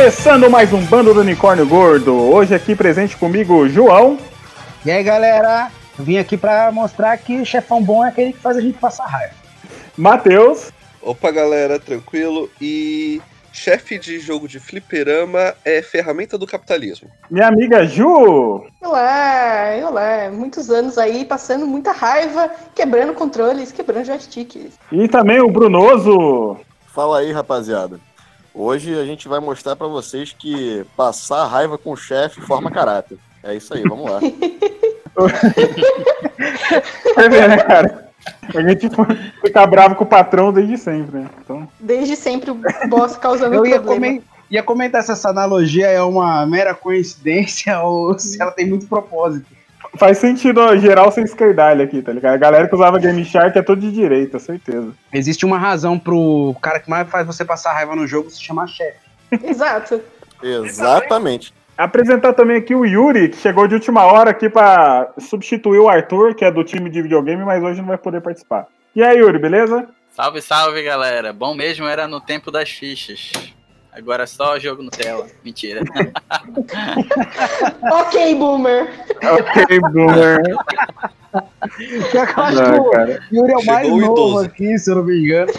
Começando 0.00 0.48
mais 0.48 0.72
um 0.72 0.80
Bando 0.86 1.12
do 1.12 1.20
Unicórnio 1.20 1.66
Gordo. 1.66 2.16
Hoje 2.16 2.54
aqui 2.54 2.74
presente 2.74 3.18
comigo, 3.18 3.68
João. 3.68 4.16
E 4.82 4.90
aí, 4.90 5.04
galera? 5.04 5.70
Eu 5.98 6.02
vim 6.02 6.16
aqui 6.16 6.38
pra 6.38 6.72
mostrar 6.72 7.18
que 7.18 7.44
chefão 7.44 7.82
bom 7.82 8.02
é 8.02 8.08
aquele 8.08 8.32
que 8.32 8.38
faz 8.38 8.56
a 8.56 8.62
gente 8.62 8.78
passar 8.78 9.04
raiva. 9.04 9.34
Matheus. 9.98 10.72
Opa, 11.02 11.30
galera, 11.30 11.78
tranquilo? 11.78 12.48
E 12.58 13.20
chefe 13.52 13.98
de 13.98 14.18
jogo 14.20 14.48
de 14.48 14.58
fliperama 14.58 15.54
é 15.66 15.82
ferramenta 15.82 16.38
do 16.38 16.46
capitalismo. 16.46 17.10
Minha 17.30 17.48
amiga 17.48 17.84
Ju. 17.84 18.64
Olá, 18.80 19.74
olá. 19.86 20.30
Muitos 20.32 20.70
anos 20.70 20.96
aí 20.96 21.26
passando 21.26 21.66
muita 21.66 21.92
raiva, 21.92 22.50
quebrando 22.74 23.12
controles, 23.12 23.70
quebrando 23.70 24.06
joysticks. 24.06 24.78
E 24.90 25.06
também 25.08 25.42
o 25.42 25.50
Brunoso. 25.50 26.56
Fala 26.86 27.18
aí, 27.18 27.32
rapaziada. 27.32 28.00
Hoje 28.54 28.98
a 28.98 29.04
gente 29.04 29.28
vai 29.28 29.38
mostrar 29.40 29.76
pra 29.76 29.86
vocês 29.86 30.34
que 30.36 30.84
passar 30.96 31.46
raiva 31.46 31.78
com 31.78 31.92
o 31.92 31.96
chefe 31.96 32.40
forma 32.40 32.70
caráter. 32.70 33.18
É 33.42 33.54
isso 33.54 33.72
aí, 33.72 33.82
vamos 33.82 34.10
lá. 34.10 34.20
Vai 37.14 37.28
ver, 37.28 37.48
né, 37.48 37.56
cara? 37.58 38.10
A 38.54 38.62
gente 38.62 38.88
fica 39.42 39.66
bravo 39.66 39.94
com 39.94 40.04
o 40.04 40.06
patrão 40.06 40.52
desde 40.52 40.76
sempre, 40.76 41.20
né? 41.20 41.30
Então... 41.42 41.68
Desde 41.78 42.16
sempre 42.16 42.50
o 42.50 42.60
boss 42.88 43.16
causando 43.16 43.54
Eu 43.54 43.64
ia, 43.64 43.80
problema. 43.80 44.22
ia 44.50 44.62
comentar 44.62 45.02
se 45.02 45.12
essa 45.12 45.30
analogia 45.30 45.86
é 45.86 46.02
uma 46.02 46.44
mera 46.44 46.74
coincidência 46.74 47.80
ou 47.82 48.18
se 48.18 48.40
ela 48.40 48.50
tem 48.50 48.68
muito 48.68 48.86
propósito. 48.86 49.46
Faz 49.96 50.18
sentido 50.18 50.60
ó, 50.60 50.76
geral 50.76 51.10
ser 51.10 51.24
esquerdalha 51.24 51.84
aqui, 51.84 52.00
tá 52.00 52.12
ligado? 52.12 52.34
A 52.34 52.38
galera 52.38 52.68
que 52.68 52.74
usava 52.74 52.98
Game 52.98 53.24
Shark 53.24 53.58
é 53.58 53.62
tudo 53.62 53.80
de 53.80 53.90
direita, 53.90 54.38
certeza. 54.38 54.92
Existe 55.12 55.44
uma 55.44 55.58
razão 55.58 55.98
pro 55.98 56.54
cara 56.62 56.78
que 56.78 56.88
mais 56.88 57.08
faz 57.08 57.26
você 57.26 57.44
passar 57.44 57.72
raiva 57.72 57.96
no 57.96 58.06
jogo 58.06 58.30
se 58.30 58.42
chamar 58.42 58.68
chefe. 58.68 58.98
Exato. 59.42 60.00
Exatamente. 60.42 61.52
Apresentar 61.76 62.34
também 62.34 62.58
aqui 62.58 62.74
o 62.74 62.84
Yuri, 62.84 63.30
que 63.30 63.38
chegou 63.38 63.66
de 63.66 63.74
última 63.74 64.04
hora 64.04 64.30
aqui 64.30 64.48
pra 64.48 65.12
substituir 65.18 65.78
o 65.78 65.88
Arthur, 65.88 66.34
que 66.34 66.44
é 66.44 66.50
do 66.50 66.62
time 66.62 66.90
de 66.90 67.02
videogame, 67.02 67.44
mas 67.44 67.62
hoje 67.62 67.80
não 67.80 67.88
vai 67.88 67.98
poder 67.98 68.20
participar. 68.20 68.66
E 68.94 69.02
aí, 69.02 69.18
Yuri, 69.18 69.38
beleza? 69.38 69.88
Salve, 70.10 70.42
salve, 70.42 70.82
galera. 70.82 71.32
Bom 71.32 71.54
mesmo 71.54 71.86
era 71.86 72.06
no 72.06 72.20
tempo 72.20 72.50
das 72.50 72.70
fichas. 72.70 73.32
Agora 73.92 74.26
só 74.26 74.58
jogo 74.58 74.82
no 74.82 74.90
tela. 74.90 75.26
Mentira. 75.44 75.82
ok, 77.92 78.34
boomer. 78.36 78.88
Ok, 79.22 79.80
boomer. 79.92 80.40
Eu 82.12 82.22
acho 82.22 82.56
que 82.56 82.62
Não, 82.62 82.78
o 82.80 82.90
cara. 82.90 83.22
Yuri 83.32 83.52
é 83.52 83.56
o 83.56 83.64
mais 83.64 83.86
Chegou 83.86 83.98
o 83.98 84.00
novo 84.00 84.12
idoso. 84.12 84.44
aqui, 84.46 84.78
se 84.78 84.90
eu 84.90 84.96
não 84.96 85.04
me 85.04 85.18
engano. 85.20 85.52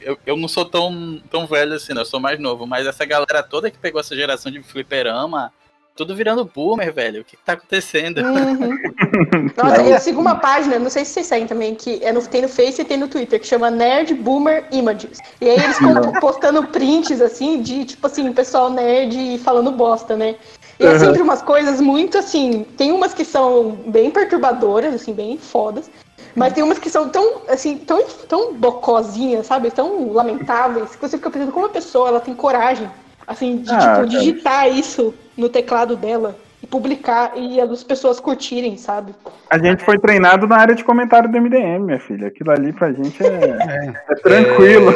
Eu, 0.00 0.18
eu 0.24 0.36
não 0.36 0.48
sou 0.48 0.64
tão, 0.64 1.20
tão 1.30 1.46
velho 1.46 1.74
assim, 1.74 1.92
não. 1.92 2.02
Eu 2.02 2.06
sou 2.06 2.20
mais 2.20 2.38
novo. 2.38 2.66
Mas 2.66 2.86
essa 2.86 3.04
galera 3.04 3.42
toda 3.42 3.70
que 3.70 3.78
pegou 3.78 4.00
essa 4.00 4.16
geração 4.16 4.50
de 4.50 4.62
fliperama, 4.62 5.52
tudo 5.98 6.14
virando 6.14 6.44
boomer, 6.44 6.92
velho. 6.92 7.22
O 7.22 7.24
que, 7.24 7.36
que 7.36 7.42
tá 7.42 7.54
acontecendo? 7.54 8.18
Uhum. 8.18 8.78
Nossa, 9.56 9.82
eu 9.82 9.98
sigo 9.98 10.20
uma 10.20 10.36
página, 10.36 10.78
não 10.78 10.88
sei 10.88 11.04
se 11.04 11.10
vocês 11.14 11.26
seguem 11.26 11.48
também, 11.48 11.74
que 11.74 11.98
é 12.04 12.12
no, 12.12 12.24
tem 12.24 12.42
no 12.42 12.48
Face 12.48 12.80
e 12.80 12.84
tem 12.84 12.96
no 12.96 13.08
Twitter, 13.08 13.40
que 13.40 13.46
chama 13.46 13.68
Nerd 13.68 14.14
Boomer 14.14 14.64
Images. 14.70 15.18
E 15.40 15.50
aí 15.50 15.58
eles 15.58 15.76
ficam 15.76 16.12
postando 16.20 16.62
prints, 16.68 17.20
assim, 17.20 17.60
de, 17.60 17.84
tipo 17.84 18.06
assim, 18.06 18.32
pessoal 18.32 18.70
nerd 18.70 19.38
falando 19.38 19.72
bosta, 19.72 20.16
né? 20.16 20.36
E 20.78 20.86
é 20.86 20.92
Uhum. 20.92 20.98
sempre 21.00 21.20
umas 21.20 21.42
coisas 21.42 21.80
muito, 21.80 22.16
assim, 22.16 22.64
tem 22.76 22.92
umas 22.92 23.12
que 23.12 23.24
são 23.24 23.72
bem 23.86 24.12
perturbadoras, 24.12 24.94
assim, 24.94 25.12
bem 25.12 25.36
fodas. 25.36 25.90
Mas 26.36 26.52
tem 26.52 26.62
umas 26.62 26.78
que 26.78 26.88
são 26.88 27.08
tão, 27.08 27.42
assim, 27.48 27.76
tão, 27.78 28.04
tão 28.28 28.54
bocozinhas, 28.54 29.46
sabe? 29.46 29.72
Tão 29.72 30.12
lamentáveis, 30.12 30.94
que 30.94 31.02
você 31.02 31.16
fica 31.16 31.30
pensando 31.30 31.50
como 31.50 31.66
a 31.66 31.70
pessoa, 31.70 32.08
ela 32.08 32.20
tem 32.20 32.32
coragem, 32.34 32.88
assim, 33.28 33.58
de, 33.58 33.70
Ah, 33.70 33.96
tipo, 33.96 34.08
digitar 34.08 34.68
isso 34.68 35.14
no 35.36 35.48
teclado 35.48 35.94
dela 35.94 36.34
publicar 36.70 37.32
e 37.36 37.60
as 37.60 37.82
pessoas 37.82 38.20
curtirem, 38.20 38.76
sabe? 38.76 39.14
A 39.50 39.58
gente 39.58 39.84
foi 39.84 39.98
treinado 39.98 40.46
na 40.46 40.56
área 40.56 40.74
de 40.74 40.84
comentário 40.84 41.30
do 41.30 41.40
MDM, 41.40 41.84
minha 41.84 42.00
filha. 42.00 42.28
Aquilo 42.28 42.50
ali 42.50 42.72
pra 42.72 42.92
gente 42.92 43.22
é, 43.24 43.94
é 44.08 44.14
tranquilo. 44.16 44.92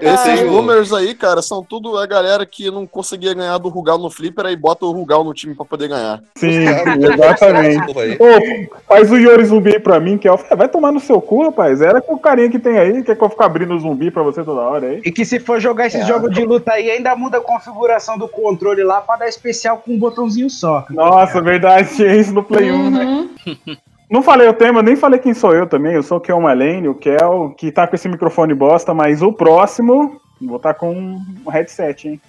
Eu 0.00 0.14
Esses 0.14 0.40
boomers 0.42 0.92
aí, 0.92 1.14
cara, 1.14 1.42
são 1.42 1.62
tudo 1.62 1.98
a 1.98 2.06
galera 2.06 2.46
que 2.46 2.70
não 2.70 2.86
conseguia 2.86 3.34
ganhar 3.34 3.58
do 3.58 3.68
Rugal 3.68 3.98
no 3.98 4.10
Flipper 4.10 4.46
aí 4.46 4.56
bota 4.56 4.86
o 4.86 4.92
Rugal 4.92 5.24
no 5.24 5.34
time 5.34 5.54
pra 5.54 5.64
poder 5.64 5.88
ganhar. 5.88 6.22
Sim, 6.36 6.64
exatamente. 7.12 7.84
Ô, 8.20 8.82
faz 8.86 9.10
o 9.10 9.16
Yori 9.16 9.44
zumbi 9.44 9.74
aí 9.74 9.80
pra 9.80 10.00
mim, 10.00 10.16
que 10.16 10.28
é 10.28 10.32
o. 10.32 10.38
Vai 10.56 10.68
tomar 10.68 10.92
no 10.92 11.00
seu 11.00 11.20
cu, 11.20 11.42
rapaz. 11.44 11.80
Era 11.80 12.00
com 12.00 12.14
o 12.14 12.18
carinha 12.18 12.50
que 12.50 12.58
tem 12.58 12.78
aí, 12.78 13.02
quer 13.02 13.16
que 13.16 13.22
eu 13.22 13.30
fique 13.30 13.42
abrindo 13.42 13.78
zumbi 13.78 14.10
pra 14.10 14.22
você 14.22 14.42
toda 14.44 14.60
hora 14.60 14.86
aí. 14.86 15.02
E 15.04 15.10
que 15.10 15.24
se 15.24 15.40
for 15.40 15.60
jogar 15.60 15.86
esses 15.86 16.06
jogos 16.06 16.32
de 16.32 16.44
luta 16.44 16.72
aí, 16.72 16.90
ainda 16.90 17.14
muda 17.16 17.38
a 17.38 17.40
configuração 17.40 18.16
do 18.16 18.28
controle 18.28 18.82
lá 18.82 19.00
pra 19.00 19.16
dar 19.16 19.28
especial 19.28 19.78
com 19.78 19.92
um 19.92 19.98
botãozinho 19.98 20.48
só. 20.48 20.83
Nossa, 20.90 21.40
verdade, 21.40 21.94
tinha 21.94 22.14
isso 22.14 22.32
no 22.32 22.42
Play 22.42 22.70
1, 22.70 22.90
né? 22.90 23.04
Uhum. 23.04 23.76
Não 24.10 24.22
falei 24.22 24.46
o 24.46 24.54
tema, 24.54 24.82
nem 24.82 24.94
falei 24.94 25.18
quem 25.18 25.34
sou 25.34 25.54
eu 25.54 25.66
também. 25.66 25.94
Eu 25.94 26.02
sou 26.02 26.18
o 26.18 26.20
Kel 26.20 26.40
Malene, 26.40 26.88
o 26.88 26.94
Kel, 26.94 27.54
que 27.56 27.72
tá 27.72 27.86
com 27.86 27.96
esse 27.96 28.08
microfone 28.08 28.54
bosta, 28.54 28.94
mas 28.94 29.22
o 29.22 29.32
próximo, 29.32 30.20
vou 30.40 30.58
tá 30.58 30.74
com 30.74 30.92
um 30.92 31.50
headset, 31.50 32.08
hein? 32.08 32.20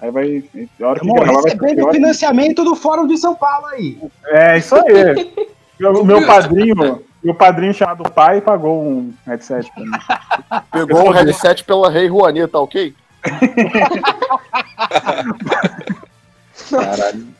Aí 0.00 0.10
vai. 0.10 0.42
A 0.80 0.86
hora 0.86 1.00
que 1.00 1.06
gravar 1.06 1.32
vai 1.32 1.42
ser 1.42 1.48
recebendo 1.48 1.76
pior. 1.76 1.92
financiamento 1.92 2.64
do 2.64 2.74
Fórum 2.74 3.06
de 3.06 3.18
São 3.18 3.34
Paulo 3.34 3.66
aí. 3.66 3.98
É, 4.26 4.56
isso 4.58 4.74
aí. 4.74 5.34
meu, 5.78 6.04
meu 6.04 6.26
padrinho, 6.26 7.02
meu 7.22 7.34
padrinho 7.34 7.74
chamado 7.74 8.10
pai 8.10 8.40
pagou 8.40 8.82
um 8.82 9.12
headset 9.26 9.70
pra 9.72 9.84
mim. 9.84 9.90
Pegou 10.72 11.08
o 11.08 11.12
headset 11.12 11.62
pela 11.64 11.90
Rei 11.90 12.08
tá 12.50 12.60
ok? 12.60 12.94
Caralho. 16.70 17.37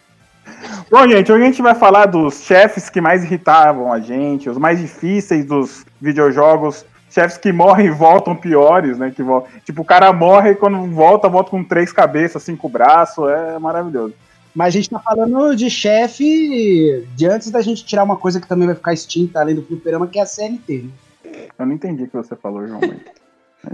Bom, 0.91 1.07
gente, 1.09 1.31
hoje 1.31 1.43
a 1.43 1.47
gente 1.47 1.63
vai 1.63 1.75
falar 1.75 2.07
dos 2.07 2.41
chefes 2.43 2.89
que 2.89 3.01
mais 3.01 3.23
irritavam 3.25 3.93
a 3.93 4.01
gente, 4.01 4.49
os 4.49 4.59
mais 4.59 4.79
difíceis 4.79 5.45
dos 5.45 5.85
videojogos, 6.01 6.85
chefes 7.11 7.37
que 7.39 7.53
morrem 7.53 7.87
e 7.87 7.91
voltam 7.91 8.35
piores, 8.35 8.99
né? 8.99 9.11
Que 9.15 9.23
vol- 9.23 9.47
Tipo, 9.65 9.83
o 9.83 9.85
cara 9.85 10.13
morre 10.13 10.51
e 10.51 10.55
quando 10.55 10.83
volta, 10.93 11.29
volta 11.29 11.51
com 11.51 11.63
três 11.65 11.93
cabeças, 11.93 12.43
cinco 12.43 12.69
braços, 12.69 13.29
é 13.31 13.59
maravilhoso. 13.59 14.15
Mas 14.55 14.69
a 14.69 14.71
gente 14.79 14.91
tá 14.91 14.99
falando 14.99 15.55
de 15.55 15.71
chefe 15.71 17.07
de 17.15 17.27
antes 17.27 17.51
da 17.51 17.61
gente 17.61 17.85
tirar 17.85 18.03
uma 18.03 18.17
coisa 18.17 18.41
que 18.41 18.49
também 18.49 18.67
vai 18.67 18.75
ficar 18.75 18.93
extinta 18.93 19.41
além 19.41 19.55
do 19.55 19.63
fliperama, 19.63 20.07
que 20.07 20.19
é 20.19 20.23
a 20.23 20.27
CLT. 20.27 20.85
né? 21.25 21.39
Eu 21.59 21.67
não 21.67 21.75
entendi 21.75 22.05
o 22.05 22.09
que 22.09 22.17
você 22.17 22.35
falou, 22.35 22.67
João. 22.67 22.81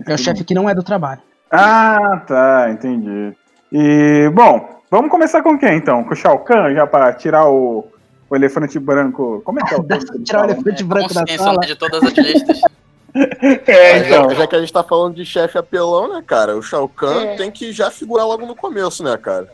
É 0.06 0.14
o 0.14 0.18
chefe 0.18 0.44
que 0.44 0.54
não 0.54 0.68
é 0.68 0.74
do 0.74 0.82
trabalho. 0.82 1.20
Ah, 1.50 2.22
tá, 2.26 2.68
entendi. 2.70 3.32
E, 3.72 4.30
bom, 4.34 4.80
vamos 4.96 5.10
começar 5.10 5.42
com 5.42 5.58
quem 5.58 5.76
então? 5.76 6.04
Com 6.04 6.12
o 6.12 6.16
Shao 6.16 6.38
Kahn, 6.40 6.72
já 6.74 6.86
pra 6.86 7.12
tirar 7.12 7.48
o, 7.48 7.86
o 8.30 8.36
elefante 8.36 8.78
branco. 8.78 9.42
Como 9.44 9.60
é 9.60 9.64
que 9.64 9.74
é 9.74 9.76
o 9.76 9.82
nome 9.82 10.04
ele 10.14 10.24
tirar 10.24 10.42
o 10.42 10.44
elefante 10.50 10.84
branco 10.84 11.14
da 11.14 11.26
sala. 11.36 11.60
de 11.60 11.74
todas 11.76 12.02
as 12.02 12.12
listas. 12.12 12.60
É, 13.16 14.02
Já, 14.02 14.18
então. 14.18 14.30
já 14.34 14.44
que 14.44 14.56
a 14.56 14.58
gente 14.58 14.72
tá 14.72 14.82
falando 14.82 15.14
de 15.14 15.24
chefe 15.24 15.56
apelão, 15.56 16.12
né, 16.12 16.20
cara? 16.26 16.56
O 16.56 16.62
Shao 16.62 16.88
Kahn 16.88 17.26
É. 17.26 17.36
tem 17.36 17.48
que 17.48 17.70
já 17.70 17.88
figurar 17.88 18.26
logo 18.26 18.44
no 18.44 18.56
começo, 18.56 19.04
né, 19.04 19.16
cara? 19.16 19.48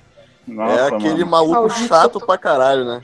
Nossa, 0.48 0.72
é 0.80 0.86
aquele 0.86 1.24
mano. 1.24 1.26
maluco 1.30 1.52
Maldito. 1.52 1.86
chato 1.86 2.18
pra 2.24 2.38
caralho, 2.38 2.86
né? 2.86 3.02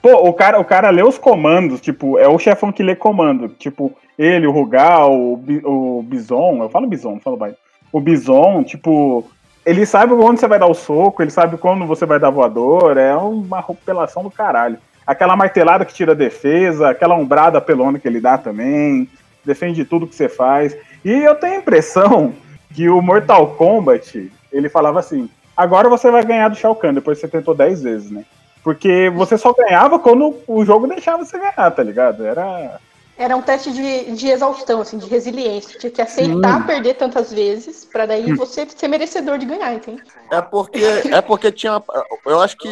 Pô, 0.00 0.28
o 0.28 0.32
cara, 0.32 0.60
o 0.60 0.64
cara 0.64 0.90
lê 0.90 1.02
os 1.02 1.18
comandos, 1.18 1.80
tipo, 1.80 2.16
é 2.20 2.28
o 2.28 2.38
chefão 2.38 2.70
que 2.70 2.84
lê 2.84 2.94
comando. 2.94 3.48
Tipo, 3.48 3.92
ele, 4.16 4.46
o 4.46 4.52
Rugal, 4.52 5.12
o, 5.12 5.42
o 5.64 6.02
Bison, 6.04 6.62
eu 6.62 6.68
falo 6.70 6.86
Bison, 6.86 7.14
não 7.14 7.20
falo 7.20 7.36
baixo. 7.36 7.56
O 7.92 8.00
Bison, 8.00 8.62
tipo, 8.62 9.26
ele 9.64 9.86
sabe 9.86 10.12
onde 10.12 10.40
você 10.40 10.46
vai 10.46 10.58
dar 10.58 10.66
o 10.66 10.74
soco, 10.74 11.22
ele 11.22 11.30
sabe 11.30 11.56
quando 11.56 11.86
você 11.86 12.04
vai 12.04 12.18
dar 12.18 12.30
voador, 12.30 12.96
é 12.98 13.14
uma 13.16 13.60
apelação 13.60 14.22
do 14.22 14.30
caralho. 14.30 14.78
Aquela 15.06 15.36
martelada 15.36 15.84
que 15.84 15.94
tira 15.94 16.12
a 16.12 16.16
defesa, 16.16 16.90
aquela 16.90 17.14
ombrada 17.14 17.60
pelona 17.60 17.98
que 17.98 18.08
ele 18.08 18.20
dá 18.20 18.38
também, 18.38 19.08
defende 19.44 19.84
tudo 19.84 20.06
que 20.06 20.14
você 20.14 20.28
faz. 20.28 20.76
E 21.04 21.10
eu 21.10 21.34
tenho 21.34 21.54
a 21.54 21.58
impressão 21.58 22.34
que 22.74 22.88
o 22.88 23.00
Mortal 23.00 23.48
Kombat, 23.48 24.30
ele 24.52 24.68
falava 24.68 24.98
assim, 24.98 25.28
agora 25.56 25.88
você 25.88 26.10
vai 26.10 26.24
ganhar 26.24 26.48
do 26.48 26.56
Shao 26.56 26.74
Kahn, 26.74 26.94
depois 26.94 27.18
você 27.18 27.28
tentou 27.28 27.54
10 27.54 27.82
vezes, 27.82 28.10
né? 28.10 28.24
Porque 28.62 29.10
você 29.14 29.36
só 29.36 29.52
ganhava 29.52 29.98
quando 29.98 30.36
o 30.48 30.64
jogo 30.64 30.86
deixava 30.86 31.24
você 31.24 31.38
ganhar, 31.38 31.70
tá 31.70 31.82
ligado? 31.82 32.24
Era. 32.24 32.80
Era 33.16 33.36
um 33.36 33.42
teste 33.42 33.70
de, 33.72 34.12
de 34.16 34.28
exaustão, 34.28 34.80
assim, 34.80 34.98
de 34.98 35.06
resiliência. 35.06 35.78
Tinha 35.78 35.90
que 35.90 36.02
aceitar 36.02 36.66
perder 36.66 36.94
tantas 36.94 37.32
vezes 37.32 37.84
pra 37.84 38.06
daí 38.06 38.32
você 38.34 38.66
ser 38.68 38.88
merecedor 38.88 39.38
de 39.38 39.46
ganhar, 39.46 39.72
entende? 39.72 40.02
É 40.30 40.42
porque, 40.42 40.84
é 40.84 41.20
porque 41.20 41.52
tinha. 41.52 41.80
Eu 42.26 42.40
acho 42.40 42.56
que 42.56 42.68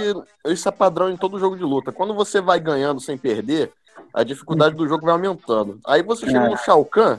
isso 0.47 0.69
é 0.69 0.73
padrão 0.73 1.09
em 1.09 1.17
todo 1.17 1.39
jogo 1.39 1.56
de 1.56 1.62
luta. 1.62 1.93
Quando 1.93 2.12
você 2.12 2.41
vai 2.41 2.59
ganhando 2.59 3.00
sem 3.00 3.17
perder, 3.17 3.71
a 4.12 4.25
dificuldade 4.25 4.75
do 4.75 4.89
jogo 4.89 5.05
vai 5.05 5.12
aumentando. 5.15 5.79
Aí 5.87 6.03
você 6.03 6.27
chega 6.27 6.47
É. 6.47 6.49
no 6.49 6.56
Shao 6.56 6.85
Kahn, 6.85 7.19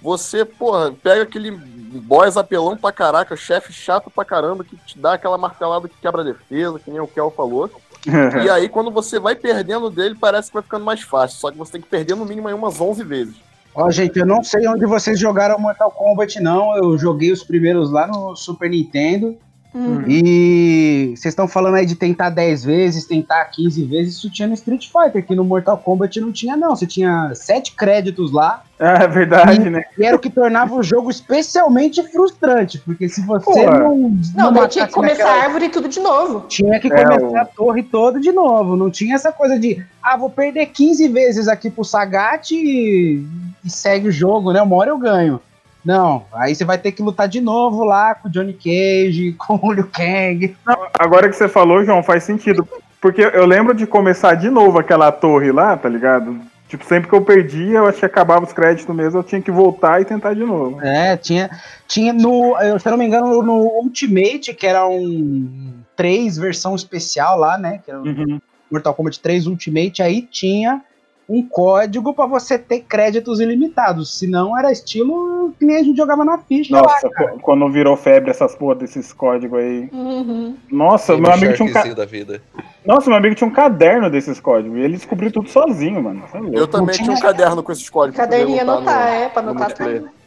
você, 0.00 0.44
porra, 0.44 0.92
pega 1.02 1.22
aquele 1.24 1.50
boss 1.50 2.36
apelão 2.38 2.76
pra 2.76 2.90
caraca, 2.90 3.36
chefe 3.36 3.72
chato 3.72 4.10
pra 4.10 4.24
caramba, 4.24 4.64
que 4.64 4.76
te 4.76 4.98
dá 4.98 5.12
aquela 5.12 5.36
martelada 5.36 5.88
que 5.88 5.94
quebra 6.00 6.22
a 6.22 6.24
defesa, 6.24 6.78
que 6.78 6.90
nem 6.90 7.00
o 7.00 7.06
Kel 7.06 7.30
falou. 7.30 7.70
E 8.06 8.48
aí, 8.50 8.68
quando 8.68 8.90
você 8.90 9.18
vai 9.18 9.34
perdendo 9.34 9.90
dele, 9.90 10.16
parece 10.18 10.48
que 10.48 10.54
vai 10.54 10.62
ficando 10.62 10.84
mais 10.84 11.02
fácil. 11.02 11.38
Só 11.38 11.50
que 11.50 11.58
você 11.58 11.72
tem 11.72 11.80
que 11.80 11.88
perder 11.88 12.14
no 12.14 12.24
mínimo 12.24 12.48
aí 12.48 12.54
umas 12.54 12.80
11 12.80 13.04
vezes. 13.04 13.34
Ó, 13.74 13.90
gente, 13.90 14.18
eu 14.18 14.26
não 14.26 14.44
sei 14.44 14.66
onde 14.68 14.84
vocês 14.84 15.18
jogaram 15.18 15.58
Mortal 15.58 15.90
Kombat, 15.90 16.40
não. 16.40 16.76
Eu 16.76 16.98
joguei 16.98 17.32
os 17.32 17.42
primeiros 17.42 17.90
lá 17.90 18.06
no 18.06 18.36
Super 18.36 18.68
Nintendo. 18.68 19.36
Hum. 19.74 20.02
E 20.06 21.14
vocês 21.16 21.32
estão 21.32 21.48
falando 21.48 21.76
aí 21.76 21.86
de 21.86 21.94
tentar 21.94 22.28
10 22.28 22.64
vezes, 22.64 23.06
tentar 23.06 23.42
15 23.46 23.84
vezes, 23.84 24.16
isso 24.16 24.30
tinha 24.30 24.46
no 24.46 24.54
Street 24.54 24.86
Fighter, 24.90 25.24
que 25.24 25.34
no 25.34 25.44
Mortal 25.44 25.78
Kombat 25.78 26.20
não 26.20 26.30
tinha 26.30 26.56
não, 26.56 26.76
você 26.76 26.86
tinha 26.86 27.32
7 27.34 27.72
créditos 27.74 28.30
lá, 28.32 28.62
É 28.78 29.06
verdade, 29.08 29.70
né? 29.70 29.82
e 29.96 30.04
era 30.04 30.14
o 30.14 30.18
que 30.18 30.28
tornava 30.28 30.74
o 30.74 30.82
jogo 30.82 31.10
especialmente 31.10 32.02
frustrante, 32.10 32.78
porque 32.80 33.08
se 33.08 33.22
você 33.22 33.44
Pô, 33.64 33.70
não... 33.70 34.16
Não, 34.34 34.52
daí 34.52 34.68
tinha 34.68 34.86
que 34.86 34.92
começar 34.92 35.24
naquela- 35.24 35.40
a 35.40 35.44
árvore 35.44 35.64
e 35.64 35.68
tudo 35.70 35.88
de 35.88 36.00
novo. 36.00 36.44
Tinha 36.48 36.78
que 36.78 36.92
É, 36.92 37.04
começar 37.04 37.26
o- 37.26 37.36
a 37.38 37.44
torre 37.46 37.82
toda 37.82 38.20
de 38.20 38.30
novo. 38.32 38.76
Não 38.76 38.90
tinha 38.90 39.14
essa 39.14 39.32
coisa 39.32 39.58
de, 39.58 39.82
ah, 40.02 40.16
vou 40.16 40.28
perder 40.28 40.66
15 40.66 41.08
vezes 41.08 41.48
aqui 41.48 41.70
pro 41.70 41.84
Sagat 41.84 42.50
e, 42.52 43.24
e 43.64 43.70
segue 43.70 44.08
o 44.08 44.12
jogo, 44.12 44.52
né? 44.52 44.60
Uma 44.60 44.76
hora 44.76 44.90
eu 44.90 44.98
ganho. 44.98 45.40
Não, 45.84 46.24
aí 46.32 46.54
você 46.54 46.64
vai 46.64 46.78
ter 46.78 46.92
que 46.92 47.02
lutar 47.02 47.28
de 47.28 47.40
novo 47.40 47.84
lá 47.84 48.14
com 48.14 48.28
o 48.28 48.30
Johnny 48.30 48.52
Cage, 48.52 49.34
com 49.38 49.58
o 49.62 49.72
Liu 49.72 49.88
Kang. 49.92 50.56
Agora 50.98 51.28
que 51.28 51.36
você 51.36 51.48
falou, 51.48 51.84
João, 51.84 52.02
faz 52.02 52.24
sentido. 52.24 52.66
Porque 53.00 53.22
eu 53.22 53.44
lembro 53.44 53.74
de 53.74 53.86
começar 53.86 54.34
de 54.34 54.48
novo 54.48 54.78
aquela 54.78 55.10
torre 55.10 55.50
lá, 55.50 55.76
tá 55.76 55.88
ligado? 55.88 56.38
Tipo, 56.68 56.84
sempre 56.86 57.08
que 57.08 57.14
eu 57.14 57.20
perdia, 57.20 57.78
eu 57.78 57.86
acho 57.86 57.98
que 57.98 58.06
acabava 58.06 58.46
os 58.46 58.52
créditos 58.52 58.94
mesmo, 58.94 59.18
eu 59.18 59.24
tinha 59.24 59.42
que 59.42 59.50
voltar 59.50 60.00
e 60.00 60.06
tentar 60.06 60.32
de 60.32 60.44
novo. 60.44 60.80
É, 60.80 61.16
tinha, 61.18 61.50
tinha 61.86 62.12
no, 62.14 62.56
se 62.78 62.88
eu 62.88 62.90
não 62.90 62.96
me 62.96 63.04
engano, 63.04 63.42
no 63.42 63.56
Ultimate, 63.82 64.54
que 64.54 64.66
era 64.66 64.86
um 64.86 65.74
3 65.96 66.38
versão 66.38 66.74
especial 66.74 67.38
lá, 67.38 67.58
né? 67.58 67.80
Que 67.84 67.90
era 67.90 68.00
Uhum. 68.00 68.40
Mortal 68.70 68.94
Kombat 68.94 69.20
3 69.20 69.46
Ultimate, 69.46 70.02
aí 70.02 70.22
tinha 70.22 70.80
um 71.28 71.46
código 71.48 72.12
pra 72.12 72.26
você 72.26 72.58
ter 72.58 72.80
créditos 72.80 73.40
ilimitados. 73.40 74.18
Senão 74.18 74.58
era 74.58 74.70
estilo 74.72 75.52
que 75.58 75.64
nem 75.64 75.76
a 75.76 75.82
gente 75.82 75.96
jogava 75.96 76.24
na 76.24 76.38
ficha 76.38 76.74
lá. 76.76 76.82
Nossa, 76.82 77.08
qu- 77.08 77.38
quando 77.40 77.68
virou 77.70 77.96
febre 77.96 78.30
essas 78.30 78.54
porra 78.54 78.74
desses 78.74 79.12
códigos 79.12 79.58
aí. 79.58 79.88
Uhum. 79.92 80.56
Nossa, 80.70 81.14
E 81.14 81.20
meu 81.20 81.32
amigo 81.32 81.54
tinha 81.54 81.68
um 81.68 81.72
ca... 81.72 81.84
Da 81.94 82.04
vida. 82.04 82.42
Nossa, 82.84 83.08
meu 83.08 83.16
amigo 83.18 83.34
tinha 83.34 83.48
um 83.48 83.52
caderno 83.52 84.10
desses 84.10 84.40
códigos. 84.40 84.76
E 84.78 84.80
ele 84.82 84.96
descobriu 84.96 85.30
tudo 85.32 85.48
sozinho, 85.48 86.02
mano. 86.02 86.22
É 86.34 86.38
louco. 86.38 86.56
Eu 86.56 86.66
também 86.66 86.94
tinha 86.94 87.12
um 87.12 87.20
caderno 87.20 87.62
com 87.62 87.72
esses 87.72 87.88
códigos. 87.88 88.20
lutar 88.20 88.40
anotar, 88.60 89.00
no- 89.00 89.08
é, 89.14 89.28
pra 89.28 89.42
no 89.42 89.50
anotar 89.50 89.68
multiplayer. 89.68 90.00
tudo. 90.02 90.22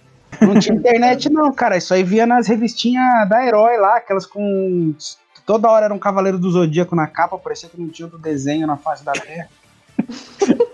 Não 0.53 0.59
tinha 0.59 0.75
internet, 0.75 1.29
não, 1.31 1.51
cara. 1.53 1.77
Isso 1.77 1.93
aí 1.93 2.03
via 2.03 2.25
nas 2.25 2.47
revistinhas 2.47 3.27
da 3.29 3.45
Herói 3.45 3.77
lá, 3.77 3.97
aquelas 3.97 4.25
com. 4.25 4.93
Toda 5.45 5.69
hora 5.69 5.85
era 5.85 5.93
um 5.93 5.99
Cavaleiro 5.99 6.39
do 6.39 6.49
Zodíaco 6.49 6.95
na 6.95 7.05
capa, 7.07 7.37
parecia 7.37 7.69
que 7.69 7.79
não 7.79 7.87
tinha 7.87 8.07
outro 8.07 8.17
desenho 8.19 8.65
na 8.65 8.75
face 8.77 9.05
da 9.05 9.11
Terra. 9.13 9.47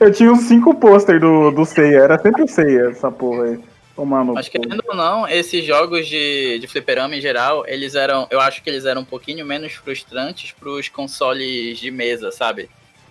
Eu 0.00 0.12
tinha 0.12 0.32
uns 0.32 0.44
cinco 0.44 0.74
pôster 0.74 1.20
do, 1.20 1.50
do 1.50 1.64
Seiya. 1.64 1.98
Era 2.00 2.18
sempre 2.18 2.42
o 2.42 2.48
Seiya, 2.48 2.90
essa 2.90 3.10
porra 3.10 3.44
aí. 3.44 3.60
Tomando. 3.94 4.34
Mas 4.34 4.48
querendo 4.48 4.82
ou 4.88 4.96
não, 4.96 5.28
esses 5.28 5.64
jogos 5.64 6.08
de, 6.08 6.58
de 6.58 6.66
fliperama 6.66 7.14
em 7.14 7.20
geral, 7.20 7.64
eles 7.66 7.94
eram. 7.94 8.26
Eu 8.28 8.40
acho 8.40 8.60
que 8.62 8.68
eles 8.68 8.84
eram 8.84 9.02
um 9.02 9.04
pouquinho 9.04 9.46
menos 9.46 9.72
frustrantes 9.72 10.50
pros 10.50 10.88
consoles 10.88 11.78
de 11.78 11.90
mesa, 11.92 12.32
sabe? 12.32 12.68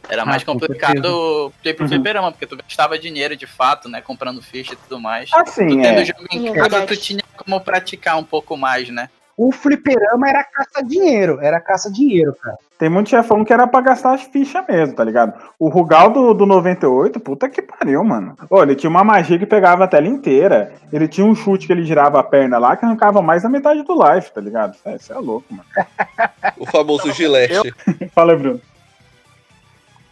Era 0.10 0.24
Ah, 0.24 0.26
mais 0.26 0.44
com 0.44 0.52
complicado 0.52 1.54
ter 1.64 1.74
pro 1.74 1.86
Uhum. 1.86 1.90
fliperama, 1.90 2.32
porque 2.32 2.46
tu 2.46 2.58
gastava 2.58 3.00
dinheiro 3.00 3.36
de 3.38 3.48
fato, 3.48 3.88
né? 3.88 4.02
Comprando 4.02 4.42
ficha 4.42 4.74
e 4.74 4.76
tudo 4.76 5.00
mais. 5.00 5.30
Ah, 5.34 5.44
tu 5.44 5.54
tendo 5.56 5.80
é. 5.80 6.06
jogo 6.06 6.26
em 6.32 6.52
casa, 6.52 6.86
tu 6.86 6.98
tinha 6.98 7.24
como 7.38 7.62
praticar 7.62 8.18
um 8.18 8.24
pouco 8.24 8.58
mais, 8.58 8.90
né? 8.90 9.10
O 9.36 9.52
fliperama 9.52 10.30
era 10.30 10.44
caça-dinheiro, 10.44 11.40
era 11.42 11.60
caça-dinheiro, 11.60 12.36
cara. 12.36 12.58
Tem 12.78 12.90
muito 12.90 13.10
chefão 13.10 13.44
que 13.44 13.52
era 13.52 13.66
pra 13.66 13.82
gastar 13.82 14.14
as 14.14 14.24
fichas 14.24 14.64
mesmo, 14.68 14.96
tá 14.96 15.04
ligado? 15.04 15.34
O 15.58 15.70
Rugal 15.70 16.12
do, 16.12 16.34
do 16.34 16.46
98, 16.46 17.20
puta 17.20 17.50
que 17.50 17.62
pariu, 17.62 18.04
mano. 18.04 18.36
Pô, 18.48 18.62
ele 18.62 18.76
tinha 18.76 18.90
uma 18.90 19.04
magia 19.04 19.40
que 19.40 19.46
pegava 19.46 19.86
a 19.86 19.88
tela 19.88 20.08
inteira. 20.08 20.74
Ele 20.92 21.08
tinha 21.08 21.26
um 21.26 21.34
chute 21.34 21.66
que 21.66 21.74
ele 21.74 21.86
girava 21.86 22.20
a 22.20 22.24
perna 22.24 22.58
lá 22.58 22.76
que 22.76 22.86
arrancava 22.86 23.22
mais 23.22 23.42
da 23.42 23.50
metade 23.50 23.84
do 23.84 23.94
life, 23.94 24.32
tá 24.32 24.42
ligado? 24.42 24.78
É, 24.86 24.96
Isso 24.96 25.12
é 25.12 25.18
louco, 25.18 25.46
mano. 25.52 25.66
O 26.60 26.66
famoso 26.66 27.12
Gillette. 27.12 27.74
Fala 28.14 28.34
aí, 28.34 28.38
Bruno. 28.38 28.62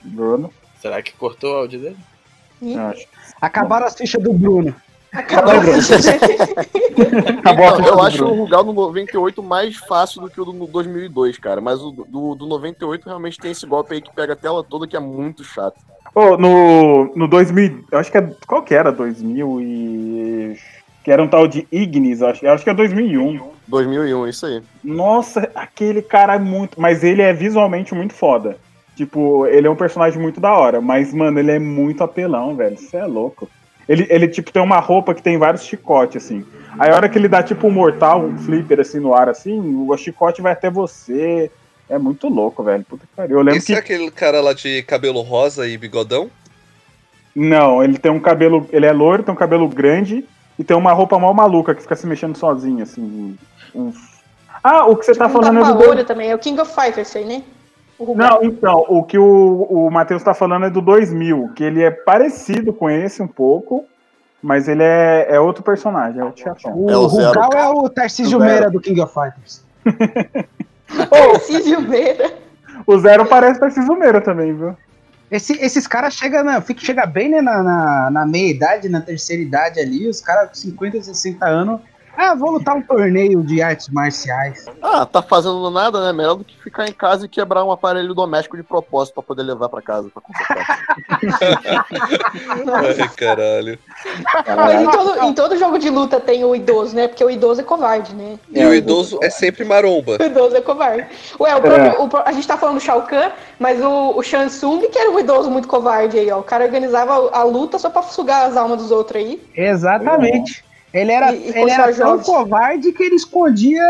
Bruno, 0.04 0.52
Será 0.82 1.00
que 1.04 1.14
cortou 1.14 1.54
o 1.54 1.58
áudio 1.58 1.80
dele? 1.80 1.98
Eu 2.60 2.82
acho. 2.88 3.06
Acabaram 3.40 3.86
as 3.86 3.96
fichas 3.96 4.22
do 4.22 4.34
Bruno. 4.34 4.76
Acabou. 5.14 5.54
Então, 5.56 5.74
ficha 5.76 5.96
eu 7.90 7.96
do 7.96 8.02
acho 8.02 8.24
o 8.24 8.28
Bruno. 8.28 8.44
Rugal 8.44 8.64
no 8.64 8.74
98 8.74 9.44
mais 9.44 9.76
fácil 9.76 10.22
do 10.22 10.30
que 10.30 10.40
o 10.40 10.46
do 10.46 10.68
2002, 10.68 11.38
cara. 11.38 11.60
Mas 11.60 11.82
o 11.82 11.92
do, 11.92 12.36
do 12.36 12.46
98 12.46 13.06
realmente 13.06 13.38
tem 13.38 13.52
esse 13.52 13.66
golpe 13.66 13.94
aí 13.94 14.02
que 14.02 14.14
pega 14.14 14.34
a 14.34 14.38
tela 14.38 14.64
toda 14.64 14.88
que 14.88 14.96
é 14.96 15.00
muito 15.00 15.44
chato. 15.44 15.76
Ô, 16.16 16.38
no, 16.38 17.14
no 17.16 17.28
2000, 17.28 17.86
eu 17.92 18.00
acho 18.00 18.12
que 18.12 18.18
é. 18.18 18.36
Qual 18.48 18.64
que 18.64 18.74
era? 18.74 18.92
2000 18.92 19.62
e. 19.62 20.58
Que 21.04 21.12
era 21.12 21.24
um 21.24 21.28
tal 21.28 21.48
de 21.48 21.68
Ignis, 21.72 22.22
acho, 22.22 22.48
acho 22.48 22.64
que 22.64 22.70
é 22.70 22.74
2001. 22.74 23.42
2001, 23.68 24.28
isso 24.28 24.46
aí. 24.46 24.62
Nossa, 24.84 25.50
aquele 25.56 26.02
cara 26.02 26.36
é 26.36 26.40
muito. 26.40 26.80
Mas 26.80 27.04
ele 27.04 27.22
é 27.22 27.34
visualmente 27.34 27.94
muito 27.94 28.14
foda. 28.14 28.58
Tipo, 28.96 29.48
ele 29.48 29.68
é 29.68 29.70
um 29.70 29.76
personagem 29.76 30.22
muito 30.22 30.40
da 30.40 30.54
hora. 30.54 30.80
Mas, 30.80 31.14
mano, 31.14 31.40
ele 31.40 31.52
é 31.52 31.60
muito 31.60 32.04
apelão, 32.04 32.56
velho. 32.56 32.78
Você 32.78 32.98
é 32.98 33.06
louco. 33.06 33.50
Ele, 33.92 34.08
ele, 34.10 34.28
tipo, 34.30 34.54
tem 34.54 34.62
uma 34.64 34.80
roupa 34.80 35.14
que 35.14 35.22
tem 35.22 35.38
vários 35.38 35.64
chicotes, 35.64 36.24
assim. 36.24 36.46
Aí 36.80 36.90
a 36.90 36.96
hora 36.96 37.10
que 37.10 37.18
ele 37.18 37.28
dá, 37.28 37.44
tipo, 37.44 37.68
um 37.68 37.72
mortal, 37.72 38.24
um 38.24 38.38
flipper, 38.38 38.80
assim, 38.80 39.02
no 39.02 39.14
ar, 39.14 39.28
assim, 39.28 39.60
o 39.60 39.98
chicote 39.98 40.42
vai 40.42 40.54
até 40.54 40.70
você. 40.70 41.52
É 41.90 41.98
muito 41.98 42.30
louco, 42.30 42.64
velho. 42.64 42.86
Puta 42.88 43.06
que 43.06 43.14
pariu. 43.14 43.38
Eu 43.38 43.44
lembro 43.44 43.58
Esse 43.58 43.68
que. 43.68 43.74
é 43.74 43.80
aquele 43.80 44.10
cara 44.10 44.40
lá 44.40 44.54
de 44.54 44.82
cabelo 44.84 45.20
rosa 45.20 45.68
e 45.68 45.78
bigodão? 45.78 46.32
Não, 47.36 47.84
ele 47.84 47.98
tem 47.98 48.10
um 48.10 48.20
cabelo. 48.20 48.66
Ele 48.72 48.86
é 48.86 48.94
loiro, 48.94 49.24
tem 49.24 49.34
um 49.34 49.38
cabelo 49.38 49.68
grande 49.68 50.24
e 50.58 50.64
tem 50.64 50.78
uma 50.78 50.94
roupa 50.94 51.20
mal 51.20 51.34
maluca 51.34 51.76
que 51.76 51.82
fica 51.82 51.96
se 51.98 52.08
mexendo 52.08 52.38
sozinho, 52.38 52.84
assim. 52.84 53.38
Um- 53.76 53.92
Ah, 54.64 54.86
o 54.86 54.96
que 54.96 55.06
você 55.06 55.14
tá 55.16 55.26
Tipo 55.28 55.40
um 55.40 55.42
falando 55.44 55.60
é 55.60 55.98
do. 55.98 56.06
também, 56.06 56.30
é 56.30 56.36
o 56.36 56.40
King 56.40 56.62
of 56.62 56.74
Fighters, 56.74 57.10
isso 57.10 57.18
aí, 57.18 57.26
né? 57.26 57.44
Não, 58.16 58.44
então, 58.44 58.86
o 58.88 59.04
que 59.04 59.18
o, 59.18 59.68
o 59.70 59.90
Matheus 59.92 60.24
tá 60.24 60.34
falando 60.34 60.66
é 60.66 60.70
do 60.70 60.82
2000, 60.82 61.50
que 61.56 61.64
ele 61.64 61.84
é 61.84 61.92
parecido 61.92 62.74
com 62.74 62.90
esse 62.90 63.22
um 63.22 63.28
pouco, 63.28 63.86
mas 64.42 64.68
ele 64.68 64.84
é, 64.84 65.28
é 65.30 65.40
outro 65.40 65.64
personagem, 65.64 66.20
é 66.20 66.24
outro 66.26 66.42
chefão. 66.44 66.74
O, 66.76 66.90
É 66.90 66.98
o 66.98 67.08
Zero. 67.10 67.28
Rugal 67.42 67.54
é 67.54 67.70
o 67.70 67.90
Tarcísio. 67.90 68.40
Meira 68.40 68.70
do 68.70 68.80
King 68.82 69.00
of 69.02 69.14
Fighters. 69.14 69.64
Tarcísio 71.10 71.82
Meira. 71.82 72.34
O 72.86 72.98
Zero 72.98 73.26
parece 73.26 73.60
Tarcísio 73.60 73.96
Meira 73.96 74.20
também, 74.22 74.54
viu? 74.56 74.76
Esse- 75.30 75.62
esses 75.64 75.88
caras 75.88 76.14
chegam 76.14 76.44
na, 76.44 76.60
fica- 76.60 76.82
chega 76.82 77.06
bem 77.06 77.30
né, 77.30 77.40
na, 77.42 77.64
na, 77.64 78.12
na 78.12 78.26
meia 78.26 78.50
idade, 78.52 78.90
na 78.90 79.00
terceira 79.00 79.42
idade 79.42 79.80
ali, 79.80 80.08
os 80.08 80.20
caras 80.20 80.50
com 80.50 80.56
50, 80.56 81.02
60 81.02 81.46
anos. 81.46 81.80
Ah, 82.18 82.36
vou 82.36 82.52
lutar 82.52 82.76
um 82.76 82.82
torneio 82.82 83.42
de 83.44 83.62
artes 83.62 83.90
marciais. 83.90 84.66
Ah, 84.82 85.06
tá 85.06 85.22
fazendo 85.22 85.70
nada, 85.72 86.06
né? 86.06 86.14
Melhor 86.14 86.36
do 86.36 86.44
que 86.44 86.56
ficar 86.62 86.88
em 86.88 86.92
casa 86.94 87.26
e 87.26 87.30
quebrar 87.30 87.64
um 87.64 87.72
aparelho 87.72 88.14
doméstico 88.14 88.56
de 88.58 88.64
propósito 88.64 89.16
pra 89.16 89.24
poder 89.24 89.44
levar 89.44 89.70
pra 89.70 89.82
casa 89.82 90.10
pra 90.10 90.22
consertar. 90.22 91.86
Ai, 93.02 93.10
caralho. 93.16 93.80
Mas 94.56 94.82
em 94.82 94.90
todo, 94.92 95.24
em 95.24 95.34
todo 95.34 95.58
jogo 95.58 95.80
de 95.80 95.90
luta 95.90 96.20
tem 96.20 96.44
o 96.44 96.56
idoso, 96.56 96.96
né? 96.96 97.08
Porque 97.08 97.24
o 97.24 97.30
idoso 97.30 97.62
é 97.62 97.64
covarde, 97.64 98.14
né? 98.16 98.38
E 98.52 98.60
É, 98.60 98.66
o 98.68 98.70
o 98.72 98.74
idoso 98.76 99.20
é 99.22 99.30
sempre 99.30 99.64
maromba. 99.64 100.18
O 100.20 100.24
idoso 100.24 100.56
é 100.56 100.62
covarde. 100.62 101.06
Ué, 101.40 101.56
o 101.56 101.62
próprio- 101.62 102.02
o 102.04 102.08
pró- 102.10 102.24
a 102.26 102.32
gente 102.32 102.48
tá 102.48 102.58
falando 102.58 102.76
do 102.76 102.82
Shao 102.82 103.02
Kahn, 103.04 103.32
mas 103.60 103.82
o, 103.82 104.18
o 104.18 104.22
Shang 104.24 104.48
Tsung, 104.50 104.82
que 104.90 104.98
era 105.00 105.10
um 105.12 105.20
idoso 105.20 105.50
muito 105.50 105.68
covarde 105.68 106.18
aí, 106.20 106.32
ó. 106.32 106.40
O 106.40 106.44
cara 106.44 106.66
organizava 106.66 107.30
a 107.32 107.44
luta 107.44 107.78
só 107.80 107.90
pra 107.90 108.02
sugar 108.04 108.46
as 108.48 108.58
almas 108.58 108.78
dos 108.78 108.92
outros 108.92 109.22
aí. 109.22 109.42
Exatamente. 109.56 110.64
Ele 110.94 111.12
era, 111.12 111.34
E- 111.34 111.52
e 111.52 111.58
ele 111.58 111.72
era 111.72 111.94
tão 111.96 112.20
covarde 112.20 112.92
que 112.92 113.02
ele 113.04 113.16
escondia 113.16 113.84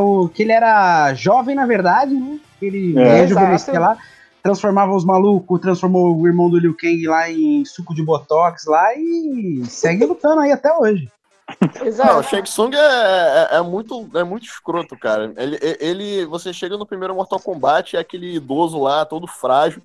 o 0.00 0.28
que 0.28 0.42
ele 0.42 0.52
era 0.52 1.12
jovem, 1.14 1.54
na 1.56 1.66
verdade, 1.66 2.14
né? 2.14 2.38
Ele 2.60 2.96
É. 2.98 3.14
rejuvenescia 3.22 3.78
lá, 3.80 3.96
transformava 4.42 4.94
os 4.94 5.04
malucos, 5.04 5.60
transformou 5.60 6.16
o 6.16 6.26
irmão 6.26 6.48
do 6.48 6.58
Liu 6.58 6.76
Kang 6.76 7.06
lá 7.06 7.28
em 7.30 7.64
suco 7.64 7.94
de 7.94 8.02
botox 8.04 8.66
lá 8.66 8.94
e 8.94 9.62
segue 9.66 10.04
lutando 10.04 10.40
aí 10.42 10.52
até 10.52 10.72
hoje. 10.72 11.08
Não, 11.60 11.82
o 11.82 11.86
Exato. 11.88 12.22
Shang 12.22 12.42
Tsung 12.44 12.74
é, 12.74 13.48
é, 13.52 13.56
é 13.56 13.62
muito, 13.62 14.08
é 14.14 14.22
muito 14.22 14.44
escroto, 14.46 14.96
cara. 14.96 15.32
Ele, 15.36 15.58
ele, 15.80 16.24
você 16.26 16.52
chega 16.52 16.78
no 16.78 16.86
primeiro 16.86 17.14
Mortal 17.16 17.40
Kombat, 17.40 17.96
é 17.96 18.00
aquele 18.00 18.36
idoso 18.36 18.80
lá, 18.80 19.04
todo 19.04 19.26
frágil. 19.26 19.82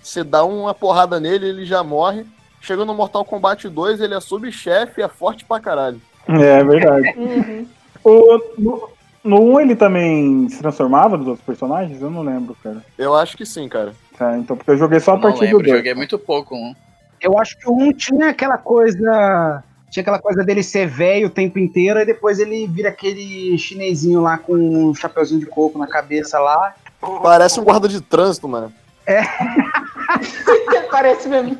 Você 0.00 0.22
dá 0.22 0.44
uma 0.44 0.72
porrada 0.72 1.18
nele, 1.20 1.48
ele 1.48 1.66
já 1.66 1.82
morre. 1.82 2.24
Chega 2.60 2.84
no 2.84 2.94
Mortal 2.94 3.24
Kombat 3.24 3.68
2, 3.68 4.00
ele 4.00 4.14
é 4.14 4.20
subchefe 4.20 5.00
e 5.00 5.04
é 5.04 5.08
forte 5.08 5.44
pra 5.44 5.60
caralho. 5.60 6.00
É 6.28 6.62
verdade. 6.62 7.14
Uhum. 7.16 7.66
O, 8.02 8.38
no, 8.58 8.88
no 9.22 9.40
1 9.56 9.60
ele 9.60 9.76
também 9.76 10.48
se 10.48 10.58
transformava 10.58 11.18
dos 11.18 11.26
outros 11.26 11.44
personagens? 11.44 12.00
Eu 12.00 12.10
não 12.10 12.22
lembro, 12.22 12.56
cara. 12.62 12.82
Eu 12.96 13.14
acho 13.14 13.36
que 13.36 13.44
sim, 13.44 13.68
cara. 13.68 13.92
Tá, 14.16 14.38
então, 14.38 14.56
porque 14.56 14.70
eu 14.70 14.78
joguei 14.78 15.00
só 15.00 15.12
a 15.12 15.14
Eu 15.16 15.20
partir 15.20 15.40
do 15.40 15.44
lembro, 15.44 15.64
2. 15.64 15.76
joguei 15.76 15.94
muito 15.94 16.18
pouco 16.18 16.54
um. 16.54 16.74
Eu 17.20 17.38
acho 17.38 17.58
que 17.58 17.68
o 17.68 17.74
um 17.74 17.92
tinha 17.92 18.30
aquela 18.30 18.56
coisa. 18.56 19.62
Tinha 19.90 20.02
aquela 20.02 20.18
coisa 20.18 20.42
dele 20.44 20.62
ser 20.62 20.86
velho 20.86 21.26
o 21.26 21.30
tempo 21.30 21.58
inteiro, 21.58 21.98
e 22.00 22.06
depois 22.06 22.38
ele 22.38 22.66
vira 22.66 22.88
aquele 22.88 23.58
chinesinho 23.58 24.22
lá 24.22 24.38
com 24.38 24.54
um 24.54 24.94
chapeuzinho 24.94 25.40
de 25.40 25.46
coco 25.46 25.78
na 25.78 25.86
cabeça 25.86 26.38
lá. 26.38 26.74
Parece 27.22 27.58
um 27.58 27.64
guarda 27.64 27.88
de 27.88 28.00
trânsito, 28.00 28.46
mano. 28.48 28.72
Parece 30.90 31.28
mesmo. 31.28 31.58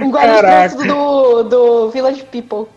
Um 0.00 0.10
guarda 0.10 0.68
do, 0.76 1.42
do 1.44 1.90
Village 1.90 2.24
People. 2.24 2.68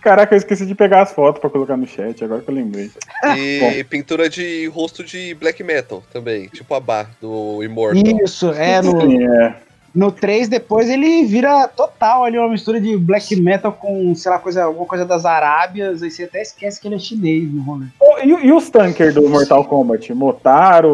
Caraca, 0.00 0.34
eu 0.34 0.38
esqueci 0.38 0.64
de 0.64 0.74
pegar 0.74 1.02
as 1.02 1.12
fotos 1.12 1.40
pra 1.40 1.50
colocar 1.50 1.76
no 1.76 1.86
chat, 1.86 2.24
agora 2.24 2.40
que 2.40 2.48
eu 2.48 2.54
lembrei. 2.54 2.90
E 3.36 3.84
pintura 3.90 4.28
de 4.30 4.66
rosto 4.68 5.04
de 5.04 5.34
black 5.34 5.62
metal 5.62 6.02
também, 6.12 6.48
tipo 6.48 6.74
a 6.74 6.80
bar 6.80 7.10
do 7.20 7.62
Immortal. 7.62 8.02
Isso, 8.24 8.50
é, 8.52 8.80
no, 8.80 9.00
Sim, 9.00 9.26
é. 9.26 9.56
No 9.94 10.10
3 10.10 10.48
depois 10.48 10.90
ele 10.90 11.24
vira 11.24 11.68
total 11.68 12.24
ali 12.24 12.36
uma 12.38 12.48
mistura 12.48 12.80
de 12.80 12.96
black 12.96 13.36
metal 13.36 13.72
com, 13.72 14.14
sei 14.14 14.30
lá, 14.30 14.38
coisa, 14.38 14.64
alguma 14.64 14.86
coisa 14.86 15.04
das 15.04 15.24
Arábias, 15.24 16.02
aí 16.02 16.10
você 16.10 16.24
até 16.24 16.42
esquece 16.42 16.80
que 16.80 16.88
ele 16.88 16.96
é 16.96 16.98
chinês 16.98 17.52
no 17.52 17.62
rolê. 17.62 17.86
E, 18.24 18.28
e 18.46 18.52
os 18.52 18.68
tankers 18.70 19.14
do 19.14 19.28
Mortal 19.28 19.64
Kombat? 19.64 20.12
Motaro, 20.14 20.90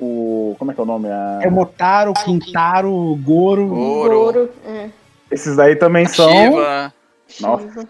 o. 0.00 0.54
Como 0.58 0.70
é 0.70 0.74
que 0.74 0.80
é 0.80 0.82
o 0.82 0.86
nome? 0.86 1.08
A- 1.08 1.40
É 1.42 1.50
Motaro, 1.50 2.12
Quintaro, 2.14 3.18
Goro. 3.22 3.66
Goro, 3.68 4.18
Ouro. 4.20 4.50
É. 4.66 4.88
Esses 5.30 5.56
daí 5.56 5.76
também 5.76 6.06
são. 6.06 6.30
Shiva. 6.30 6.92
Nossa. 7.40 7.86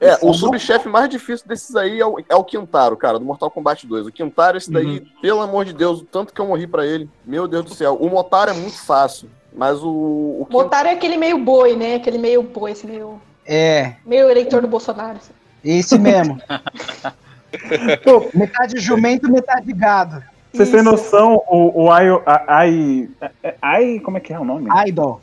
É, 0.00 0.18
o 0.20 0.34
subchefe 0.34 0.88
mais 0.88 1.08
difícil 1.08 1.46
desses 1.48 1.74
aí 1.74 1.98
é 2.00 2.06
o, 2.06 2.18
é 2.28 2.34
o 2.34 2.44
Quintaro, 2.44 2.96
cara, 2.96 3.18
do 3.18 3.24
Mortal 3.24 3.50
Kombat 3.50 3.86
2. 3.86 4.06
O 4.06 4.12
Quintaro, 4.12 4.58
esse 4.58 4.70
daí, 4.70 5.00
pelo 5.22 5.40
amor 5.40 5.64
de 5.64 5.72
Deus, 5.72 6.00
o 6.00 6.04
tanto 6.04 6.34
que 6.34 6.40
eu 6.40 6.46
morri 6.46 6.66
pra 6.66 6.84
ele. 6.84 7.08
Meu 7.24 7.48
Deus 7.48 7.64
do 7.64 7.74
céu. 7.74 7.94
O 7.98 8.10
Motaro 8.10 8.50
é 8.50 8.54
muito 8.54 8.76
fácil, 8.84 9.30
mas 9.54 9.82
o, 9.82 9.88
o 9.88 10.46
Quintaro. 10.46 10.64
Botaram 10.64 10.90
aquele 10.90 11.16
meio 11.16 11.38
boi, 11.38 11.76
né? 11.76 11.94
Aquele 11.96 12.18
meio 12.18 12.42
boi, 12.42 12.72
esse 12.72 12.86
meio, 12.86 13.20
É, 13.46 13.94
meio 14.04 14.28
eleitor 14.30 14.60
do 14.60 14.68
Bolsonaro. 14.68 15.16
assim. 15.18 15.32
esse 15.64 15.98
mesmo. 15.98 16.38
Pô, 18.04 18.28
metade 18.34 18.80
jumento, 18.80 19.30
metade 19.30 19.72
gado. 19.72 20.22
Vocês 20.52 20.70
têm 20.70 20.80
Isso. 20.80 20.90
noção, 20.90 21.42
o, 21.48 21.84
o 21.84 21.90
Ai, 21.90 22.08
a- 22.26 22.44
Ai, 22.46 23.08
é- 23.42 23.54
Ai. 23.60 24.00
Como 24.00 24.16
é 24.16 24.20
que 24.20 24.32
é 24.32 24.38
o 24.38 24.44
nome? 24.44 24.68
Idol. 24.88 25.20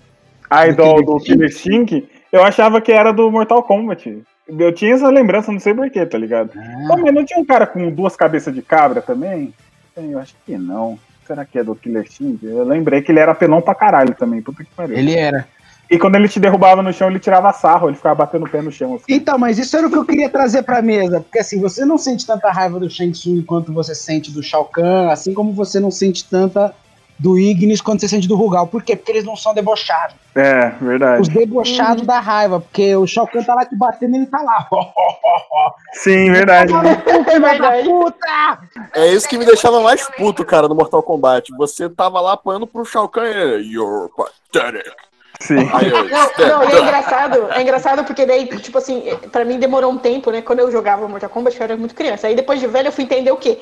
Idol 0.70 1.04
do 1.06 1.18
Killer 1.20 1.48
Instinct, 1.50 2.08
eu 2.32 2.44
achava 2.44 2.82
que 2.82 2.92
era 2.92 3.14
do 3.14 3.32
Mortal 3.32 3.64
Kombat. 3.64 4.22
Eu 4.48 4.74
tinha 4.74 4.94
essa 4.94 5.08
lembrança, 5.10 5.50
não 5.52 5.60
sei 5.62 5.74
porquê, 5.74 6.06
tá 6.06 6.18
ligado? 6.18 6.52
Ah, 6.58 6.98
mas 6.98 7.14
não 7.14 7.24
tinha 7.24 7.40
um 7.40 7.46
cara 7.46 7.66
com 7.66 7.90
duas 7.90 8.18
cabeças 8.18 8.54
de 8.54 8.62
cabra 8.62 9.02
também? 9.02 9.54
Eu 9.96 10.20
acho 10.20 10.36
que 10.46 10.58
não. 10.58 11.00
Será 11.32 11.46
que 11.46 11.58
é 11.58 11.64
do 11.64 11.74
Killer 11.74 12.04
Instinct? 12.04 12.46
Eu 12.46 12.66
lembrei 12.66 13.02
que 13.02 13.10
ele 13.10 13.20
era 13.20 13.34
pelão 13.34 13.62
pra 13.62 13.74
caralho 13.74 14.14
também, 14.14 14.42
puta 14.42 14.66
que 14.66 14.70
pariu. 14.76 14.98
ele 14.98 15.16
era. 15.16 15.48
E 15.90 15.98
quando 15.98 16.16
ele 16.16 16.28
te 16.28 16.42
derrubava 16.42 16.84
no 16.84 16.92
chão, 16.92 17.10
ele 17.10 17.20
tirava 17.20 17.54
sarro, 17.54 17.88
ele 17.88 17.96
ficava 17.96 18.16
batendo 18.16 18.46
o 18.46 18.50
pé 18.50 18.62
no 18.62 18.70
chão. 18.70 18.96
Assim. 18.96 19.06
Então, 19.08 19.38
mas 19.38 19.58
isso 19.58 19.78
era 19.78 19.88
o 19.88 19.90
que 19.90 19.98
eu 19.98 20.04
queria 20.04 20.30
trazer 20.30 20.64
pra 20.64 20.82
mesa. 20.82 21.22
Porque 21.22 21.40
assim, 21.40 21.62
você 21.62 21.86
não 21.86 21.98
sente 21.98 22.28
tanta 22.28 22.52
raiva 22.52 22.82
do 22.82 22.90
Shang 22.90 23.14
Tsung 23.14 23.44
quanto 23.44 23.72
você 23.72 23.96
sente 23.96 24.30
do 24.30 24.44
Shao 24.44 24.66
Kahn, 24.66 25.10
assim 25.10 25.34
como 25.34 25.54
você 25.54 25.80
não 25.80 25.90
sente 25.90 26.30
tanta 26.30 26.76
do 27.22 27.38
Ignis 27.38 27.80
quanto 27.82 28.02
você 28.02 28.08
sente 28.08 28.28
do 28.28 28.36
Rugal. 28.36 28.66
Por 28.66 28.82
quê? 28.82 28.96
Porque 28.96 29.12
eles 29.12 29.24
não 29.24 29.36
são 29.36 29.54
debochados. 29.54 30.16
É, 30.34 30.70
verdade. 30.82 31.22
Os 31.22 31.28
debochados 31.28 32.04
da 32.04 32.20
raiva. 32.20 32.60
Porque 32.60 32.96
o 32.96 33.06
Shao 33.06 33.28
Kahn 33.28 33.44
tá 33.44 33.54
lá 33.54 33.64
te 33.64 33.76
batendo 33.76 34.16
e 34.16 34.20
ele 34.20 34.26
tá 34.26 34.42
lá. 34.42 34.68
Sim, 35.94 36.32
verdade. 36.32 36.74
É! 38.94 39.02
É 39.02 39.14
isso 39.14 39.30
que 39.30 39.38
me 39.38 39.46
deixava 39.46 39.82
mais 39.82 40.08
puto, 40.18 40.44
cara, 40.44 40.68
no 40.68 40.74
Mortal 40.74 41.04
Kombat. 41.04 41.52
Você 41.58 41.88
tava 41.88 42.20
lá 42.20 42.34
apanhando 42.34 42.66
pro 42.66 42.84
Shao 42.84 43.08
Kahn 43.08 43.60
e 43.60 43.74
You're 43.74 44.10
pathetic. 44.18 45.11
Sim. 45.42 45.68
Aí 45.74 45.90
eu, 45.90 46.08
Não, 46.08 46.48
não, 46.48 46.70
e 46.70 46.76
é 46.76 46.82
engraçado, 46.82 47.48
é 47.52 47.62
engraçado 47.62 48.04
porque 48.04 48.28
daí, 48.28 48.46
tipo 48.60 48.78
assim, 48.78 49.04
pra 49.32 49.44
mim 49.44 49.58
demorou 49.58 49.92
um 49.92 49.98
tempo, 49.98 50.30
né? 50.30 50.40
Quando 50.42 50.60
eu 50.60 50.72
jogava 50.72 51.08
Mortal 51.08 51.30
Kombat, 51.32 51.58
eu 51.58 51.64
era 51.64 51.76
muito 51.76 51.96
criança. 51.96 52.28
Aí 52.28 52.36
depois 52.36 52.60
de 52.60 52.68
velho 52.68 52.90
eu 52.90 52.92
fui 52.92 53.06
entender 53.06 53.32
o 53.32 53.38
quê? 53.38 53.58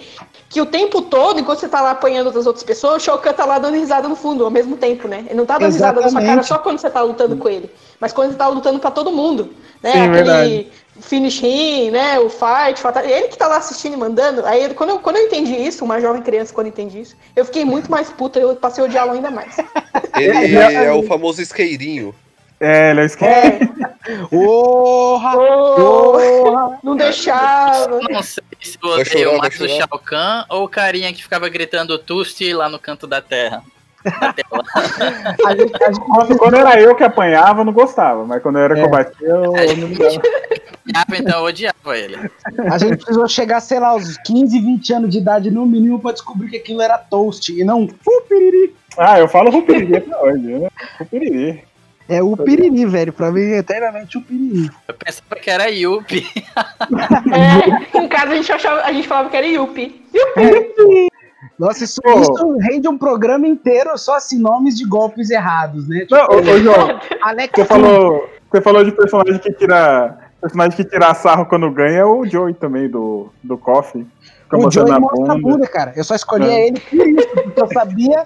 Que 0.49 0.59
o 0.59 0.65
tempo 0.65 1.01
todo, 1.01 1.39
enquanto 1.39 1.59
você 1.59 1.69
tá 1.69 1.79
lá 1.79 1.91
apanhando 1.91 2.31
das 2.31 2.45
outras 2.45 2.65
pessoas, 2.65 3.01
o 3.01 3.05
Shao 3.05 3.17
Kahn 3.19 3.31
tá 3.31 3.45
lá 3.45 3.59
dando 3.59 3.75
risada 3.75 4.09
no 4.09 4.15
fundo, 4.15 4.43
ao 4.43 4.51
mesmo 4.51 4.75
tempo, 4.75 5.07
né? 5.07 5.23
Ele 5.27 5.35
não 5.35 5.45
tá 5.45 5.57
dando 5.57 5.71
risada 5.71 6.01
na 6.01 6.09
sua 6.09 6.19
cara 6.19 6.41
Exatamente. 6.41 6.47
só 6.47 6.57
quando 6.57 6.79
você 6.79 6.89
tá 6.89 7.01
lutando 7.01 7.37
com 7.37 7.47
ele, 7.47 7.71
mas 7.97 8.11
quando 8.11 8.31
você 8.31 8.37
tá 8.37 8.47
lutando 8.47 8.79
pra 8.79 8.91
todo 8.91 9.09
mundo, 9.09 9.49
né? 9.81 9.93
Sim, 9.93 10.11
verdade. 10.11 10.67
Finish 11.01 11.41
him, 11.41 11.91
né? 11.91 12.19
O 12.19 12.29
fight, 12.29 12.79
fatal... 12.79 13.03
ele 13.03 13.27
que 13.27 13.37
tá 13.37 13.47
lá 13.47 13.57
assistindo 13.57 13.93
e 13.93 13.97
mandando. 13.97 14.45
Aí 14.45 14.73
quando 14.73 14.91
eu, 14.91 14.99
quando 14.99 15.17
eu 15.17 15.25
entendi 15.25 15.55
isso, 15.55 15.83
uma 15.83 15.99
jovem 15.99 16.21
criança 16.21 16.53
quando 16.53 16.67
entendi 16.67 17.01
isso, 17.01 17.15
eu 17.35 17.45
fiquei 17.45 17.65
muito 17.65 17.89
mais 17.89 18.09
puta, 18.09 18.39
eu 18.39 18.55
passei 18.55 18.83
a 18.83 18.87
odiá-lo 18.87 19.11
ainda 19.11 19.31
mais. 19.31 19.57
Ele 20.17 20.55
é 20.55 20.91
o 20.91 21.03
famoso 21.03 21.41
isqueirinho. 21.41 22.13
É, 22.59 22.91
ele 22.91 22.99
é 22.99 23.05
esquerdo. 23.05 23.85
É, 24.05 24.17
Porra! 24.29 25.31
oh, 25.37 26.11
Porra! 26.13 26.79
não 26.83 26.97
deixava. 26.97 28.01
Não 28.09 28.21
sei 28.21 28.43
se 28.59 28.77
eu 28.83 28.89
odeio 28.89 29.37
mais 29.37 29.59
o. 29.61 29.69
Shao 29.69 29.99
Kahn 29.99 30.43
ou 30.49 30.65
o 30.65 30.69
carinha 30.69 31.13
que 31.13 31.23
ficava 31.23 31.47
gritando 31.47 31.97
Tusti 31.97 32.53
lá 32.53 32.67
no 32.67 32.77
canto 32.77 33.07
da 33.07 33.21
terra. 33.21 33.63
Tela. 34.33 34.63
A 35.45 35.55
gente, 35.55 35.83
a 35.83 35.91
gente- 35.91 36.37
Quando, 36.37 36.55
era 36.57 36.79
eu 36.79 36.95
que 36.95 37.03
apanhava, 37.03 37.61
eu 37.61 37.65
não 37.65 37.73
gostava. 37.73 38.25
Mas 38.25 38.41
quando 38.41 38.57
eu 38.59 38.63
era 38.65 38.77
É. 38.79 38.81
combatido, 38.83 39.25
eu, 39.25 39.55
eu 39.55 39.77
não 39.77 39.87
ligava. 39.87 40.21
Então 41.15 41.39
eu 41.39 41.45
odiava 41.45 41.97
ele. 41.97 42.17
a 42.71 42.77
gente 42.77 42.97
precisou 42.97 43.27
chegar, 43.27 43.59
sei 43.59 43.79
lá, 43.79 43.89
aos 43.89 44.17
15, 44.25 44.59
20 44.59 44.93
anos 44.93 45.09
de 45.09 45.17
idade 45.19 45.51
no 45.51 45.65
mínimo 45.65 45.99
pra 45.99 46.11
descobrir 46.11 46.49
que 46.49 46.57
aquilo 46.57 46.81
era 46.81 46.97
toast 46.97 47.51
e 47.51 47.63
não 47.63 47.83
o 47.83 48.21
piriri. 48.27 48.75
Ah, 48.97 49.19
eu 49.19 49.27
falo 49.27 49.51
Rupiriri 49.51 49.97
até 49.97 50.17
hoje. 50.17 50.39
Né? 50.47 50.67
É 52.09 52.23
o 52.23 52.35
piriri, 52.35 52.85
velho. 52.87 53.13
Pra 53.13 53.31
mim, 53.31 53.41
é 53.41 53.59
eternamente 53.59 54.17
o 54.17 54.21
piriri. 54.21 54.69
Eu 54.87 54.93
pensava 54.95 55.35
que 55.39 55.49
era 55.49 55.69
Yuppie. 55.69 56.25
É, 57.93 57.97
em 57.99 58.07
casa 58.07 58.31
a 58.31 58.35
gente, 58.35 58.51
achava, 58.51 58.81
a 58.81 58.91
gente 58.91 59.07
falava 59.07 59.29
que 59.29 59.37
era 59.37 59.45
Yuppie. 59.45 60.01
Nossa, 61.57 61.83
isso, 61.83 62.01
Pô. 62.01 62.19
isso 62.19 62.57
rende 62.57 62.87
um 62.87 62.97
programa 62.97 63.47
inteiro 63.47 63.97
só 63.97 64.15
assim, 64.17 64.37
nomes 64.39 64.75
de 64.77 64.85
golpes 64.85 65.29
errados, 65.29 65.87
né? 65.87 66.01
Tipo, 66.01 66.15
Não, 66.15 66.25
ô, 66.25 66.37
ô, 66.39 66.59
João, 66.59 66.99
Alex 67.21 67.53
você 67.55 67.65
falou, 67.65 68.29
você 68.51 68.61
falou 68.61 68.83
de 68.83 68.91
personagem 68.91 69.39
que 69.39 69.53
tira. 69.53 70.17
Personagem 70.41 70.77
que 70.77 70.85
tira 70.85 71.13
sarro 71.13 71.45
quando 71.45 71.69
ganha 71.69 71.99
é 71.99 72.05
o 72.05 72.25
Joey 72.25 72.53
também, 72.53 72.89
do, 72.89 73.29
do 73.43 73.57
Coffee. 73.57 74.07
O 74.53 74.71
Joey 74.71 74.97
mostra 74.99 75.33
a 75.33 75.37
bunda. 75.37 75.67
cara. 75.67 75.91
Eu 75.97 76.03
só 76.05 76.15
escolhi 76.15 76.47
É. 76.49 76.67
ele 76.67 76.79
por 76.79 77.07
isso, 77.07 77.27
porque 77.43 77.61
eu 77.61 77.67
sabia 77.67 78.25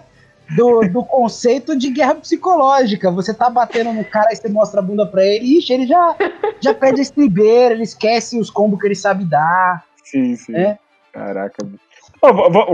do, 0.55 0.82
do 0.82 1.03
conceito 1.03 1.75
de 1.75 1.89
guerra 1.89 2.13
psicológica. 2.15 3.10
Você 3.10 3.34
tá 3.34 3.50
batendo 3.50 3.91
no 3.93 4.05
cara 4.05 4.32
e 4.32 4.36
você 4.36 4.48
mostra 4.48 4.79
a 4.79 4.84
bunda 4.84 5.08
pra 5.08 5.25
ele, 5.25 5.58
ixi, 5.58 5.74
ele 5.74 5.88
já, 5.88 6.15
já 6.62 6.72
perde 6.74 7.00
a 7.00 7.01
estribeira, 7.01 7.74
ele 7.74 7.84
esquece 7.84 8.39
os 8.39 8.51
combos 8.51 8.79
que 8.79 8.86
ele 8.86 8.96
sabe 8.96 9.25
dar. 9.25 9.84
Sim, 10.03 10.36
sim. 10.36 10.55
É. 10.55 10.77
Caraca. 11.12 11.63
bicho. 11.65 11.79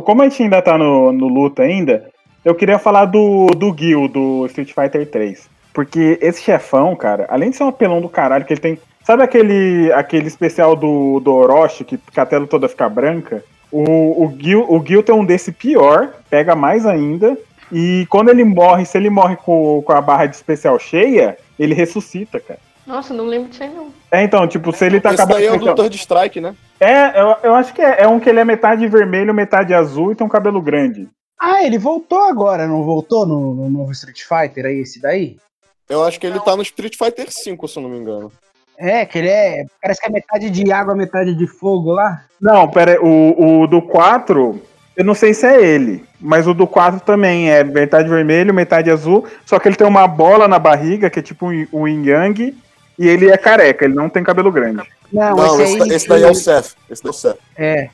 Como 0.04 0.22
a 0.22 0.30
gente 0.30 0.44
ainda 0.44 0.62
tá 0.62 0.78
no, 0.78 1.12
no 1.12 1.28
luta 1.28 1.64
ainda, 1.64 2.10
eu 2.46 2.54
queria 2.54 2.78
falar 2.78 3.06
do, 3.06 3.48
do 3.48 3.76
Gil, 3.76 4.08
do 4.08 4.46
Street 4.46 4.74
Fighter 4.74 5.10
3. 5.10 5.50
Porque 5.74 6.20
esse 6.22 6.44
chefão, 6.44 6.96
cara, 6.96 7.26
além 7.30 7.50
de 7.50 7.56
ser 7.56 7.64
um 7.64 7.70
apelão 7.70 8.00
do 8.00 8.10
caralho, 8.10 8.46
que 8.46 8.54
ele 8.54 8.62
tem. 8.62 8.80
Sabe 9.04 9.24
aquele, 9.24 9.92
aquele 9.94 10.28
especial 10.28 10.76
do, 10.76 11.20
do 11.20 11.34
Orochi, 11.34 11.84
que, 11.84 11.98
que 11.98 12.20
a 12.20 12.26
tela 12.26 12.46
toda 12.46 12.70
fica 12.70 12.88
branca? 12.88 13.44
O, 13.72 14.26
o, 14.26 14.36
Gil, 14.38 14.66
o 14.70 14.86
Gil 14.86 15.02
tem 15.02 15.16
um 15.16 15.26
desse 15.26 15.52
pior, 15.52 16.10
pega 16.30 16.56
mais 16.56 16.86
ainda. 16.86 17.36
E 17.72 18.06
quando 18.10 18.30
ele 18.30 18.44
morre, 18.44 18.86
se 18.86 18.98
ele 18.98 19.10
morre 19.10 19.36
com, 19.36 19.82
com 19.84 19.92
a 19.94 20.02
barra 20.02 20.28
de 20.28 20.36
especial 20.36 20.78
cheia, 20.78 21.38
ele 21.58 21.74
ressuscita, 21.74 22.40
cara. 22.40 22.60
Nossa, 22.90 23.14
não 23.14 23.26
lembro 23.26 23.50
disso 23.50 23.62
aí 23.62 23.70
não. 23.70 23.94
É, 24.10 24.24
então, 24.24 24.48
tipo, 24.48 24.74
se 24.74 24.84
ele 24.84 25.00
tá 25.00 25.14
Esse 25.14 25.24
daí 25.28 25.46
é 25.46 25.52
o 25.52 25.60
do 25.60 25.76
Third 25.76 25.96
Strike, 25.96 26.42
né? 26.42 26.56
é, 26.80 27.22
eu, 27.22 27.36
eu 27.44 27.54
acho 27.54 27.72
que 27.72 27.84
é, 27.84 28.02
é 28.02 28.08
um 28.08 28.20
que 28.20 28.28
ele 28.28 28.40
é 28.40 28.44
metade 28.44 28.88
vermelho, 28.88 29.32
metade 29.32 29.76
azul 29.76 30.12
e 30.12 30.16
tem 30.16 30.26
um 30.26 30.30
cabelo 30.30 30.60
grande. 30.60 31.08
Ah, 31.40 31.64
ele 31.64 31.78
voltou 31.78 32.24
agora, 32.24 32.68
não 32.68 32.82
voltou 32.82 33.28
no, 33.28 33.54
no 33.54 33.70
novo 33.70 33.92
Street 33.92 34.24
Fighter 34.24 34.66
aí, 34.66 34.80
esse 34.80 35.00
daí? 35.00 35.38
Eu 35.88 36.04
acho 36.04 36.20
que 36.20 36.26
ele 36.26 36.40
tá 36.40 36.56
no 36.56 36.64
Street 36.64 36.96
Fighter 36.98 37.28
V, 37.28 37.32
se 37.32 37.78
eu 37.78 37.84
não 37.84 37.92
me 37.92 38.00
engano. 38.00 38.32
É, 38.76 39.06
que 39.06 39.20
ele 39.20 39.30
é. 39.30 39.66
Parece 39.80 40.02
que 40.02 40.08
é 40.08 40.12
metade 40.12 40.50
de 40.50 40.72
água, 40.72 40.96
metade 40.96 41.36
de 41.36 41.46
fogo 41.46 41.92
lá. 41.92 42.24
Não, 42.42 42.68
pera 42.68 42.94
aí, 42.94 42.98
o, 42.98 43.62
o 43.62 43.68
do 43.68 43.84
4, 43.84 44.60
eu 44.98 45.06
não 45.06 45.14
sei 45.14 45.36
se 45.36 45.46
é 45.46 45.62
ele, 45.62 46.04
mas 46.20 46.48
o 46.48 46.56
do 46.56 46.66
4 46.66 47.02
também 47.02 47.52
é 47.52 47.64
metade 47.64 48.10
vermelho, 48.10 48.52
metade 48.52 48.90
azul, 48.90 49.28
só 49.46 49.60
que 49.60 49.68
ele 49.68 49.76
tem 49.76 49.86
uma 49.86 50.08
bola 50.08 50.48
na 50.48 50.58
barriga, 50.58 51.08
que 51.08 51.20
é 51.20 51.22
tipo 51.22 51.46
um, 51.46 51.68
um 51.72 51.88
yin 51.88 52.04
yang, 52.04 52.56
e 53.00 53.08
ele 53.08 53.32
é 53.32 53.38
careca, 53.38 53.86
ele 53.86 53.96
não 53.96 54.10
tem 54.10 54.24
cabelo 54.24 54.52
grande. 54.52 54.84
Não, 55.12 55.36
Não, 55.36 55.62
esse, 55.62 55.64
esse, 55.64 55.78
da- 55.80 55.96
esse 55.96 56.08
daí 56.08 56.24
é 56.24 56.30
o 56.30 56.36
Seth. 56.36 56.76
Esse 56.90 57.02
daí 57.04 57.08
é 57.08 57.10
o 57.10 57.14
Seth. 57.14 57.38
É, 57.58 57.90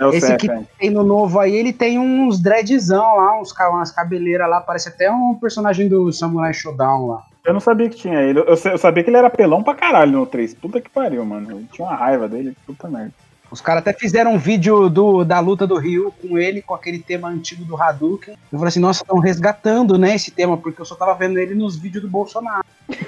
É 0.00 0.06
o 0.06 0.10
esse 0.10 0.26
Seth, 0.28 0.40
que 0.40 0.50
é. 0.50 0.62
tem 0.78 0.90
no 0.90 1.02
novo 1.02 1.38
aí, 1.40 1.54
ele 1.54 1.72
tem 1.72 1.98
uns 1.98 2.40
dreadzão 2.40 3.16
lá, 3.16 3.40
uns, 3.40 3.52
umas 3.52 3.90
cabeleiras 3.90 4.48
lá, 4.48 4.60
parece 4.60 4.88
até 4.88 5.10
um 5.10 5.34
personagem 5.34 5.88
do 5.88 6.10
Samurai 6.12 6.54
Showdown 6.54 7.06
lá. 7.08 7.22
Eu 7.44 7.52
não 7.52 7.60
sabia 7.60 7.90
que 7.90 7.96
tinha 7.96 8.22
ele, 8.22 8.38
eu, 8.38 8.44
eu 8.46 8.78
sabia 8.78 9.04
que 9.04 9.10
ele 9.10 9.18
era 9.18 9.28
pelão 9.28 9.62
pra 9.62 9.74
caralho 9.74 10.12
no 10.12 10.24
3, 10.26 10.54
puta 10.54 10.80
que 10.80 10.88
pariu, 10.88 11.24
mano. 11.26 11.50
Eu 11.50 11.62
tinha 11.70 11.86
uma 11.86 11.94
raiva 11.96 12.26
dele, 12.26 12.56
puta 12.66 12.88
merda. 12.88 13.12
Os 13.50 13.60
caras 13.60 13.82
até 13.82 13.92
fizeram 13.92 14.32
um 14.32 14.38
vídeo 14.38 14.88
do, 14.88 15.22
da 15.22 15.38
luta 15.40 15.66
do 15.66 15.76
Ryu 15.76 16.12
com 16.20 16.38
ele, 16.38 16.62
com 16.62 16.74
aquele 16.74 16.98
tema 16.98 17.28
antigo 17.28 17.62
do 17.64 17.80
Hadouken. 17.80 18.34
Eu 18.50 18.58
falei 18.58 18.68
assim, 18.68 18.80
nossa, 18.80 19.02
estão 19.02 19.18
resgatando, 19.18 19.96
né, 19.98 20.14
esse 20.14 20.30
tema, 20.30 20.56
porque 20.56 20.80
eu 20.80 20.84
só 20.86 20.94
tava 20.96 21.14
vendo 21.14 21.38
ele 21.38 21.54
nos 21.54 21.76
vídeos 21.76 22.02
do 22.02 22.08
Bolsonaro. 22.10 22.64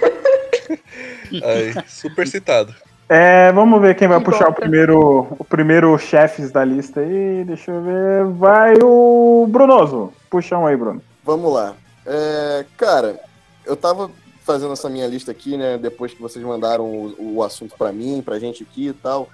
Aí, 1.44 1.74
super 1.86 2.26
citado. 2.26 2.74
É, 3.08 3.52
vamos 3.52 3.80
ver 3.80 3.94
quem 3.94 4.08
vai 4.08 4.18
Que 4.18 4.24
puxar 4.24 4.44
o 4.44 4.48
bosta. 4.48 4.60
primeiro, 4.62 5.26
o 5.38 5.44
primeiro 5.44 5.96
chefes 5.98 6.50
da 6.50 6.64
lista 6.64 7.00
aí, 7.00 7.44
deixa 7.44 7.70
eu 7.70 7.82
ver, 7.82 8.24
vai 8.36 8.74
o 8.82 9.46
Brunoso, 9.48 10.12
puxa 10.28 10.58
um 10.58 10.66
aí, 10.66 10.76
Bruno. 10.76 11.00
Vamos 11.24 11.52
lá. 11.52 11.74
É, 12.04 12.64
cara, 12.76 13.20
eu 13.64 13.76
tava 13.76 14.10
fazendo 14.44 14.72
essa 14.72 14.88
minha 14.88 15.06
lista 15.06 15.30
aqui, 15.30 15.56
né? 15.56 15.78
Depois 15.78 16.14
que 16.14 16.20
vocês 16.22 16.44
mandaram 16.44 16.84
o, 16.84 17.36
o 17.36 17.42
assunto 17.42 17.76
pra 17.76 17.92
mim, 17.92 18.22
pra 18.24 18.38
gente 18.38 18.62
aqui 18.62 18.88
e 18.88 18.92
tal. 18.92 19.28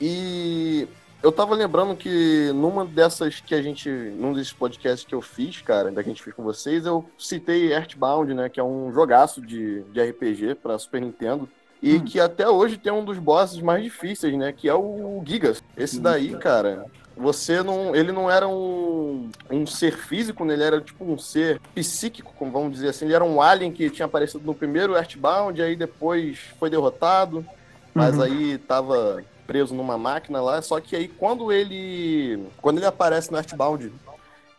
E 0.00 0.88
eu 1.22 1.30
tava 1.32 1.54
lembrando 1.54 1.94
que 1.96 2.50
numa 2.54 2.84
dessas 2.84 3.40
que 3.40 3.54
a 3.54 3.62
gente. 3.62 3.88
Num 3.88 4.32
desses 4.32 4.52
podcasts 4.52 5.04
que 5.06 5.14
eu 5.14 5.20
fiz, 5.20 5.60
cara, 5.60 5.90
da 5.90 6.02
que 6.02 6.08
a 6.08 6.12
gente 6.12 6.22
fez 6.22 6.34
com 6.34 6.42
vocês, 6.42 6.86
eu 6.86 7.04
citei 7.18 7.72
Earthbound, 7.72 8.32
né? 8.34 8.48
Que 8.48 8.60
é 8.60 8.64
um 8.64 8.92
jogaço 8.92 9.40
de, 9.40 9.82
de 9.84 10.00
RPG 10.02 10.54
pra 10.56 10.78
Super 10.78 11.00
Nintendo. 11.00 11.48
E 11.82 11.96
Hum. 11.96 12.04
que 12.04 12.20
até 12.20 12.46
hoje 12.48 12.76
tem 12.76 12.92
um 12.92 13.04
dos 13.04 13.18
bosses 13.18 13.60
mais 13.62 13.82
difíceis, 13.82 14.36
né? 14.36 14.52
Que 14.52 14.68
é 14.68 14.74
o 14.74 15.22
Gigas. 15.26 15.62
Esse 15.76 15.98
daí, 15.98 16.36
cara, 16.36 16.84
você 17.16 17.62
não. 17.62 17.94
Ele 17.96 18.12
não 18.12 18.30
era 18.30 18.46
um, 18.46 19.30
um 19.50 19.66
ser 19.66 19.96
físico, 19.96 20.44
né? 20.44 20.52
Ele 20.54 20.62
era 20.64 20.80
tipo 20.80 21.04
um 21.04 21.16
ser 21.18 21.58
psíquico, 21.74 22.34
como 22.38 22.50
vamos 22.52 22.72
dizer 22.72 22.88
assim. 22.90 23.06
Ele 23.06 23.14
era 23.14 23.24
um 23.24 23.40
alien 23.40 23.72
que 23.72 23.88
tinha 23.88 24.04
aparecido 24.06 24.44
no 24.44 24.54
primeiro 24.54 24.94
Earthbound, 24.94 25.60
aí 25.62 25.74
depois 25.74 26.38
foi 26.58 26.68
derrotado, 26.68 27.46
mas 27.94 28.16
Uhum. 28.16 28.24
aí 28.24 28.58
tava 28.58 29.24
preso 29.50 29.74
numa 29.74 29.98
máquina 29.98 30.40
lá. 30.40 30.62
Só 30.62 30.80
que 30.80 30.94
aí 30.94 31.08
quando 31.08 31.50
ele. 31.50 32.46
Quando 32.62 32.78
ele 32.78 32.86
aparece 32.86 33.32
no 33.32 33.36
Earthbound, 33.36 33.92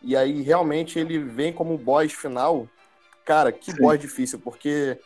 e 0.02 0.14
aí 0.14 0.42
realmente 0.42 0.98
ele 0.98 1.18
vem 1.18 1.50
como 1.50 1.78
boss 1.78 2.12
final, 2.12 2.68
cara, 3.24 3.50
que 3.50 3.72
Sim. 3.72 3.80
boss 3.80 3.98
difícil, 3.98 4.38
porque 4.38 4.98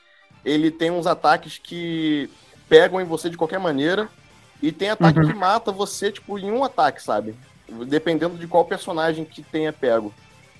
ele 0.44 0.72
tem 0.72 0.90
uns 0.90 1.06
ataques 1.06 1.58
que 1.62 2.28
pegam 2.68 3.00
em 3.00 3.04
você 3.04 3.30
de 3.30 3.36
qualquer 3.36 3.60
maneira. 3.60 4.08
E 4.60 4.72
tem 4.72 4.88
ataque 4.90 5.20
Uhum. 5.20 5.26
que 5.26 5.34
mata 5.34 5.70
você, 5.70 6.10
tipo, 6.10 6.36
em 6.36 6.50
um 6.50 6.64
ataque, 6.64 7.00
sabe? 7.00 7.36
Dependendo 7.86 8.36
de 8.36 8.48
qual 8.48 8.64
personagem 8.64 9.24
que 9.24 9.42
tenha 9.42 9.72
pego. 9.72 10.12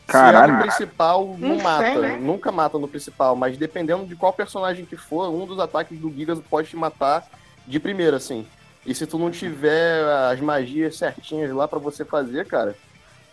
Se 0.07 0.13
é 0.13 0.13
Caralho. 0.13 0.53
no 0.53 0.61
principal, 0.61 1.27
não 1.39 1.57
Não 1.57 1.63
mata. 1.65 1.93
sei, 1.95 1.97
né? 2.03 2.19
Nunca 2.21 2.53
mata 2.53 2.79
no 2.79 2.87
principal, 2.87 3.35
mas 3.35 3.57
dependendo 3.57 4.07
de 4.07 4.15
qual 4.15 4.33
personagem 4.33 4.85
que 4.85 4.97
for, 4.97 5.31
um 5.31 5.47
dos 5.47 5.59
ataques 5.59 5.99
do 5.99 6.13
Gigas 6.13 6.39
pode 6.49 6.69
te 6.69 6.77
matar 6.77 7.27
de 7.67 7.81
primeira, 7.81 8.19
assim. 8.19 8.47
E 8.87 8.95
se 8.95 9.07
tu 9.07 9.19
não 9.19 9.31
tiver 9.31 10.05
as 10.31 10.41
magias 10.41 10.97
certinhas 10.97 11.53
lá 11.53 11.67
pra 11.67 11.79
você 11.79 12.05
fazer, 12.05 12.47
cara, 12.47 12.77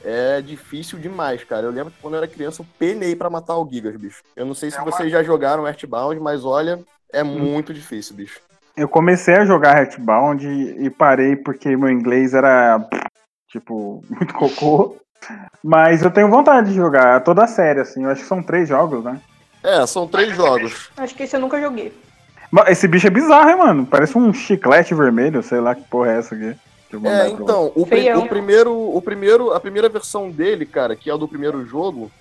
é 0.04 0.42
difícil 0.42 0.98
demais, 1.00 1.44
cara. 1.44 1.68
Eu 1.68 1.72
lembro 1.72 1.92
que 1.92 2.02
quando 2.02 2.16
eu 2.16 2.18
era 2.18 2.28
criança 2.28 2.62
eu 2.62 2.66
penei 2.78 3.16
pra 3.16 3.30
matar 3.30 3.58
o 3.58 3.70
Gigas, 3.70 3.96
bicho. 3.96 4.24
Eu 4.36 4.46
não 4.46 4.54
sei 4.54 4.72
se 4.72 4.82
vocês 4.82 5.12
já 5.12 5.24
jogaram 5.24 5.68
Earthbound, 5.68 6.20
mas 6.20 6.44
olha, 6.44 6.80
é 7.12 7.24
muito 7.24 7.74
difícil, 7.74 8.16
bicho. 8.16 8.42
Eu 8.76 8.90
comecei 8.90 9.36
a 9.36 9.46
jogar 9.46 9.78
Hatbound 9.78 10.46
e, 10.48 10.86
e 10.86 10.90
parei 10.90 11.36
porque 11.36 11.78
meu 11.78 11.90
inglês 11.90 12.34
era, 12.34 12.84
tipo, 13.48 14.04
muito 14.10 14.34
cocô. 14.34 14.98
Mas 15.64 16.02
eu 16.02 16.12
tenho 16.12 16.30
vontade 16.30 16.70
de 16.70 16.76
jogar 16.76 17.24
toda 17.24 17.44
a 17.44 17.48
série, 17.48 17.80
assim. 17.80 18.04
Eu 18.04 18.10
acho 18.10 18.24
que 18.24 18.28
são 18.28 18.42
três 18.42 18.68
jogos, 18.68 19.04
né? 19.04 19.22
É, 19.62 19.86
são 19.86 20.08
três 20.08 20.36
jogos. 20.36 20.90
Acho 20.98 21.16
que 21.16 21.24
esse 21.24 21.36
eu 21.36 21.40
nunca 21.40 21.62
joguei. 21.62 21.94
Esse 22.68 22.88
bicho 22.88 23.08
é 23.08 23.10
bizarro, 23.10 23.50
hein, 23.50 23.58
mano? 23.58 23.86
Parece 23.86 24.18
um 24.18 24.32
chiclete 24.34 24.94
vermelho, 24.94 25.42
sei 25.42 25.60
lá 25.60 25.74
que 25.74 25.84
porra 25.84 26.12
é 26.12 26.18
essa 26.18 26.36
aqui. 26.36 26.56
É, 27.06 27.28
então, 27.30 27.72
o, 27.74 27.88
pri- 27.88 28.14
o 28.14 28.28
primeiro, 28.28 28.96
o 28.96 29.02
primeiro, 29.02 29.52
a 29.52 29.60
primeira 29.60 29.90
versão 29.90 30.30
dele, 30.30 30.64
cara, 30.64 30.96
que 30.96 31.10
é 31.10 31.14
o 31.14 31.18
do 31.18 31.28
primeiro 31.28 31.66
jogo, 31.66 32.12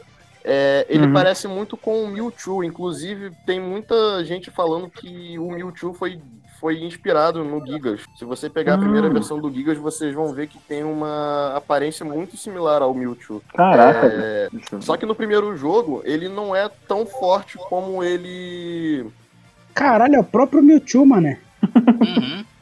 é, 0.42 0.86
ele 0.88 1.06
Uhum. 1.06 1.12
parece 1.12 1.46
muito 1.46 1.76
com 1.76 2.02
o 2.02 2.08
Mewtwo. 2.08 2.64
Inclusive, 2.64 3.32
tem 3.44 3.60
muita 3.60 4.24
gente 4.24 4.50
falando 4.50 4.88
que 4.88 5.38
o 5.38 5.50
Mewtwo 5.50 5.92
foi, 5.92 6.18
foi 6.58 6.82
inspirado 6.82 7.44
no 7.44 7.64
Gigas. 7.66 8.00
Se 8.18 8.24
você 8.24 8.48
pegar 8.48 8.74
a 8.74 8.78
primeira 8.78 9.08
Hum. 9.08 9.12
versão 9.12 9.38
do 9.38 9.52
Gigas, 9.52 9.76
vocês 9.76 10.14
vão 10.14 10.32
ver 10.32 10.46
que 10.48 10.58
tem 10.58 10.82
uma 10.82 11.52
aparência 11.54 12.02
muito 12.06 12.38
similar 12.38 12.80
ao 12.80 12.94
Mewtwo. 12.94 13.42
Caraca, 13.54 14.06
É. 14.06 14.48
Só 14.80 14.96
que 14.96 15.04
no 15.04 15.14
primeiro 15.14 15.54
jogo, 15.54 16.00
ele 16.04 16.30
não 16.30 16.56
é 16.56 16.70
tão 16.88 17.04
forte 17.04 17.58
como 17.68 18.02
ele. 18.02 19.06
Caralho, 19.74 20.16
é 20.16 20.20
o 20.20 20.24
próprio 20.24 20.62
Mewtwo, 20.62 21.06
mané. 21.06 21.38
Uhum. 21.62 22.44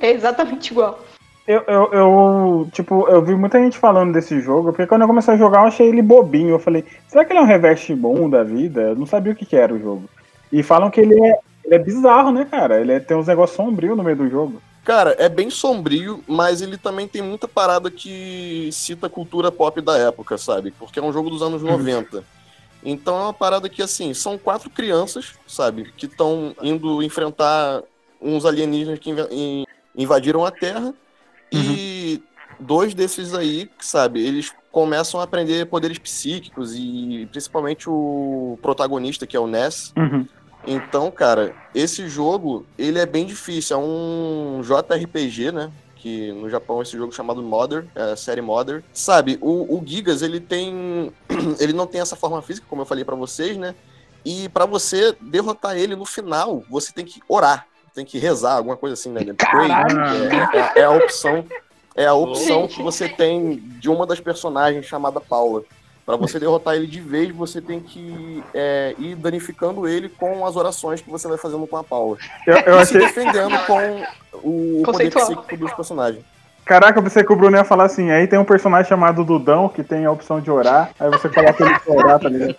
É 0.00 0.10
exatamente 0.10 0.72
igual. 0.72 0.98
Eu, 1.46 1.62
eu, 1.66 1.92
eu, 1.92 2.68
tipo, 2.72 3.08
eu 3.08 3.22
vi 3.22 3.34
muita 3.34 3.58
gente 3.58 3.78
falando 3.78 4.12
desse 4.12 4.40
jogo, 4.40 4.70
porque 4.70 4.86
quando 4.86 5.02
eu 5.02 5.06
comecei 5.08 5.34
a 5.34 5.36
jogar 5.36 5.60
eu 5.60 5.68
achei 5.68 5.88
ele 5.88 6.02
bobinho. 6.02 6.50
Eu 6.50 6.58
falei, 6.58 6.84
será 7.06 7.24
que 7.24 7.32
ele 7.32 7.38
é 7.38 7.42
um 7.42 7.46
reveste 7.46 7.94
bom 7.94 8.28
da 8.28 8.42
vida? 8.42 8.80
Eu 8.80 8.96
não 8.96 9.06
sabia 9.06 9.32
o 9.32 9.36
que, 9.36 9.46
que 9.46 9.56
era 9.56 9.72
o 9.72 9.78
jogo. 9.78 10.08
E 10.52 10.62
falam 10.62 10.90
que 10.90 11.00
ele 11.00 11.14
é, 11.14 11.38
ele 11.64 11.74
é 11.74 11.78
bizarro, 11.78 12.32
né, 12.32 12.44
cara? 12.44 12.80
Ele 12.80 12.92
é- 12.92 13.00
tem 13.00 13.16
uns 13.16 13.26
negócios 13.26 13.56
sombrios 13.56 13.96
no 13.96 14.02
meio 14.02 14.16
do 14.16 14.28
jogo. 14.28 14.60
Cara, 14.84 15.14
é 15.18 15.28
bem 15.28 15.48
sombrio, 15.48 16.22
mas 16.26 16.60
ele 16.60 16.76
também 16.76 17.06
tem 17.06 17.22
muita 17.22 17.46
parada 17.46 17.90
que 17.90 18.68
cita 18.72 19.06
a 19.06 19.10
cultura 19.10 19.52
pop 19.52 19.80
da 19.80 19.96
época, 19.96 20.36
sabe? 20.36 20.70
Porque 20.78 20.98
é 20.98 21.02
um 21.02 21.12
jogo 21.12 21.30
dos 21.30 21.42
anos 21.42 21.62
90. 21.62 22.24
Então 22.84 23.16
é 23.18 23.22
uma 23.24 23.32
parada 23.32 23.68
que, 23.68 23.82
assim, 23.82 24.14
são 24.14 24.38
quatro 24.38 24.70
crianças, 24.70 25.32
sabe? 25.46 25.92
Que 25.96 26.06
estão 26.06 26.54
indo 26.62 27.02
enfrentar 27.02 27.82
uns 28.20 28.44
alienígenas 28.46 28.98
que 28.98 29.10
inva- 29.10 29.28
in- 29.30 29.64
invadiram 29.96 30.44
a 30.44 30.50
Terra. 30.50 30.94
E 31.52 32.22
dois 32.60 32.94
desses 32.94 33.34
aí, 33.34 33.70
sabe? 33.80 34.20
Eles 34.24 34.52
começam 34.70 35.18
a 35.18 35.22
aprender 35.24 35.66
poderes 35.66 35.98
psíquicos 35.98 36.74
e 36.74 37.26
principalmente 37.30 37.88
o 37.88 38.58
protagonista, 38.62 39.26
que 39.26 39.36
é 39.36 39.40
o 39.40 39.46
Ness, 39.46 39.92
então, 40.66 41.10
cara, 41.10 41.54
esse 41.74 42.08
jogo, 42.08 42.66
ele 42.76 42.98
é 42.98 43.06
bem 43.06 43.24
difícil. 43.24 43.76
É 43.76 43.80
um 43.80 44.60
JRPG, 44.62 45.50
né? 45.52 45.70
Que 45.98 46.32
no 46.32 46.48
Japão 46.48 46.80
esse 46.80 46.96
jogo 46.96 47.12
é 47.12 47.16
chamado 47.16 47.42
Mother, 47.42 47.86
é 47.94 48.14
série 48.16 48.40
Mother. 48.40 48.84
Sabe, 48.92 49.38
o, 49.40 49.76
o 49.76 49.82
Gigas, 49.84 50.22
ele 50.22 50.40
tem... 50.40 51.12
Ele 51.58 51.72
não 51.72 51.86
tem 51.86 52.00
essa 52.00 52.14
forma 52.16 52.40
física, 52.40 52.66
como 52.70 52.82
eu 52.82 52.86
falei 52.86 53.04
pra 53.04 53.16
vocês, 53.16 53.56
né? 53.56 53.74
E 54.24 54.48
pra 54.50 54.64
você 54.66 55.16
derrotar 55.20 55.76
ele 55.76 55.96
no 55.96 56.04
final, 56.04 56.62
você 56.68 56.92
tem 56.92 57.04
que 57.04 57.20
orar. 57.28 57.66
Tem 57.94 58.04
que 58.04 58.18
rezar, 58.18 58.54
alguma 58.56 58.76
coisa 58.76 58.94
assim, 58.94 59.10
né? 59.10 59.20
Pray, 59.34 59.70
é, 59.70 60.78
é- 60.78 60.80
é 60.80 60.84
a 60.84 60.90
opção... 60.90 61.44
É 61.96 62.06
a 62.06 62.14
opção 62.14 62.62
Gente. 62.62 62.76
que 62.76 62.82
você 62.82 63.08
tem 63.08 63.56
de 63.80 63.90
uma 63.90 64.06
das 64.06 64.20
personagens 64.20 64.86
chamada 64.86 65.20
Paula. 65.20 65.64
Pra 66.08 66.16
você 66.16 66.40
derrotar 66.40 66.74
ele 66.74 66.86
de 66.86 67.02
vez, 67.02 67.30
você 67.36 67.60
tem 67.60 67.80
que 67.80 68.42
é, 68.54 68.94
ir 68.98 69.14
danificando 69.14 69.86
ele 69.86 70.08
com 70.08 70.46
as 70.46 70.56
orações 70.56 71.02
que 71.02 71.10
você 71.10 71.28
vai 71.28 71.36
fazendo 71.36 71.66
com 71.66 71.76
a 71.76 71.84
Paula. 71.84 72.16
Eu, 72.46 72.56
eu 72.56 72.80
E 72.80 72.86
se 72.86 72.96
achei. 72.96 73.00
defendendo 73.06 73.58
com 73.66 74.02
o 74.42 74.82
poder 74.86 75.10
Conceitual. 75.10 75.26
psíquico 75.26 75.56
dos 75.58 75.72
personagens. 75.74 76.24
Caraca, 76.68 76.98
eu 76.98 77.02
pensei 77.02 77.24
que 77.24 77.32
o 77.32 77.36
Bruno 77.36 77.56
ia 77.56 77.64
falar 77.64 77.84
assim. 77.84 78.10
Aí 78.10 78.26
tem 78.26 78.38
um 78.38 78.44
personagem 78.44 78.86
chamado 78.86 79.24
Dudão 79.24 79.70
que 79.70 79.82
tem 79.82 80.04
a 80.04 80.10
opção 80.12 80.38
de 80.38 80.50
orar. 80.50 80.90
Aí 81.00 81.08
você 81.10 81.26
coloca 81.30 81.64
ele 81.64 81.78
pra 81.78 81.94
orar, 81.94 82.20
tá 82.20 82.28
ligado? 82.28 82.56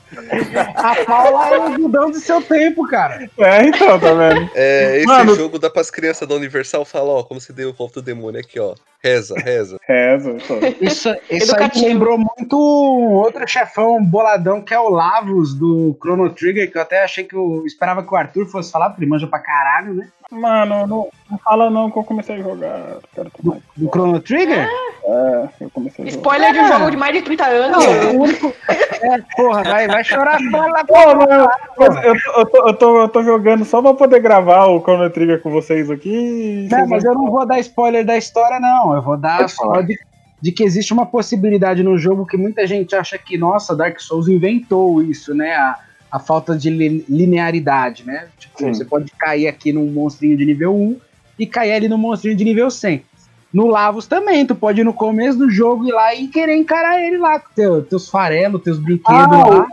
A 0.76 0.96
Paula 1.06 1.48
é 1.50 1.58
o 1.60 1.78
Dudão 1.78 2.10
do 2.10 2.18
seu 2.20 2.42
tempo, 2.42 2.88
cara. 2.88 3.30
É, 3.38 3.64
então, 3.68 4.00
tá 4.00 4.12
vendo? 4.14 4.50
É, 4.56 4.98
esse 4.98 5.06
Mano- 5.06 5.36
jogo 5.36 5.60
dá 5.60 5.70
pras 5.70 5.92
crianças 5.92 6.28
da 6.28 6.34
Universal 6.34 6.84
falar, 6.86 7.12
ó, 7.20 7.24
como 7.24 7.40
se 7.40 7.54
deu 7.54 7.70
o 7.70 7.74
volta 7.74 8.02
do 8.02 8.06
demônio 8.06 8.40
aqui, 8.40 8.60
ó. 8.60 8.74
Reza, 9.02 9.36
reza. 9.38 9.78
Reza, 9.88 10.32
então. 10.32 10.58
Isso, 10.82 11.08
isso 11.08 11.10
aí 11.10 11.38
Educativo. 11.38 11.86
lembrou 11.86 12.18
muito 12.18 12.58
um 12.58 13.14
outro 13.14 13.48
chefão 13.48 14.04
boladão 14.04 14.60
que 14.62 14.74
é 14.74 14.80
o 14.80 14.90
Lavos 14.90 15.54
do 15.54 15.96
Chrono 16.02 16.30
Trigger, 16.32 16.70
que 16.70 16.78
eu 16.78 16.82
até 16.82 17.04
achei 17.04 17.24
que 17.24 17.36
eu 17.36 17.64
esperava 17.66 18.04
que 18.04 18.14
o 18.14 18.18
Arthur 18.18 18.46
fosse 18.48 18.72
falar, 18.72 18.90
porque 18.90 19.04
ele 19.04 19.10
manja 19.10 19.26
pra 19.28 19.40
caralho, 19.40 19.94
né? 19.94 20.08
Mano, 20.32 20.86
não, 20.86 21.08
não 21.30 21.38
fala 21.40 21.70
não 21.72 21.90
que 21.90 21.98
eu 21.98 22.04
comecei 22.04 22.36
a 22.36 22.40
jogar. 22.40 22.98
Tomar. 23.16 23.58
Do 23.76 23.88
Chrono 23.90 24.20
Trigger? 24.20 24.68
É, 25.04 25.50
eu 25.62 25.70
comecei 25.72 26.06
a 26.06 26.08
jogar. 26.08 26.18
Spoiler 26.20 26.54
de 26.54 26.60
um 26.60 26.68
jogo 26.68 26.92
de 26.92 26.98
mais 26.98 27.14
de 27.16 27.22
30 27.24 27.46
anos. 27.46 27.86
Não, 27.86 28.12
o 28.12 28.22
único. 28.22 28.54
É, 29.02 29.18
porra, 29.36 29.64
vai, 29.64 29.88
vai 29.88 30.04
chorar 30.04 30.40
mano, 30.42 30.72
mas 30.72 30.86
eu, 30.88 31.92
tô- 31.92 32.00
eu, 32.40 32.46
tô, 32.46 32.68
eu, 32.68 32.74
tô, 32.76 33.02
eu 33.02 33.10
tô 33.10 33.24
jogando 33.24 33.66
só 33.66 33.82
pra 33.82 33.94
poder 33.96 34.20
gravar 34.20 34.68
o 34.68 34.82
Chrono 34.82 35.10
Trigger 35.10 35.42
com 35.42 35.50
vocês 35.50 35.90
aqui. 35.90 36.68
Não, 36.72 36.88
mas 36.88 37.04
eu 37.04 37.16
não 37.16 37.32
vou 37.32 37.46
dar 37.46 37.60
spoiler 37.60 38.06
da 38.06 38.16
história, 38.18 38.60
não. 38.60 38.94
Eu 38.94 39.02
vou 39.02 39.18
dar 39.18 39.38
Pode 39.40 39.52
só 39.52 39.64
falar. 39.64 39.82
de, 39.82 39.98
de 40.40 40.52
que 40.52 40.64
existe 40.64 40.94
uma 40.94 41.08
possibilidade 41.08 41.82
no 41.82 41.98
jogo 41.98 42.26
que 42.28 42.38
muita 42.38 42.68
gente 42.68 42.96
acha 42.96 43.18
que, 43.18 43.36
nossa, 43.36 43.76
Dark 43.76 44.00
Souls 44.00 44.28
inventou 44.28 45.02
isso, 45.02 45.34
né? 45.34 45.56
A, 45.56 45.76
a 46.12 46.20
falta 46.20 46.56
de 46.58 46.70
li- 46.70 47.06
linearidade, 47.08 48.06
né? 48.06 48.28
Tipo, 48.40 48.58
Sim. 48.60 48.74
você 48.74 48.86
pode 48.86 49.12
cair 49.12 49.48
aqui 49.48 49.72
num 49.72 49.86
monstrinho 49.92 50.36
de 50.38 50.46
nível 50.46 50.76
1 50.76 50.98
e 51.38 51.46
cair 51.46 51.74
ali 51.74 51.88
no 51.88 51.98
monstrinho 51.98 52.36
de 52.36 52.44
nível 52.44 52.70
100. 52.72 53.04
No 53.52 53.66
Lavos 53.66 54.06
também, 54.06 54.46
tu 54.46 54.54
pode 54.54 54.82
ir 54.82 54.84
no 54.84 54.94
começo 54.94 55.38
do 55.38 55.50
jogo 55.50 55.88
ir 55.88 55.92
lá 55.92 56.14
e 56.14 56.28
querer 56.28 56.56
encarar 56.56 57.02
ele 57.02 57.18
lá, 57.18 57.40
com 57.40 57.50
teu, 57.56 57.82
teus 57.82 58.08
farelos, 58.08 58.62
teus 58.62 58.78
brinquedos 58.78 59.24
Ah, 59.34 59.48
lá. 59.48 59.68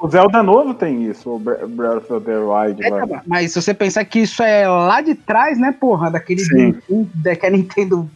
O 0.00 0.06
O 0.06 0.08
Zelda 0.10 0.42
novo 0.42 0.74
tem 0.74 1.04
isso, 1.10 1.30
o 1.34 1.38
Bre- 1.38 1.66
Breath 1.66 2.10
of 2.10 2.24
the 2.26 2.36
Wild. 2.38 2.82
É, 2.84 2.90
mas 3.26 3.52
se 3.52 3.62
você 3.62 3.72
pensar 3.72 4.04
que 4.04 4.20
isso 4.20 4.42
é 4.42 4.68
lá 4.68 5.00
de 5.00 5.14
trás, 5.14 5.58
né, 5.58 5.72
porra, 5.72 6.10
daquele 6.10 6.42
um, 6.90 7.06
da 7.14 7.34
que 7.34 7.46
a 7.46 7.50
Nintendo 7.50 8.08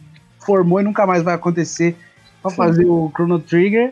formou 0.45 0.79
e 0.79 0.83
nunca 0.83 1.07
mais 1.07 1.23
vai 1.23 1.33
acontecer 1.33 1.95
pra 2.41 2.51
Sim. 2.51 2.57
fazer 2.57 2.85
o 2.85 3.09
Chrono 3.15 3.39
Trigger, 3.39 3.91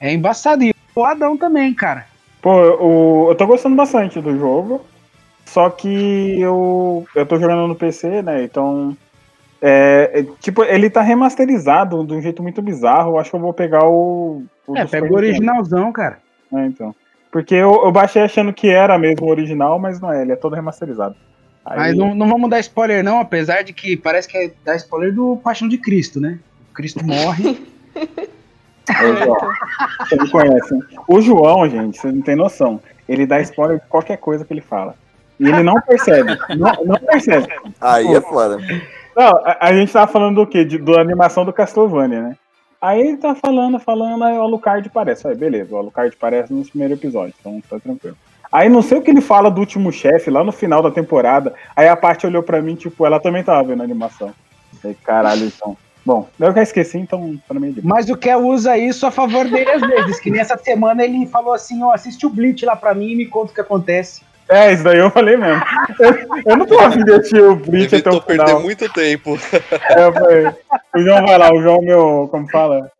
é 0.00 0.12
embaçado. 0.14 0.64
E 0.64 0.74
o 0.94 1.04
Adão 1.04 1.36
também, 1.36 1.74
cara. 1.74 2.06
Pô, 2.40 2.52
o, 2.52 3.30
eu 3.30 3.34
tô 3.34 3.46
gostando 3.46 3.76
bastante 3.76 4.20
do 4.20 4.36
jogo. 4.38 4.84
Só 5.46 5.68
que 5.68 6.40
eu, 6.40 7.04
eu 7.14 7.26
tô 7.26 7.38
jogando 7.38 7.66
no 7.66 7.74
PC, 7.74 8.22
né? 8.22 8.44
Então. 8.44 8.96
É, 9.62 10.10
é, 10.20 10.22
tipo, 10.40 10.62
ele 10.64 10.88
tá 10.88 11.02
remasterizado 11.02 12.04
de 12.06 12.14
um 12.14 12.22
jeito 12.22 12.42
muito 12.42 12.62
bizarro. 12.62 13.12
Eu 13.12 13.18
acho 13.18 13.30
que 13.30 13.36
eu 13.36 13.40
vou 13.40 13.52
pegar 13.52 13.84
o. 13.86 14.44
o 14.66 14.76
É, 14.76 14.86
pega 14.86 15.12
o 15.12 15.16
originalzão, 15.16 15.92
cara. 15.92 16.18
né, 16.50 16.66
então. 16.66 16.94
Porque 17.32 17.54
eu, 17.54 17.84
eu 17.84 17.92
baixei 17.92 18.22
achando 18.22 18.52
que 18.52 18.68
era 18.68 18.98
mesmo 18.98 19.26
o 19.26 19.30
original, 19.30 19.78
mas 19.78 20.00
não 20.00 20.12
é, 20.12 20.22
ele 20.22 20.32
é 20.32 20.36
todo 20.36 20.54
remasterizado. 20.56 21.14
Aí- 21.64 21.78
Mas 21.78 21.96
não, 21.96 22.14
não 22.14 22.28
vamos 22.28 22.48
dar 22.48 22.58
spoiler, 22.60 23.04
não, 23.04 23.20
apesar 23.20 23.62
de 23.62 23.72
que 23.72 23.96
parece 23.96 24.26
que 24.26 24.36
é 24.36 24.50
dar 24.64 24.76
spoiler 24.76 25.14
do 25.14 25.36
Paixão 25.36 25.68
de 25.68 25.78
Cristo, 25.78 26.18
né? 26.20 26.38
Cristo 26.74 27.04
morre. 27.04 27.60
Você 28.86 30.16
não 30.16 30.28
conhece? 30.28 30.78
O 31.06 31.20
João, 31.20 31.68
gente, 31.68 31.98
você 31.98 32.10
não 32.10 32.22
tem 32.22 32.36
noção. 32.36 32.80
Ele 33.08 33.26
dá 33.26 33.40
spoiler 33.40 33.78
de 33.78 33.86
qualquer 33.86 34.16
coisa 34.18 34.44
que 34.44 34.52
ele 34.52 34.60
fala. 34.60 34.94
E 35.38 35.48
ele 35.48 35.62
não 35.62 35.80
percebe. 35.80 36.36
não, 36.56 36.84
não 36.84 36.96
percebe. 36.96 37.48
Aí 37.80 38.14
é 38.14 38.20
foda. 38.20 38.58
Não, 39.16 39.36
a, 39.44 39.68
a 39.68 39.72
gente 39.72 39.92
tava 39.92 40.10
falando 40.10 40.36
do 40.36 40.46
quê? 40.46 40.64
De, 40.64 40.78
da 40.78 41.00
animação 41.00 41.44
do 41.44 41.52
Castlevania, 41.52 42.20
né? 42.20 42.36
Aí 42.80 43.00
ele 43.00 43.16
tá 43.18 43.34
falando, 43.34 43.78
falando, 43.78 44.24
aí 44.24 44.38
o 44.38 44.42
Alucard 44.42 44.86
aparece. 44.88 45.26
Aí, 45.28 45.34
beleza, 45.34 45.74
o 45.74 45.78
Alucard 45.78 46.14
aparece 46.16 46.52
no 46.52 46.64
primeiro 46.64 46.94
episódio, 46.94 47.34
então 47.38 47.62
tá 47.68 47.78
tranquilo. 47.78 48.16
Aí 48.50 48.68
não 48.68 48.82
sei 48.82 48.98
o 48.98 49.02
que 49.02 49.10
ele 49.10 49.20
fala 49.20 49.50
do 49.50 49.60
último 49.60 49.92
chefe, 49.92 50.30
lá 50.30 50.42
no 50.42 50.50
final 50.50 50.82
da 50.82 50.90
temporada. 50.90 51.54
Aí 51.76 51.86
a 51.86 51.96
parte 51.96 52.26
olhou 52.26 52.42
pra 52.42 52.62
mim, 52.62 52.74
tipo, 52.74 53.04
ela 53.04 53.20
também 53.20 53.44
tava 53.44 53.62
vendo 53.62 53.82
a 53.82 53.84
animação. 53.84 54.32
Aí, 54.84 54.94
caralho, 54.94 55.44
então. 55.44 55.76
Bom, 56.04 56.28
eu 56.38 56.52
já 56.54 56.62
esqueci, 56.62 56.98
então 56.98 57.38
pra 57.46 57.60
mim 57.60 57.68
é 57.68 57.72
de 57.72 57.80
boa. 57.82 57.94
Mas 57.94 58.08
o 58.08 58.16
Kel 58.16 58.40
usa 58.46 58.76
isso 58.78 59.06
a 59.06 59.10
favor 59.10 59.44
dele 59.48 59.70
às 59.70 59.80
vezes. 59.82 60.18
Que 60.20 60.30
nessa 60.30 60.56
semana 60.56 61.04
ele 61.04 61.26
falou 61.26 61.52
assim: 61.52 61.82
ó, 61.82 61.92
assiste 61.92 62.24
o 62.26 62.30
Bleach 62.30 62.64
lá 62.64 62.74
pra 62.74 62.94
mim 62.94 63.10
e 63.12 63.16
me 63.16 63.26
conta 63.26 63.52
o 63.52 63.54
que 63.54 63.60
acontece. 63.60 64.22
É, 64.48 64.72
isso 64.72 64.82
daí 64.82 64.98
eu 64.98 65.10
falei 65.10 65.36
mesmo. 65.36 65.62
Eu, 66.00 66.12
eu 66.46 66.56
não 66.56 66.66
tô 66.66 66.76
afim 66.80 67.04
de 67.04 67.12
assistir 67.12 67.40
o 67.40 67.54
Bleach 67.54 67.94
até 67.94 68.08
o 68.10 68.14
Evitou 68.14 68.22
perder 68.22 68.46
final. 68.46 68.62
muito 68.62 68.92
tempo. 68.92 69.38
É, 69.90 70.04
eu 70.06 70.12
falei, 70.12 70.46
o 70.96 70.98
João 70.98 71.26
vai 71.26 71.38
lá, 71.38 71.52
o 71.52 71.62
João, 71.62 71.80
meu, 71.82 72.28
como 72.30 72.50
fala? 72.50 72.90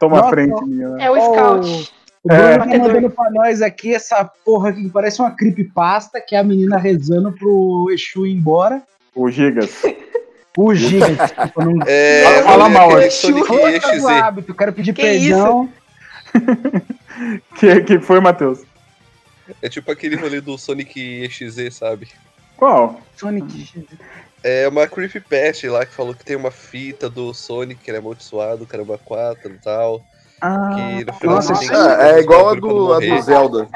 Toma 0.00 0.16
a 0.16 0.20
Nossa. 0.20 0.30
frente 0.30 0.64
minha. 0.64 0.88
né? 0.90 1.04
É 1.04 1.10
o 1.10 1.20
Scout. 1.20 1.92
O 2.24 2.28
Bruno 2.28 2.42
É. 2.42 2.58
tá 2.58 2.66
mandando 2.66 3.10
pra 3.10 3.30
nós 3.30 3.60
aqui 3.60 3.94
essa 3.94 4.24
porra 4.44 4.70
aqui 4.70 4.84
que 4.84 4.88
parece 4.90 5.20
uma 5.20 5.30
creepypasta, 5.32 6.20
que 6.26 6.34
é 6.34 6.38
a 6.38 6.44
menina 6.44 6.78
rezando 6.78 7.32
pro 7.32 7.88
Exu 7.92 8.26
ir 8.26 8.32
embora. 8.34 8.80
O 9.14 9.28
Gigas. 9.30 9.82
O 10.60 10.74
Giga, 10.74 11.06
tipo, 11.46 11.64
não 11.64 11.78
É, 11.86 12.24
Fala- 12.24 12.42
fala 12.42 12.64
é 12.66 12.68
mal, 12.68 12.90
é. 12.98 13.08
Do 13.08 13.68
EXZ. 13.68 14.04
hábito, 14.06 14.54
quero 14.54 14.72
pedir 14.72 14.92
Que 14.92 15.02
perdão. 15.02 15.68
Que, 17.58 17.80
que 17.82 18.00
foi, 18.00 18.20
Matheus? 18.20 18.60
É 19.62 19.68
tipo 19.68 19.90
aquele 19.92 20.16
rolê 20.16 20.40
do 20.40 20.58
Sonic 20.58 21.00
EXZ, 21.24 21.74
sabe? 21.76 22.08
Qual? 22.56 23.00
Sonic. 23.16 23.86
É 24.42 24.66
uma 24.68 24.86
creepypasta 24.88 25.70
lá 25.70 25.86
que 25.86 25.94
falou 25.94 26.12
que 26.14 26.24
tem 26.24 26.36
uma 26.36 26.50
fita 26.50 27.08
do 27.08 27.32
Sonic 27.32 27.80
que 27.82 27.90
ele 27.90 27.98
é 27.98 28.00
amaldiçoado, 28.00 28.66
caramba 28.66 28.98
4 28.98 29.52
e 29.52 29.58
tal. 29.58 30.02
Ah, 30.40 30.70
Que 30.74 31.04
no 31.04 31.12
final 31.14 31.34
nossa, 31.36 31.54
você 31.54 31.60
tem 31.60 31.68
que 31.68 31.74
É, 32.02 32.10
é 32.12 32.20
igual 32.20 32.48
a 32.50 32.54
do, 32.54 32.92
a 32.94 32.98
do 32.98 33.22
Zelda. 33.22 33.68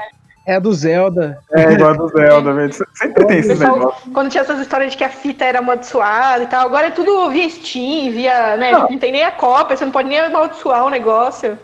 É 0.45 0.57
a 0.57 0.59
do 0.59 0.73
Zelda. 0.73 1.39
é 1.53 1.73
igual 1.73 1.91
a 1.91 1.95
do 1.95 2.09
Zelda, 2.09 2.53
velho. 2.53 2.73
Sempre 2.95 3.27
tem 3.27 3.39
esses 3.39 3.59
Pessoal, 3.59 3.79
negócios. 3.79 4.13
quando 4.13 4.31
tinha 4.31 4.43
essas 4.43 4.59
histórias 4.59 4.91
de 4.91 4.97
que 4.99 5.05
a 5.05 5.09
fita 5.09 5.45
era 5.45 5.61
amaldiçoada 5.61 6.43
e 6.43 6.47
tal, 6.49 6.67
agora 6.67 6.89
é 6.89 6.91
tudo 6.91 7.31
via 7.31 7.49
Steam, 7.49 8.11
via. 8.13 8.57
Né, 8.57 8.73
Não. 8.73 8.89
não. 8.91 8.99
tem 8.99 9.13
nem 9.13 9.25
a 9.25 9.31
cópia, 9.31 9.77
você 9.77 9.85
não 9.85 9.93
pode 9.93 10.09
nem 10.09 10.19
amaldiçoar 10.19 10.85
o 10.85 10.91
negócio. 10.91 11.57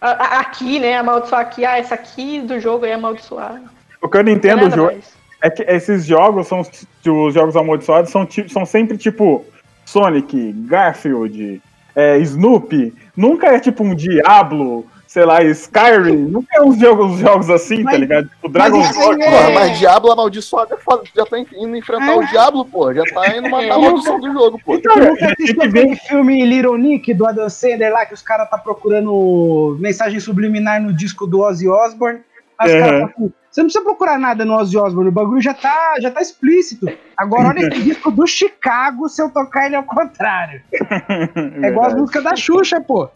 A- 0.00 0.10
a- 0.10 0.40
Aqui, 0.40 0.78
né? 0.80 0.96
Amaldiçoar 0.96 1.42
aqui, 1.42 1.64
ah, 1.64 1.78
essa 1.78 1.94
aqui 1.94 2.40
do 2.40 2.58
jogo 2.58 2.86
é 2.86 2.94
amaldiçoar. 2.94 3.60
O 4.02 4.08
que 4.08 4.16
eu 4.16 4.24
não 4.24 4.32
entendo 4.32 4.68
Não 4.76 4.90
é 4.90 4.96
é 5.42 5.50
que 5.50 5.62
esses 5.64 6.04
jogos 6.06 6.46
são 6.46 6.60
os 6.60 7.34
jogos 7.34 7.56
amaldiçoados 7.56 8.10
são, 8.10 8.26
são 8.48 8.64
sempre 8.64 8.96
tipo 8.96 9.44
Sonic, 9.84 10.52
Garfield, 10.68 11.60
é, 11.94 12.16
Snoopy. 12.18 12.94
Nunca 13.16 13.48
é 13.48 13.58
tipo 13.58 13.82
um 13.84 13.94
Diablo, 13.94 14.86
sei 15.12 15.26
lá, 15.26 15.42
Skyrim. 15.44 16.16
Nunca 16.28 16.48
é 16.56 16.62
uns 16.62 16.78
jogos, 16.80 17.06
uns 17.12 17.18
jogos 17.20 17.50
assim, 17.50 17.78
tá 17.84 17.90
Mas- 17.90 18.00
ligado? 18.00 18.28
Tipo 18.30 18.48
Dragon 18.48 18.78
mas 18.78 18.96
Ball. 18.96 19.18
Porra, 19.18 19.24
É. 19.50 19.54
mas 19.54 19.78
Diablo 19.78 20.10
amaldiçoado 20.12 20.72
é 20.72 20.76
foda. 20.78 21.02
Já 21.14 21.26
tá 21.26 21.38
indo 21.38 21.76
enfrentar 21.76 22.16
o 22.16 22.26
Diablo, 22.26 22.64
pô. 22.64 22.94
Já 22.94 23.02
tá 23.04 23.36
indo 23.36 23.50
matar 23.50 23.74
a 23.74 23.78
maldição 23.78 24.18
do 24.18 24.32
jogo, 24.32 24.58
pô. 24.64 24.74
Então, 24.74 24.94
Tu 24.94 25.00
já 25.02 25.10
nunca 25.10 25.36
que 25.36 25.52
ver. 25.52 25.80
aquele 25.80 25.96
filme 25.96 26.44
Little 26.46 26.78
Nick 26.78 27.12
do 27.12 27.26
Adam 27.26 27.50
Sandler 27.50 27.92
lá 27.92 28.06
que 28.06 28.14
os 28.14 28.22
caras 28.22 28.48
tá 28.48 28.56
procurando 28.56 29.76
mensagem 29.78 30.18
subliminar 30.18 30.80
no 30.80 30.94
disco 30.94 31.26
do 31.26 31.40
Ozzy 31.40 31.68
Osbourne? 31.68 32.20
Aí 32.58 32.68
os 32.68 32.74
Uhum. 32.74 32.80
caras 32.80 33.02
assim, 33.02 33.32
você 33.50 33.60
não 33.60 33.66
precisa 33.66 33.84
procurar 33.84 34.18
nada 34.18 34.44
no 34.46 34.54
Ozzy 34.54 34.78
Osbourne, 34.78 35.10
o 35.10 35.12
bagulho 35.12 35.42
já 35.42 35.52
tá, 35.52 35.94
já 36.00 36.10
tá 36.10 36.22
explícito. 36.22 36.86
Agora 37.18 37.48
olha 37.48 37.68
esse 37.68 37.82
disco 37.82 38.10
do 38.10 38.26
Chicago 38.26 39.10
se 39.10 39.20
eu 39.20 39.28
tocar 39.28 39.66
ele 39.66 39.76
ao 39.76 39.82
contrário. 39.82 40.62
É 41.62 41.68
igual 41.68 41.86
as 41.86 41.94
músicas 41.94 42.24
da 42.24 42.34
Xuxa, 42.34 42.80
pô. 42.80 43.10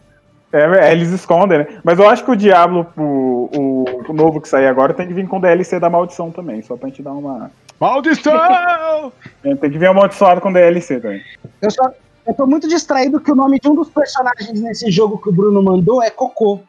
É, 0.51 0.87
é, 0.87 0.91
eles 0.93 1.09
escondem, 1.11 1.59
né? 1.59 1.67
Mas 1.83 1.99
eu 1.99 2.07
acho 2.09 2.23
que 2.23 2.31
o 2.31 2.35
Diablo, 2.35 2.87
o, 2.97 3.49
o, 3.53 3.85
o 4.09 4.13
novo 4.13 4.39
que 4.39 4.47
sair 4.47 4.67
agora, 4.67 4.93
tem 4.93 5.07
que 5.07 5.13
vir 5.13 5.27
com 5.27 5.39
DLC 5.39 5.79
da 5.79 5.89
maldição 5.89 6.31
também, 6.31 6.61
só 6.61 6.75
pra 6.77 6.87
gente 6.89 7.01
dar 7.03 7.11
uma. 7.13 7.51
Maldição! 7.79 9.11
é, 9.43 9.55
Tem 9.55 9.69
que 9.71 9.77
vir 9.77 9.87
amaldiçoado 9.87 10.41
com 10.41 10.51
DLC 10.51 10.99
também. 10.99 11.21
eu, 11.61 11.69
só, 11.71 11.91
eu 12.25 12.33
tô 12.33 12.47
muito 12.47 12.67
distraído 12.67 13.19
que 13.19 13.31
o 13.31 13.35
nome 13.35 13.59
de 13.59 13.67
um 13.69 13.75
dos 13.75 13.89
personagens 13.89 14.59
nesse 14.61 14.89
jogo 14.89 15.17
que 15.21 15.29
o 15.29 15.33
Bruno 15.33 15.61
mandou 15.61 16.01
é 16.01 16.09
Cocô. 16.09 16.59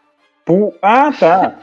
Pu- 0.45 0.75
Ah, 0.83 1.11
tá. 1.19 1.55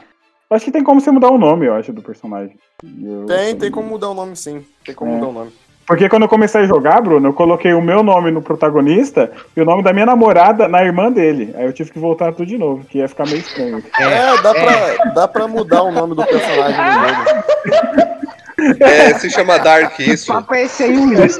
Eu 0.48 0.56
Acho 0.56 0.64
que 0.64 0.70
tem 0.72 0.82
como 0.84 1.00
você 1.00 1.10
mudar 1.10 1.30
o 1.30 1.38
nome, 1.38 1.66
eu 1.66 1.74
acho, 1.74 1.92
do 1.92 2.02
personagem. 2.02 2.56
Eu- 2.82 3.26
Tem, 3.26 3.56
tem 3.56 3.70
como 3.70 3.88
mudar 3.88 4.08
o 4.10 4.14
nome 4.14 4.36
sim. 4.36 4.64
Tem 4.84 4.94
como 4.94 5.10
É. 5.10 5.14
mudar 5.16 5.26
o 5.28 5.32
nome. 5.32 5.52
Porque 5.86 6.08
quando 6.08 6.22
eu 6.22 6.28
comecei 6.28 6.62
a 6.62 6.66
jogar, 6.66 7.00
Bruno, 7.00 7.28
eu 7.28 7.32
coloquei 7.32 7.72
o 7.72 7.80
meu 7.80 8.02
nome 8.02 8.30
no 8.32 8.42
protagonista 8.42 9.30
e 9.56 9.60
o 9.60 9.64
nome 9.64 9.82
da 9.84 9.92
minha 9.92 10.06
namorada 10.06 10.66
na 10.66 10.82
irmã 10.84 11.12
dele. 11.12 11.54
Aí 11.56 11.64
eu 11.64 11.72
tive 11.72 11.92
que 11.92 11.98
voltar 11.98 12.32
tudo 12.32 12.46
de 12.46 12.58
novo, 12.58 12.84
que 12.84 12.98
ia 12.98 13.08
ficar 13.08 13.24
meio 13.26 13.38
estranho. 13.38 13.82
É, 14.00 14.42
dá, 14.42 14.52
Pra, 14.54 15.04
dá 15.14 15.28
pra 15.28 15.46
mudar 15.46 15.82
o 15.84 15.92
nome 15.92 16.16
do 16.16 16.24
personagem 16.26 16.80
no 16.84 16.92
jogo. 16.92 18.76
É, 18.80 19.14
se 19.14 19.30
chama 19.30 19.58
Dark, 19.58 19.98
isso. 20.00 20.32
É 20.52 20.62
esse 20.62 20.82
aí, 20.82 20.96
Wilson. 20.98 21.38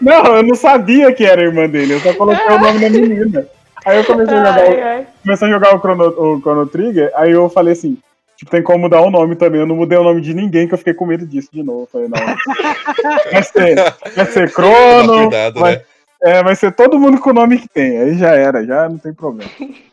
Não, 0.00 0.36
eu 0.36 0.42
não 0.42 0.54
sabia 0.54 1.12
que 1.12 1.24
era 1.24 1.40
a 1.40 1.44
irmã 1.44 1.68
dele, 1.68 1.94
eu 1.94 2.00
só 2.00 2.12
coloquei 2.14 2.46
o 2.46 2.58
nome 2.58 2.78
da 2.78 2.90
menina. 2.90 3.46
Aí 3.84 3.98
eu 3.98 4.04
comecei 4.04 4.34
a 4.34 4.38
jogar, 4.38 4.58
Ai, 4.58 4.68
o- 4.80 4.84
ai. 4.84 5.06
comecei 5.22 5.48
a 5.48 5.50
jogar 5.50 5.74
o, 5.76 5.78
Chrono, 5.78 6.04
o 6.08 6.40
Chrono 6.40 6.66
Trigger, 6.66 7.12
aí 7.14 7.30
eu 7.30 7.48
falei 7.48 7.72
assim, 7.72 7.96
tipo, 8.36 8.50
tem 8.50 8.62
como 8.62 8.78
mudar 8.80 9.00
o 9.00 9.10
nome 9.10 9.34
também. 9.36 9.60
Eu 9.60 9.66
não 9.66 9.76
mudei 9.76 9.98
o 9.98 10.04
nome 10.04 10.20
de 10.20 10.34
ninguém, 10.34 10.68
que 10.68 10.74
eu 10.74 10.78
fiquei 10.78 10.94
com 10.94 11.06
medo 11.06 11.26
disso 11.26 11.48
de 11.52 11.62
novo. 11.62 11.88
Falei, 11.90 12.08
não. 12.08 12.18
Vai 13.32 13.42
ser, 13.42 13.74
vai 14.14 14.26
ser 14.26 14.52
Toma 14.52 14.68
Chrono, 14.68 15.14
cuidado, 15.22 15.60
vai, 15.60 15.72
né? 15.76 15.82
é, 16.22 16.42
vai 16.42 16.54
ser 16.56 16.72
todo 16.72 16.98
mundo 16.98 17.20
com 17.20 17.30
o 17.30 17.34
nome 17.34 17.58
que 17.58 17.68
tem. 17.68 17.98
Aí 17.98 18.18
já 18.18 18.30
era, 18.34 18.64
já 18.64 18.88
não 18.88 18.98
tem 18.98 19.12
problema. 19.12 19.50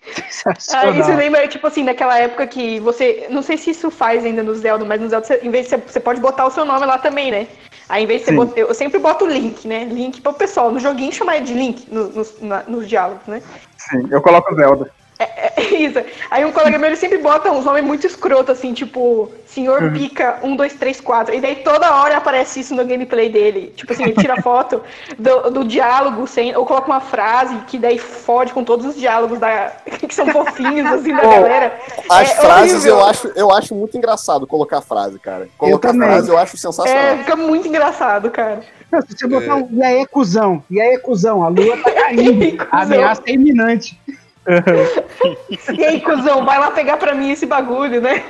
Ah, 0.73 0.89
isso 0.89 1.15
lembra, 1.15 1.47
tipo 1.47 1.65
assim, 1.65 1.85
daquela 1.85 2.19
época 2.19 2.45
que 2.45 2.79
você. 2.81 3.27
Não 3.29 3.41
sei 3.41 3.57
se 3.57 3.71
isso 3.71 3.89
faz 3.89 4.23
ainda 4.25 4.43
no 4.43 4.53
Zelda, 4.53 4.83
mas 4.85 4.99
no 5.01 5.07
Zelda, 5.09 5.25
você, 5.25 5.39
em 5.41 5.49
vez 5.49 5.65
de 5.65 5.69
você, 5.71 5.77
você 5.77 5.99
pode 5.99 6.19
botar 6.19 6.45
o 6.45 6.51
seu 6.51 6.65
nome 6.65 6.85
lá 6.85 6.97
também, 6.97 7.31
né? 7.31 7.47
Aí, 7.87 8.03
em 8.03 8.07
vez 8.07 8.21
de 8.21 8.25
você 8.27 8.33
botar, 8.33 8.59
Eu 8.59 8.73
sempre 8.73 8.99
boto 8.99 9.25
o 9.25 9.27
link, 9.27 9.65
né? 9.67 9.85
Link 9.85 10.21
pro 10.21 10.33
pessoal. 10.33 10.69
No 10.71 10.79
joguinho 10.79 11.11
chamar 11.11 11.39
de 11.41 11.53
link 11.53 11.87
no- 11.91 12.09
nos, 12.09 12.39
na- 12.41 12.63
nos 12.67 12.87
diálogos, 12.87 13.25
né? 13.25 13.41
Sim, 13.77 14.07
eu 14.11 14.21
coloco 14.21 14.53
Zelda. 14.53 14.91
É 15.23 15.63
isso. 15.75 15.99
Aí 16.29 16.43
um 16.45 16.51
colega 16.51 16.77
meu 16.77 16.87
ele 16.89 16.95
sempre 16.95 17.17
bota 17.17 17.51
uns 17.51 17.65
nomes 17.65 17.83
muito 17.83 18.05
escroto, 18.07 18.51
assim, 18.51 18.73
tipo, 18.73 19.31
Senhor 19.45 19.83
Uhum. 19.83 19.93
Pica 19.93 20.39
1, 20.43 20.55
2, 20.55 20.73
3, 20.73 21.01
4. 21.01 21.35
E 21.35 21.39
daí 21.41 21.57
toda 21.57 21.95
hora 21.95 22.17
aparece 22.17 22.59
isso 22.59 22.73
no 22.75 22.85
gameplay 22.85 23.29
dele. 23.29 23.73
Tipo 23.75 23.93
assim, 23.93 24.03
ele 24.03 24.13
tira 24.13 24.39
foto 24.41 24.81
do, 25.17 25.49
do 25.51 25.63
diálogo 25.63 26.25
sem, 26.27 26.55
ou 26.55 26.65
coloca 26.65 26.87
uma 26.87 27.01
frase 27.01 27.55
que 27.67 27.77
daí 27.77 27.97
fode 27.99 28.53
com 28.53 28.63
todos 28.63 28.85
os 28.85 28.95
diálogos 28.95 29.39
da, 29.39 29.71
que 30.07 30.13
são 30.13 30.27
fofinhos, 30.27 30.91
assim, 30.91 31.15
da 31.15 31.21
galera. 31.21 31.79
As 32.09 32.31
É 32.31 32.35
frases 32.35 32.73
horrível. 32.73 32.95
eu 32.99 33.05
acho, 33.05 33.27
eu 33.35 33.51
acho 33.53 33.75
muito 33.75 33.97
engraçado 33.97 34.47
colocar 34.47 34.81
frase, 34.81 35.19
cara. 35.19 35.47
Colocar 35.57 35.89
também. 35.91 36.07
frase 36.09 36.29
eu 36.29 36.37
acho 36.37 36.55
É, 36.55 36.59
sensacional. 36.59 37.17
fica 37.17 37.35
muito 37.35 37.67
engraçado, 37.67 38.29
cara. 38.31 38.61
Se 39.07 39.17
você 39.17 39.27
botar 39.27 39.55
um. 39.55 39.67
E 39.71 39.83
aí, 39.83 40.05
cuzão? 40.05 40.63
E 40.69 40.79
aí, 40.79 40.97
cuzão? 40.99 41.43
A 41.43 41.47
lua 41.47 41.75
tá 41.77 41.91
caindo. 41.91 42.43
Aí, 42.43 42.57
A 42.71 42.81
ameaça 42.83 43.23
é 43.25 43.31
iminente. 43.31 43.99
E 45.73 45.85
aí, 45.85 46.01
cuzão, 46.01 46.45
vai 46.45 46.59
lá 46.59 46.71
pegar 46.71 46.97
pra 46.97 47.15
mim 47.15 47.31
esse 47.31 47.45
bagulho, 47.45 48.01
né? 48.01 48.23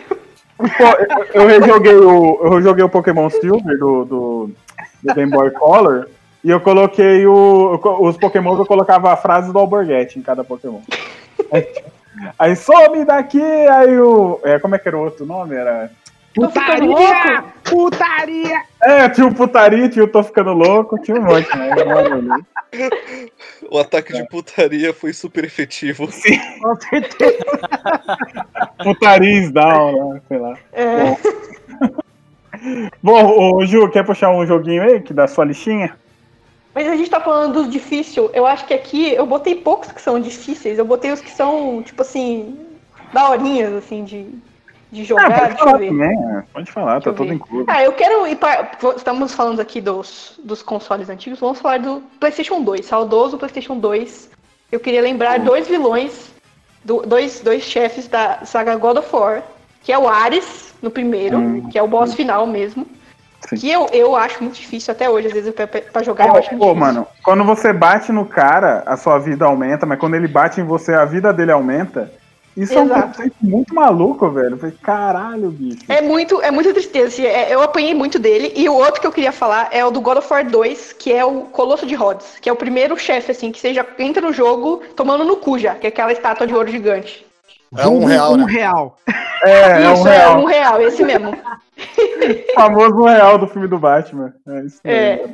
Pô, 0.58 0.64
eu, 1.34 1.42
eu 1.42 1.48
rejoguei 1.48 1.96
o, 1.96 2.40
eu 2.44 2.50
rejoguei 2.52 2.84
o 2.84 2.90
Pokémon 2.90 3.30
Silver 3.30 3.78
do, 3.78 4.06
do, 4.06 4.50
do 5.02 5.14
Game 5.16 5.32
Boy 5.32 5.50
Color 5.52 6.08
e 6.44 6.50
eu 6.50 6.60
coloquei 6.60 7.26
o, 7.26 7.80
os 8.02 8.18
Pokémon 8.18 8.58
eu 8.58 8.66
colocava 8.66 9.12
a 9.12 9.18
frase 9.18 9.52
do 9.52 9.58
Alborguete 9.58 10.20
em 10.20 10.22
cada 10.22 10.44
Pokémon. 10.44 10.82
Aí, 11.52 11.68
aí 12.38 12.56
some 12.56 13.06
daqui, 13.06 13.42
aí 13.42 13.98
o. 14.00 14.40
É, 14.44 14.60
como 14.60 14.76
é 14.76 14.80
que 14.80 14.88
era 14.88 14.98
o 14.98 15.04
outro 15.04 15.26
nome? 15.26 15.56
Era. 15.56 15.90
Putaria! 16.34 16.88
louco. 16.88 17.54
Putaria! 17.64 18.64
É, 18.82 19.10
tinha 19.10 19.28
o 19.28 19.34
putaria, 19.34 19.90
tinha 19.90 20.04
o 20.04 20.08
tô 20.08 20.24
ficando 20.24 20.52
louco, 20.52 21.00
tinha 21.02 21.18
um 21.18 21.24
monte, 21.24 21.48
né? 21.58 21.70
O 23.70 23.78
ataque 23.78 24.14
de 24.14 24.28
putaria 24.28 24.94
foi 24.94 25.14
super 25.14 25.44
efetivo. 25.44 26.08
Com 26.60 26.76
certeza. 26.76 27.46
Putaria 28.84 29.40
is 29.42 29.52
down, 29.52 30.10
lá, 30.10 30.22
sei 30.28 30.38
lá. 30.40 30.58
É. 30.74 31.18
Bom, 33.02 33.56
o 33.56 33.66
Ju, 33.66 33.90
quer 33.90 34.04
puxar 34.06 34.32
um 34.32 34.46
joguinho 34.46 34.84
aí 34.84 35.02
que 35.02 35.14
da 35.14 35.28
sua 35.28 35.46
listinha? 35.46 35.96
Mas 36.74 36.88
a 36.88 36.96
gente 36.96 37.10
tá 37.10 37.20
falando 37.20 37.54
dos 37.54 37.70
difíceis. 37.70 38.30
Eu 38.34 38.48
acho 38.48 38.66
que 38.66 38.74
aqui 38.74 39.14
eu 39.14 39.26
botei 39.26 39.56
poucos 39.56 39.92
que 39.92 40.02
são 40.02 40.20
difíceis. 40.20 40.80
Eu 40.80 40.86
botei 40.86 41.12
os 41.12 41.22
que 41.22 41.32
são, 41.32 41.84
tipo 41.84 42.02
assim, 42.02 42.58
daorinhas, 43.14 43.74
assim, 43.74 44.04
de, 44.04 44.28
de 44.94 45.04
jogar? 45.04 45.26
Ah, 45.26 45.40
pode 45.40 45.48
Deixa 45.50 45.54
eu 45.64 45.66
falar 45.66 45.78
ver. 45.80 45.88
também, 45.90 46.38
é, 46.38 46.44
pode 46.54 46.72
falar, 46.72 47.02
tá 47.02 47.10
eu 47.10 47.14
tudo 47.16 47.34
incluso. 47.34 47.66
Ah, 47.68 47.84
eu 47.84 47.92
quero 47.94 48.28
ir 48.28 48.36
para. 48.36 48.72
Estamos 48.96 49.34
falando 49.34 49.60
aqui 49.60 49.82
dos, 49.82 50.40
dos 50.44 50.62
consoles 50.62 51.10
antigos, 51.10 51.40
vamos 51.40 51.60
falar 51.60 51.80
do 51.80 52.02
PlayStation 52.20 52.62
2, 52.62 52.86
saudoso 52.86 53.38
PlayStation 53.38 53.78
2. 53.78 54.30
Eu 54.72 54.80
queria 54.80 55.02
lembrar 55.02 55.40
dois 55.40 55.68
vilões, 55.68 56.32
do- 56.84 57.02
dois, 57.02 57.40
dois 57.42 57.64
chefes 57.64 58.08
da 58.08 58.46
saga 58.46 58.76
God 58.76 58.98
of 58.98 59.16
War, 59.16 59.44
que 59.82 59.92
é 59.92 59.98
o 59.98 60.08
Ares, 60.08 60.74
no 60.82 60.90
primeiro, 60.92 61.38
Hum. 61.38 61.70
que 61.70 61.78
é 61.78 61.84
o 61.84 61.88
boss 61.88 62.14
final 62.14 62.46
mesmo. 62.48 62.86
Sim. 63.50 63.58
Que 63.58 63.70
eu, 63.70 63.88
eu 63.92 64.16
acho 64.16 64.42
muito 64.42 64.56
difícil 64.56 64.92
até 64.94 65.10
hoje, 65.10 65.28
às 65.28 65.34
vezes, 65.34 65.54
pra, 65.54 65.68
pra 65.68 66.02
jogar, 66.02 66.28
eu 66.28 66.32
Pô, 66.34 66.38
acho 66.40 66.50
pô, 66.52 66.56
difícil. 66.56 66.76
mano, 66.76 67.08
quando 67.24 67.44
você 67.44 67.74
bate 67.74 68.12
no 68.12 68.26
cara, 68.26 68.84
a 68.86 68.96
sua 68.96 69.20
vida 69.20 69.44
aumenta, 69.46 69.86
mas 69.86 70.00
quando 70.00 70.16
ele 70.16 70.28
bate 70.30 70.62
em 70.62 70.64
você, 70.64 70.94
a 70.94 71.04
vida 71.04 71.34
dele 71.34 71.52
aumenta. 71.52 72.10
Isso 72.56 72.74
é 72.74 72.82
um 72.82 72.86
Exato. 72.86 73.08
conceito 73.08 73.36
muito 73.42 73.74
maluco, 73.74 74.30
velho. 74.30 74.52
Eu 74.52 74.58
falei, 74.60 74.76
caralho, 74.82 75.50
bicho. 75.50 75.84
É 75.90 76.02
muito, 76.02 76.40
é 76.42 76.52
muita 76.52 76.72
tristeza. 76.72 77.08
assim, 77.08 77.26
é- 77.26 77.54
eu 77.54 77.62
apanhei 77.64 77.94
muito 77.96 78.20
dele. 78.20 78.54
E 78.56 78.70
o 78.70 78.76
outro 78.76 79.02
que 79.02 79.08
eu 79.08 79.12
queria 79.12 79.32
falar 79.32 79.70
é 79.72 79.84
o 79.84 79.90
do 79.90 80.00
God 80.00 80.18
of 80.20 80.32
War 80.32 80.46
2, 80.48 80.94
que 80.94 81.12
é 81.12 81.26
o 81.26 81.42
Colosso 81.46 81.86
de 81.86 81.96
Rhodes, 81.96 82.38
que 82.40 82.48
é 82.48 82.54
o 82.54 82.56
primeiro 82.56 82.96
chefe, 82.98 83.32
assim, 83.32 83.52
que 83.52 83.60
você 83.60 83.74
já 83.74 83.84
entra 83.98 84.22
no 84.22 84.32
jogo 84.32 84.84
tomando 84.96 85.24
no 85.24 85.38
cu 85.38 85.58
já, 85.58 85.74
que 85.76 85.88
é 85.88 85.90
aquela 85.90 86.12
estátua 86.12 86.46
de 86.46 86.54
ouro 86.54 86.70
gigante. 86.70 87.26
É 87.76 87.88
um 87.88 87.92
Vulgo 87.92 88.06
real, 88.06 88.34
um 88.34 88.38
né? 88.38 88.46
real. 88.52 88.98
É, 89.44 89.84
é 89.84 89.90
um 89.90 89.94
isso, 89.96 90.08
é 90.08 90.18
real. 90.18 90.40
um 90.40 90.46
real, 90.46 90.82
esse 90.82 91.04
mesmo. 91.04 91.32
O 91.32 92.54
famoso 92.54 93.04
real 93.06 93.38
do 93.40 93.48
filme 93.48 93.68
do 93.68 93.80
Batman. 93.80 94.32
É 94.48 94.60
isso 94.62 94.80
É. 94.84 95.16
mesmo. 95.26 95.32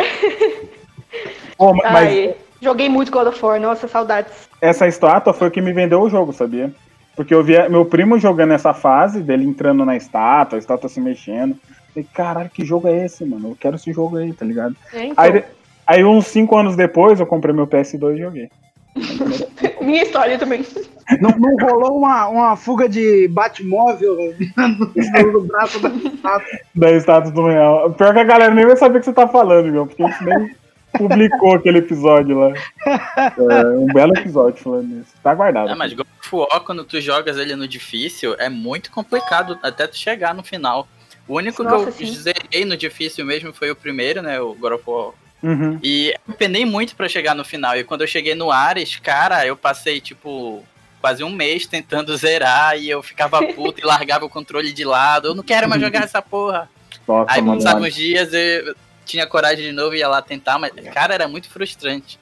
Pô, 1.57 1.73
mas 1.73 2.07
Ai, 2.07 2.35
joguei 2.61 2.87
muito 2.87 3.11
God 3.11 3.27
of 3.27 3.45
War, 3.45 3.59
nossa, 3.59 3.87
saudades. 3.89 4.31
essa 4.61 4.87
estátua 4.87 5.33
foi 5.33 5.49
o 5.49 5.51
que 5.51 5.59
me 5.61 5.73
vendeu 5.73 6.01
o 6.01 6.09
jogo, 6.09 6.31
sabia? 6.31 6.71
Porque 7.15 7.33
eu 7.33 7.43
via 7.43 7.67
meu 7.67 7.85
primo 7.85 8.17
jogando 8.17 8.53
essa 8.53 8.73
fase, 8.73 9.21
dele 9.21 9.45
entrando 9.45 9.85
na 9.85 9.95
estátua, 9.95 10.57
a 10.57 10.59
estátua 10.59 10.89
se 10.89 11.01
mexendo. 11.01 11.55
Falei, 11.93 12.07
caralho, 12.13 12.49
que 12.49 12.63
jogo 12.63 12.87
é 12.87 13.05
esse, 13.05 13.25
mano? 13.25 13.49
Eu 13.49 13.57
quero 13.59 13.75
esse 13.75 13.91
jogo 13.91 14.17
aí, 14.17 14.31
tá 14.31 14.45
ligado? 14.45 14.75
É, 14.93 15.05
então, 15.05 15.15
Aí, 15.23 15.43
aí 15.85 16.05
uns 16.05 16.27
5 16.27 16.57
anos 16.57 16.75
depois, 16.75 17.19
eu 17.19 17.25
comprei 17.25 17.53
meu 17.53 17.67
PS2 17.67 18.15
e 18.15 18.19
joguei. 18.19 18.49
minha 19.81 20.03
história 20.03 20.37
também. 20.37 20.65
Não, 21.19 21.31
não 21.31 21.55
rolou 21.57 21.97
uma, 21.97 22.27
uma 22.27 22.55
fuga 22.55 22.87
de 22.87 23.27
Batmóvel 23.29 24.15
no, 24.55 25.31
no 25.31 25.41
braço 25.41 25.79
da 25.79 25.89
estátua. 25.89 26.59
Da 26.75 26.91
estátua 26.91 27.31
do 27.31 27.47
real. 27.47 27.91
Pior 27.91 28.13
que 28.13 28.19
a 28.19 28.23
galera 28.23 28.53
nem 28.53 28.65
vai 28.65 28.77
saber 28.77 28.97
o 28.97 28.99
que 28.99 29.05
você 29.05 29.13
tá 29.13 29.27
falando, 29.27 29.71
meu, 29.71 29.87
porque 29.87 30.03
gente 30.03 30.23
nem 30.23 30.55
publicou 30.97 31.55
aquele 31.55 31.79
episódio 31.79 32.39
lá. 32.39 32.53
É, 32.85 33.67
um 33.77 33.87
belo 33.87 34.13
episódio 34.17 34.61
falando 34.63 34.87
nisso. 34.87 35.11
Tá 35.23 35.33
guardado. 35.33 35.69
Ah, 35.69 35.75
mas 35.75 35.93
God 35.93 36.07
of 36.19 36.35
War, 36.35 36.61
quando 36.61 36.83
tu 36.83 36.99
jogas 36.99 37.37
ele 37.37 37.55
no 37.55 37.67
difícil, 37.67 38.35
é 38.39 38.49
muito 38.49 38.91
complicado 38.91 39.57
até 39.61 39.87
tu 39.87 39.97
chegar 39.97 40.33
no 40.33 40.43
final. 40.43 40.87
O 41.27 41.35
único 41.35 41.63
Nossa, 41.63 41.91
que 41.91 42.03
eu 42.03 42.07
sim. 42.07 42.15
zerei 42.15 42.65
no 42.65 42.75
difícil 42.75 43.23
mesmo 43.25 43.53
foi 43.53 43.69
o 43.69 43.75
primeiro, 43.75 44.21
né? 44.21 44.41
O 44.41 44.55
God 44.55 44.73
of 44.73 44.83
War. 44.87 45.13
Uhum. 45.41 45.79
E 45.81 46.13
eu 46.27 46.33
penei 46.33 46.65
muito 46.65 46.95
pra 46.95 47.07
chegar 47.07 47.35
no 47.35 47.45
final. 47.45 47.77
E 47.77 47.83
quando 47.83 48.01
eu 48.01 48.07
cheguei 48.07 48.35
no 48.35 48.51
Ares, 48.51 48.95
cara, 48.97 49.45
eu 49.45 49.55
passei, 49.55 50.01
tipo, 50.01 50.63
quase 50.99 51.23
um 51.23 51.29
mês 51.29 51.65
tentando 51.67 52.15
zerar. 52.17 52.77
E 52.77 52.89
eu 52.89 53.03
ficava 53.03 53.45
puto 53.53 53.79
e 53.79 53.85
largava 53.85 54.25
o 54.25 54.29
controle 54.29 54.73
de 54.73 54.83
lado. 54.83 55.29
Eu 55.29 55.35
não 55.35 55.43
quero 55.43 55.69
mais 55.69 55.81
jogar 55.81 56.03
essa 56.03 56.21
porra. 56.21 56.69
Nossa, 57.07 57.31
Aí, 57.31 57.41
mano. 57.41 57.57
passavam 57.61 57.87
uns 57.87 57.93
dias, 57.93 58.33
eu 58.33 58.75
tinha 59.09 59.25
coragem 59.27 59.65
de 59.65 59.71
novo 59.71 59.95
e 59.95 59.99
ia 59.99 60.07
lá 60.07 60.21
tentar. 60.21 60.59
Mas, 60.59 60.71
cara, 60.93 61.13
era 61.13 61.27
muito 61.27 61.49
frustrante. 61.49 62.19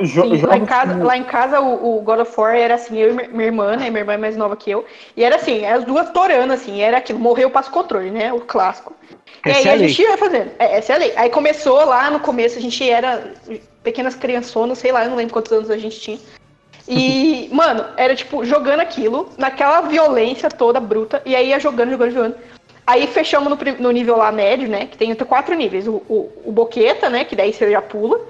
Jo 0.00 0.22
Sim, 0.22 0.40
lá, 0.40 0.56
em 0.56 0.64
casa, 0.64 1.04
lá 1.04 1.16
em 1.18 1.24
casa, 1.24 1.60
o, 1.60 1.98
o 1.98 2.00
God 2.00 2.20
of 2.20 2.32
War 2.40 2.56
era 2.56 2.76
assim, 2.76 2.96
eu 2.98 3.10
e 3.12 3.28
minha- 3.28 3.44
irmã, 3.46 3.76
né? 3.76 3.90
Minha 3.90 4.00
irmã 4.00 4.14
é 4.14 4.16
mais 4.16 4.34
nova 4.34 4.56
que 4.56 4.70
eu. 4.70 4.86
E 5.14 5.22
era 5.22 5.36
assim, 5.36 5.66
as 5.66 5.84
duas 5.84 6.08
torando, 6.10 6.52
assim, 6.52 6.80
era 6.80 6.96
aquilo, 6.96 7.18
morreu, 7.18 7.50
passa 7.50 7.68
o 7.68 7.72
controle, 7.72 8.10
né? 8.10 8.32
O 8.32 8.40
clássico. 8.40 8.94
E 9.44 9.50
Essa 9.50 9.58
aí 9.58 9.66
é 9.66 9.70
a 9.70 9.74
a 9.74 9.78
gente 9.78 10.00
ia 10.00 10.16
fazendo. 10.16 10.50
É, 10.58 10.78
essa 10.78 10.92
é 10.94 10.96
a 10.96 10.98
lei. 10.98 11.12
Aí 11.14 11.28
começou 11.28 11.84
lá 11.84 12.10
no 12.10 12.20
começo, 12.20 12.58
a 12.58 12.60
gente 12.62 12.88
era 12.88 13.34
pequenas 13.82 14.14
criançonas, 14.14 14.78
sei 14.78 14.92
lá, 14.92 15.04
eu 15.04 15.10
não 15.10 15.16
lembro 15.16 15.34
quantos 15.34 15.52
anos 15.52 15.70
a 15.70 15.76
gente 15.76 16.00
tinha. 16.00 16.18
E, 16.88 17.50
mano, 17.52 17.84
era 17.98 18.16
tipo, 18.16 18.46
jogando 18.46 18.80
aquilo, 18.80 19.28
naquela 19.36 19.82
violência 19.82 20.48
toda 20.48 20.80
bruta, 20.80 21.20
e 21.26 21.36
aí 21.36 21.48
ia 21.48 21.60
jogando, 21.60 21.90
jogando, 21.90 22.12
jogando. 22.12 22.36
Aí 22.86 23.06
fechamos 23.08 23.50
no, 23.50 23.58
no 23.80 23.90
nível 23.90 24.16
lá 24.16 24.30
médio, 24.30 24.68
né? 24.68 24.86
Que 24.86 24.96
tem 24.96 25.14
quatro 25.14 25.54
níveis. 25.54 25.88
O, 25.88 26.02
o, 26.08 26.30
o 26.44 26.52
boqueta, 26.52 27.10
né? 27.10 27.24
Que 27.24 27.34
daí 27.34 27.52
você 27.52 27.70
já 27.70 27.82
pula. 27.82 28.20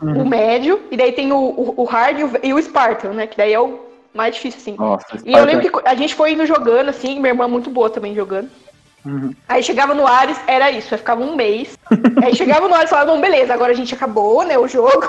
Uhum. 0.00 0.22
O 0.22 0.28
médio, 0.28 0.80
e 0.90 0.96
daí 0.96 1.12
tem 1.12 1.32
o, 1.32 1.36
o, 1.36 1.74
o 1.78 1.84
hard 1.84 2.18
e 2.18 2.24
o, 2.24 2.30
e 2.42 2.54
o 2.54 2.62
Spartan, 2.62 3.12
né? 3.14 3.26
Que 3.26 3.36
daí 3.36 3.52
é 3.52 3.60
o 3.60 3.80
mais 4.14 4.34
difícil, 4.34 4.60
assim. 4.60 4.76
Nossa, 4.76 5.06
E 5.24 5.32
eu 5.32 5.44
lembro 5.44 5.70
que 5.70 5.88
a 5.88 5.94
gente 5.94 6.14
foi 6.14 6.32
indo 6.32 6.46
jogando, 6.46 6.88
assim, 6.88 7.18
minha 7.18 7.32
irmã 7.32 7.44
é 7.44 7.48
muito 7.48 7.70
boa 7.70 7.90
também 7.90 8.14
jogando. 8.14 8.50
Uhum. 9.04 9.32
Aí 9.48 9.62
chegava 9.62 9.94
no 9.94 10.06
Ares, 10.06 10.36
era 10.48 10.70
isso, 10.70 10.92
aí 10.92 10.98
ficava 10.98 11.22
um 11.22 11.36
mês. 11.36 11.78
aí 12.24 12.34
chegava 12.34 12.66
no 12.66 12.74
Ares 12.74 12.88
e 12.88 12.90
falava, 12.90 13.12
bom, 13.12 13.20
beleza, 13.20 13.54
agora 13.54 13.72
a 13.72 13.76
gente 13.76 13.94
acabou, 13.94 14.42
né, 14.44 14.58
o 14.58 14.66
jogo. 14.66 15.06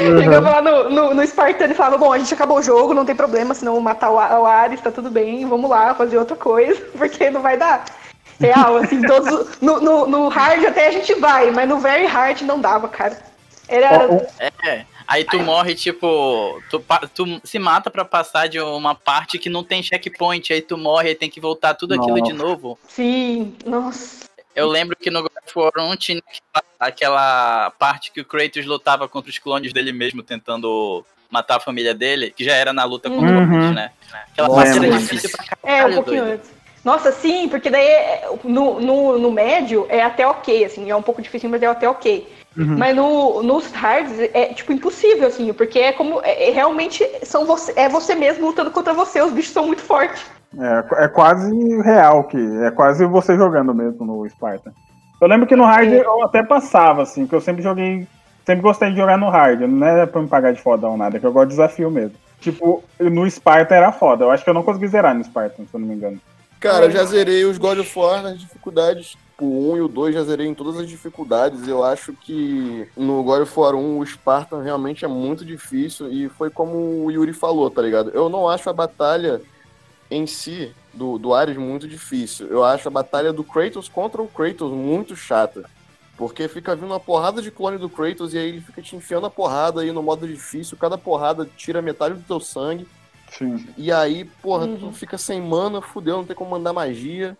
Uhum. 0.00 0.22
chegava 0.22 0.50
lá 0.50 0.62
no, 0.62 0.90
no, 0.90 1.14
no 1.14 1.26
Spartan 1.26 1.66
e 1.66 1.74
falava, 1.74 1.98
bom, 1.98 2.12
a 2.12 2.18
gente 2.18 2.34
acabou 2.34 2.58
o 2.58 2.62
jogo, 2.62 2.92
não 2.92 3.04
tem 3.04 3.14
problema, 3.14 3.54
senão 3.54 3.72
eu 3.72 3.76
vou 3.76 3.82
matar 3.82 4.10
o, 4.10 4.16
o 4.16 4.46
Ares, 4.46 4.80
tá 4.80 4.90
tudo 4.90 5.10
bem, 5.10 5.46
vamos 5.46 5.70
lá 5.70 5.94
fazer 5.94 6.18
outra 6.18 6.36
coisa, 6.36 6.80
porque 6.98 7.30
não 7.30 7.40
vai 7.40 7.56
dar. 7.56 7.84
Real, 8.40 8.76
assim, 8.76 9.00
todos. 9.02 9.60
No, 9.60 9.80
no, 9.80 10.06
no 10.06 10.28
hard 10.28 10.64
até 10.64 10.88
a 10.88 10.90
gente 10.90 11.14
vai, 11.14 11.50
mas 11.50 11.68
no 11.68 11.78
very 11.78 12.06
hard 12.06 12.42
não 12.42 12.60
dava, 12.60 12.88
cara. 12.88 13.18
Era. 13.68 14.28
É. 14.38 14.84
Aí 15.08 15.24
tu 15.24 15.38
morre, 15.40 15.74
tipo. 15.74 16.60
Tu, 16.70 16.84
tu 17.14 17.40
se 17.44 17.58
mata 17.58 17.90
pra 17.90 18.04
passar 18.04 18.48
de 18.48 18.60
uma 18.60 18.94
parte 18.94 19.38
que 19.38 19.48
não 19.48 19.62
tem 19.64 19.82
checkpoint. 19.82 20.52
Aí 20.52 20.60
tu 20.60 20.76
morre 20.76 21.10
e 21.10 21.14
tem 21.14 21.30
que 21.30 21.40
voltar 21.40 21.74
tudo 21.74 21.94
aquilo 21.94 22.20
de 22.22 22.32
novo. 22.32 22.78
Sim, 22.88 23.54
nossa. 23.64 24.26
Eu 24.54 24.68
lembro 24.68 24.96
que 24.96 25.10
no 25.10 25.20
God 25.22 25.30
of 25.44 25.58
War 25.58 25.72
1 25.92 25.96
tinha 25.96 26.22
aquela, 26.54 26.64
aquela 26.80 27.70
parte 27.78 28.10
que 28.10 28.20
o 28.20 28.24
Kratos 28.24 28.64
lutava 28.64 29.06
contra 29.08 29.30
os 29.30 29.38
clones 29.38 29.72
dele 29.72 29.92
mesmo, 29.92 30.22
tentando 30.22 31.04
matar 31.30 31.56
a 31.56 31.60
família 31.60 31.92
dele, 31.94 32.30
que 32.30 32.42
já 32.44 32.54
era 32.54 32.72
na 32.72 32.84
luta 32.84 33.10
contra 33.10 33.36
Uhum. 33.36 33.44
o 33.44 33.48
Kratos, 33.48 33.74
né? 33.74 33.90
Aquela 34.32 34.48
parte 34.54 34.78
era 34.78 34.98
difícil 34.98 35.30
pra 35.30 35.44
caralho. 35.44 35.82
É, 35.82 35.86
um 35.86 35.94
pouquinho 35.96 36.24
doido. 36.24 36.34
antes. 36.40 36.55
Nossa, 36.86 37.10
sim, 37.10 37.48
porque 37.48 37.68
daí 37.68 37.88
no, 38.44 38.78
no, 38.80 39.18
no 39.18 39.32
médio 39.32 39.86
é 39.88 40.04
até 40.04 40.24
ok, 40.24 40.64
assim, 40.64 40.88
é 40.88 40.94
um 40.94 41.02
pouco 41.02 41.20
difícil, 41.20 41.50
mas 41.50 41.60
é 41.60 41.66
até 41.66 41.88
ok. 41.88 42.32
Uhum. 42.56 42.78
Mas 42.78 42.94
no, 42.94 43.42
nos 43.42 43.72
hards 43.72 44.16
é 44.32 44.54
tipo 44.54 44.72
impossível, 44.72 45.26
assim, 45.26 45.52
porque 45.52 45.80
é 45.80 45.92
como. 45.92 46.20
É, 46.22 46.48
é 46.48 46.52
realmente 46.52 47.04
são 47.24 47.44
você, 47.44 47.72
é 47.74 47.88
você 47.88 48.14
mesmo 48.14 48.46
lutando 48.46 48.70
contra 48.70 48.94
você, 48.94 49.20
os 49.20 49.32
bichos 49.32 49.52
são 49.52 49.66
muito 49.66 49.82
fortes. 49.82 50.24
É, 50.56 51.06
é 51.06 51.08
quase 51.08 51.50
real 51.82 52.22
que 52.22 52.38
é 52.62 52.70
quase 52.70 53.04
você 53.04 53.36
jogando 53.36 53.74
mesmo 53.74 54.06
no 54.06 54.28
Spartan. 54.30 54.70
Eu 55.20 55.26
lembro 55.26 55.48
que 55.48 55.56
no 55.56 55.64
hard 55.64 55.92
É. 55.92 56.06
eu 56.06 56.22
até 56.22 56.44
passava 56.44 57.02
assim, 57.02 57.22
porque 57.22 57.34
eu 57.34 57.40
sempre 57.40 57.64
joguei, 57.64 58.06
sempre 58.44 58.62
gostei 58.62 58.90
de 58.90 58.96
jogar 58.96 59.18
no 59.18 59.28
hard, 59.28 59.62
não 59.62 59.88
é 59.88 60.06
pra 60.06 60.22
me 60.22 60.28
pagar 60.28 60.52
de 60.52 60.62
fodão 60.62 60.96
nada, 60.96 61.16
é 61.16 61.20
que 61.20 61.26
eu 61.26 61.32
gosto 61.32 61.48
de 61.48 61.56
desafio 61.56 61.90
mesmo. 61.90 62.14
Tipo, 62.38 62.84
no 63.00 63.28
Spartan 63.28 63.74
era 63.74 63.90
foda. 63.90 64.24
Eu 64.24 64.30
acho 64.30 64.44
que 64.44 64.50
eu 64.50 64.54
não 64.54 64.62
consegui 64.62 64.86
zerar 64.86 65.16
no 65.16 65.24
Spartan, 65.24 65.64
se 65.64 65.74
eu 65.74 65.80
não 65.80 65.88
me 65.88 65.94
engano. 65.96 66.20
Cara, 66.60 66.86
eu 66.86 66.90
já 66.90 67.04
zerei 67.04 67.44
os 67.44 67.58
God 67.58 67.78
of 67.78 67.98
War 67.98 68.22
nas 68.22 68.38
dificuldades. 68.38 69.16
O 69.38 69.72
1 69.72 69.76
e 69.76 69.80
o 69.82 69.88
2 69.88 70.14
já 70.14 70.24
zerei 70.24 70.46
em 70.46 70.54
todas 70.54 70.78
as 70.78 70.88
dificuldades. 70.88 71.68
Eu 71.68 71.84
acho 71.84 72.14
que 72.14 72.88
no 72.96 73.22
God 73.22 73.42
of 73.42 73.60
War 73.60 73.74
1 73.74 73.98
o 73.98 74.06
Spartan 74.06 74.62
realmente 74.62 75.04
é 75.04 75.08
muito 75.08 75.44
difícil. 75.44 76.10
E 76.10 76.28
foi 76.28 76.48
como 76.48 77.04
o 77.04 77.10
Yuri 77.10 77.34
falou, 77.34 77.70
tá 77.70 77.82
ligado? 77.82 78.10
Eu 78.10 78.28
não 78.30 78.48
acho 78.48 78.70
a 78.70 78.72
batalha 78.72 79.42
em 80.10 80.26
si 80.26 80.72
do, 80.94 81.18
do 81.18 81.34
Ares 81.34 81.56
muito 81.56 81.86
difícil. 81.86 82.46
Eu 82.46 82.64
acho 82.64 82.88
a 82.88 82.90
batalha 82.90 83.32
do 83.32 83.44
Kratos 83.44 83.88
contra 83.88 84.22
o 84.22 84.28
Kratos 84.28 84.72
muito 84.72 85.14
chata. 85.14 85.68
Porque 86.16 86.48
fica 86.48 86.74
vindo 86.74 86.86
uma 86.86 87.00
porrada 87.00 87.42
de 87.42 87.50
clone 87.50 87.76
do 87.76 87.90
Kratos 87.90 88.32
e 88.32 88.38
aí 88.38 88.48
ele 88.48 88.60
fica 88.62 88.80
te 88.80 88.96
enfiando 88.96 89.26
a 89.26 89.30
porrada 89.30 89.82
aí 89.82 89.92
no 89.92 90.02
modo 90.02 90.26
difícil. 90.26 90.78
Cada 90.78 90.96
porrada 90.96 91.46
tira 91.56 91.82
metade 91.82 92.14
do 92.14 92.22
teu 92.22 92.40
sangue. 92.40 92.88
Sim. 93.36 93.66
E 93.76 93.90
aí, 93.92 94.24
porra, 94.24 94.66
Uhum. 94.66 94.76
tu 94.78 94.92
fica 94.92 95.18
sem 95.18 95.40
mana, 95.40 95.80
fudeu, 95.82 96.18
não 96.18 96.24
tem 96.24 96.36
como 96.36 96.50
mandar 96.50 96.72
magia. 96.72 97.36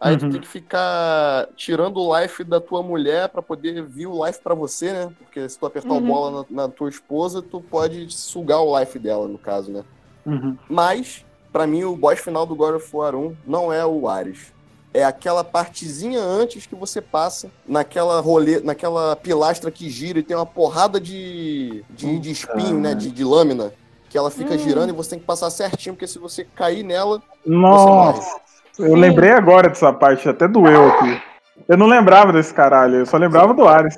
Aí 0.00 0.12
Uhum. 0.14 0.18
tu 0.20 0.30
tem 0.30 0.40
que 0.40 0.46
ficar 0.48 1.48
tirando 1.56 1.98
o 2.00 2.16
life 2.20 2.44
da 2.44 2.60
tua 2.60 2.82
mulher 2.82 3.28
pra 3.28 3.42
poder 3.42 3.82
vir 3.84 4.06
o 4.06 4.24
life 4.24 4.40
pra 4.40 4.54
você, 4.54 4.92
né? 4.92 5.12
Porque 5.18 5.48
se 5.48 5.58
tu 5.58 5.66
apertar 5.66 5.92
o 5.92 5.96
Uhum. 5.96 6.06
bola 6.06 6.46
na, 6.50 6.62
na 6.64 6.68
tua 6.68 6.88
esposa, 6.88 7.42
tu 7.42 7.60
pode 7.60 8.08
sugar 8.14 8.60
o 8.60 8.78
life 8.78 8.96
dela, 8.98 9.26
no 9.26 9.38
caso, 9.38 9.72
né? 9.72 9.84
Uhum. 10.24 10.56
Mas, 10.68 11.24
pra 11.52 11.66
mim, 11.66 11.82
o 11.84 11.96
boss 11.96 12.20
final 12.20 12.46
do 12.46 12.54
God 12.54 12.76
of 12.76 12.88
War 12.94 13.16
1 13.16 13.34
não 13.46 13.72
é 13.72 13.84
o 13.84 14.08
Ares. 14.08 14.52
É 14.94 15.04
aquela 15.04 15.42
partezinha 15.44 16.20
antes 16.20 16.64
que 16.64 16.74
você 16.74 17.00
passa 17.02 17.50
naquela 17.66 18.20
rolê, 18.20 18.60
naquela 18.60 19.16
pilastra 19.16 19.70
que 19.70 19.90
gira 19.90 20.18
e 20.20 20.22
tem 20.22 20.36
uma 20.36 20.46
porrada 20.46 21.00
de, 21.00 21.84
de, 21.90 22.18
de 22.20 22.30
espinho, 22.30 22.78
né? 22.80 22.94
De, 22.94 23.10
de 23.10 23.24
lâmina. 23.24 23.72
Que 24.08 24.16
ela 24.16 24.30
fica 24.30 24.54
Hum. 24.54 24.58
girando 24.58 24.90
e 24.90 24.92
você 24.92 25.10
tem 25.10 25.18
que 25.18 25.24
passar 25.26 25.50
certinho, 25.50 25.94
porque 25.94 26.06
se 26.06 26.18
você 26.18 26.44
cair 26.54 26.82
nela, 26.82 27.20
Nossa, 27.44 28.36
eu 28.78 28.86
Sim. 28.90 28.96
lembrei 28.96 29.30
agora 29.30 29.68
dessa 29.68 29.92
parte, 29.92 30.28
até 30.28 30.46
doeu 30.48 30.88
aqui. 30.88 31.20
Eu 31.68 31.76
não 31.76 31.86
lembrava 31.86 32.32
desse 32.32 32.54
caralho, 32.54 32.96
eu 32.96 33.06
só 33.06 33.16
lembrava 33.16 33.52
do 33.52 33.66
Ares. 33.68 33.96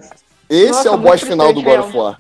esse 0.49 0.73
Nossa, 0.73 0.88
é 0.88 0.90
o 0.90 0.96
boss 0.96 1.20
final 1.20 1.53
do 1.53 1.62
God 1.62 1.79
of 1.81 1.96
War. 1.96 2.18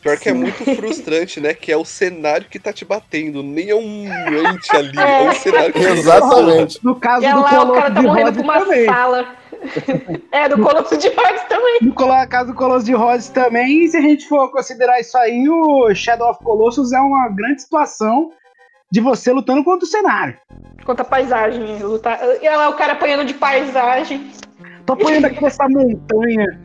Pior 0.00 0.16
que 0.16 0.28
é 0.28 0.32
muito 0.32 0.64
frustrante, 0.76 1.40
né? 1.40 1.52
Que 1.54 1.72
é 1.72 1.76
o 1.76 1.84
cenário 1.84 2.46
que 2.48 2.58
tá 2.58 2.72
te 2.72 2.84
batendo, 2.84 3.42
nem 3.42 3.70
é 3.70 3.74
um 3.74 4.04
ente 4.06 4.74
ali, 4.76 4.96
é, 4.98 5.28
um 5.28 5.34
cenário 5.34 5.72
que 5.72 5.80
Exatamente. 5.80 6.78
No 6.84 6.94
caso 6.96 7.26
E 7.26 7.32
do 7.32 7.40
lá 7.40 7.62
o 7.64 7.72
cara 7.72 7.90
tá 7.90 8.02
morrendo 8.02 8.32
pra 8.32 8.42
uma 8.42 8.60
também. 8.60 8.86
sala. 8.86 9.26
é, 10.32 10.48
do 10.48 10.62
Colosso 10.62 10.96
de 10.96 11.08
Rhodes 11.08 11.42
também. 11.48 11.78
No 11.82 11.94
colo- 11.94 12.28
caso 12.28 12.52
do 12.52 12.56
Colossus 12.56 12.84
de 12.84 12.92
Rhodes 12.94 13.28
também, 13.28 13.84
e 13.84 13.88
se 13.88 13.96
a 13.96 14.00
gente 14.00 14.28
for 14.28 14.50
considerar 14.50 15.00
isso 15.00 15.16
aí, 15.18 15.48
o 15.48 15.94
Shadow 15.94 16.30
of 16.30 16.42
Colossus 16.42 16.92
é 16.92 17.00
uma 17.00 17.28
grande 17.28 17.62
situação 17.62 18.30
de 18.90 19.00
você 19.00 19.32
lutando 19.32 19.62
contra 19.64 19.84
o 19.84 19.88
cenário. 19.88 20.36
Conta 20.84 21.02
a 21.02 21.04
paisagem, 21.04 21.78
lutar. 21.82 22.18
E 22.40 22.48
lá 22.48 22.68
o 22.70 22.74
cara 22.74 22.94
apanhando 22.94 23.24
de 23.24 23.34
paisagem. 23.34 24.30
Tô 24.86 24.94
apanhando 24.94 25.26
aqui 25.26 25.42
nessa 25.42 25.68
montanha. 25.68 26.58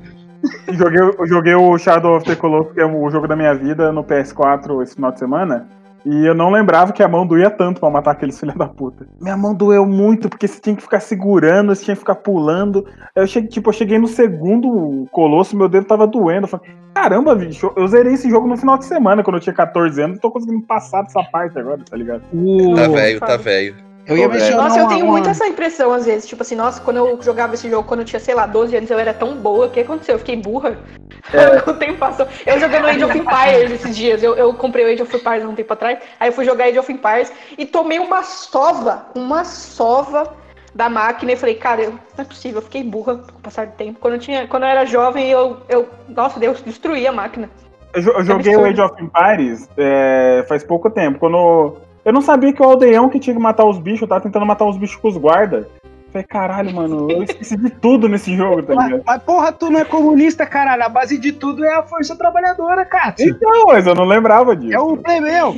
Joguei, 0.72 1.00
joguei 1.28 1.56
o 1.56 1.78
Shadow 1.78 2.18
of 2.18 2.26
the 2.26 2.36
Colossus, 2.36 2.74
que 2.74 2.82
é 2.82 2.86
o 2.86 3.10
jogo 3.10 3.28
da 3.28 3.36
minha 3.36 3.54
vida, 3.54 3.92
no 3.92 4.04
PS4 4.04 4.82
esse 4.84 4.96
final 4.96 5.12
de 5.12 5.20
semana. 5.20 5.68
E 6.06 6.26
eu 6.26 6.36
não 6.36 6.50
lembrava 6.52 6.92
que 6.92 7.02
a 7.02 7.08
mão 7.08 7.26
doía 7.26 7.50
tanto 7.50 7.80
pra 7.80 7.90
matar 7.90 8.12
aqueles 8.12 8.38
filha 8.40 8.54
da 8.54 8.68
puta. 8.68 9.08
Minha 9.22 9.38
mão 9.38 9.54
doeu 9.56 9.86
muito, 9.86 10.28
porque 10.30 10.48
você 10.48 10.60
tinha 10.60 10.76
que 10.76 10.82
ficar 10.82 11.00
segurando, 11.00 11.74
você 11.74 11.86
tinha 11.86 11.96
que 11.96 12.00
ficar 12.02 12.16
pulando. 12.16 12.86
Eu 13.16 13.26
cheguei, 13.26 13.50
tipo, 13.50 13.70
eu 13.70 13.74
cheguei 13.74 13.98
no 13.98 14.08
segundo 14.08 15.08
colosso, 15.12 15.56
meu 15.56 15.70
dedo 15.70 15.86
tava 15.88 16.06
doendo. 16.06 16.44
Eu 16.44 16.50
falei, 16.50 16.70
caramba, 16.94 17.34
bicho, 17.36 17.72
eu 17.78 17.88
zerei 17.88 18.14
esse 18.14 18.30
jogo 18.30 18.48
no 18.48 18.58
final 18.58 18.78
de 18.78 18.86
semana, 18.86 19.24
quando 19.24 19.38
eu 19.38 19.42
tinha 19.42 19.54
14 19.56 20.02
anos, 20.02 20.18
e 20.18 20.22
tô 20.22 20.30
conseguindo 20.30 20.62
passar 20.66 21.04
dessa 21.04 21.24
parte 21.24 21.58
agora, 21.58 21.80
tá 21.90 21.96
ligado? 21.96 22.24
O- 22.34 22.76
Tá 22.76 22.88
velho, 22.88 23.20
tá 23.20 23.38
velho. 23.38 23.76
Eu 24.06 24.18
ia 24.18 24.28
mencionar 24.28 24.64
Nossa, 24.70 24.80
eu 24.80 24.88
tenho 24.88 25.06
uma- 25.06 25.12
muito 25.14 25.30
essa 25.30 25.48
impressão 25.48 25.94
às 25.94 26.06
vezes. 26.06 26.28
Tipo 26.28 26.42
assim, 26.42 26.56
nossa, 26.56 26.82
quando 26.82 26.98
eu 26.98 27.22
jogava 27.22 27.54
esse 27.54 27.70
jogo, 27.70 27.88
quando 27.88 28.02
eu 28.02 28.06
tinha, 28.06 28.20
sei 28.20 28.36
lá, 28.36 28.46
12 28.46 28.76
anos, 28.76 28.90
eu 28.92 29.00
era 29.00 29.14
tão 29.14 29.36
boa. 29.36 29.68
O 29.68 29.70
que 29.70 29.80
aconteceu? 29.80 30.16
Eu 30.16 30.20
fiquei 30.20 30.36
burra. 30.36 30.78
o 31.68 31.74
tempo 31.76 31.98
passou. 31.98 32.28
Eu 32.46 32.60
jogando 32.60 32.86
Age 32.88 33.04
of 33.04 33.18
Empires 33.18 33.72
esses 33.72 33.96
dias. 33.96 34.22
Eu, 34.22 34.36
eu 34.36 34.54
comprei 34.54 34.86
o 34.86 34.90
Age 34.90 35.02
of 35.04 35.16
Empires 35.16 35.44
há 35.44 35.48
um 35.48 35.56
tempo 35.56 35.72
atrás. 35.74 36.00
Aí 36.20 36.30
eu 36.30 36.34
fui 36.34 36.44
jogar 36.46 36.66
Age 36.66 36.80
of 36.80 36.92
Empires 36.92 37.32
e 37.58 37.66
tomei 37.66 38.00
uma 38.00 38.24
sova. 38.24 39.06
Uma 39.16 39.46
sova 39.46 40.34
da 40.76 40.90
máquina. 40.90 41.32
E 41.32 41.36
falei, 41.36 41.56
cara, 41.56 41.84
eu- 41.84 41.92
não 41.92 42.00
é 42.20 42.24
possível. 42.26 42.58
Eu 42.58 42.64
fiquei 42.64 42.84
burra 42.84 43.16
com 43.18 43.38
o 43.38 43.42
passar 43.42 43.68
do 43.68 43.74
tempo. 43.74 44.00
Quando 44.00 44.16
eu, 44.16 44.20
tinha, 44.20 44.48
quando 44.48 44.64
eu 44.64 44.70
era 44.70 44.86
jovem, 44.86 45.30
eu, 45.30 45.58
eu. 45.70 45.88
Nossa, 46.10 46.40
Deus, 46.40 46.62
destruí 46.62 47.08
a 47.08 47.12
máquina. 47.12 47.50
Eu, 47.94 48.02
eu 48.02 48.24
joguei 48.24 48.56
o 48.56 48.60
absurdo. 48.66 48.82
Age 48.82 48.82
of 48.82 49.04
Empires 49.04 49.70
é, 49.78 50.44
faz 50.48 50.64
pouco 50.64 50.90
tempo. 50.90 51.20
Quando. 51.20 51.78
Eu 52.06 52.12
não 52.14 52.22
sabia 52.22 52.52
que 52.54 52.62
o 52.62 52.66
aldeão 52.66 53.10
que 53.10 53.20
tinha 53.20 53.36
que 53.36 53.42
matar 53.42 53.66
os 53.66 53.78
bichos, 53.80 54.08
tava 54.08 54.22
tentando 54.22 54.46
matar 54.46 54.66
os 54.66 54.78
bichos 54.78 54.98
com 54.98 55.08
os 55.08 55.18
guardas. 55.18 55.66
Falei, 56.12 56.28
caralho, 56.28 56.72
mano, 56.76 57.10
eu 57.10 57.24
esqueci 57.24 57.58
de 57.58 57.72
tudo 57.72 58.08
nesse 58.08 58.36
jogo, 58.38 58.62
tá 58.62 58.76
Mas, 58.76 58.86
ligado? 58.86 59.04
mas, 59.04 59.24
porra, 59.24 59.52
tu 59.52 59.72
não 59.72 59.80
é 59.80 59.86
comunista, 59.86 60.46
caralho. 60.46 60.84
A 60.84 60.90
base 60.90 61.18
de 61.18 61.32
tudo 61.32 61.66
é 61.66 61.74
a 61.74 61.82
força 61.82 62.16
trabalhadora, 62.16 62.86
cara. 62.86 63.16
Então, 63.20 63.64
mas 63.66 63.88
eu 63.88 63.96
não 63.96 64.04
lembrava 64.06 64.56
disso. 64.56 64.76
É 64.76 64.80
o 64.80 64.96
plebeu. 65.02 65.56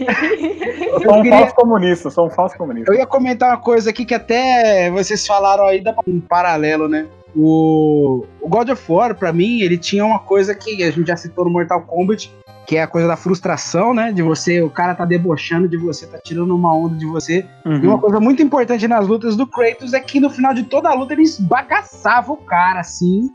Eu 0.94 1.02
sou 1.02 1.14
um 1.18 1.22
queria- 1.24 1.40
falso 1.40 1.56
comunista, 1.56 2.10
sou 2.10 2.28
um 2.28 2.30
falso 2.30 2.58
comunista. 2.58 2.90
Eu 2.90 2.98
ia 2.98 3.06
comentar 3.06 3.50
uma 3.50 3.58
coisa 3.58 3.90
aqui 3.90 4.06
que 4.06 4.14
até 4.14 4.90
vocês 4.92 5.28
falaram 5.28 5.66
aí, 5.66 5.82
dá 5.82 5.94
um 6.08 6.22
paralelo, 6.22 6.88
né? 6.88 7.06
O, 7.36 8.24
o 8.40 8.48
God 8.48 8.70
of 8.70 8.82
War, 8.90 9.14
pra 9.14 9.34
mim, 9.34 9.60
ele 9.60 9.78
tinha 9.78 10.06
uma 10.06 10.20
coisa 10.20 10.56
que 10.56 10.82
a 10.84 10.90
gente 10.90 11.08
já 11.08 11.18
citou 11.18 11.44
no 11.44 11.52
Mortal 11.52 11.82
Kombat, 11.82 12.32
que 12.68 12.78
é 12.78 12.82
a 12.84 12.88
coisa 12.88 13.08
da 13.08 13.16
frustração, 13.16 13.94
né? 13.94 14.12
De 14.12 14.22
você, 14.22 14.62
o 14.62 14.70
cara 14.70 14.96
tá 14.96 15.06
debochando 15.06 15.68
de 15.68 15.78
você, 15.78 16.08
tá 16.08 16.18
tirando 16.18 16.56
uma 16.56 16.76
onda 16.76 16.96
de 16.96 17.06
você. 17.06 17.46
Uhum. 17.66 17.78
E 17.84 17.88
uma 17.88 18.00
coisa 18.00 18.20
muito 18.20 18.42
importante 18.42 18.88
nas 18.88 19.08
lutas 19.08 19.36
do 19.36 19.46
Kratos 19.46 19.94
é 19.94 20.00
que 20.00 20.20
no 20.20 20.30
final 20.30 20.54
de 20.54 20.64
toda 20.64 20.90
a 20.90 20.94
luta 20.94 21.14
ele 21.14 21.22
esbagaçava 21.24 22.32
o 22.32 22.38
cara, 22.38 22.80
assim, 22.80 23.30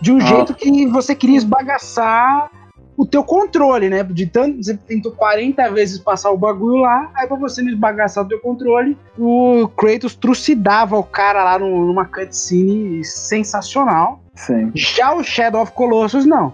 de 0.00 0.12
um 0.12 0.18
Ah. 0.18 0.20
jeito 0.20 0.54
que 0.54 0.86
você 0.86 1.14
queria 1.14 1.36
esbagaçar 1.36 2.50
o 2.98 3.04
teu 3.06 3.22
controle, 3.22 3.90
né? 3.90 4.02
De 4.02 4.26
tanto 4.26 4.62
você 4.62 4.74
tentou 4.74 5.12
40 5.12 5.70
vezes 5.70 5.98
passar 5.98 6.30
o 6.30 6.36
bagulho 6.38 6.76
lá, 6.80 7.10
aí 7.14 7.26
pra 7.26 7.36
você 7.36 7.60
não 7.62 7.68
esbagaçar 7.70 8.24
o 8.24 8.28
teu 8.28 8.40
controle, 8.40 8.96
o 9.18 9.68
Kratos 9.76 10.14
trucidava 10.14 10.96
o 10.98 11.02
cara 11.04 11.44
lá 11.44 11.58
no- 11.58 11.84
numa 11.86 12.06
cutscene 12.06 13.04
sensacional. 13.04 14.20
Sim. 14.34 14.70
Já 14.74 15.14
o 15.14 15.22
Shadow 15.22 15.62
of 15.62 15.72
Colossus, 15.72 16.24
não. 16.26 16.52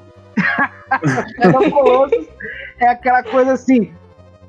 Shadow 1.40 1.60
of 1.60 1.70
Colossus 1.70 2.26
é 2.80 2.88
aquela 2.88 3.22
coisa 3.22 3.52
assim. 3.52 3.92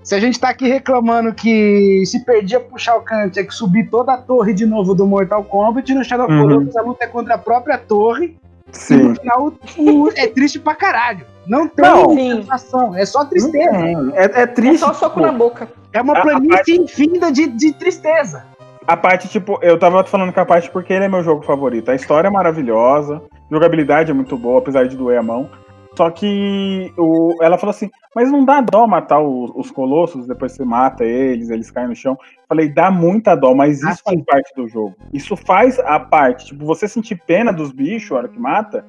Se 0.04 0.14
a 0.16 0.20
gente 0.20 0.38
tá 0.40 0.50
aqui 0.50 0.68
reclamando 0.68 1.34
que 1.34 2.04
se 2.06 2.26
perdia 2.26 2.60
puxar 2.60 2.98
o 2.98 3.02
canto, 3.02 3.32
tinha 3.34 3.46
que 3.46 3.54
subir 3.54 3.90
toda 3.90 4.14
a 4.14 4.18
torre 4.18 4.54
de 4.54 4.66
novo 4.66 4.94
do 4.94 5.06
Mortal 5.08 5.44
Kombat, 5.46 5.94
no 5.94 6.04
Shadow 6.04 6.30
Uhum. 6.30 6.42
Colossus 6.42 6.76
a 6.76 6.82
luta 6.82 7.06
é 7.06 7.08
contra 7.08 7.36
a 7.36 7.38
própria 7.38 7.78
torre, 7.78 8.38
e 8.68 8.78
Sim. 8.78 8.98
no 8.98 9.16
final 9.16 9.54
o- 9.78 10.10
é 10.16 10.28
triste 10.28 10.60
pra 10.60 10.76
caralho. 10.76 11.26
Não 11.48 11.68
tem 11.70 11.86
Não. 11.86 12.14
Sensação, 12.16 12.96
é 12.96 13.06
só 13.06 13.24
tristeza. 13.26 13.78
É, 14.14 14.26
é 14.26 14.42
É 14.44 14.46
triste. 14.48 14.80
só 14.80 14.94
soco 14.94 15.16
tipo, 15.22 15.26
na 15.26 15.32
boca. 15.32 15.70
É 15.94 16.02
uma 16.02 16.22
planície 16.22 16.76
infinda 16.82 17.32
de, 17.32 17.48
de 17.48 17.72
tristeza. 17.74 18.46
A 18.86 18.98
parte, 18.98 19.30
tipo, 19.30 19.58
eu 19.62 19.80
tava 19.80 20.04
falando 20.04 20.34
com 20.34 20.40
a 20.42 20.46
parte 20.46 20.70
porque 20.70 20.92
ele 20.92 21.06
é 21.06 21.10
meu 21.10 21.24
jogo 21.24 21.44
favorito. 21.44 21.90
A 21.92 21.96
história 21.96 22.28
é 22.28 22.32
maravilhosa, 22.32 23.22
jogabilidade 23.50 24.12
é 24.12 24.14
muito 24.14 24.36
boa, 24.38 24.60
apesar 24.60 24.86
de 24.86 24.98
doer 24.98 25.20
a 25.20 25.24
mão. 25.24 25.50
Só 25.96 26.10
que 26.10 26.92
o, 26.98 27.36
ela 27.42 27.58
falou 27.58 27.72
assim, 27.72 27.90
mas 28.16 28.32
não 28.32 28.44
dá 28.44 28.62
dó 28.62 28.88
matar 28.88 29.20
os, 29.20 29.52
os 29.56 29.72
colossos, 29.72 30.28
depois 30.28 30.52
você 30.52 30.66
mata 30.66 31.04
eles, 31.04 31.50
eles 31.50 31.70
caem 31.70 31.88
no 31.88 31.96
chão. 31.96 32.18
Falei, 32.48 32.70
dá 32.70 32.90
muita 32.90 33.36
dó, 33.36 33.54
mas 33.54 33.78
isso 33.78 34.02
Ah, 34.06 34.12
faz 34.12 34.22
parte 34.24 34.56
do 34.56 34.68
jogo. 34.68 34.96
Isso 35.14 35.36
faz 35.36 35.80
a 35.80 36.00
parte, 36.00 36.48
tipo, 36.48 36.66
você 36.66 36.88
sentir 36.88 37.22
pena 37.28 37.54
dos 37.54 37.72
bichos 37.72 38.12
a 38.12 38.16
hora 38.16 38.28
que 38.28 38.40
mata, 38.40 38.86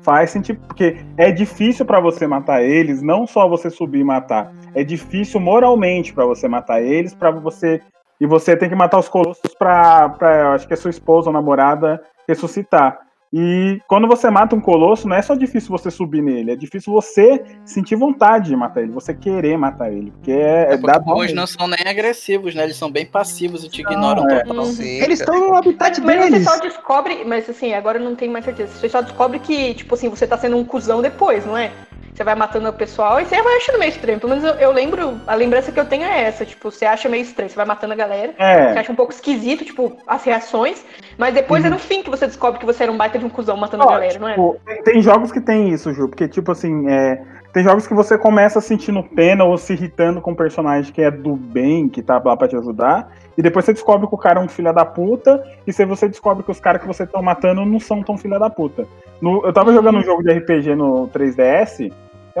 faz 0.00 0.30
sentir, 0.30 0.54
porque 0.54 0.96
é 1.16 1.30
difícil 1.30 1.84
pra 1.84 2.00
você 2.00 2.26
matar 2.26 2.62
eles, 2.62 3.02
não 3.02 3.26
só 3.26 3.48
você 3.48 3.70
subir 3.70 4.00
e 4.00 4.04
matar, 4.04 4.52
é 4.74 4.82
difícil 4.82 5.40
moralmente 5.40 6.12
pra 6.12 6.24
você 6.24 6.48
matar 6.48 6.82
eles, 6.82 7.14
pra 7.14 7.30
você 7.30 7.80
e 8.20 8.26
você 8.26 8.56
tem 8.56 8.68
que 8.68 8.74
matar 8.74 8.98
os 8.98 9.08
colossos 9.08 9.54
pra, 9.56 10.08
pra 10.08 10.54
acho 10.54 10.66
que 10.66 10.74
é 10.74 10.76
sua 10.76 10.90
esposa 10.90 11.28
ou 11.28 11.32
namorada 11.32 12.02
ressuscitar. 12.26 12.98
E 13.32 13.78
quando 13.86 14.08
você 14.08 14.30
mata 14.30 14.56
um 14.56 14.60
colosso, 14.60 15.06
não 15.06 15.14
é 15.16 15.20
só 15.20 15.34
difícil 15.34 15.68
você 15.70 15.90
subir 15.90 16.22
nele, 16.22 16.52
é 16.52 16.56
difícil 16.56 16.92
você 16.92 17.44
sentir 17.64 17.94
vontade 17.94 18.48
de 18.48 18.56
matar 18.56 18.82
ele, 18.82 18.90
você 18.92 19.12
querer 19.14 19.58
matar 19.58 19.92
ele, 19.92 20.10
porque 20.12 20.32
é, 20.32 20.70
É 20.70 20.72
é 20.74 20.76
porque 20.78 21.20
mesmo. 21.20 21.36
não 21.36 21.46
são 21.46 21.68
nem 21.68 21.86
agressivos, 21.86 22.54
né? 22.54 22.64
Eles 22.64 22.76
são 22.76 22.90
bem 22.90 23.04
passivos 23.04 23.64
e 23.64 23.68
te 23.68 23.82
Não, 23.82 23.90
ignoram 23.92 24.28
é. 24.30 24.40
total. 24.42 24.64
Uhum. 24.64 24.72
Sim, 24.72 25.02
Eles 25.02 25.20
estão 25.20 25.38
no 25.38 25.54
habitat 25.54 26.00
Mas 26.00 26.16
você 26.16 26.30
deles. 26.30 26.44
só 26.44 26.58
descobre, 26.58 27.24
mas 27.26 27.48
assim, 27.50 27.74
agora 27.74 27.98
eu 27.98 28.04
não 28.04 28.14
tenho 28.16 28.32
mais 28.32 28.44
certeza. 28.46 28.72
Você 28.78 28.88
só 28.88 29.02
descobre 29.02 29.38
que, 29.40 29.74
tipo 29.74 29.94
assim, 29.94 30.08
você 30.08 30.26
tá 30.26 30.38
sendo 30.38 30.56
um 30.56 30.64
cuzão 30.64 31.02
depois, 31.02 31.44
não 31.44 31.56
é? 31.56 31.70
Você 32.18 32.24
vai 32.24 32.34
matando 32.34 32.68
o 32.68 32.72
pessoal 32.72 33.20
e 33.20 33.24
você 33.24 33.40
vai 33.40 33.58
achando 33.58 33.78
meio 33.78 33.90
estranho. 33.90 34.18
Pelo 34.18 34.30
menos 34.34 34.44
eu, 34.44 34.54
eu 34.54 34.72
lembro, 34.72 35.20
a 35.24 35.36
lembrança 35.36 35.70
que 35.70 35.78
eu 35.78 35.84
tenho 35.84 36.02
é 36.02 36.24
essa, 36.24 36.44
tipo, 36.44 36.68
você 36.68 36.84
acha 36.84 37.08
meio 37.08 37.22
estranho, 37.22 37.48
você 37.48 37.54
vai 37.54 37.64
matando 37.64 37.92
a 37.92 37.96
galera, 37.96 38.32
você 38.32 38.42
É, 38.42 38.76
acha 38.80 38.90
um 38.90 38.96
pouco 38.96 39.12
esquisito, 39.12 39.64
tipo, 39.64 39.96
as 40.04 40.24
reações, 40.24 40.84
mas 41.16 41.32
depois 41.32 41.64
é 41.64 41.70
no 41.70 41.78
fim 41.78 42.02
que 42.02 42.10
você 42.10 42.26
descobre 42.26 42.58
que 42.58 42.66
você 42.66 42.82
era 42.82 42.90
um 42.90 42.96
baita 42.96 43.20
de 43.20 43.24
um 43.24 43.28
cuzão 43.28 43.56
matando 43.56 43.84
Ó, 43.84 43.88
a 43.88 43.92
galera, 43.92 44.18
não 44.18 44.26
é? 44.26 44.32
tipo, 44.32 44.56
tem, 44.66 44.82
tem 44.82 45.00
jogos 45.00 45.30
que 45.30 45.40
tem 45.40 45.68
isso, 45.68 45.94
Ju, 45.94 46.08
porque, 46.08 46.26
tipo 46.26 46.50
assim, 46.50 46.90
é, 46.90 47.22
tem 47.52 47.62
jogos 47.62 47.86
que 47.86 47.94
você 47.94 48.18
começa 48.18 48.60
sentindo 48.60 49.00
pena 49.00 49.44
ou 49.44 49.56
se 49.56 49.74
irritando 49.74 50.20
com 50.20 50.32
um 50.32 50.34
personagem 50.34 50.92
que 50.92 51.00
é 51.00 51.12
do 51.12 51.36
bem, 51.36 51.88
que 51.88 52.02
tá 52.02 52.20
lá 52.24 52.36
pra 52.36 52.48
te 52.48 52.56
ajudar, 52.56 53.12
e 53.36 53.42
depois 53.42 53.64
você 53.64 53.72
descobre 53.72 54.08
que 54.08 54.14
o 54.16 54.18
cara 54.18 54.40
é 54.40 54.42
um 54.42 54.48
filho 54.48 54.74
da 54.74 54.84
puta, 54.84 55.40
e 55.64 55.72
se 55.72 55.84
você 55.84 56.08
descobre 56.08 56.42
que 56.42 56.50
os 56.50 56.58
caras 56.58 56.80
que 56.80 56.88
você 56.88 57.06
tá 57.06 57.22
matando 57.22 57.64
não 57.64 57.78
são 57.78 58.02
tão 58.02 58.18
filha 58.18 58.40
da 58.40 58.50
puta. 58.50 58.88
No- 59.22 59.46
eu 59.46 59.52
tava 59.52 59.72
jogando 59.72 59.98
um 59.98 60.02
jogo 60.02 60.24
de 60.24 60.32
RPG 60.32 60.74
no 60.74 61.06
3DS, 61.08 61.92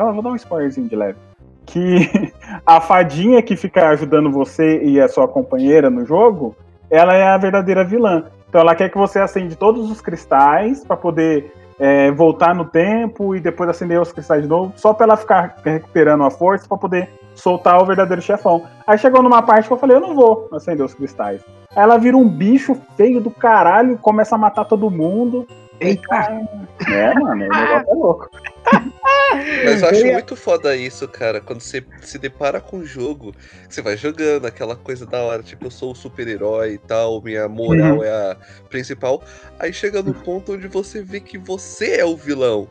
eu 0.06 0.14
vou 0.14 0.22
dar 0.22 0.30
um 0.30 0.36
spoilerzinho 0.36 0.88
de 0.88 0.96
leve. 0.96 1.18
Que 1.66 2.32
a 2.64 2.80
fadinha 2.80 3.42
que 3.42 3.56
fica 3.56 3.88
ajudando 3.88 4.30
você 4.30 4.82
e 4.82 5.00
a 5.00 5.08
sua 5.08 5.26
companheira 5.26 5.90
no 5.90 6.04
jogo, 6.04 6.54
ela 6.90 7.14
é 7.14 7.24
a 7.24 7.36
verdadeira 7.36 7.84
vilã. 7.84 8.24
Então 8.48 8.60
ela 8.60 8.74
quer 8.74 8.88
que 8.88 8.96
você 8.96 9.18
acende 9.18 9.56
todos 9.56 9.90
os 9.90 10.00
cristais 10.00 10.84
pra 10.84 10.96
poder 10.96 11.52
é, 11.78 12.10
voltar 12.10 12.54
no 12.54 12.64
tempo 12.64 13.36
e 13.36 13.40
depois 13.40 13.68
acender 13.70 14.00
os 14.00 14.12
cristais 14.12 14.42
de 14.42 14.48
novo, 14.48 14.72
só 14.76 14.92
pra 14.92 15.04
ela 15.04 15.16
ficar 15.16 15.56
recuperando 15.64 16.24
a 16.24 16.30
força 16.30 16.66
pra 16.66 16.76
poder 16.76 17.08
soltar 17.34 17.80
o 17.80 17.86
verdadeiro 17.86 18.20
chefão. 18.20 18.64
Aí 18.86 18.98
chegou 18.98 19.22
numa 19.22 19.42
parte 19.42 19.68
que 19.68 19.72
eu 19.72 19.78
falei, 19.78 19.96
eu 19.96 20.00
não 20.00 20.14
vou 20.14 20.48
acender 20.52 20.84
os 20.84 20.94
cristais. 20.94 21.40
Aí 21.74 21.82
ela 21.82 21.98
vira 21.98 22.16
um 22.16 22.28
bicho 22.28 22.76
feio 22.96 23.20
do 23.20 23.30
caralho 23.30 23.96
começa 23.98 24.34
a 24.34 24.38
matar 24.38 24.64
todo 24.64 24.90
mundo. 24.90 25.46
Eita, 25.80 26.16
É, 26.90 27.14
mano, 27.14 27.44
o 27.44 27.48
negócio 27.48 27.90
é 27.90 27.94
louco. 27.94 28.30
Mas 29.64 29.82
eu 29.82 29.88
acho 29.88 30.00
Eu 30.00 30.06
ia- 30.06 30.12
muito 30.14 30.36
foda 30.36 30.74
isso, 30.76 31.06
cara, 31.08 31.40
quando 31.40 31.60
você 31.60 31.84
se 32.02 32.18
depara 32.18 32.60
com 32.60 32.78
um 32.78 32.84
jogo, 32.84 33.32
você 33.68 33.80
vai 33.82 33.96
jogando, 33.96 34.46
aquela 34.46 34.74
coisa 34.76 35.06
da 35.06 35.22
hora, 35.22 35.42
tipo, 35.42 35.66
eu 35.66 35.70
sou 35.70 35.92
o 35.92 35.94
super-herói 35.94 36.74
e 36.74 36.78
tal, 36.78 37.22
minha 37.22 37.48
moral 37.48 37.98
Uhum. 37.98 38.04
é 38.04 38.10
a 38.32 38.36
principal. 38.68 39.22
Aí 39.58 39.72
chega 39.72 40.02
no 40.02 40.14
ponto 40.14 40.52
onde 40.54 40.66
você 40.68 41.02
vê 41.02 41.20
que 41.20 41.38
você 41.38 41.96
é 41.96 42.04
o 42.04 42.16
vilão. 42.16 42.70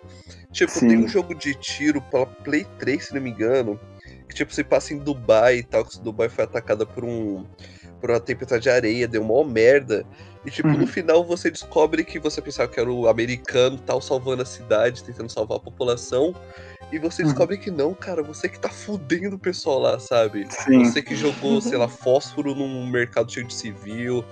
Tipo, 0.52 0.72
Sim. 0.72 0.88
tem 0.88 0.98
um 0.98 1.08
jogo 1.08 1.36
de 1.36 1.54
tiro 1.56 2.02
pela 2.02 2.26
Play 2.26 2.66
3, 2.80 3.06
se 3.06 3.14
não 3.14 3.22
me 3.22 3.30
engano, 3.30 3.80
que 4.28 4.36
tipo, 4.36 4.54
você 4.54 4.64
passa 4.64 4.94
em 4.94 4.98
Dubai 4.98 5.58
e 5.58 5.64
tal, 5.64 5.86
que 5.86 6.00
Dubai 6.00 6.30
foi 6.30 6.44
atacada 6.44 6.86
por 6.86 7.04
um. 7.06 7.46
Por 8.00 8.12
uma 8.12 8.20
tempestade 8.20 8.64
de 8.64 8.70
areia, 8.70 9.08
deu 9.08 9.24
uma 9.24 9.44
merda. 9.44 10.06
E, 10.48 10.50
tipo, 10.50 10.70
Uhum. 10.70 10.78
no 10.78 10.88
final 10.88 11.26
você 11.26 11.52
descobre 11.52 12.06
que 12.06 12.18
você 12.18 12.42
pensava 12.42 12.72
que 12.72 12.80
era 12.80 12.90
o 12.90 13.10
americano 13.10 13.78
tal, 13.78 14.00
salvando 14.02 14.44
a 14.44 14.46
cidade, 14.46 15.04
tentando 15.04 15.30
salvar 15.30 15.58
a 15.58 15.62
população. 15.62 16.34
E 16.90 16.98
você 16.98 17.22
Uhum. 17.22 17.28
descobre 17.28 17.58
que 17.58 17.70
não, 17.70 17.94
cara, 17.94 18.24
você 18.24 18.48
que 18.48 18.58
tá 18.58 18.70
fudendo 18.70 19.36
o 19.36 19.40
pessoal 19.40 19.78
lá, 19.78 20.00
sabe? 20.00 20.48
Sim. 20.50 20.86
Você 20.86 21.02
que 21.02 21.18
jogou, 21.18 21.60
sei 21.60 21.78
lá, 21.78 21.90
fósforo 21.90 22.56
num 22.56 22.88
mercado 22.88 23.30
cheio 23.30 23.46
de 23.46 23.54
civil. 23.54 24.24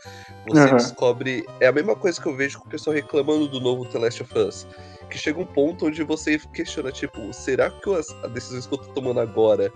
Você 0.47 0.67
Aham. 0.69 0.77
descobre. 0.77 1.45
É 1.59 1.67
a 1.67 1.73
mesma 1.73 1.97
coisa 1.97 2.21
que 2.21 2.27
eu 2.29 2.35
vejo 2.37 2.59
com 2.59 2.65
o 2.65 2.69
pessoal 2.69 2.95
reclamando 2.95 3.49
do 3.49 3.59
novo 3.59 3.83
The 3.83 3.99
Last 3.99 4.23
of 4.23 4.39
Us. 4.39 4.65
Que 5.09 5.17
chega 5.17 5.37
um 5.41 5.45
ponto 5.45 5.85
onde 5.85 6.01
você 6.01 6.39
questiona, 6.53 6.93
tipo, 6.93 7.33
será 7.33 7.69
que 7.69 7.93
as 7.93 8.07
decisões 8.31 8.65
que 8.65 8.73
eu 8.73 8.77
tô 8.77 8.93
tomando 8.93 9.19
agora 9.19 9.69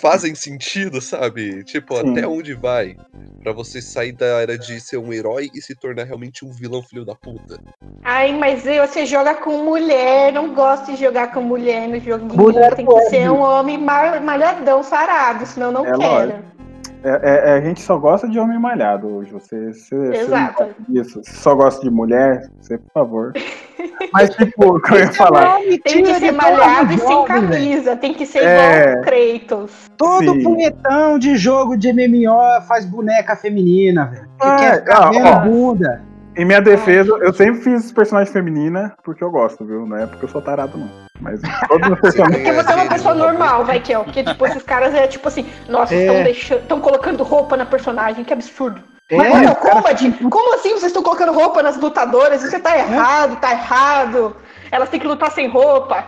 fazem 0.00 0.34
sentido, 0.34 1.00
sabe? 1.00 1.62
Tipo, 1.64 1.96
Sim. 1.96 2.12
até 2.12 2.26
onde 2.26 2.54
vai? 2.54 2.96
Pra 3.42 3.52
você 3.52 3.80
sair 3.82 4.12
da 4.12 4.26
era 4.26 4.58
de 4.58 4.80
ser 4.80 4.96
um 4.98 5.12
herói 5.12 5.50
e 5.54 5.60
se 5.60 5.74
tornar 5.74 6.04
realmente 6.04 6.44
um 6.44 6.50
vilão 6.52 6.82
filho 6.82 7.04
da 7.04 7.14
puta. 7.14 7.60
Ai, 8.02 8.32
mas 8.36 8.62
você 8.64 9.04
joga 9.06 9.34
com 9.34 9.62
mulher, 9.64 10.32
não 10.32 10.54
gosto 10.54 10.92
de 10.92 10.96
jogar 10.96 11.32
com 11.32 11.40
mulher 11.42 11.88
no 11.88 11.98
joguinho. 12.00 12.34
Mulher 12.36 12.74
Tem 12.74 12.84
que 12.86 12.92
pode. 12.92 13.08
ser 13.10 13.30
um 13.30 13.40
homem 13.40 13.78
mar- 13.78 14.20
malhadão, 14.20 14.82
sarado, 14.82 15.46
senão 15.46 15.66
eu 15.68 15.72
não 15.72 15.86
É 15.86 15.90
quero. 15.96 16.02
lógico. 16.02 16.59
É, 17.02 17.08
é- 17.10 17.50
é- 17.50 17.52
a 17.54 17.60
gente 17.60 17.80
só 17.80 17.96
gosta 17.98 18.28
de 18.28 18.38
homem 18.38 18.58
malhado 18.58 19.08
hoje. 19.08 19.32
Você, 19.32 19.72
você, 19.72 19.96
você 19.96 20.16
Exato. 20.22 20.64
gosta 20.64 20.74
disso. 20.88 21.20
Você 21.24 21.32
só 21.36 21.54
gosta 21.54 21.82
de 21.82 21.90
mulher, 21.90 22.48
você, 22.60 22.78
por 22.78 22.92
favor. 22.92 23.32
Mas, 24.12 24.30
tipo, 24.30 24.76
o 24.76 24.80
que 24.80 24.92
eu 24.92 24.98
ia 24.98 25.12
falar? 25.12 25.58
Tem 25.84 26.02
que 26.02 26.14
ser 26.14 26.32
malhado 26.32 26.92
e 26.92 26.98
sem 26.98 27.24
camisa. 27.24 27.96
Tem 27.96 28.12
que 28.14 28.26
ser 28.26 28.40
É. 28.40 28.92
igual 28.92 28.98
o 28.98 29.02
Kratos. 29.04 29.90
Todo 29.96 30.32
Sim. 30.32 30.42
punhetão 30.42 31.18
de 31.18 31.36
jogo 31.36 31.76
de 31.76 31.92
MMO 31.92 32.60
faz 32.66 32.84
boneca 32.84 33.36
feminina, 33.36 34.06
velho. 34.06 34.28
Que 34.40 34.46
É, 34.46 34.56
quer 34.56 34.78
ficar 34.80 35.08
ó, 35.08 35.10
vendo 35.10 35.28
ó. 35.28 35.40
bunda. 35.40 36.02
Em 36.40 36.44
minha 36.46 36.62
defesa, 36.62 37.18
eu 37.20 37.34
sempre 37.34 37.60
fiz 37.60 37.92
personagem 37.92 38.32
feminina 38.32 38.94
porque 39.04 39.22
eu 39.22 39.30
gosto, 39.30 39.62
viu? 39.62 39.84
Não 39.84 39.94
é 39.94 40.06
porque 40.06 40.24
eu 40.24 40.28
sou 40.30 40.40
tarado, 40.40 40.78
não. 40.78 40.88
Mas 41.20 41.38
todos 41.68 41.90
os 41.90 42.00
personagens. 42.00 42.42
Porque 42.42 42.62
você 42.62 42.72
é 42.72 42.76
uma 42.76 42.88
pessoa 42.88 43.14
normal, 43.14 43.62
vai, 43.66 43.78
Kel. 43.78 44.04
Porque, 44.04 44.24
tipo, 44.24 44.46
esses 44.46 44.62
caras 44.62 44.94
é 44.94 45.06
tipo 45.06 45.28
assim, 45.28 45.44
nossa, 45.68 45.94
É. 45.94 46.06
estão 46.06 46.24
deixando. 46.24 46.60
estão 46.60 46.80
colocando 46.80 47.22
roupa 47.24 47.58
na 47.58 47.66
personagem, 47.66 48.24
que 48.24 48.32
absurdo. 48.32 48.80
É, 49.10 49.18
Mas 49.18 49.28
Mortal 49.28 49.52
o 49.52 49.56
cara 49.56 50.30
como 50.30 50.54
assim 50.54 50.70
vocês 50.70 50.84
estão 50.84 51.02
colocando 51.02 51.32
roupa 51.32 51.62
nas 51.62 51.76
lutadoras? 51.76 52.42
Isso 52.42 52.58
tá 52.58 52.78
errado, 52.78 53.38
tá 53.38 53.52
errado. 53.52 54.34
Elas 54.72 54.88
têm 54.88 54.98
que 54.98 55.06
lutar 55.06 55.30
sem 55.32 55.46
roupa. 55.46 56.06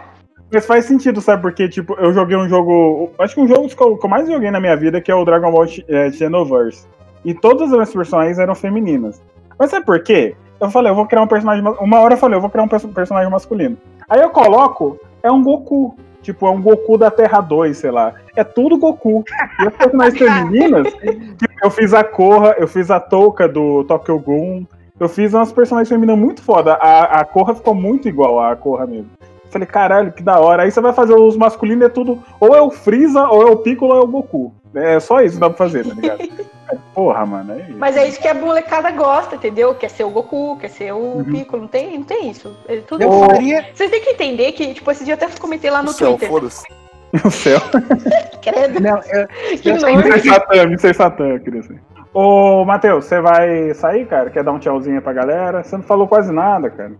Mas 0.51 0.65
faz 0.65 0.87
sentido, 0.87 1.21
sabe? 1.21 1.43
Porque, 1.43 1.69
tipo, 1.69 1.95
eu 2.01 2.11
joguei 2.15 2.39
um 2.39 2.49
jogo. 2.49 3.13
Acho 3.19 3.35
que 3.35 3.41
um 3.43 3.49
jogo 3.49 3.69
que 3.69 3.83
eu, 3.83 3.99
que 3.99 4.07
eu 4.07 4.11
mais 4.11 4.27
joguei 4.27 4.51
na 4.51 4.61
minha 4.61 4.79
vida, 4.79 4.99
que 4.99 5.13
é 5.13 5.15
o 5.15 5.27
Dragon 5.27 5.53
Ball 5.53 5.67
é, 5.89 6.11
Xenoverse. 6.11 6.87
E 7.23 7.35
todas 7.35 7.65
as 7.65 7.73
minhas 7.73 7.93
personagens 7.93 8.39
eram 8.39 8.55
femininas. 8.55 9.21
Mas 9.59 9.71
sabe 9.71 9.85
por 9.87 10.03
quê? 10.03 10.35
Eu 10.61 10.71
falei, 10.71 10.91
eu 10.91 10.97
vou 10.97 11.07
criar 11.07 11.23
um 11.23 11.27
personagem. 11.27 11.63
ma- 11.63 11.73
Uma 11.81 12.01
hora 12.01 12.15
eu 12.15 12.19
falei, 12.19 12.37
eu 12.37 12.41
vou 12.41 12.51
criar 12.51 12.65
um 12.65 12.69
perso- 12.69 12.89
personagem 12.89 13.31
masculino. 13.31 13.77
Aí 14.09 14.21
eu 14.21 14.31
coloco, 14.31 14.99
é 15.23 15.31
um 15.31 15.43
Goku. 15.43 15.95
Tipo, 16.23 16.47
é 16.47 16.51
um 16.51 16.63
Goku 16.63 16.97
da 16.97 17.11
Terra 17.11 17.41
2, 17.41 17.77
sei 17.77 17.91
lá. 17.91 18.13
É 18.37 18.45
tudo 18.45 18.79
Goku. 18.79 19.25
E 19.61 19.67
as 19.67 19.75
personagens 19.75 20.19
femininas, 20.19 20.93
tipo, 20.93 21.53
eu 21.65 21.71
fiz 21.71 21.93
a 21.93 22.05
Korra, 22.05 22.55
eu 22.59 22.69
fiz 22.69 22.91
a 22.93 23.01
Touka 23.01 23.49
do 23.49 23.83
Tokyo 23.85 24.19
Ghoul. 24.21 24.65
Eu 25.01 25.09
fiz 25.09 25.35
umas 25.35 25.51
personagens 25.51 25.89
femininas 25.89 26.17
muito 26.17 26.41
foda. 26.43 26.75
A, 26.75 27.21
a 27.21 27.25
Korra 27.25 27.57
ficou 27.57 27.75
muito 27.75 28.07
igual 28.09 28.39
à 28.39 28.55
Korra 28.55 28.87
mesmo. 28.87 29.07
Falei, 29.51 29.67
caralho, 29.67 30.13
que 30.13 30.23
da 30.23 30.39
hora. 30.39 30.63
Aí 30.63 30.71
você 30.71 30.81
vai 30.81 30.93
fazer 30.93 31.15
os 31.15 31.37
masculinos, 31.37 31.85
é 31.85 31.89
tudo. 31.89 32.21
Ou 32.39 32.55
é 32.55 32.63
o 32.63 32.71
Freeza, 32.71 33.27
ou 33.29 33.43
é 33.43 33.51
o 33.51 33.57
Piccolo, 33.57 33.93
ou 33.95 34.01
é 34.01 34.05
o 34.05 34.07
Goku. 34.07 34.53
É 34.75 34.99
só 35.01 35.21
isso 35.21 35.35
que 35.35 35.41
dá 35.41 35.49
pra 35.51 35.59
fazer, 35.59 35.87
tá 35.87 35.95
ligado? 35.95 36.23
É, 36.73 36.77
Porra, 36.95 37.27
mano. 37.27 37.53
É 37.53 37.61
isso. 37.69 37.77
Mas 37.77 37.97
é 37.99 38.09
isso 38.09 38.19
que 38.19 38.27
a 38.29 38.33
molecada 38.33 38.91
gosta, 38.93 39.35
entendeu? 39.35 39.75
Quer 39.75 39.91
ser 39.91 40.05
o 40.05 40.11
Goku, 40.11 40.57
quer 40.59 40.71
ser 40.71 40.93
o 40.93 40.97
Uhum. 41.19 41.25
Piccolo. 41.25 41.63
Não 41.63 41.69
tem, 41.69 41.99
não 41.99 42.05
tem 42.05 42.31
isso. 42.31 42.57
É 42.67 42.77
tudo... 42.77 43.03
Eu 43.03 43.27
faria. 43.27 43.67
Vocês 43.75 43.91
têm 43.91 44.01
que 44.01 44.11
entender 44.11 44.53
que, 44.53 44.73
tipo, 44.73 44.91
esse 44.91 45.05
dia 45.05 45.13
eu 45.13 45.17
até 45.17 45.29
comentei 45.39 45.71
lá 45.71 45.81
no 45.81 45.87
No 45.89 45.93
céu, 45.93 46.11
Twitter. 46.13 46.29
foda-se. 46.31 46.65
O 47.27 47.31
céu. 47.31 47.61
Credo, 48.41 48.81
Não, 48.81 48.97
eu, 49.03 49.29
que 49.59 49.69
eu 49.69 49.81
sei 49.81 49.97
nojo. 49.97 50.09
Mr. 50.09 50.29
Satã, 50.31 50.63
Mr. 50.63 50.95
Satã, 50.95 51.25
eu 51.29 51.41
queria 51.41 51.63
ser. 51.63 51.83
Ô, 52.15 52.65
Matheus, 52.65 53.05
você 53.05 53.21
vai 53.21 53.75
sair, 53.75 54.07
cara? 54.07 54.31
Quer 54.31 54.43
dar 54.43 54.53
um 54.53 54.59
tchauzinho 54.59 55.03
pra 55.03 55.13
galera? 55.13 55.63
Você 55.63 55.77
não 55.77 55.85
falou 55.85 56.09
quase 56.09 56.33
nada, 56.33 56.71
cara. 56.71 56.93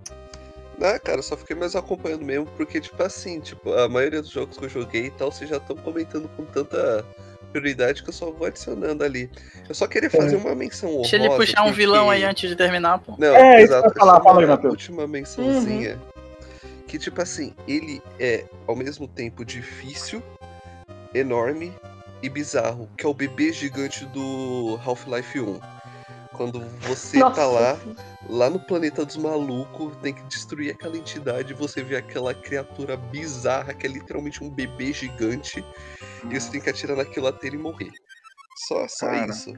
Ah, 0.83 0.99
cara, 0.99 1.19
eu 1.21 1.23
só 1.23 1.35
fiquei 1.37 1.57
mais 1.57 1.75
acompanhando 1.75 2.25
mesmo, 2.27 2.47
porque, 2.59 2.79
tipo 2.79 3.03
assim, 3.03 3.41
tipo, 3.41 3.73
a 3.73 3.89
maioria 3.89 4.21
dos 4.21 4.31
jogos 4.31 4.59
que 4.59 4.65
eu 4.65 4.69
joguei 4.69 5.07
e 5.07 5.11
tal, 5.13 5.33
vocês 5.33 5.49
já 5.49 5.57
estão 5.57 5.77
comentando 5.77 6.29
com 6.37 6.45
tanta 6.45 7.05
prioridade 7.53 8.03
que 8.03 8.09
eu 8.09 8.13
só 8.13 8.31
vou 8.31 8.47
adicionando 8.47 9.05
ali. 9.05 9.31
Eu 9.69 9.75
só 9.75 9.87
queria 9.87 10.09
fazer 10.11 10.37
uma 10.37 10.55
menção 10.55 10.89
honrosa. 10.91 11.11
Deixa 11.11 11.17
ele 11.17 11.31
puxar 11.37 11.61
um 11.63 11.67
porque- 11.67 11.77
vilão 11.81 12.11
aí 12.11 12.25
antes 12.25 12.49
de 12.49 12.57
terminar, 12.57 12.99
pô. 12.99 13.15
Não, 13.19 13.35
É, 13.37 13.63
isso 13.63 13.73
exato. 13.73 13.89
ia 13.89 13.95
falar, 13.95 14.17
só 14.17 14.23
fala 14.25 14.41
aí, 14.41 14.47
uma 14.47 14.67
última 14.67 15.07
mençãozinha. 15.07 15.99
Que, 16.87 16.99
tipo 16.99 17.21
assim, 17.23 17.55
ele 17.67 18.03
é, 18.19 18.45
ao 18.67 18.75
mesmo 18.77 19.07
tempo, 19.07 19.45
difícil, 19.45 20.23
enorme 21.15 21.73
e 22.23 22.29
bizarro, 22.29 22.89
que 22.97 23.05
é 23.05 23.09
o 23.09 23.15
bebê 23.15 23.53
gigante 23.53 24.05
do 24.07 24.79
Half-Life 24.85 25.41
1. 25.41 25.61
Quando 26.33 26.61
você 26.89 27.19
Nossa. 27.19 27.37
tá 27.37 27.47
lá, 27.47 27.79
lá 28.29 28.51
no 28.51 28.59
planeta 28.59 29.05
dos 29.05 29.17
malucos, 29.17 29.95
tem 30.03 30.15
que 30.15 30.23
destruir 30.25 30.73
aquela 30.73 30.97
entidade, 30.97 31.53
você 31.55 31.83
vê 31.83 31.97
aquela 31.97 32.33
criatura 32.35 32.97
bizarra 32.97 33.75
que 33.75 33.87
é 33.87 33.91
literalmente 33.91 34.43
um 34.43 34.51
bebê 34.51 34.93
gigante, 34.93 35.65
e 36.31 36.41
você 36.41 36.51
tem 36.51 36.61
que 36.61 36.71
atirar 36.71 36.97
naquilo 36.97 37.27
até 37.27 37.49
ele 37.49 37.59
morrer. 37.59 37.91
Só, 38.67 38.87
só 38.89 39.07
Cara. 39.07 39.31
isso. 39.31 39.53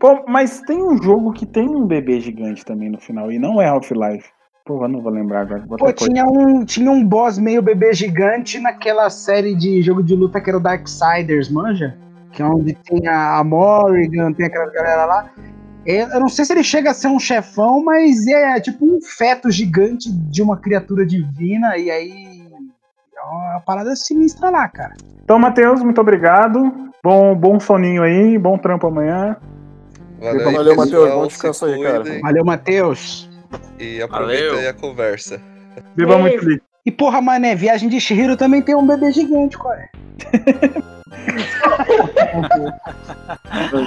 Pô, 0.00 0.24
mas 0.26 0.60
tem 0.62 0.82
um 0.82 1.00
jogo 1.02 1.32
que 1.32 1.46
tem 1.46 1.68
um 1.68 1.86
bebê 1.86 2.20
gigante 2.20 2.64
também 2.64 2.90
no 2.90 3.00
final, 3.00 3.30
e 3.30 3.38
não 3.38 3.62
é 3.62 3.66
Half-Life. 3.66 4.28
Pô, 4.64 4.82
eu 4.82 4.88
não 4.88 5.02
vou 5.02 5.12
lembrar 5.12 5.42
agora. 5.42 5.62
Pô, 5.76 5.92
tinha 5.92 6.24
um, 6.24 6.64
tinha 6.64 6.90
um 6.90 7.06
boss 7.06 7.38
meio 7.38 7.60
bebê 7.60 7.92
gigante 7.92 8.58
naquela 8.58 9.10
série 9.10 9.54
de 9.54 9.82
jogo 9.82 10.02
de 10.02 10.14
luta 10.16 10.40
que 10.40 10.48
era 10.48 10.56
o 10.56 10.60
Darksiders, 10.60 11.50
manja? 11.50 11.96
Que 12.32 12.40
é 12.40 12.46
onde 12.46 12.72
tem 12.72 13.06
a 13.06 13.44
Morrigan, 13.44 14.32
tem 14.32 14.46
aquela 14.46 14.70
galera 14.70 15.04
lá. 15.04 15.30
Eu, 15.86 16.08
eu 16.08 16.20
não 16.20 16.28
sei 16.28 16.44
se 16.44 16.52
ele 16.52 16.64
chega 16.64 16.90
a 16.90 16.94
ser 16.94 17.08
um 17.08 17.18
chefão, 17.18 17.84
mas 17.84 18.26
é 18.26 18.58
tipo 18.60 18.86
um 18.86 19.00
feto 19.00 19.50
gigante 19.50 20.10
de 20.10 20.42
uma 20.42 20.56
criatura 20.56 21.04
divina, 21.04 21.76
e 21.76 21.90
aí. 21.90 22.44
É 23.16 23.26
uma 23.26 23.60
parada 23.60 23.94
sinistra 23.96 24.50
lá, 24.50 24.68
cara. 24.68 24.94
Então, 25.22 25.38
Matheus, 25.38 25.82
muito 25.82 26.00
obrigado. 26.00 26.90
Bom, 27.02 27.34
bom 27.34 27.58
soninho 27.58 28.02
aí, 28.02 28.38
bom 28.38 28.58
trampo 28.58 28.86
amanhã. 28.86 29.36
Valeu, 30.18 30.48
aí, 30.48 30.54
Valeu, 30.54 30.76
Matheus, 30.76 31.10
bom 31.10 31.26
descanso 31.26 31.64
aí, 31.66 31.82
cara. 31.82 32.04
Valeu, 32.20 32.44
Matheus. 32.44 33.30
E 33.78 34.02
aproveita 34.02 34.46
Valeu. 34.46 34.58
aí 34.58 34.68
a 34.68 34.74
conversa. 34.74 35.40
Viva 35.96 36.18
muito 36.18 36.40
feliz. 36.40 36.73
E 36.86 36.90
porra, 36.90 37.20
mané, 37.22 37.54
Viagem 37.54 37.88
de 37.88 37.98
Shihiro 38.00 38.36
também 38.36 38.60
tem 38.60 38.74
um 38.74 38.86
bebê 38.86 39.10
gigante, 39.10 39.56
qual 39.56 39.72
é? 39.72 39.88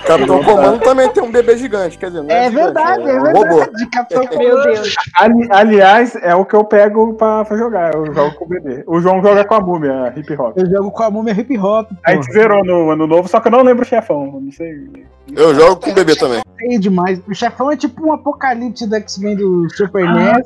Capitão 0.06 0.44
Comando 0.44 0.80
também 0.80 1.10
tem 1.10 1.22
um 1.22 1.32
bebê 1.32 1.58
gigante, 1.58 1.98
quer 1.98 2.08
dizer, 2.08 2.24
não 2.24 2.30
é, 2.32 2.46
É 2.46 2.50
gigante, 2.50 2.64
verdade, 2.74 3.02
é 3.10 3.20
um 3.20 3.24
verdade. 3.24 3.50
robô. 3.50 3.66
Capitão 3.92 4.24
Meu 4.40 4.64
Deus. 4.64 4.96
Ali- 5.16 5.48
aliás, 5.52 6.16
é 6.16 6.34
o 6.34 6.44
que 6.46 6.56
eu 6.56 6.64
pego 6.64 7.14
pra, 7.14 7.46
pra 7.46 7.58
jogar. 7.58 7.94
Eu 7.94 8.12
jogo 8.14 8.36
com 8.36 8.46
o 8.46 8.48
bebê. 8.48 8.84
O 8.88 9.00
João 9.00 9.22
joga 9.22 9.46
com 9.46 9.54
a 9.54 9.60
múmia, 9.62 10.14
hip 10.16 10.34
hop. 10.34 10.58
Eu 10.58 10.66
jogo 10.70 10.90
com 10.92 11.04
a 11.04 11.12
múmia 11.12 11.34
hip 11.34 11.58
hop. 11.58 11.92
A 12.04 12.14
gente 12.14 12.32
zerou 12.32 12.64
no 12.66 12.90
ano 12.90 13.06
novo, 13.06 13.28
só 13.28 13.40
que 13.40 13.48
eu 13.48 13.52
não 13.52 13.62
lembro 13.62 13.84
o 13.84 13.88
chefão. 13.88 14.40
Não 14.42 14.52
sei. 14.52 15.06
Eu 15.36 15.54
jogo 15.54 15.76
com 15.82 15.92
o 15.92 15.94
bebê 15.94 16.16
também. 16.16 16.42
demais. 16.80 17.22
O 17.28 17.36
chefão 17.36 17.72
é 17.72 17.78
tipo 17.78 18.08
um 18.08 18.14
apocalipse 18.14 18.88
do 18.88 18.96
X-Men 18.96 19.36
do 19.36 19.70
Super 19.76 20.08
Ah, 20.08 20.42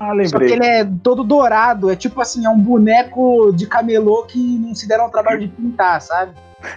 Ah, 0.00 0.12
Só 0.24 0.38
que 0.38 0.44
lembrei. 0.46 0.52
ele 0.52 0.66
é 0.66 0.88
todo 1.02 1.22
dourado. 1.22 1.90
É 1.90 1.94
tipo 1.94 2.20
assim, 2.22 2.46
é 2.46 2.48
um 2.48 2.58
boneco 2.58 3.52
de 3.52 3.66
camelô 3.66 4.22
que 4.24 4.38
não 4.58 4.74
se 4.74 4.88
deram 4.88 5.06
o 5.06 5.10
trabalho 5.10 5.40
de 5.40 5.48
pintar, 5.48 6.00
sabe? 6.00 6.32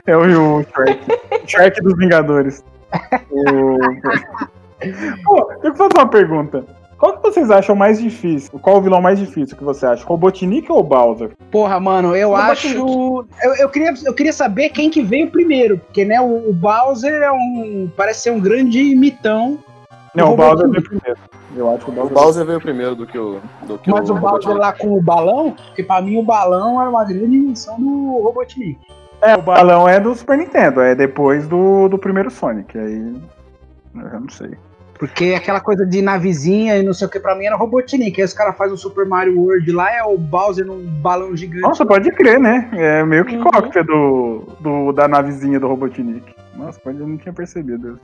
É 0.05 0.15
o, 0.15 0.59
o 0.59 0.63
Shrek. 0.63 1.05
Shrek 1.47 1.81
dos 1.81 1.97
Vingadores. 1.97 2.63
O... 3.31 3.77
Pô, 5.23 5.51
eu 5.63 5.73
fazer 5.73 5.93
uma 5.97 6.07
pergunta. 6.09 6.65
Qual 6.97 7.17
que 7.17 7.21
vocês 7.21 7.51
acham 7.51 7.75
mais 7.75 7.99
difícil? 7.99 8.57
Qual 8.59 8.77
o 8.77 8.81
vilão 8.81 9.01
mais 9.01 9.19
difícil 9.19 9.57
que 9.57 9.63
você 9.63 9.85
acha? 9.85 10.05
Robotnik 10.05 10.71
ou 10.71 10.81
Bowser? 10.81 11.31
Porra, 11.51 11.77
mano, 11.79 12.15
eu 12.15 12.29
Robotnik. 12.29 12.77
acho. 12.77 13.25
Eu, 13.41 13.55
eu, 13.55 13.69
queria, 13.69 13.93
eu 14.05 14.13
queria 14.13 14.31
saber 14.31 14.69
quem 14.69 14.89
que 14.89 15.01
veio 15.01 15.29
primeiro. 15.29 15.77
Porque, 15.79 16.05
né, 16.05 16.21
o, 16.21 16.49
o 16.49 16.53
Bowser 16.53 17.21
é 17.21 17.31
um. 17.31 17.89
Parece 17.95 18.21
ser 18.21 18.31
um 18.31 18.39
grande 18.39 18.95
mitão. 18.95 19.59
Não, 20.15 20.29
o 20.29 20.33
O 20.33 20.37
Bowser 20.37 20.69
veio 20.69 20.83
primeiro. 20.83 21.19
Eu 21.55 21.69
acho 21.73 21.85
que 21.85 21.91
o 21.91 21.93
O 21.93 21.95
Bowser. 21.95 22.13
Bowser 22.13 22.45
veio 22.45 22.61
primeiro 22.61 22.95
do 22.95 23.05
que 23.07 23.17
o. 23.17 23.39
Do 23.67 23.77
que 23.79 23.89
Mas 23.91 24.09
o 24.09 24.13
Bowser 24.15 24.51
Robotnik. 24.51 24.59
lá 24.59 24.73
com 24.73 24.97
o 24.97 25.01
balão, 25.01 25.51
porque 25.51 25.83
pra 25.83 26.01
mim 26.01 26.17
o 26.17 26.23
balão 26.23 26.79
era 26.81 26.89
uma 26.89 27.03
grande 27.03 27.35
invenção 27.37 27.79
do 27.79 28.19
Robotnik. 28.23 28.79
É, 29.21 29.35
o 29.35 29.41
balão 29.41 29.87
é 29.87 29.99
do 29.99 30.13
Super 30.13 30.37
Nintendo, 30.37 30.81
é 30.81 30.93
depois 30.93 31.47
do, 31.47 31.87
do 31.87 31.97
primeiro 31.97 32.29
Sonic. 32.29 32.77
Aí. 32.77 33.15
Eu 33.95 34.09
já 34.09 34.19
não 34.19 34.29
sei. 34.29 34.51
Porque 34.99 35.33
aquela 35.35 35.59
coisa 35.59 35.85
de 35.85 36.01
navezinha 36.01 36.77
e 36.77 36.83
não 36.83 36.93
sei 36.93 37.07
o 37.07 37.09
que, 37.09 37.19
pra 37.19 37.35
mim 37.35 37.45
era 37.45 37.55
Robotnik. 37.55 38.19
Aí 38.21 38.25
os 38.25 38.33
caras 38.33 38.55
fazem 38.57 38.73
o 38.73 38.77
Super 38.77 39.05
Mario 39.05 39.37
World 39.39 39.69
lá, 39.71 39.91
é 39.93 40.03
o 40.03 40.17
Bowser 40.17 40.65
num 40.65 40.85
balão 41.01 41.35
gigante. 41.35 41.61
Nossa, 41.61 41.85
pode 41.85 42.09
crer, 42.11 42.39
né? 42.39 42.69
É 42.73 43.03
meio 43.03 43.25
que 43.25 43.35
Uhum. 43.35 43.43
cópia 43.43 43.83
do, 43.83 44.43
do, 44.59 44.91
da 44.93 45.07
navezinha 45.07 45.59
do 45.59 45.67
Robotnik. 45.67 46.33
Nossa, 46.55 46.79
pode, 46.79 46.99
eu 46.99 47.07
não 47.07 47.17
tinha 47.17 47.33
percebido. 47.33 47.99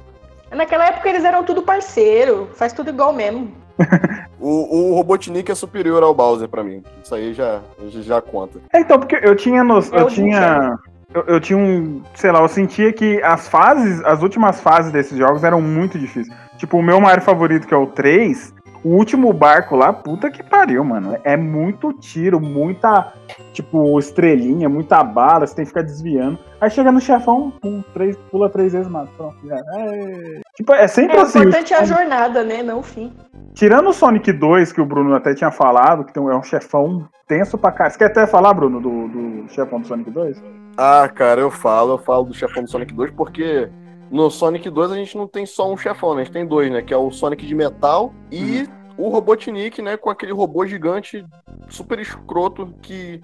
Naquela 0.51 0.87
época 0.87 1.09
eles 1.09 1.23
eram 1.23 1.43
tudo 1.43 1.61
parceiro, 1.61 2.49
faz 2.53 2.73
tudo 2.73 2.89
igual 2.89 3.13
mesmo. 3.13 3.51
O, 4.41 4.91
o 4.91 4.95
Robotnik 4.95 5.51
é 5.51 5.55
superior 5.55 6.01
ao 6.01 6.13
Bowser 6.13 6.47
pra 6.47 6.63
mim. 6.63 6.81
Isso 7.03 7.13
aí 7.13 7.33
já, 7.33 7.59
já 7.89 8.21
conta. 8.21 8.59
É, 8.71 8.79
então, 8.79 8.97
porque 8.97 9.19
eu 9.21 9.35
tinha. 9.35 9.65
No, 9.65 9.79
eu 9.79 10.05
o 10.05 10.07
tinha. 10.07 10.79
Eu, 11.13 11.23
eu 11.23 11.39
tinha 11.41 11.59
um. 11.59 12.01
Sei 12.15 12.31
lá, 12.31 12.39
eu 12.39 12.47
sentia 12.47 12.93
que 12.93 13.21
as 13.21 13.49
fases, 13.49 14.01
as 14.05 14.21
últimas 14.21 14.61
fases 14.61 14.93
desses 14.93 15.17
jogos 15.17 15.43
eram 15.43 15.59
muito 15.61 15.99
difíceis. 15.99 16.33
Tipo, 16.57 16.77
o 16.77 16.83
meu 16.83 17.01
Mario 17.01 17.21
favorito, 17.21 17.67
que 17.67 17.73
é 17.73 17.77
o 17.77 17.87
3, 17.87 18.53
o 18.83 18.89
último 18.89 19.31
barco 19.33 19.75
lá, 19.75 19.91
puta 19.91 20.29
que 20.29 20.41
pariu, 20.43 20.83
mano. 20.83 21.17
É 21.23 21.35
muito 21.35 21.91
tiro, 21.93 22.39
muita, 22.39 23.13
tipo, 23.53 23.97
estrelinha, 23.99 24.69
muita 24.69 25.03
bala, 25.03 25.45
você 25.45 25.55
tem 25.55 25.65
que 25.65 25.69
ficar 25.69 25.81
desviando. 25.81 26.39
Aí 26.61 26.69
chega 26.69 26.91
no 26.91 26.99
chefão, 27.01 27.51
pum, 27.61 27.83
três, 27.93 28.17
pula 28.31 28.49
três 28.49 28.73
vezes, 28.73 28.87
mata. 28.87 29.09
Pronto, 29.17 29.35
já. 29.45 29.55
É... 29.55 30.41
Tipo, 30.55 30.73
é 30.73 30.87
sempre 30.87 31.15
É, 31.17 31.19
o 31.19 31.23
assim. 31.23 31.39
importante 31.39 31.73
é 31.73 31.77
a 31.77 31.83
jornada, 31.83 32.43
né? 32.43 32.61
Não 32.63 32.79
o 32.79 32.83
fim. 32.83 33.13
Tirando 33.53 33.89
o 33.89 33.93
Sonic 33.93 34.31
2, 34.31 34.71
que 34.71 34.81
o 34.81 34.85
Bruno 34.85 35.13
até 35.15 35.33
tinha 35.33 35.51
falado, 35.51 36.03
que 36.05 36.17
é 36.17 36.21
um 36.21 36.43
chefão 36.43 37.07
tenso 37.27 37.57
pra 37.57 37.71
cá. 37.71 37.89
Você 37.89 37.97
quer 37.97 38.05
até 38.05 38.27
falar, 38.27 38.53
Bruno, 38.53 38.79
do, 38.79 39.07
do 39.07 39.49
chefão 39.49 39.79
do 39.81 39.87
Sonic 39.87 40.09
2? 40.11 40.41
Ah, 40.77 41.09
cara, 41.13 41.41
eu 41.41 41.51
falo, 41.51 41.93
eu 41.93 41.97
falo 41.97 42.25
do 42.25 42.33
chefão 42.33 42.63
do 42.63 42.69
Sonic 42.69 42.93
2 42.93 43.11
porque 43.11 43.69
no 44.11 44.29
Sonic 44.29 44.69
2 44.69 44.91
a 44.91 44.95
gente 44.95 45.15
não 45.17 45.27
tem 45.27 45.45
só 45.45 45.71
um 45.71 45.77
chefão, 45.77 46.13
né? 46.15 46.21
A 46.21 46.23
gente 46.25 46.33
tem 46.33 46.45
dois, 46.45 46.71
né? 46.71 46.81
Que 46.81 46.93
é 46.93 46.97
o 46.97 47.11
Sonic 47.11 47.45
de 47.45 47.53
metal 47.55 48.13
e 48.31 48.67
o 48.97 49.09
Robotnik, 49.09 49.81
né? 49.81 49.97
Com 49.97 50.09
aquele 50.09 50.33
robô 50.33 50.65
gigante 50.65 51.25
super 51.69 51.99
escroto 51.99 52.73
que 52.81 53.21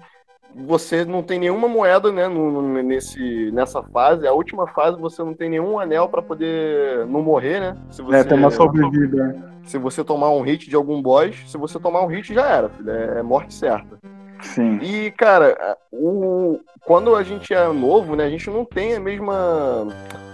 você 0.54 1.04
não 1.04 1.22
tem 1.22 1.38
nenhuma 1.38 1.68
moeda, 1.68 2.10
né? 2.10 2.28
no- 2.28 2.82
nesse, 2.82 3.50
nessa 3.52 3.82
fase. 3.82 4.26
A 4.26 4.32
última 4.32 4.66
fase 4.68 4.98
você 4.98 5.22
não 5.22 5.34
tem 5.34 5.50
nenhum 5.50 5.78
anel 5.78 6.08
pra 6.08 6.22
poder 6.22 7.04
não 7.06 7.20
morrer, 7.22 7.60
né? 7.60 7.76
Se 7.90 8.00
você, 8.00 8.16
É, 8.18 8.24
tem 8.24 8.38
uma 8.38 8.50
sobrevida. 8.50 9.36
se 9.64 9.76
você 9.76 10.02
tomar 10.02 10.30
um 10.30 10.40
hit 10.40 10.70
de 10.70 10.76
algum 10.76 11.02
boss, 11.02 11.36
se 11.46 11.58
você 11.58 11.78
tomar 11.78 12.02
um 12.02 12.06
hit 12.06 12.32
já 12.32 12.46
era, 12.48 12.68
filho. 12.70 12.90
É, 12.90 13.18
é 13.18 13.22
morte 13.22 13.52
certa. 13.52 13.98
Sim. 14.42 14.78
E, 14.78 15.10
cara, 15.12 15.76
o, 15.92 16.60
quando 16.84 17.14
a 17.14 17.22
gente 17.22 17.52
é 17.52 17.66
novo, 17.68 18.16
né, 18.16 18.24
a 18.24 18.30
gente 18.30 18.48
não 18.50 18.64
tem 18.64 18.94
a 18.94 19.00
mesma 19.00 19.86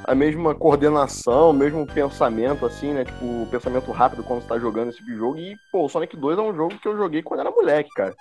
a 0.04 0.14
mesma 0.14 0.54
coordenação, 0.54 1.50
o 1.50 1.54
mesmo 1.54 1.86
pensamento, 1.86 2.66
assim, 2.66 2.92
né? 2.92 3.04
Tipo, 3.04 3.46
pensamento 3.50 3.90
rápido 3.92 4.24
quando 4.24 4.42
você 4.42 4.48
tá 4.48 4.58
jogando 4.58 4.88
esse 4.88 4.98
tipo 4.98 5.16
jogo. 5.16 5.38
E, 5.38 5.56
pô, 5.70 5.84
o 5.84 5.88
Sonic 5.88 6.16
2 6.16 6.38
é 6.38 6.42
um 6.42 6.54
jogo 6.54 6.78
que 6.78 6.88
eu 6.88 6.96
joguei 6.96 7.22
quando 7.22 7.40
era 7.40 7.50
moleque, 7.50 7.90
cara. 7.94 8.14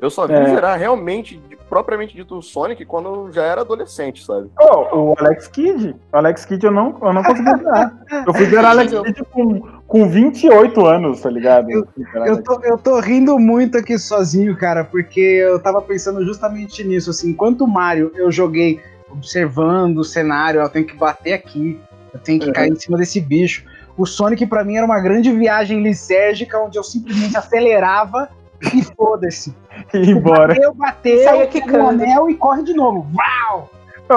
Eu 0.00 0.10
só 0.10 0.26
vi 0.26 0.34
É. 0.34 0.46
zerar 0.48 0.78
realmente, 0.78 1.40
propriamente 1.70 2.14
dito, 2.14 2.36
o 2.36 2.42
Sonic 2.42 2.84
quando 2.84 3.08
eu 3.08 3.32
já 3.32 3.42
era 3.44 3.62
adolescente, 3.62 4.22
sabe? 4.24 4.50
Oh, 4.60 5.12
o 5.12 5.14
Alex 5.18 5.48
Kidd. 5.48 5.96
O 6.12 6.16
Alex 6.16 6.44
Kidd 6.44 6.66
eu 6.66 6.70
não, 6.72 6.94
eu 7.00 7.12
não 7.14 7.22
consegui 7.22 7.50
zerar. 7.56 7.92
Eu 8.26 8.34
fui 8.34 8.44
zerar 8.46 8.70
Alex 8.72 8.92
Kidd 8.92 9.24
com, 9.32 9.60
com 9.86 10.08
28 10.08 10.84
anos, 10.84 11.20
tá 11.22 11.30
ligado? 11.30 11.70
Eu- 11.70 11.86
Eu 12.26 12.42
tô, 12.42 12.60
eu 12.62 12.76
tô 12.76 13.00
rindo 13.00 13.38
muito 13.38 13.78
aqui 13.78 13.98
sozinho, 13.98 14.54
cara, 14.56 14.84
porque 14.84 15.18
eu 15.20 15.58
tava 15.60 15.80
pensando 15.80 16.22
justamente 16.24 16.84
nisso, 16.84 17.08
assim, 17.10 17.30
enquanto 17.30 17.62
o 17.62 17.68
Mario 17.68 18.12
eu 18.14 18.30
joguei 18.30 18.80
observando 19.10 19.98
o 19.98 20.04
cenário, 20.04 20.60
eu 20.60 20.68
tenho 20.68 20.84
que 20.86 20.94
bater 20.94 21.32
aqui, 21.32 21.80
eu 22.12 22.20
tenho 22.20 22.38
que 22.38 22.48
Uhum. 22.48 22.52
cair 22.52 22.70
em 22.70 22.76
cima 22.76 22.98
desse 22.98 23.18
bicho. 23.18 23.64
O 23.96 24.04
Sonic 24.04 24.44
pra 24.46 24.62
mim 24.62 24.76
era 24.76 24.84
uma 24.84 25.00
grande 25.00 25.32
viagem 25.32 25.82
lisérgica, 25.82 26.58
onde 26.58 26.76
eu 26.78 26.84
simplesmente 26.84 27.34
acelerava 27.34 28.28
e 28.62 28.82
foda-se. 28.94 29.54
e 29.94 30.10
embora. 30.10 30.48
Bateu, 30.54 30.74
bateu, 30.74 31.24
Saia 31.24 31.46
pega 31.46 31.82
o 31.82 31.88
anel 31.88 32.30
e 32.30 32.34
corre 32.36 32.62
de 32.62 32.74
novo. 32.74 33.06
Vau! 33.12 33.70
O- 34.08 34.14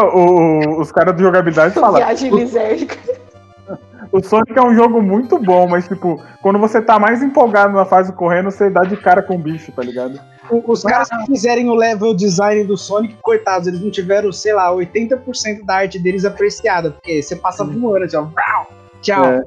o- 0.77 0.81
os 0.81 0.91
caras 0.91 1.15
de 1.15 1.23
jogabilidade 1.23 1.73
falam. 1.73 1.95
Viagem 1.95 2.31
lisérgica. 2.33 2.97
O 4.11 4.23
Sonic 4.23 4.57
é 4.57 4.61
um 4.63 4.73
jogo 4.73 5.03
muito 5.03 5.37
bom, 5.37 5.67
mas, 5.67 5.87
tipo, 5.87 6.19
quando 6.41 6.57
você 6.57 6.81
tá 6.81 6.97
mais 6.97 7.21
empolgado 7.21 7.73
na 7.73 7.85
fase 7.85 8.11
correndo, 8.11 8.49
você 8.49 8.67
dá 8.67 8.81
de 8.81 8.97
cara 8.97 9.21
com 9.21 9.35
o 9.35 9.37
bicho, 9.37 9.71
tá 9.71 9.83
ligado? 9.83 10.19
O- 10.49 10.63
Os 10.71 10.81
caras 10.81 11.07
que 11.09 11.25
fizerem 11.27 11.69
o 11.69 11.75
level 11.75 12.15
design 12.15 12.63
do 12.63 12.75
Sonic, 12.75 13.15
coitados, 13.21 13.67
eles 13.67 13.79
não 13.79 13.91
tiveram, 13.91 14.31
sei 14.31 14.51
lá, 14.53 14.71
80% 14.73 15.63
da 15.63 15.75
arte 15.75 15.99
deles 15.99 16.25
apreciada, 16.25 16.89
porque 16.89 17.21
você 17.21 17.35
passa 17.35 17.63
voando, 17.63 18.07
vau! 18.11 18.67
tchau. 18.99 19.25
É. 19.25 19.43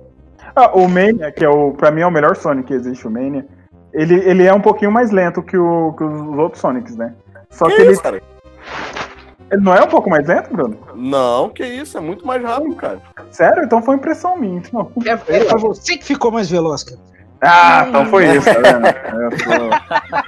Ah, 0.55 0.71
o 0.75 0.87
Mania, 0.89 1.33
que 1.33 1.45
é 1.45 1.49
o, 1.49 1.73
pra 1.73 1.91
mim 1.91 2.03
é 2.03 2.07
o 2.07 2.11
melhor 2.13 2.37
Sonic 2.37 2.69
que 2.69 2.75
existe, 2.75 3.05
o 3.09 3.11
Mania, 3.11 3.45
ele, 3.93 4.15
ele 4.29 4.45
é 4.47 4.53
um 4.55 4.61
pouquinho 4.61 4.91
mais 4.91 5.11
lento 5.11 5.43
que, 5.43 5.57
o, 5.57 5.93
que 5.97 6.05
os 6.05 6.39
outros 6.39 6.61
Sonics, 6.61 6.97
né? 6.97 7.15
Só 7.51 7.67
que, 7.67 7.77
Que 7.77 7.83
ele, 7.83 7.93
isso, 7.93 8.03
cara? 8.03 8.23
ele 9.51 9.63
não 9.63 9.75
é 9.75 9.83
um 9.83 9.89
pouco 9.89 10.09
mais 10.09 10.27
lento, 10.27 10.51
Bruno? 10.53 10.79
Não, 10.95 11.51
que 11.51 11.65
isso, 11.65 11.99
é 11.99 12.01
muito 12.01 12.27
mais 12.27 12.43
rápido, 12.43 12.75
cara. 12.75 12.99
Sério? 13.31 13.65
Então 13.65 13.83
foi 13.83 13.97
impressão 13.97 14.37
minha. 14.37 14.59
Então. 14.59 14.91
É, 15.05 15.37
é 15.37 15.45
pra 15.45 15.59
você 15.59 15.97
que 15.97 16.05
ficou 16.05 16.31
mais 16.31 16.51
veloz, 16.51 16.83
cara. 16.85 16.99
Ah, 17.45 17.87
então 17.89 18.07
foi 18.07 18.25
isso, 18.37 18.47
tá 18.47 18.61
vendo? 18.61 18.87
Eu 19.21 19.39
sou, 19.39 19.71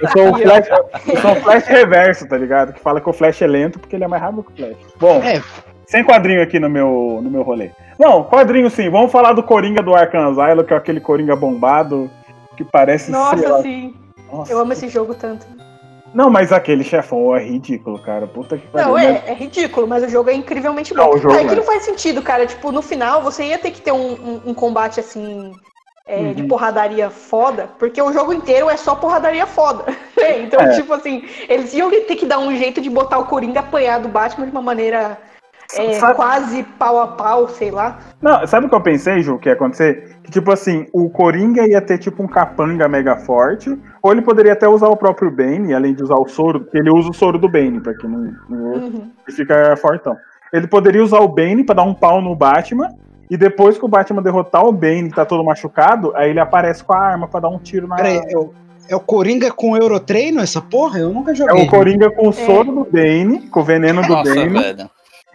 eu 0.01 0.09
sou 0.09 0.31
o 0.31 0.37
Flash, 0.37 0.67
eu 1.07 1.17
sou 1.21 1.31
o 1.31 1.35
Flash 1.37 1.65
reverso, 1.65 2.27
tá 2.27 2.37
ligado? 2.37 2.73
Que 2.73 2.79
fala 2.81 2.99
que 2.99 3.09
o 3.09 3.13
Flash 3.13 3.41
é 3.41 3.47
lento 3.47 3.79
porque 3.79 3.95
ele 3.95 4.03
é 4.03 4.07
mais 4.07 4.21
rápido 4.21 4.43
que 4.43 4.51
o 4.51 4.55
Flash. 4.65 4.77
Bom, 4.99 5.21
É. 5.23 5.41
sem 5.87 6.03
quadrinho 6.03 6.43
aqui 6.43 6.59
no 6.59 6.69
meu, 6.69 7.21
no 7.23 7.31
meu 7.31 7.41
rolê. 7.41 7.71
Não, 7.97 8.21
quadrinho 8.25 8.69
sim. 8.69 8.89
Vamos 8.89 9.13
falar 9.13 9.31
do 9.31 9.41
Coringa 9.41 9.81
do 9.81 9.95
Arkham 9.95 10.27
Asylum, 10.27 10.65
que 10.65 10.73
é 10.73 10.77
aquele 10.77 10.99
Coringa 10.99 11.37
bombado 11.37 12.11
que 12.55 12.63
parece 12.63 13.05
ser... 13.05 13.11
Nossa, 13.11 13.61
sim. 13.61 13.93
Nossa. 14.31 14.51
Eu 14.51 14.59
amo 14.59 14.73
esse 14.73 14.87
jogo 14.89 15.13
tanto. 15.13 15.45
Não, 16.13 16.29
mas 16.29 16.51
aquele 16.53 16.83
chefão 16.83 17.35
é 17.35 17.43
ridículo, 17.43 17.99
cara. 17.99 18.25
Puta 18.25 18.57
que 18.57 18.65
pariu. 18.67 18.87
Não, 18.87 18.93
Mas- 18.93 19.05
é, 19.05 19.31
é 19.31 19.33
ridículo, 19.33 19.85
mas 19.85 20.01
o 20.03 20.07
jogo 20.09 20.29
é 20.29 20.33
incrivelmente 20.33 20.93
Não, 20.93 21.05
bom. 21.09 21.15
o 21.15 21.17
jogo 21.17 21.35
Ah, 21.35 21.41
é 21.41 21.45
que 21.45 21.51
é. 21.53 21.55
não 21.55 21.63
faz 21.63 21.83
sentido, 21.83 22.21
cara. 22.21 22.45
Tipo, 22.45 22.71
no 22.71 22.81
final 22.81 23.21
você 23.21 23.43
ia 23.45 23.57
ter 23.59 23.71
que 23.71 23.81
ter 23.81 23.91
um, 23.91 24.13
um- 24.13 24.41
um 24.47 24.53
combate 24.53 24.99
assim. 24.99 25.51
é, 26.07 26.33
De 26.33 26.43
Uhum. 26.43 26.47
porradaria 26.47 27.09
foda, 27.09 27.67
porque 27.79 27.99
o 27.99 28.13
jogo 28.13 28.31
inteiro 28.31 28.69
é 28.69 28.77
só 28.77 28.93
porradaria 28.93 29.47
foda. 29.47 29.85
então, 30.39 30.61
É. 30.61 30.75
tipo 30.75 30.93
assim, 30.93 31.23
eles 31.49 31.73
iam 31.73 31.89
ter 31.89 32.15
que 32.15 32.27
dar 32.27 32.37
um 32.37 32.55
jeito 32.55 32.79
de 32.79 32.91
botar 32.91 33.17
o 33.17 33.25
Coringa 33.25 33.61
apanhar 33.61 33.99
do 33.99 34.07
Batman 34.07 34.45
de 34.45 34.51
uma 34.51 34.61
maneira 34.61 35.17
é, 35.75 35.93
Sabe- 35.93 36.13
quase 36.13 36.61
pau 36.77 36.99
a 37.01 37.07
pau, 37.07 37.47
sei 37.49 37.71
lá. 37.71 37.97
Não, 38.21 38.45
sabe 38.45 38.67
o 38.67 38.69
que 38.69 38.75
eu 38.75 38.81
pensei, 38.81 39.19
Ju, 39.23 39.39
que 39.39 39.49
ia 39.49 39.53
acontecer? 39.53 40.14
Que, 40.25 40.31
tipo 40.31 40.51
assim, 40.51 40.87
o 40.91 41.07
Coringa 41.07 41.67
ia 41.67 41.79
ter, 41.79 41.99
tipo, 41.99 42.23
um 42.23 42.27
capanga 42.27 42.87
mega 42.87 43.15
forte, 43.15 43.77
ou 44.01 44.11
ele 44.11 44.23
poderia 44.23 44.53
até 44.53 44.67
usar 44.67 44.87
o 44.87 44.97
próprio 44.97 45.29
Bane, 45.29 45.71
além 45.71 45.93
de 45.93 46.01
usar 46.01 46.15
o 46.15 46.27
soro, 46.27 46.61
porque 46.61 46.79
ele 46.79 46.89
usa 46.89 47.09
o 47.09 47.13
soro 47.13 47.37
do 47.37 47.47
Bane, 47.47 47.79
pra 47.79 47.93
quem 47.93 48.09
não, 48.09 48.33
não 48.49 48.57
Uhum. 48.73 49.11
ele 49.27 49.35
fica 49.37 49.77
fortão. 49.77 50.17
Ele 50.51 50.65
poderia 50.65 51.03
usar 51.03 51.19
o 51.19 51.27
Bane 51.27 51.63
pra 51.63 51.75
dar 51.75 51.83
um 51.83 51.93
pau 51.93 52.21
no 52.23 52.35
Batman, 52.35 52.89
e 53.29 53.37
depois 53.37 53.77
que 53.77 53.85
o 53.85 53.87
Batman 53.87 54.23
derrotar 54.23 54.65
o 54.65 54.71
Bane, 54.71 55.09
que 55.09 55.15
tá 55.15 55.25
todo 55.25 55.43
machucado, 55.43 56.11
aí 56.15 56.31
ele 56.31 56.39
aparece 56.39 56.83
com 56.83 56.93
a 56.93 56.97
arma 56.99 57.27
pra 57.27 57.39
dar 57.39 57.49
um 57.49 57.59
tiro 57.59 57.87
na... 57.87 57.95
Peraí, 57.95 58.19
é 58.27 58.35
o, 58.37 58.51
é 58.89 58.95
o 58.95 58.99
Coringa 58.99 59.51
com 59.51 59.77
Eurotreino 59.77 60.41
essa 60.41 60.59
porra? 60.61 60.97
Eu 60.99 61.13
nunca 61.13 61.31
É 61.33 61.35
joguei. 61.35 61.63
o 61.63 61.67
Coringa 61.69 62.09
com 62.09 62.29
o 62.29 62.33
soro 62.33 62.71
do 62.71 62.83
Bane, 62.91 63.47
com 63.49 63.59
o 63.59 63.63
veneno 63.63 64.01
do 64.01 64.09
Nossa, 64.09 64.33
Bane, 64.33 64.49
velho. 64.59 64.89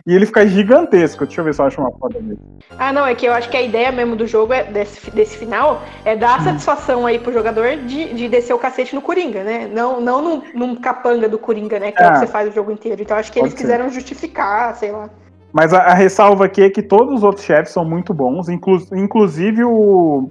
E 0.07 0.15
ele 0.15 0.27
fica 0.27 0.47
gigantesco. 0.47 1.25
Deixa 1.27 1.41
eu 1.41 1.45
ver 1.45 1.55
se 1.55 1.61
eu 1.61 1.67
acho 1.67 1.81
uma 1.81 1.91
foto 1.93 2.15
dele. 2.21 2.39
Ah, 2.79 2.93
não, 2.93 3.07
é 3.07 3.15
que 3.15 3.27
eu 3.27 3.33
acho 3.33 3.49
que 3.51 3.57
a 3.57 3.63
ideia 3.63 3.91
mesmo 3.93 4.17
do 4.17 4.27
jogo, 4.27 4.53
é, 4.53 4.65
desse, 4.65 5.11
desse 5.11 5.37
final, 5.37 5.83
é 6.05 6.17
dar 6.17 6.39
a 6.39 6.43
satisfação 6.43 7.07
aí 7.07 7.19
pro 7.19 7.33
jogador 7.33 7.77
de, 7.77 8.15
de 8.15 8.29
descer 8.29 8.53
o 8.55 8.59
cacete 8.59 8.95
no 8.95 9.03
Coringa, 9.03 9.43
né? 9.45 9.71
Não, 9.73 10.01
não 10.01 10.23
num, 10.23 10.43
num 10.55 10.77
capanga 10.77 11.29
do 11.29 11.39
Coringa, 11.39 11.79
né? 11.79 11.93
Que 11.93 12.03
é 12.03 12.09
o 12.09 12.13
que 12.13 12.19
você 12.21 12.27
faz 12.27 12.49
o 12.49 12.53
jogo 12.53 12.71
inteiro. 12.73 13.03
Então 13.03 13.17
acho 13.17 13.31
que 13.33 13.39
eles 13.39 13.51
Pode 13.53 13.61
ser. 13.61 13.67
quiseram 13.67 13.89
justificar, 13.91 14.75
sei 14.77 14.93
lá. 14.93 15.11
Mas 15.53 15.75
a, 15.75 15.79
a 15.81 15.95
ressalva 15.95 16.45
aqui 16.45 16.63
é 16.63 16.71
que 16.71 16.81
todos 16.83 17.17
os 17.17 17.23
outros 17.25 17.45
chefes 17.45 17.73
são 17.73 17.85
muito 17.85 18.15
bons, 18.15 18.49
inclu- 18.49 18.87
inclusive 18.93 19.65
o, 19.65 20.31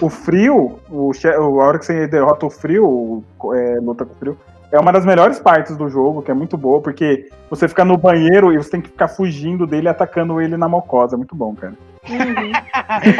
o 0.00 0.08
Frio, 0.08 0.78
o 0.90 1.12
che- 1.12 1.28
a 1.28 1.40
hora 1.40 1.78
que 1.78 1.84
você 1.84 2.06
derrota 2.06 2.46
o 2.46 2.50
Frio, 2.50 3.22
o- 3.42 3.54
é, 3.54 3.78
luta 3.78 4.06
com 4.06 4.12
o 4.14 4.16
Frio, 4.16 4.36
é 4.74 4.80
uma 4.80 4.92
das 4.92 5.06
melhores 5.06 5.38
partes 5.38 5.76
do 5.76 5.88
jogo, 5.88 6.20
que 6.22 6.30
é 6.30 6.34
muito 6.34 6.56
boa, 6.56 6.80
porque 6.80 7.28
você 7.48 7.68
fica 7.68 7.84
no 7.84 7.96
banheiro 7.96 8.52
e 8.52 8.56
você 8.56 8.70
tem 8.70 8.80
que 8.80 8.88
ficar 8.88 9.08
fugindo 9.08 9.66
dele 9.66 9.86
e 9.86 9.88
atacando 9.88 10.40
ele 10.40 10.56
na 10.56 10.68
mocosa. 10.68 11.14
É 11.14 11.18
muito 11.18 11.34
bom, 11.36 11.54
cara. 11.54 11.74
Uhum. 12.10 12.52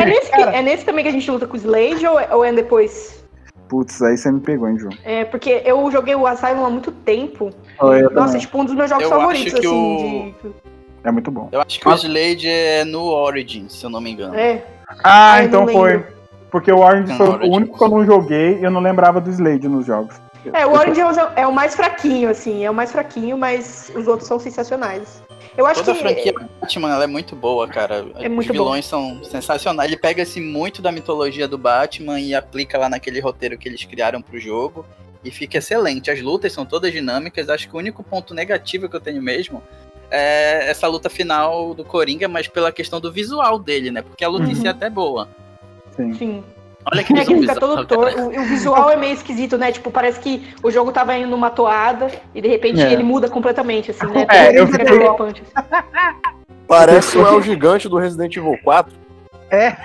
é, 0.00 0.05
nesse 0.07 0.30
que- 0.30 0.42
é 0.42 0.62
nesse 0.62 0.84
também 0.84 1.05
que 1.05 1.09
a 1.09 1.12
gente 1.12 1.30
luta 1.30 1.46
com 1.46 1.55
o 1.55 1.57
Slade 1.57 2.07
ou, 2.07 2.18
é- 2.18 2.34
ou 2.34 2.44
é 2.44 2.52
depois? 2.52 3.24
Putz, 3.68 4.02
aí 4.02 4.16
você 4.16 4.30
me 4.30 4.40
pegou, 4.40 4.68
hein, 4.68 4.78
João? 4.78 4.92
É, 5.05 5.24
porque 5.24 5.62
eu 5.64 5.90
joguei 5.90 6.14
o 6.14 6.26
Asylum 6.26 6.66
há 6.66 6.70
muito 6.70 6.90
tempo. 6.92 7.50
Ah, 7.80 7.86
eu 7.98 8.11
Nossa, 8.11 8.26
também. 8.26 8.40
tipo, 8.40 8.59
um 8.61 8.64
dos 8.64 8.74
meus 8.74 8.90
jogos 8.90 9.05
Eu 9.05 9.11
favoritos, 9.11 9.52
acho 9.55 9.61
que 9.62 9.66
assim, 9.66 10.34
É 11.05 11.11
muito 11.11 11.30
bom. 11.30 11.48
Eu 11.52 11.61
acho 11.61 11.78
que 11.80 11.88
o 11.88 11.94
Slade 11.94 12.48
é 12.48 12.84
no 12.84 13.05
Origin, 13.05 13.68
se 13.68 13.84
eu 13.84 13.90
não 13.90 14.00
me 14.00 14.11
engano. 14.11 14.32
de. 14.32 14.38
É. 14.40 14.66
Ah, 15.02 15.34
Ah, 15.34 15.44
então 15.44 15.66
foi. 15.68 16.05
Porque 16.50 16.70
o 16.70 16.78
Não, 16.78 17.16
foi 17.16 17.48
o 17.48 17.52
único 17.52 17.76
que 17.76 17.84
eu 17.84 17.88
não 17.88 18.05
joguei 18.05 18.59
e 18.61 18.64
eu 18.64 18.70
não 18.70 18.80
lembrava 18.80 19.20
do 19.20 19.28
Slade 19.30 19.66
nos 19.68 19.84
jogos. 19.86 20.14
É, 20.53 20.66
o 20.66 20.72
Orange 20.72 21.01
é 21.01 21.07
o- 21.07 21.32
é 21.36 21.47
o 21.47 21.53
mais 21.53 21.74
fraquinho, 21.74 22.28
assim, 22.28 22.64
é 22.64 22.70
o 22.70 22.74
mais 22.74 22.92
fraquinho, 22.92 23.36
mas 23.38 23.90
os 23.95 24.07
outros 24.07 24.28
são 24.28 24.38
sensacionais. 24.38 25.22
Eu 25.57 25.66
acho 25.66 25.80
Toda 25.80 25.92
a 25.92 25.95
que. 25.95 26.01
franquia 26.01 26.32
Batman 26.61 26.92
ela 26.95 27.05
é 27.05 27.07
muito 27.07 27.36
boa, 27.36 27.68
cara. 27.68 28.05
É 28.16 28.28
muito 28.28 28.47
Os 28.51 28.53
vilões 28.53 28.84
são 28.86 29.22
sensacionais. 29.22 29.88
Ele 29.90 29.99
pega-se 30.01 30.40
muito 30.40 30.82
da 30.82 30.90
mitologia 30.90 31.47
do 31.47 31.57
Batman 31.57 32.18
e 32.20 32.34
aplica 32.34 32.76
lá 32.76 32.88
naquele 32.88 33.20
roteiro 33.20 33.57
que 33.57 33.68
eles 33.68 33.84
criaram 33.84 34.20
pro 34.20 34.38
jogo. 34.38 34.84
E 35.24 35.30
fica 35.30 35.59
excelente. 35.59 36.11
As 36.11 36.20
lutas 36.20 36.53
são 36.53 36.66
todas 36.66 36.92
dinâmicas. 36.92 37.49
Acho 37.49 37.68
que 37.68 37.74
o 37.74 37.78
único 37.78 38.03
ponto 38.03 38.34
negativo 38.34 38.88
que 38.88 38.97
eu 38.97 39.01
tenho 39.01 39.22
mesmo 39.22 39.62
é 40.11 40.68
essa 40.68 40.86
luta 40.88 41.09
final 41.09 41.72
do 41.72 41.84
Coringa, 41.84 42.28
mas 42.28 42.47
pela 42.49 42.70
questão 42.72 43.01
do 43.01 43.11
visual 43.12 43.59
dele, 43.59 43.90
né? 43.90 44.03
Porque 44.03 44.24
a 44.24 44.28
luta 44.28 44.51
em 44.51 44.55
si 44.55 44.66
é 44.66 44.70
até 44.70 44.90
boa. 44.90 45.28
Sim. 45.97 46.14
Sim. 46.14 46.45
Olha 46.93 47.03
que 47.03 47.12
É 47.12 47.24
que 47.24 47.35
visão 47.35 47.41
fica 47.41 47.61
todo 47.61 47.87
torto. 47.87 48.20
O, 48.20 48.41
o 48.41 48.45
visual 48.45 48.91
é 48.91 48.97
meio 48.97 49.14
esquisito, 49.14 49.57
né? 49.57 49.72
Tipo, 49.72 49.91
parece 49.91 50.20
que 50.20 50.55
o 50.62 50.70
jogo 50.70 50.93
tava 50.93 51.16
indo 51.16 51.28
numa 51.28 51.51
toada 51.51 52.11
e 52.35 52.43
de 52.43 52.49
repente 52.49 52.80
É. 52.80 52.93
ele 52.93 53.03
muda 53.03 53.28
completamente, 53.28 53.91
assim, 53.91 54.07
né? 54.07 54.26
É, 54.28 54.59
eu 54.59 54.66
fiquei-. 54.66 54.87
Parece 56.66 57.18
o 57.18 57.26
El 57.26 57.43
Gigante 57.43 57.89
do 57.89 57.99
Resident 57.99 58.37
Evil 58.37 58.59
4. 58.62 59.03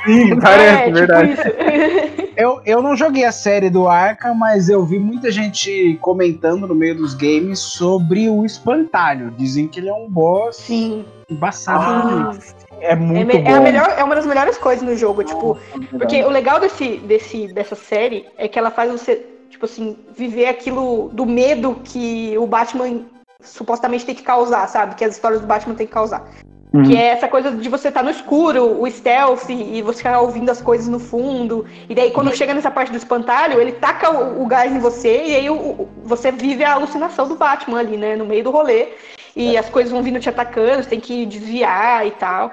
Sim, 0.06 0.38
parece, 0.42 0.76
é, 0.76 0.84
tipo 0.86 0.98
verdade. 0.98 1.32
isso. 1.34 2.20
Eu, 2.40 2.62
eu 2.66 2.82
não 2.82 2.96
joguei 2.96 3.26
a 3.26 3.34
série 3.34 3.70
do 3.70 3.86
Arkham, 3.90 4.34
mas 4.34 4.70
eu 4.70 4.86
vi 4.86 4.98
muita 4.98 5.30
gente 5.30 6.00
comentando 6.02 6.66
no 6.66 6.74
meio 6.74 6.96
dos 6.96 7.14
games 7.14 7.60
sobre 7.60 8.30
o 8.30 8.46
espantalho. 8.46 9.30
Dizem 9.32 9.68
que 9.68 9.78
ele 9.82 9.90
é 9.90 9.94
um 9.94 10.10
boss 10.10 10.56
Sim. 10.56 11.04
embaçado. 11.30 11.84
Ah, 11.84 12.32
é 12.80 12.94
É, 12.94 12.96
muito 12.96 13.28
me- 13.28 13.44
bom. 13.44 13.50
é 13.50 13.54
a 13.56 13.60
melhor, 13.60 13.94
é 13.98 14.02
uma 14.06 14.16
das 14.16 14.26
melhores 14.26 14.58
coisas 14.58 14.82
no 14.88 14.96
jogo, 14.96 15.22
tipo, 15.22 15.56
Verdade. 15.56 15.88
Porque 15.98 16.24
o 16.24 16.30
legal 16.30 16.62
desse, 16.62 17.00
desse, 17.00 17.48
dessa 17.54 17.76
série 17.76 18.26
é 18.38 18.48
que 18.48 18.58
ela 18.58 18.72
faz 18.72 18.90
você, 18.90 19.26
tipo 19.50 19.66
assim, 19.66 19.98
viver 20.16 20.46
aquilo 20.46 21.10
do 21.12 21.26
medo 21.26 21.82
que 21.84 22.38
o 22.38 22.48
Batman 22.48 23.02
supostamente 23.44 24.06
tem 24.06 24.16
que 24.16 24.24
causar, 24.24 24.66
sabe? 24.70 24.96
Que 24.96 25.04
as 25.04 25.16
histórias 25.16 25.42
do 25.42 25.48
Batman 25.48 25.76
tem 25.76 25.86
que 25.88 25.92
causar. 25.94 26.26
Uhum. 26.72 26.84
Que 26.84 26.96
é 26.96 27.08
essa 27.08 27.28
coisa 27.28 27.52
de 27.52 27.68
você 27.68 27.88
estar 27.88 28.04
no 28.04 28.12
escuro, 28.12 28.80
o 28.80 28.90
stealth, 28.90 29.50
e 29.50 29.82
você 29.82 29.98
ficar 29.98 30.22
ouvindo 30.22 30.52
as 30.52 30.62
coisas 30.62 30.88
no 30.88 31.00
fundo. 31.00 31.66
E 31.90 31.96
daí, 31.96 32.12
quando 32.12 32.36
chega 32.36 32.54
nessa 32.54 32.70
parte 32.70 32.92
do 32.92 32.98
espantalho, 32.98 33.60
ele 33.60 33.72
taca 33.72 34.12
o, 34.12 34.44
o 34.44 34.46
gás 34.46 34.72
em 34.72 34.78
você, 34.80 35.24
e 35.26 35.36
aí 35.36 35.50
o- 35.50 35.56
o- 35.56 35.90
você 36.04 36.32
vive 36.32 36.64
a 36.64 36.74
alucinação 36.74 37.28
do 37.28 37.36
Batman 37.36 37.80
ali, 37.80 37.98
né? 37.98 38.16
No 38.16 38.26
meio 38.26 38.44
do 38.44 38.52
rolê. 38.52 38.90
E 39.36 39.58
as 39.58 39.70
coisas 39.70 39.92
vão 39.92 40.04
vindo 40.04 40.20
te 40.20 40.28
atacando, 40.30 40.84
você 40.84 40.90
tem 40.90 41.00
que 41.00 41.26
desviar 41.26 42.06
e 42.06 42.12
tal. 42.12 42.52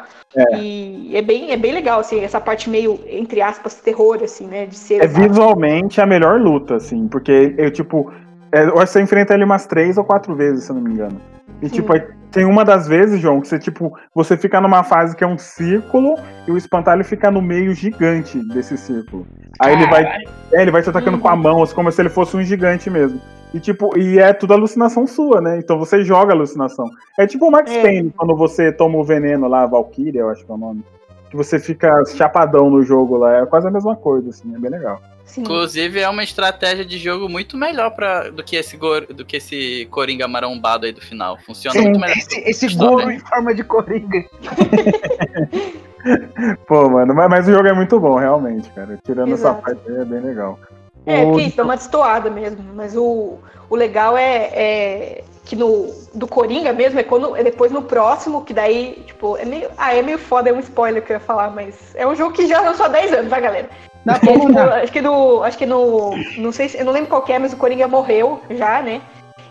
E 0.59 1.11
é 1.15 1.23
bem, 1.23 1.51
é 1.51 1.57
bem 1.57 1.73
legal, 1.73 2.01
assim, 2.01 2.21
essa 2.21 2.41
parte 2.41 2.71
meio, 2.71 3.01
entre 3.09 3.41
aspas, 3.41 3.75
terror, 3.77 4.21
assim, 4.23 4.47
né? 4.47 4.67
De 4.67 4.77
ser. 4.77 5.03
É 5.03 5.07
visualmente 5.07 6.01
a 6.01 6.07
melhor 6.07 6.41
luta, 6.41 6.77
assim, 6.77 7.09
porque 7.09 7.55
eu, 7.59 7.71
tipo, 7.71 8.13
é, 8.53 8.65
eu 8.65 8.75
acho 8.75 8.87
que 8.87 8.99
você 8.99 9.03
enfrenta 9.03 9.35
ele 9.35 9.45
umas 9.45 9.67
três 9.67 9.97
ou 9.99 10.05
quatro 10.05 10.35
vezes, 10.35 10.65
se 10.65 10.71
eu 10.71 10.77
não 10.77 10.83
me 10.83 10.93
engano. 10.93 11.21
E, 11.63 11.69
Sim. 11.69 11.77
tipo, 11.77 11.93
aí 11.93 12.03
tem 12.31 12.45
uma 12.45 12.65
das 12.65 12.87
vezes, 12.87 13.21
João, 13.21 13.41
que 13.41 13.49
você, 13.49 13.59
tipo, 13.59 13.97
você 14.15 14.37
fica 14.37 14.61
numa 14.61 14.83
fase 14.83 15.17
que 15.17 15.25
é 15.25 15.27
um 15.27 15.39
círculo 15.39 16.17
e 16.47 16.51
o 16.51 16.57
espantalho 16.57 17.03
fica 17.05 17.31
no 17.31 17.41
meio 17.41 17.73
gigante 17.73 18.39
desse 18.53 18.77
círculo. 18.77 19.27
Aí 19.59 19.73
ele 19.73 19.87
vai, 19.87 20.05
é, 20.53 20.63
ele 20.63 20.71
vai 20.71 20.83
te 20.83 20.91
atacando 20.91 21.17
Uhum. 21.17 21.23
com 21.23 21.29
a 21.29 21.37
mão, 21.37 21.63
assim, 21.63 21.75
como 21.75 21.91
se 21.91 22.03
ele 22.03 22.11
fosse 22.11 22.37
um 22.37 22.43
gigante 22.43 22.91
mesmo. 22.91 23.21
E, 23.55 23.61
tipo, 23.61 23.97
e 23.97 24.19
é 24.19 24.35
tudo 24.35 24.53
alucinação 24.53 25.07
sua, 25.07 25.41
né? 25.41 25.59
Então 25.59 25.79
você 25.79 26.05
joga 26.05 26.35
alucinação. 26.35 26.85
É 27.19 27.27
tipo 27.27 27.47
o 27.47 27.51
Max 27.51 27.71
É. 27.71 27.81
Payne, 27.81 28.13
quando 28.15 28.37
você 28.37 28.71
toma 28.71 28.99
o 28.99 29.05
veneno 29.05 29.49
lá, 29.49 29.63
a 29.63 29.67
Valkyria, 29.67 30.21
eu 30.21 30.29
acho 30.29 30.45
que 30.45 30.51
é 30.51 30.55
o 30.55 30.59
nome. 30.59 30.85
Que 31.31 31.37
você 31.37 31.59
fica 31.59 32.05
chapadão 32.05 32.69
no 32.69 32.83
jogo 32.83 33.17
lá. 33.17 33.39
É 33.39 33.47
quase 33.47 33.67
a 33.67 33.71
mesma 33.71 33.97
coisa, 33.97 34.29
assim, 34.29 34.55
é 34.55 34.59
bem 34.59 34.71
legal. 34.71 35.01
Sim. 35.27 35.43
Inclusive, 35.43 36.01
é 36.01 36.09
uma 36.09 36.23
estratégia 36.23 36.85
de 36.85 36.99
jogo 36.99 37.29
muito 37.29 37.57
melhor 37.57 37.91
pra, 37.91 38.31
do, 38.31 38.43
que 38.43 38.57
esse 38.57 38.77
gor- 38.77 39.07
do 39.13 39.25
que 39.25 39.37
esse 39.37 39.87
Coringa 39.91 40.27
marombado 40.27 40.87
aí 40.87 40.93
do 40.93 41.01
final. 41.01 41.37
Funciona 41.45 41.77
Sim, 41.77 41.83
muito 41.89 42.01
melhor. 42.01 42.17
Esse, 42.17 42.41
esse 42.41 42.67
em 42.67 43.19
forma 43.19 43.55
de 43.55 43.65
coringa. 43.65 44.25
Pô, 46.67 46.89
mano, 46.89 47.15
mas, 47.15 47.29
mas 47.29 47.49
o 47.49 47.53
jogo 47.53 47.67
é 47.67 47.73
muito 47.73 47.99
bom, 47.99 48.17
realmente, 48.17 48.69
cara. 48.71 48.99
Tirando 49.05 49.33
Exato. 49.33 49.59
essa 49.59 49.63
parte 49.75 49.91
aí, 49.91 50.01
é 50.01 50.05
bem 50.05 50.21
legal. 50.21 50.59
É, 51.05 51.25
O- 51.25 51.33
porque 51.33 51.53
dá 51.57 51.65
uma 51.65 51.77
destoada 51.77 52.31
mesmo. 52.31 52.63
Mas 52.75 52.97
o, 52.97 53.39
o 53.69 53.77
legal 53.77 54.17
é, 54.17 54.51
é 54.55 55.25
que 55.45 55.57
no 55.57 55.93
do 56.15 56.27
Coringa 56.27 56.73
mesmo 56.73 56.99
é 57.01 57.03
quando 57.03 57.37
é 57.37 57.43
depois 57.43 57.73
no 57.73 57.83
próximo, 57.83 58.45
que 58.45 58.55
daí, 58.55 59.03
tipo, 59.07 59.37
é 59.37 59.45
meio. 59.45 59.69
Ah, 59.77 59.95
é 59.95 60.03
meio 60.03 60.19
foda, 60.19 60.51
é 60.51 60.53
um 60.53 60.61
spoiler 60.61 61.03
que 61.05 61.13
eu 61.13 61.17
ia 61.17 61.21
falar, 61.21 61.51
mas 61.51 61.75
é 61.97 62.07
um 62.07 62.15
jogo 62.15 62.33
que 62.33 62.47
já 62.47 62.61
lançou 62.61 62.87
há 62.87 62.89
10 62.89 63.13
anos, 63.13 63.31
tá, 63.31 63.41
galera? 63.41 63.69
É, 64.07 64.37
mandar. 64.37 64.73
acho 64.83 64.93
que 64.93 65.01
no. 65.01 65.43
Acho 65.43 65.59
que 65.59 65.67
no. 65.67 66.11
Não 66.39 66.53
sei 66.53 66.69
se. 66.69 66.79
Eu 66.79 66.85
não 66.85 66.93
lembro 66.93 67.09
qual 67.11 67.23
que 67.23 67.33
é, 67.33 67.39
mas 67.39 67.53
o 67.53 67.57
Coringa 67.57 67.89
morreu 67.89 68.41
já, 68.51 68.81
né? 68.83 69.01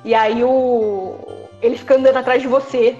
E 0.03 0.13
aí 0.15 0.43
o. 0.43 1.15
Ele 1.61 1.77
fica 1.77 1.95
andando 1.95 2.17
atrás 2.17 2.41
de 2.41 2.47
você. 2.47 2.95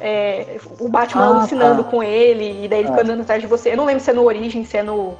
é, 0.00 0.58
o 0.80 0.88
Batman 0.88 1.22
Ah, 1.22 1.26
alucinando 1.38 1.84
tá. 1.84 1.90
com 1.90 2.02
ele, 2.02 2.64
e 2.64 2.68
daí 2.68 2.80
ele 2.80 2.88
fica 2.88 3.00
Ah. 3.00 3.04
andando 3.04 3.20
atrás 3.22 3.40
de 3.40 3.46
você. 3.46 3.72
Eu 3.72 3.76
não 3.76 3.84
lembro 3.84 4.02
se 4.02 4.10
é 4.10 4.12
no 4.14 4.24
Origin, 4.24 4.64
se 4.64 4.76
é 4.76 4.82
no. 4.82 5.14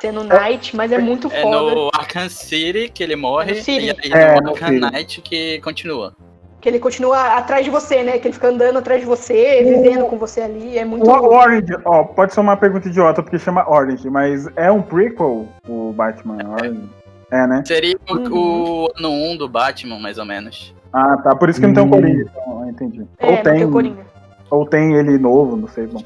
Se 0.00 0.06
é 0.06 0.12
no 0.12 0.22
Night, 0.22 0.76
mas 0.76 0.92
é 0.92 0.98
muito 0.98 1.26
É 1.32 1.42
foda. 1.42 1.74
no 1.74 1.90
Arkham 1.92 2.28
City 2.28 2.88
que 2.88 3.02
ele 3.02 3.16
morre 3.16 3.50
É 3.52 3.54
no 3.56 3.62
City. 3.62 3.86
e 3.86 3.90
aí 3.90 4.12
É, 4.12 4.34
no 4.36 4.42
no 4.42 4.50
Arkham. 4.50 4.70
Knight 4.90 5.20
que 5.22 5.60
continua. 5.60 6.14
Que 6.60 6.68
ele 6.68 6.78
continua 6.80 7.36
atrás 7.36 7.64
de 7.64 7.70
você, 7.70 8.02
né? 8.02 8.18
Que 8.18 8.26
ele 8.28 8.34
fica 8.34 8.48
andando 8.48 8.78
atrás 8.78 9.00
de 9.00 9.06
você, 9.06 9.62
vivendo 9.62 10.06
com 10.06 10.18
você 10.18 10.40
ali. 10.40 10.76
É 10.76 10.84
muito. 10.84 11.08
O, 11.08 11.10
o 11.12 11.34
Orange, 11.34 11.72
ó, 11.84 12.02
pode 12.04 12.34
ser 12.34 12.40
uma 12.40 12.56
pergunta 12.56 12.88
idiota 12.88 13.22
porque 13.22 13.38
chama 13.38 13.68
Orange, 13.70 14.10
mas 14.10 14.48
é 14.56 14.70
um 14.70 14.82
prequel 14.82 15.46
o 15.68 15.92
Batman 15.92 16.38
Orange? 16.50 16.82
É, 17.30 17.46
né? 17.46 17.62
Seria 17.64 17.96
o, 18.10 18.14
Uhum. 18.14 18.32
o 18.32 18.88
ano 18.98 19.10
1 19.10 19.36
do 19.36 19.48
Batman, 19.48 19.98
mais 20.00 20.18
ou 20.18 20.24
menos. 20.24 20.74
Ah, 20.92 21.16
tá. 21.18 21.36
Por 21.36 21.48
isso 21.48 21.60
que 21.60 21.66
não 21.66 21.74
tem 21.74 21.82
um 21.84 21.86
Hum. 21.86 21.90
Coringa, 21.90 22.22
então, 22.32 22.68
entendi. 22.68 23.06
É, 23.18 23.26
ou, 23.26 23.32
não 23.36 23.42
tem 23.42 23.52
tem, 23.54 23.64
o 23.64 23.70
Coringa. 23.70 24.06
ou 24.50 24.66
tem 24.66 24.94
ele 24.94 25.18
novo, 25.18 25.54
não 25.56 25.68
sei. 25.68 25.86
Bom. 25.86 26.02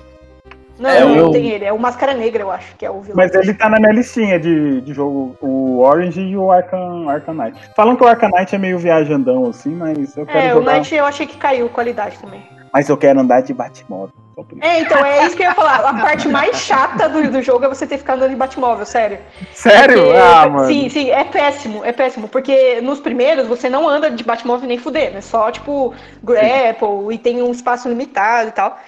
Não, 0.83 0.91
É, 0.91 1.01
não 1.05 1.17
eu- 1.17 1.31
tem 1.31 1.49
ele. 1.49 1.65
É 1.65 1.73
o 1.73 1.79
Máscara 1.79 2.13
Negra, 2.13 2.43
eu 2.43 2.51
acho, 2.51 2.75
que 2.77 2.85
é 2.85 2.91
o 2.91 3.01
vilão. 3.01 3.17
Mas 3.17 3.33
ele 3.35 3.55
tá 3.55 3.69
na 3.69 3.79
minha 3.79 3.93
listinha 3.93 4.39
de, 4.41 4.81
de 4.81 4.93
jogo, 4.93 5.37
o 5.41 5.81
Orange 5.81 6.21
e 6.21 6.37
o 6.37 6.51
Arkham, 6.51 7.09
Arkham 7.09 7.35
Knight. 7.35 7.59
Falam 7.77 7.95
que 7.95 8.03
o 8.03 8.07
Arkham 8.09 8.31
Knight 8.31 8.55
é 8.55 8.59
meio 8.59 8.79
viajandão, 8.79 9.49
assim, 9.49 9.71
mas 9.75 10.17
eu 10.17 10.27
quero 10.27 10.39
É, 10.39 10.51
o 10.55 10.59
jogar... 10.59 10.73
Night 10.73 10.95
eu 10.95 11.05
achei 11.05 11.27
que 11.27 11.37
caiu 11.37 11.69
qualidade 11.69 12.19
também. 12.19 12.43
Mas 12.73 12.89
eu 12.89 12.97
quero 12.97 13.21
andar 13.21 13.43
de 13.43 13.53
Batmóvel. 13.55 14.15
É, 14.63 14.81
então, 14.81 15.05
é 15.05 15.27
isso 15.27 15.37
que 15.37 15.43
eu 15.43 15.49
ia 15.49 15.55
falar. 15.55 15.81
A 15.91 15.93
parte 16.01 16.27
mais 16.27 16.57
chata 16.57 17.07
do, 17.07 17.31
do 17.31 17.43
jogo 17.43 17.67
é 17.67 17.69
você 17.69 17.87
ter 17.87 17.97
que 17.97 18.01
ficar 18.01 18.15
andando 18.15 18.31
de 18.31 18.37
Batmóvel, 18.37 18.87
sério. 18.87 19.19
Sério? 19.53 20.05
Porque- 20.05 20.17
Ah, 20.19 20.49
mano. 20.49 20.67
Sim, 20.69 20.89
sim, 20.89 21.11
é 21.11 21.23
péssimo, 21.23 21.85
é 21.85 21.93
péssimo. 21.93 22.27
Porque 22.29 22.81
nos 22.81 22.99
primeiros 22.99 23.47
você 23.47 23.69
não 23.69 23.87
anda 23.87 24.11
de 24.11 24.25
Batmóvel 24.25 24.67
nem 24.67 24.79
fuder, 24.79 25.13
né? 25.13 25.21
Só, 25.21 25.51
tipo, 25.51 25.93
grapple 26.25 27.13
e 27.15 27.19
tem 27.19 27.43
um 27.43 27.51
espaço 27.53 27.89
limitado 27.91 28.49
e 28.49 28.53
tal. 28.53 28.79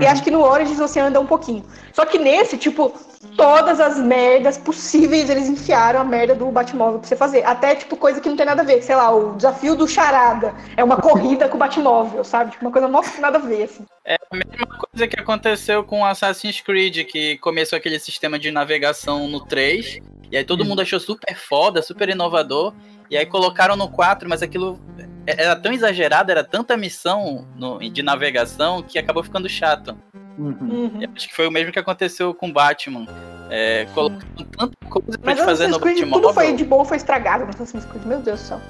E 0.00 0.06
acho 0.06 0.22
que 0.22 0.30
no 0.30 0.42
Origins 0.42 0.78
você 0.78 1.00
anda 1.00 1.20
um 1.20 1.26
pouquinho. 1.26 1.64
Só 1.92 2.04
que 2.06 2.18
nesse, 2.18 2.56
tipo, 2.56 2.92
todas 3.36 3.80
as 3.80 3.98
merdas 3.98 4.56
possíveis 4.56 5.28
eles 5.28 5.48
enfiaram 5.48 6.00
a 6.00 6.04
merda 6.04 6.34
do 6.34 6.46
Batmóvel 6.46 7.00
pra 7.00 7.08
você 7.08 7.16
fazer. 7.16 7.44
Até, 7.44 7.74
tipo, 7.74 7.96
coisa 7.96 8.20
que 8.20 8.28
não 8.28 8.36
tem 8.36 8.46
nada 8.46 8.62
a 8.62 8.64
ver. 8.64 8.82
Sei 8.82 8.94
lá, 8.94 9.14
o 9.14 9.36
desafio 9.36 9.76
do 9.76 9.86
Charada 9.86 10.54
é 10.76 10.82
uma 10.82 10.96
corrida 10.96 11.48
com 11.48 11.56
o 11.56 11.58
Batmóvel, 11.58 12.24
sabe? 12.24 12.52
Tipo, 12.52 12.64
uma 12.64 12.72
coisa 12.72 12.88
nossa, 12.88 13.20
nada 13.20 13.38
a 13.38 13.40
ver, 13.40 13.64
assim. 13.64 13.84
É 14.04 14.14
a 14.14 14.36
mesma 14.36 14.66
coisa 14.66 15.06
que 15.06 15.20
aconteceu 15.20 15.84
com 15.84 16.04
Assassin's 16.04 16.60
Creed, 16.60 17.04
que 17.06 17.36
começou 17.38 17.76
aquele 17.76 17.98
sistema 17.98 18.38
de 18.38 18.50
navegação 18.50 19.28
no 19.28 19.44
3, 19.44 19.98
e 20.30 20.36
aí 20.36 20.44
todo 20.44 20.64
mundo 20.64 20.80
achou 20.80 20.98
super 20.98 21.36
foda, 21.36 21.82
super 21.82 22.08
inovador, 22.08 22.72
e 23.10 23.16
aí 23.16 23.26
colocaram 23.26 23.76
no 23.76 23.88
4, 23.88 24.28
mas 24.28 24.42
aquilo 24.42 24.80
era 25.26 25.56
tão 25.56 25.72
exagerado, 25.72 26.30
era 26.30 26.42
tanta 26.44 26.76
missão 26.76 27.46
no- 27.56 27.78
de 27.78 28.02
navegação 28.02 28.82
que 28.82 28.98
acabou 28.98 29.22
ficando 29.22 29.48
chato. 29.48 29.96
Uhum. 30.38 30.56
Uhum. 30.60 30.98
Eu 31.00 31.10
Acho 31.14 31.28
que 31.28 31.34
foi 31.34 31.46
o 31.46 31.50
mesmo 31.50 31.72
que 31.72 31.78
aconteceu 31.78 32.32
com 32.32 32.50
Batman. 32.52 33.06
É, 33.50 33.86
colocando 33.94 34.44
tanta 34.56 34.76
coisa 34.88 35.18
pra 35.18 35.20
Mas 35.32 35.38
te 35.38 35.44
fazer 35.44 35.66
no 35.66 35.78
Batmóvel. 35.78 36.10
tudo 36.22 36.32
foi 36.32 36.52
de 36.54 36.64
bom, 36.64 36.84
foi 36.84 36.96
estragado 36.96 37.44
no 37.44 37.50
Assassin's 37.50 37.84
Creed. 37.84 38.04
Meu 38.06 38.20
Deus 38.20 38.40
do 38.40 38.46
céu. 38.46 38.60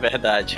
Verdade. 0.00 0.56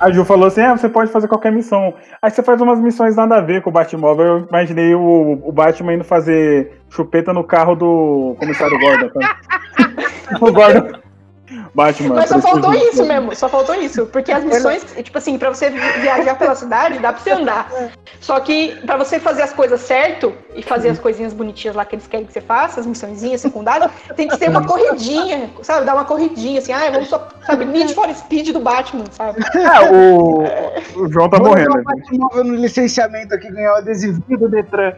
A 0.00 0.10
Ju 0.10 0.24
falou 0.24 0.46
assim: 0.46 0.62
ah, 0.62 0.74
você 0.74 0.88
pode 0.88 1.12
fazer 1.12 1.28
qualquer 1.28 1.52
missão. 1.52 1.94
Aí 2.22 2.30
você 2.30 2.42
faz 2.42 2.58
umas 2.58 2.80
missões 2.80 3.14
nada 3.14 3.36
a 3.36 3.40
ver 3.42 3.60
com 3.60 3.68
o 3.68 3.72
Batmóvel. 3.72 4.24
Eu 4.26 4.46
imaginei 4.48 4.94
o, 4.94 5.38
o 5.44 5.52
Batman 5.52 5.92
indo 5.94 6.04
fazer 6.04 6.80
chupeta 6.88 7.34
no 7.34 7.44
carro 7.44 7.74
do 7.76 8.34
comissário 8.38 8.78
Gordon. 8.80 9.10
sabe? 9.12 9.94
o 10.40 10.50
Gordon. 10.52 11.01
Batman. 11.74 12.14
Mas 12.16 12.28
só 12.28 12.40
faltou 12.40 12.70
de- 12.72 12.78
isso 12.78 13.04
mesmo, 13.04 13.34
só 13.34 13.48
faltou 13.48 13.74
isso. 13.74 14.06
Porque 14.06 14.30
as 14.32 14.44
missões, 14.44 14.84
tipo 15.02 15.16
assim, 15.18 15.38
pra 15.38 15.48
você 15.52 15.70
vi- 15.70 15.78
viajar 16.00 16.34
pela 16.36 16.54
cidade, 16.54 16.98
dá 16.98 17.12
pra 17.12 17.22
você 17.22 17.30
andar. 17.30 17.70
Só 18.20 18.38
que 18.40 18.76
pra 18.86 18.96
você 18.96 19.18
fazer 19.18 19.42
as 19.42 19.52
coisas 19.52 19.80
certo 19.80 20.32
e 20.54 20.62
fazer 20.62 20.90
as 20.90 20.98
coisinhas 20.98 21.32
bonitinhas 21.32 21.74
lá 21.76 21.84
que 21.84 21.94
eles 21.96 22.06
querem 22.06 22.26
que 22.26 22.32
você 22.32 22.40
faça, 22.40 22.80
as 22.80 22.86
missõezinhas 22.86 23.40
secundárias, 23.40 23.90
tem 24.16 24.28
que 24.28 24.36
ser 24.36 24.48
uma 24.50 24.66
corridinha, 24.66 25.50
sabe? 25.62 25.86
Dar 25.86 25.94
uma 25.94 26.04
corridinha, 26.04 26.58
assim, 26.58 26.72
ah, 26.72 26.90
vamos 26.90 27.08
só, 27.08 27.28
sabe, 27.46 27.64
Need 27.64 27.94
for 27.94 28.08
Speed 28.14 28.48
do 28.50 28.60
Batman, 28.60 29.04
sabe? 29.10 29.40
Ah, 29.66 29.90
o, 29.92 30.42
o 31.02 31.12
João 31.12 31.28
tá 31.28 31.38
Vou 31.38 31.48
morrendo. 31.48 31.78
o 31.78 31.82
Batmóvel 31.82 32.44
no 32.44 32.54
licenciamento 32.56 33.34
aqui, 33.34 33.50
ganhar 33.50 33.72
o 33.74 33.76
adesivinho 33.76 34.38
do 34.38 34.48
Detran. 34.48 34.92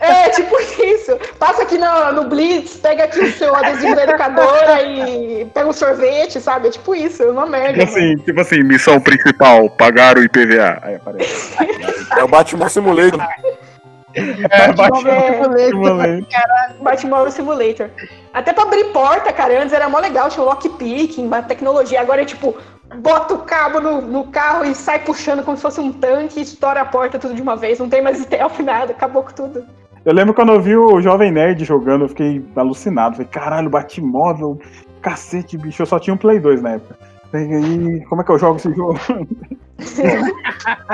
É, 0.00 0.28
tipo 0.30 0.54
isso. 0.82 1.18
Passa 1.38 1.62
aqui 1.62 1.78
no, 1.78 2.12
no 2.12 2.28
Blitz, 2.28 2.76
pega 2.76 3.04
aqui 3.04 3.20
o 3.20 3.32
seu 3.32 3.54
adesivo 3.54 3.94
da 3.94 4.04
educadora 4.04 4.82
e 4.82 5.44
pega 5.46 5.68
um 5.68 5.72
sorvete, 5.72 6.40
sabe? 6.40 6.68
É 6.68 6.70
tipo 6.70 6.94
isso, 6.94 7.22
é 7.22 7.30
uma 7.30 7.46
merda. 7.46 7.84
Tipo 7.84 7.84
assim, 7.84 8.16
tipo 8.18 8.40
assim, 8.40 8.62
missão 8.62 9.00
principal, 9.00 9.68
pagar 9.70 10.16
o 10.18 10.22
IPVA. 10.22 10.78
Aí 10.82 10.94
aparece. 10.96 11.54
É 12.16 12.22
o 12.22 12.28
Batman 12.28 12.68
Simulator. 12.68 13.20
É, 14.14 14.72
Batmóvel 14.72 15.54
é, 15.54 15.66
Simulator. 15.68 16.26
Batmóvel 16.80 17.30
Simulator. 17.32 17.90
Até 18.32 18.52
pra 18.52 18.64
abrir 18.64 18.84
porta, 18.92 19.32
cara, 19.32 19.60
antes 19.60 19.72
era 19.72 19.88
mó 19.88 19.98
legal, 19.98 20.28
tinha 20.28 20.42
o 20.42 20.46
lockpicking, 20.46 21.26
uma 21.26 21.42
tecnologia. 21.42 22.00
Agora 22.00 22.22
é 22.22 22.24
tipo, 22.24 22.56
bota 22.98 23.34
o 23.34 23.38
cabo 23.38 23.80
no, 23.80 24.00
no 24.00 24.24
carro 24.24 24.64
e 24.64 24.74
sai 24.74 25.00
puxando 25.00 25.42
como 25.42 25.56
se 25.56 25.62
fosse 25.62 25.80
um 25.80 25.92
tanque, 25.92 26.40
estoura 26.40 26.80
a 26.80 26.84
porta 26.84 27.18
tudo 27.18 27.34
de 27.34 27.42
uma 27.42 27.56
vez. 27.56 27.78
Não 27.78 27.88
tem 27.88 28.02
mais 28.02 28.18
stealth, 28.18 28.58
nada, 28.60 28.92
acabou 28.92 29.22
com 29.22 29.32
tudo. 29.32 29.64
Eu 30.04 30.12
lembro 30.12 30.34
quando 30.34 30.52
eu 30.52 30.60
vi 30.60 30.76
o 30.76 31.00
Jovem 31.00 31.30
Nerd 31.30 31.64
jogando, 31.64 32.04
eu 32.04 32.08
fiquei 32.08 32.44
alucinado. 32.54 33.16
Falei, 33.16 33.28
caralho, 33.30 33.70
Batmóvel, 33.70 34.60
cacete, 35.00 35.56
bicho. 35.56 35.80
Eu 35.82 35.86
só 35.86 35.98
tinha 35.98 36.12
um 36.12 36.18
Play 36.18 36.38
2 36.38 36.60
na 36.60 36.72
época. 36.72 36.98
Como 38.08 38.20
é 38.20 38.24
que 38.24 38.30
eu 38.30 38.38
jogo 38.38 38.56
esse 38.56 38.72
jogo? 38.72 38.98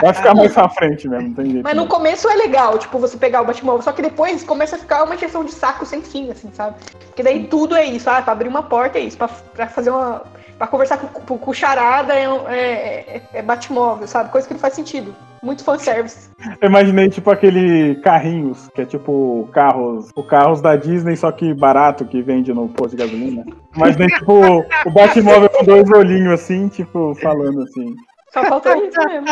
Vai 0.01 0.15
ficar 0.15 0.35
mais 0.35 0.53
pra 0.53 0.69
frente 0.71 1.07
mesmo, 1.07 1.29
não 1.29 1.35
tem 1.35 1.51
jeito. 1.51 1.65
Mas 1.65 1.77
no 1.77 1.87
começo 1.87 2.29
é 2.29 2.35
legal, 2.35 2.79
tipo, 2.79 2.99
você 2.99 3.17
pegar 3.19 3.43
o 3.43 3.45
Batmóvel, 3.45 3.83
só 3.83 3.93
que 3.93 4.01
depois 4.01 4.43
começa 4.43 4.77
a 4.77 4.79
ficar 4.79 5.05
uma 5.05 5.17
questão 5.17 5.45
de 5.45 5.53
saco 5.53 5.85
sem 5.85 6.01
fim, 6.01 6.31
assim, 6.31 6.51
sabe? 6.53 6.77
Porque 7.07 7.23
daí 7.23 7.47
tudo 7.47 7.77
é 7.77 7.85
isso, 7.85 8.09
ah, 8.09 8.23
pra 8.23 8.33
abrir 8.33 8.49
uma 8.49 8.63
porta 8.63 8.99
é 8.99 9.03
isso, 9.03 9.19
pra, 9.19 9.29
pra 9.29 9.69
fazer 9.69 9.91
uma. 9.91 10.23
pra 10.57 10.67
conversar 10.67 10.99
com, 10.99 11.51
o 11.51 11.55
charada 11.55 12.15
é, 12.15 12.25
é, 12.25 13.17
é, 13.17 13.23
é 13.35 13.43
Batmóvel, 13.43 14.09
sabe? 14.09 14.31
Coisa 14.31 14.49
que 14.49 14.55
não 14.55 14.61
faz 14.61 14.75
sentido. 14.75 15.15
Muito 15.43 15.65
fanservice. 15.65 16.31
Eu 16.61 16.69
imaginei 16.69 17.09
tipo 17.09 17.31
aquele 17.31 17.95
carrinhos, 18.03 18.69
que 18.75 18.83
é 18.83 18.85
tipo 18.85 19.49
carros, 19.53 20.11
o 20.15 20.23
carros 20.23 20.61
da 20.61 20.77
Disney, 20.77 21.17
só 21.17 21.33
que 21.33 21.55
barato, 21.55 22.05
que 22.05 22.21
vende 22.21 22.53
no 22.53 22.69
posto 22.69 22.97
de 22.97 23.03
gasolina. 23.03 23.45
Imaginei 23.75 24.09
tipo 24.09 24.35
o 24.87 24.91
Batmóvel 24.91 25.49
com 25.49 25.65
dois 25.65 25.91
olhinhos 25.91 26.33
assim, 26.35 26.69
tipo, 26.69 27.15
falando 27.17 27.63
assim. 27.63 27.95
Só 28.33 28.45
falta 28.45 28.77
isso 28.77 28.99
mesmo. 29.07 29.27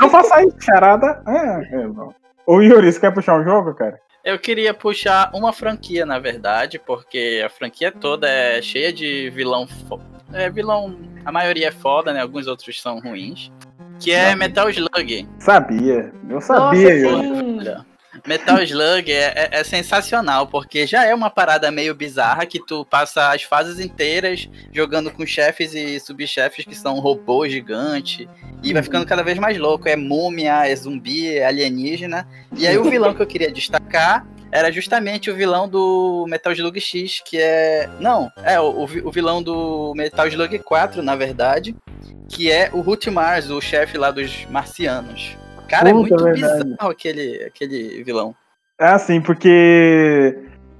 Não 0.00 0.08
faça 0.08 0.42
isso, 0.44 0.56
charada. 0.60 1.20
É, 1.26 1.74
é, 1.74 1.86
não. 1.88 2.14
Ô 2.46 2.60
Yuri, 2.62 2.92
você 2.92 3.00
quer 3.00 3.12
puxar 3.12 3.38
um 3.38 3.44
jogo, 3.44 3.74
cara? 3.74 3.98
Eu 4.24 4.38
queria 4.38 4.72
puxar 4.72 5.30
uma 5.34 5.52
franquia, 5.52 6.06
na 6.06 6.18
verdade, 6.18 6.78
porque 6.78 7.42
a 7.44 7.48
franquia 7.50 7.92
toda 7.92 8.28
é 8.28 8.60
cheia 8.62 8.92
de 8.92 9.28
vilão. 9.30 9.66
fo- 9.88 10.00
É, 10.32 10.48
vilão. 10.50 10.96
A 11.24 11.30
maioria 11.32 11.68
é 11.68 11.72
foda, 11.72 12.12
né? 12.12 12.20
Alguns 12.22 12.46
outros 12.46 12.80
são 12.80 12.98
ruins. 13.00 13.50
Que 13.98 14.12
é 14.12 14.34
Metal 14.34 14.68
Slug. 14.70 15.28
Sabia, 15.38 16.12
eu 16.28 16.40
sabia, 16.40 17.10
Nossa, 17.10 17.26
Yuri. 17.26 17.86
Metal 18.26 18.62
Slug 18.62 19.10
é, 19.10 19.32
é- 19.34 19.48
é 19.60 19.64
sensacional, 19.64 20.46
porque 20.46 20.86
já 20.86 21.04
é 21.04 21.14
uma 21.14 21.30
parada 21.30 21.70
meio 21.70 21.94
bizarra 21.94 22.46
que 22.46 22.64
tu 22.64 22.84
passa 22.84 23.32
as 23.32 23.42
fases 23.42 23.80
inteiras 23.80 24.48
jogando 24.72 25.10
com 25.10 25.26
chefes 25.26 25.74
e 25.74 25.98
subchefes 26.00 26.64
que 26.64 26.74
são 26.74 26.98
robôs 27.00 27.52
gigantes. 27.52 28.26
E 28.62 28.72
vai 28.72 28.82
ficando 28.82 29.06
cada 29.06 29.22
vez 29.22 29.38
mais 29.38 29.58
louco. 29.58 29.88
É 29.88 29.96
múmia, 29.96 30.66
é 30.66 30.74
zumbi, 30.74 31.36
é 31.36 31.46
alienígena. 31.46 32.26
E 32.56 32.66
aí 32.66 32.76
o 32.78 32.84
vilão 32.84 33.14
que 33.14 33.22
eu 33.22 33.26
queria 33.26 33.50
destacar 33.52 34.26
era 34.50 34.70
justamente 34.72 35.30
o 35.30 35.34
vilão 35.34 35.68
do 35.68 36.24
Metal 36.28 36.52
Slug 36.52 36.80
X, 36.80 37.20
que 37.24 37.36
é. 37.38 37.88
Não, 38.00 38.30
é 38.42 38.58
o, 38.58 38.84
o 38.84 39.10
vilão 39.10 39.42
do 39.42 39.92
Metal 39.94 40.26
Slug 40.28 40.58
4, 40.60 41.02
na 41.02 41.14
verdade. 41.14 41.74
Que 42.28 42.50
é 42.50 42.70
o 42.72 42.80
Ruth 42.80 43.06
Mars, 43.06 43.50
o 43.50 43.60
chefe 43.60 43.96
lá 43.98 44.10
dos 44.10 44.46
marcianos. 44.46 45.36
Cara, 45.68 45.88
é 45.90 45.92
Puta, 45.92 46.00
muito 46.14 46.24
verdade. 46.24 46.64
bizarro 46.64 46.90
aquele, 46.90 47.44
aquele 47.44 48.02
vilão. 48.04 48.34
É 48.78 48.88
assim, 48.88 49.20
porque. 49.20 50.36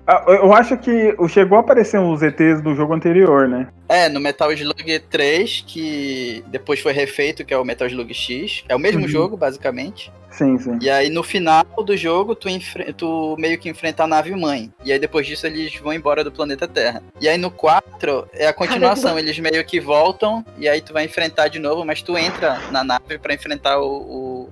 ah, 0.06 0.24
Eu 0.28 0.52
acho 0.52 0.76
que 0.76 1.14
o- 1.18 1.28
chegou 1.28 1.56
a 1.58 1.60
aparecer 1.60 1.98
uns 1.98 2.22
ETs 2.22 2.60
do 2.60 2.74
jogo 2.74 2.94
anterior, 2.94 3.48
né? 3.48 3.68
É, 3.88 4.08
no 4.08 4.20
Metal 4.20 4.52
Slug 4.52 4.98
3, 5.10 5.64
que 5.66 6.44
depois 6.48 6.80
foi 6.80 6.92
refeito, 6.92 7.44
que 7.44 7.54
é 7.54 7.58
o 7.58 7.64
Metal 7.64 7.86
Slug 7.86 8.12
X. 8.12 8.64
É 8.68 8.74
o 8.76 8.78
mesmo 8.78 9.02
Uhum. 9.02 9.08
jogo, 9.08 9.36
basicamente. 9.36 10.12
Sim, 10.30 10.58
sim. 10.58 10.78
E 10.82 10.90
aí 10.90 11.08
no 11.08 11.22
final 11.22 11.64
do 11.82 11.96
jogo, 11.96 12.34
tu, 12.34 12.46
enfre- 12.50 12.92
tu 12.92 13.34
meio 13.38 13.58
que 13.58 13.70
enfrenta 13.70 14.04
a 14.04 14.06
nave 14.06 14.32
mãe. 14.36 14.70
E 14.84 14.92
aí 14.92 14.98
depois 14.98 15.26
disso 15.26 15.46
eles 15.46 15.74
vão 15.76 15.94
embora 15.94 16.22
do 16.22 16.30
planeta 16.30 16.68
Terra. 16.68 17.02
E 17.18 17.26
aí 17.26 17.38
no 17.38 17.50
4 17.50 18.28
é 18.34 18.46
a 18.46 18.52
continuação, 18.52 19.18
eles 19.18 19.38
meio 19.38 19.64
que 19.64 19.80
voltam 19.80 20.44
e 20.58 20.68
aí 20.68 20.82
tu 20.82 20.92
vai 20.92 21.06
enfrentar 21.06 21.48
de 21.48 21.58
novo, 21.58 21.86
mas 21.86 22.02
tu 22.02 22.18
entra 22.18 22.60
na 22.70 22.84
nave 22.84 23.16
pra 23.18 23.32
enfrentar 23.32 23.78
o, 23.80 23.86
o, 23.86 24.48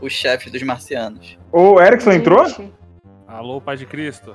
o 0.00 0.08
chefe 0.08 0.50
dos 0.50 0.62
marcianos. 0.62 1.38
O 1.52 1.80
Erickson 1.80 2.12
entrou? 2.12 2.46
Alô, 3.26 3.60
Pai 3.60 3.76
de 3.76 3.86
Cristo. 3.86 4.34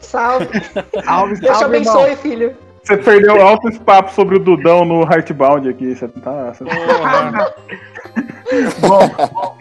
Salve. 0.00 0.46
Salve, 1.04 1.34
Deus 1.40 1.56
te 1.56 1.60
salve, 1.60 1.76
irmão. 1.76 1.94
abençoe, 2.00 2.16
filho. 2.16 2.56
Você 2.82 2.96
perdeu 2.96 3.40
altos 3.46 3.76
papos 3.78 4.14
sobre 4.14 4.36
o 4.36 4.38
Dudão 4.38 4.84
no 4.84 5.02
Heartbound 5.02 5.68
aqui. 5.68 5.94
Você 5.94 6.08
tá. 6.08 6.52
você- 6.54 6.64
Porra. 6.64 7.54
Bom, 8.80 9.56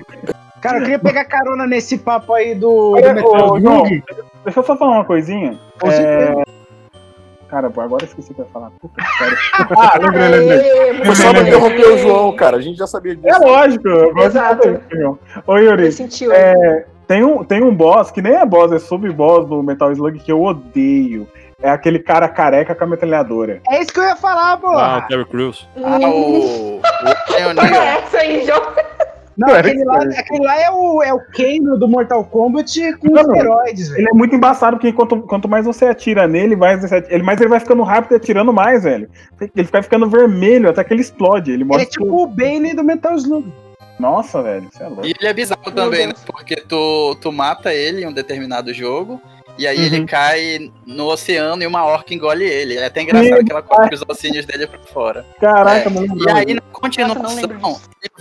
Cara, 0.62 0.78
eu 0.78 0.82
queria 0.82 1.00
pegar 1.00 1.26
carona 1.26 1.68
nesse 1.68 1.98
papo 1.98 2.34
aí 2.34 2.56
do, 2.56 2.92
Olha, 2.94 3.14
do 3.14 3.26
ô, 3.26 3.60
João, 3.60 3.84
deixa 4.44 4.60
eu 4.60 4.64
só 4.64 4.76
falar 4.76 4.96
uma 4.98 5.06
coisinha. 5.06 5.60
É. 5.84 6.34
Cara, 7.50 7.68
agora 7.68 8.04
eu 8.04 8.08
esqueci 8.08 8.32
o 8.32 8.36
que 8.36 8.42
eu 8.42 8.46
ia 8.46 8.52
falar. 8.52 8.72
Puta 8.80 9.02
que 9.02 9.18
pariu. 9.18 9.38
ah, 9.80 9.98
lembrei, 10.00 10.28
lembrei. 10.28 11.06
Foi 11.06 11.16
só 11.16 11.24
não 11.26 11.34
muito 11.34 11.48
interromper 11.48 11.94
o 11.94 11.98
João, 11.98 12.36
cara. 12.36 12.58
A 12.58 12.62
gente 12.62 12.78
já 12.78 12.88
sabia 12.88 13.16
disso. 13.16 13.28
É 13.28 13.38
lógico, 13.38 13.88
Exato. 14.20 14.82
Ô, 15.46 15.58
Yuri, 15.58 15.92
sentiu. 15.92 16.32
é, 16.34 16.86
tem, 17.08 17.24
um, 17.24 17.44
tem 17.44 17.64
um 17.64 17.74
boss, 17.74 18.12
que 18.12 18.22
nem 18.22 18.34
é 18.34 18.46
boss, 18.46 18.72
é 18.74 18.80
sub-boss 18.80 19.48
do 19.48 19.64
Metal 19.64 19.92
Slug 19.94 20.20
que 20.20 20.32
eu 20.32 20.44
odeio. 20.44 21.28
É 21.62 21.70
aquele 21.70 21.98
cara 21.98 22.28
careca 22.28 22.76
com 22.76 22.84
a 22.84 22.88
metralhadora. 22.88 23.62
É 23.68 23.82
isso 23.82 23.92
que 23.92 24.00
eu 24.00 24.04
ia 24.04 24.16
falar, 24.16 24.58
pô. 24.58 24.70
Ah, 24.70 25.02
o 25.04 25.08
Terry 25.08 25.26
Crews. 25.26 25.68
Ah, 25.84 25.98
o. 26.08 26.80
o 26.80 27.54
Neal. 27.54 27.84
essa 27.84 28.18
aí, 28.18 28.46
João. 28.46 28.62
Não, 29.38 29.50
Cara, 29.50 29.60
aquele 29.60 29.84
lá, 29.84 30.00
aquele 30.02 30.44
lá 30.46 30.60
é 30.60 30.72
o, 30.72 31.04
é 31.04 31.14
o 31.14 31.20
Kano 31.20 31.78
do 31.78 31.88
Mortal 31.88 32.24
Kombat 32.26 32.98
com 32.98 33.10
Não, 33.10 33.22
esteroides, 33.22 33.90
velho. 33.90 34.02
Ele 34.02 34.10
é 34.10 34.14
muito 34.14 34.36
embaçado, 34.36 34.78
porque 34.78 34.92
quanto, 34.92 35.22
quanto 35.22 35.48
mais 35.48 35.64
você 35.66 35.86
atira 35.86 36.28
nele, 36.28 36.56
mais, 36.56 36.82
você 36.82 36.96
atira- 36.96 37.14
ele, 37.14 37.24
mais 37.24 37.40
ele 37.40 37.50
vai 37.50 37.60
ficando 37.60 37.84
rápido 37.84 38.14
e 38.14 38.16
atirando 38.16 38.52
mais, 38.52 38.84
velho. 38.84 39.08
Ele 39.40 39.66
fica 39.66 39.84
ficando 39.84 40.10
vermelho 40.10 40.70
até 40.70 40.84
que 40.84 40.92
ele 40.94 41.02
explode. 41.02 41.52
Ele 41.52 41.64
Ele 41.64 41.82
é 41.84 41.86
tipo 41.86 42.24
o 42.24 42.26
Bane 42.26 42.74
do 42.74 42.84
Metal 42.84 43.16
Slug. 43.16 43.52
Nossa, 44.00 44.42
velho, 44.42 44.68
você 44.72 44.84
é 44.84 44.88
louco. 44.88 45.06
E 45.06 45.14
ele 45.20 45.28
é 45.28 45.34
bizarro 45.34 45.72
também, 45.72 46.08
né? 46.08 46.14
Porque 46.26 46.56
tu, 46.56 47.16
tu 47.22 47.32
mata 47.32 47.74
ele 47.74 48.04
em 48.04 48.08
um 48.08 48.14
determinado 48.14 48.74
jogo. 48.74 49.22
E 49.58 49.66
aí 49.68 49.78
Uhum. 49.78 49.84
ele 49.86 50.06
cai 50.06 50.72
no 50.86 51.06
oceano 51.08 51.64
e 51.64 51.68
uma 51.68 51.84
orca 51.86 52.14
engole 52.14 52.44
ele. 52.46 52.76
É 52.76 52.86
até 52.86 53.02
engraçado 53.02 53.44
que 53.44 53.52
ela 53.52 53.62
coloca 53.62 53.96
os 53.96 54.04
ossinhos 54.08 54.46
dele 54.46 54.68
pra 54.68 54.80
fora. 54.80 55.26
Caraca, 55.40 55.90
É, 55.90 55.92
mano. 55.92 56.16
E 56.18 56.30
aí 56.30 56.54
na 56.54 56.62
continuação, 56.72 57.40
ele 57.40 57.58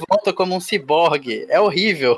volta 0.09 0.33
como 0.33 0.55
um 0.55 0.61
ciborgue. 0.61 1.47
É 1.49 1.61
horrível. 1.61 2.17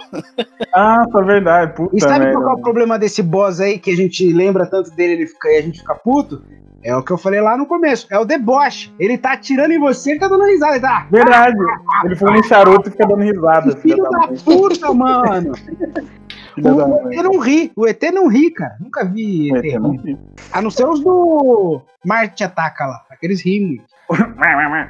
Ah, 0.74 1.04
é 1.12 1.22
verdade. 1.22 1.74
Puta 1.74 1.96
E 1.96 2.00
sabe 2.00 2.26
merda. 2.26 2.40
qual 2.40 2.50
é 2.50 2.54
o 2.54 2.62
problema 2.62 2.98
desse 2.98 3.22
boss 3.22 3.60
aí, 3.60 3.78
que 3.78 3.90
a 3.90 3.96
gente 3.96 4.32
lembra 4.32 4.66
tanto 4.66 4.90
dele 4.92 5.14
ele 5.14 5.26
fica, 5.26 5.48
e 5.48 5.56
a 5.58 5.62
gente 5.62 5.80
fica 5.80 5.94
puto? 5.94 6.42
É 6.80 6.94
o 6.94 7.02
que 7.02 7.10
eu 7.10 7.18
falei 7.18 7.40
lá 7.40 7.56
no 7.56 7.66
começo, 7.66 8.06
é 8.08 8.16
o 8.18 8.24
deboche. 8.24 8.92
Ele 9.00 9.18
tá 9.18 9.32
atirando 9.32 9.72
em 9.72 9.80
você 9.80 10.14
e 10.14 10.18
tá 10.18 10.28
dando 10.28 10.44
risada. 10.44 10.74
Ele 10.74 10.80
tá. 10.80 11.06
Verdade. 11.10 11.56
Ele 12.04 12.14
foi 12.14 12.30
um 12.38 12.42
charuto 12.44 12.88
e 12.88 12.92
fica 12.92 13.06
dando 13.06 13.22
risada. 13.22 13.74
Que 13.74 13.80
filho 13.82 14.02
da 14.04 14.10
mãe. 14.10 14.36
puta, 14.44 14.94
mano. 14.94 15.52
O. 16.56 17.12
ET 17.12 17.22
não 17.22 17.38
ri. 17.38 17.72
O 17.76 17.86
ET 17.86 18.02
não 18.12 18.28
ri, 18.28 18.50
cara. 18.50 18.76
Nunca 18.80 19.04
vi 19.04 19.54
ET 19.54 19.64
É, 19.64 19.78
não 19.78 19.96
vi. 19.96 20.18
A 20.52 20.62
não 20.62 20.70
ser 20.70 20.86
os 20.86 21.00
do 21.00 21.80
Marte 22.04 22.44
Ataca 22.44 22.86
lá. 22.86 23.04
Aqueles 23.10 23.42
rimos. 23.42 23.82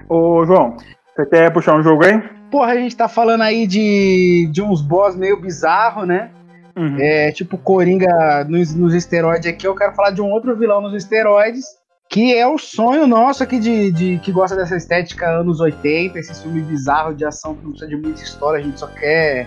Ô, 0.08 0.44
João, 0.46 0.76
você 1.14 1.26
quer 1.26 1.52
puxar 1.52 1.76
um 1.76 1.82
jogo 1.82 2.04
aí? 2.04 2.22
Porra, 2.50 2.72
a 2.72 2.76
gente 2.76 2.96
tá 2.96 3.08
falando 3.08 3.42
aí 3.42 3.66
de, 3.66 4.48
de 4.52 4.62
uns 4.62 4.80
boss 4.80 5.16
meio 5.16 5.40
bizarro, 5.40 6.06
né? 6.06 6.30
Uhum. 6.76 6.96
É 7.00 7.32
tipo 7.32 7.58
Coringa 7.58 8.44
nos, 8.44 8.74
nos 8.74 8.94
esteroides 8.94 9.50
aqui. 9.50 9.66
Eu 9.66 9.74
quero 9.74 9.94
falar 9.94 10.12
de 10.12 10.22
um 10.22 10.30
outro 10.30 10.56
vilão 10.56 10.80
nos 10.80 10.94
esteroides. 10.94 11.64
Que 12.10 12.34
é 12.34 12.46
o 12.46 12.56
sonho 12.56 13.06
nosso 13.06 13.42
aqui 13.42 13.58
de, 13.58 13.92
de 13.92 14.18
que 14.20 14.32
gosta 14.32 14.56
dessa 14.56 14.74
estética 14.74 15.28
anos 15.28 15.60
80, 15.60 16.18
esse 16.18 16.42
filme 16.42 16.62
bizarro 16.62 17.14
de 17.14 17.22
ação 17.26 17.54
que 17.54 17.62
não 17.62 17.72
precisa 17.72 17.90
de 17.90 17.96
muita 18.00 18.22
história, 18.22 18.60
a 18.60 18.62
gente 18.62 18.80
só 18.80 18.86
quer 18.86 19.46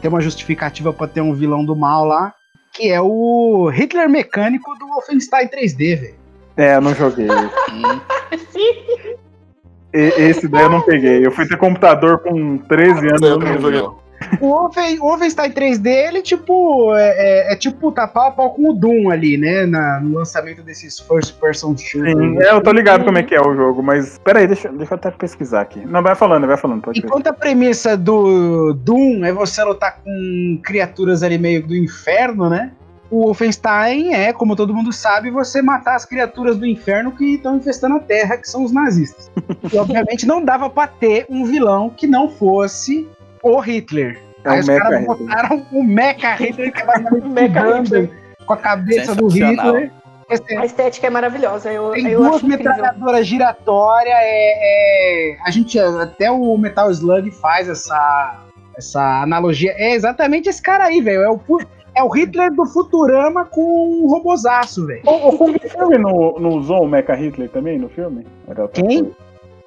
ter 0.00 0.08
uma 0.08 0.20
justificativa 0.20 0.92
pra 0.92 1.06
ter 1.06 1.20
um 1.20 1.34
vilão 1.34 1.64
do 1.64 1.76
mal 1.76 2.04
lá. 2.04 2.34
Que 2.72 2.90
é 2.90 3.00
o 3.00 3.68
Hitler 3.68 4.08
mecânico 4.08 4.72
do 4.78 4.86
Wolfenstein 4.86 5.48
3D, 5.48 6.00
velho. 6.00 6.14
É, 6.56 6.76
eu 6.76 6.80
não 6.80 6.94
joguei. 6.94 7.26
Esse 9.92 10.46
daí 10.46 10.64
eu 10.64 10.70
não 10.70 10.80
peguei. 10.82 11.26
Eu 11.26 11.32
fui 11.32 11.48
ter 11.48 11.56
computador 11.56 12.20
com 12.20 12.58
13 12.58 13.08
anos. 13.08 13.22
Eu 13.22 13.38
não 13.38 13.60
joguei, 13.60 13.82
O 14.40 14.48
Wolfen- 14.48 14.98
o 14.98 15.02
Wolfenstein 15.04 15.50
3D, 15.50 15.86
ele 15.88 16.22
tipo, 16.22 16.94
é, 16.94 17.48
é- 17.50 17.52
é 17.52 17.56
tipo 17.56 17.90
pau 17.92 18.26
a 18.26 18.30
pau 18.30 18.50
com 18.54 18.70
o 18.70 18.74
Doom 18.74 19.10
ali, 19.10 19.36
né? 19.36 19.66
Na, 19.66 19.98
no 20.00 20.14
lançamento 20.18 20.62
desses 20.62 20.98
first 21.00 21.34
person 21.40 21.74
shooters. 21.76 22.16
Sim, 22.18 22.38
é, 22.42 22.52
eu 22.52 22.62
tô 22.62 22.70
ligado 22.72 23.04
como 23.04 23.18
é 23.18 23.22
que 23.22 23.34
é 23.34 23.40
o 23.40 23.54
jogo, 23.54 23.82
mas 23.82 24.18
peraí, 24.22 24.46
deixa, 24.46 24.68
deixa 24.70 24.92
eu 24.94 24.96
até 24.96 25.10
pesquisar 25.10 25.62
aqui. 25.62 25.80
Não, 25.86 26.02
vai 26.02 26.14
falando, 26.14 26.46
vai 26.46 26.56
falando, 26.56 26.82
pode 26.82 26.98
Enquanto 27.00 27.26
a 27.28 27.32
premissa 27.32 27.96
do 27.96 28.74
Doom 28.74 29.24
é 29.24 29.32
você 29.32 29.62
lutar 29.64 29.98
com 30.04 30.60
criaturas 30.62 31.22
ali 31.22 31.38
meio 31.38 31.66
do 31.66 31.74
inferno, 31.74 32.48
né? 32.50 32.72
O 33.10 33.24
Wolfenstein 33.24 34.14
é, 34.14 34.32
como 34.32 34.54
todo 34.54 34.72
mundo 34.72 34.92
sabe, 34.92 35.30
você 35.30 35.60
matar 35.60 35.96
as 35.96 36.04
criaturas 36.04 36.56
do 36.56 36.64
inferno 36.64 37.10
que 37.10 37.34
estão 37.34 37.56
infestando 37.56 37.96
a 37.96 38.00
Terra, 38.00 38.36
que 38.36 38.48
são 38.48 38.62
os 38.62 38.70
nazistas. 38.70 39.28
e 39.72 39.76
obviamente 39.76 40.24
não 40.26 40.44
dava 40.44 40.70
pra 40.70 40.86
ter 40.86 41.26
um 41.28 41.44
vilão 41.44 41.90
que 41.90 42.06
não 42.06 42.28
fosse 42.30 43.08
o 43.42 43.58
Hitler. 43.60 44.20
É 44.44 44.48
Aí 44.50 44.56
o 44.58 44.60
os 44.60 44.66
Mecha 44.68 44.80
caras 44.82 45.00
Hitler. 45.00 45.18
botaram 45.18 45.66
o 45.72 45.82
Mecha 45.84 46.34
Hitler, 46.36 46.72
que 46.72 46.80
é 46.82 46.86
basicamente 46.86 47.28
Mecha 47.28 47.78
Hitler. 47.78 48.10
Com 48.46 48.52
a 48.52 48.56
cabeça 48.56 49.14
do. 49.14 49.28
Hitler. 49.28 49.90
A 50.58 50.64
estética 50.64 51.08
é 51.08 51.10
maravilhosa. 51.10 51.72
Eu, 51.72 51.90
tem 51.90 52.06
eu 52.06 52.22
duas 52.22 52.40
metralhadoras 52.42 53.26
giratórias. 53.26 54.14
É, 54.16 55.32
é- 55.32 55.36
a 55.44 55.50
gente 55.50 55.76
até 55.78 56.30
o 56.30 56.56
Metal 56.56 56.88
Slug 56.90 57.30
faz 57.32 57.68
essa 57.68 58.38
essa 58.76 59.22
analogia. 59.22 59.74
É 59.76 59.92
exatamente 59.94 60.48
esse 60.48 60.62
cara 60.62 60.84
aí, 60.84 61.00
velho. 61.00 61.22
É 61.22 61.30
o 61.30 61.40
É 61.96 62.02
o 62.04 62.08
Hitler 62.08 62.52
do 62.54 62.64
Futurama 62.66 63.44
com 63.44 63.60
um 63.60 64.06
robozaço, 64.08 64.86
velho. 64.86 65.02
O, 65.04 65.28
o 65.30 65.36
Kung 65.36 65.58
Fury 65.68 65.98
não, 65.98 66.34
não 66.38 66.50
usou 66.50 66.84
o 66.84 66.88
Mecha 66.88 67.14
Hitler 67.14 67.50
também 67.50 67.78
no 67.78 67.88
filme? 67.88 68.24
Quem? 68.72 69.02
coisa. 69.02 69.16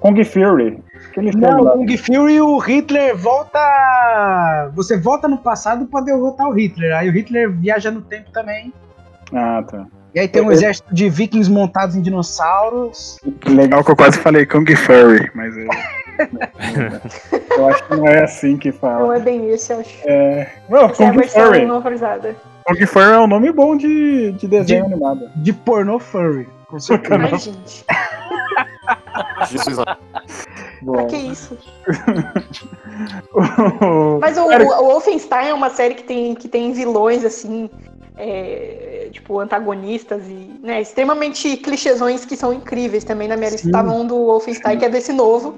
Kung 0.03 0.23
Fury. 0.25 0.83
Aquele 1.09 1.31
Não, 1.31 1.61
lá. 1.63 1.73
o 1.73 1.77
Kung 1.77 1.97
Fury, 1.97 2.41
o 2.41 2.57
Hitler 2.59 3.15
volta. 3.15 4.69
Você 4.75 4.97
volta 4.97 5.27
no 5.29 5.37
passado 5.37 5.85
pra 5.85 6.01
derrotar 6.01 6.47
o 6.49 6.51
Hitler. 6.53 6.93
Aí 6.95 7.07
o 7.09 7.11
Hitler 7.13 7.49
viaja 7.49 7.89
no 7.89 8.01
tempo 8.01 8.29
também. 8.31 8.73
Ah, 9.33 9.63
tá. 9.65 9.85
E 10.13 10.19
aí 10.19 10.27
tem 10.27 10.41
um 10.43 10.51
exército 10.51 10.93
de 10.93 11.09
vikings 11.09 11.49
montados 11.49 11.95
em 11.95 12.01
dinossauros. 12.01 13.17
Legal 13.47 13.83
que 13.83 13.91
eu 13.91 13.95
quase 13.95 14.19
falei 14.19 14.45
Kung 14.45 14.65
Fury, 14.75 15.31
mas 15.33 15.55
eu, 15.57 15.67
eu 17.57 17.67
acho 17.69 17.83
que 17.87 17.95
não 17.95 18.07
é 18.07 18.23
assim 18.23 18.57
que 18.57 18.71
Não 18.71 18.77
fala. 18.77 19.15
é 19.17 19.19
bem 19.19 19.49
esse, 19.49 19.71
eu 19.73 19.79
acho. 19.79 19.97
É, 20.05 20.51
não, 20.69 20.85
Essa 20.85 21.03
é 21.03 21.07
Kung 21.09 21.17
versão 21.17 21.45
Fury. 21.47 21.65
não. 21.65 21.81
Kung 21.81 22.85
Fury 22.85 23.05
é 23.05 23.17
um 23.19 23.27
nome 23.27 23.51
bom 23.51 23.75
de, 23.75 24.33
de 24.33 24.47
desenho 24.47 24.85
De- 24.85 24.93
animado. 24.93 25.29
De 25.35 25.51
pornô 25.53 25.97
furry. 25.97 26.47
Com 26.67 26.79
certeza. 26.79 27.15
Ai, 27.15 27.37
gente. 27.39 27.85
Bom. 30.81 31.07
que 31.07 31.15
isso? 31.15 31.57
O- 33.33 34.19
Mas 34.21 34.37
o, 34.37 34.47
Cara, 34.47 34.63
o 34.81 34.85
Wolfenstein 34.87 35.49
é 35.49 35.53
uma 35.53 35.69
série 35.69 35.95
que 35.95 36.03
tem, 36.03 36.35
que 36.35 36.47
tem 36.47 36.71
vilões, 36.73 37.23
assim, 37.23 37.69
é, 38.17 39.09
tipo, 39.11 39.39
antagonistas 39.39 40.23
e, 40.27 40.59
né, 40.61 40.81
extremamente 40.81 41.57
clichêsões 41.57 42.25
que 42.25 42.35
são 42.35 42.53
incríveis 42.53 43.03
também. 43.03 43.27
Na 43.27 43.35
minha 43.37 43.49
lista 43.49 43.65
Sim. 43.67 43.71
tava 43.71 43.91
um 43.91 44.05
do 44.05 44.15
Wolfenstein, 44.25 44.77
que 44.77 44.85
é 44.85 44.89
desse 44.89 45.13
novo, 45.13 45.55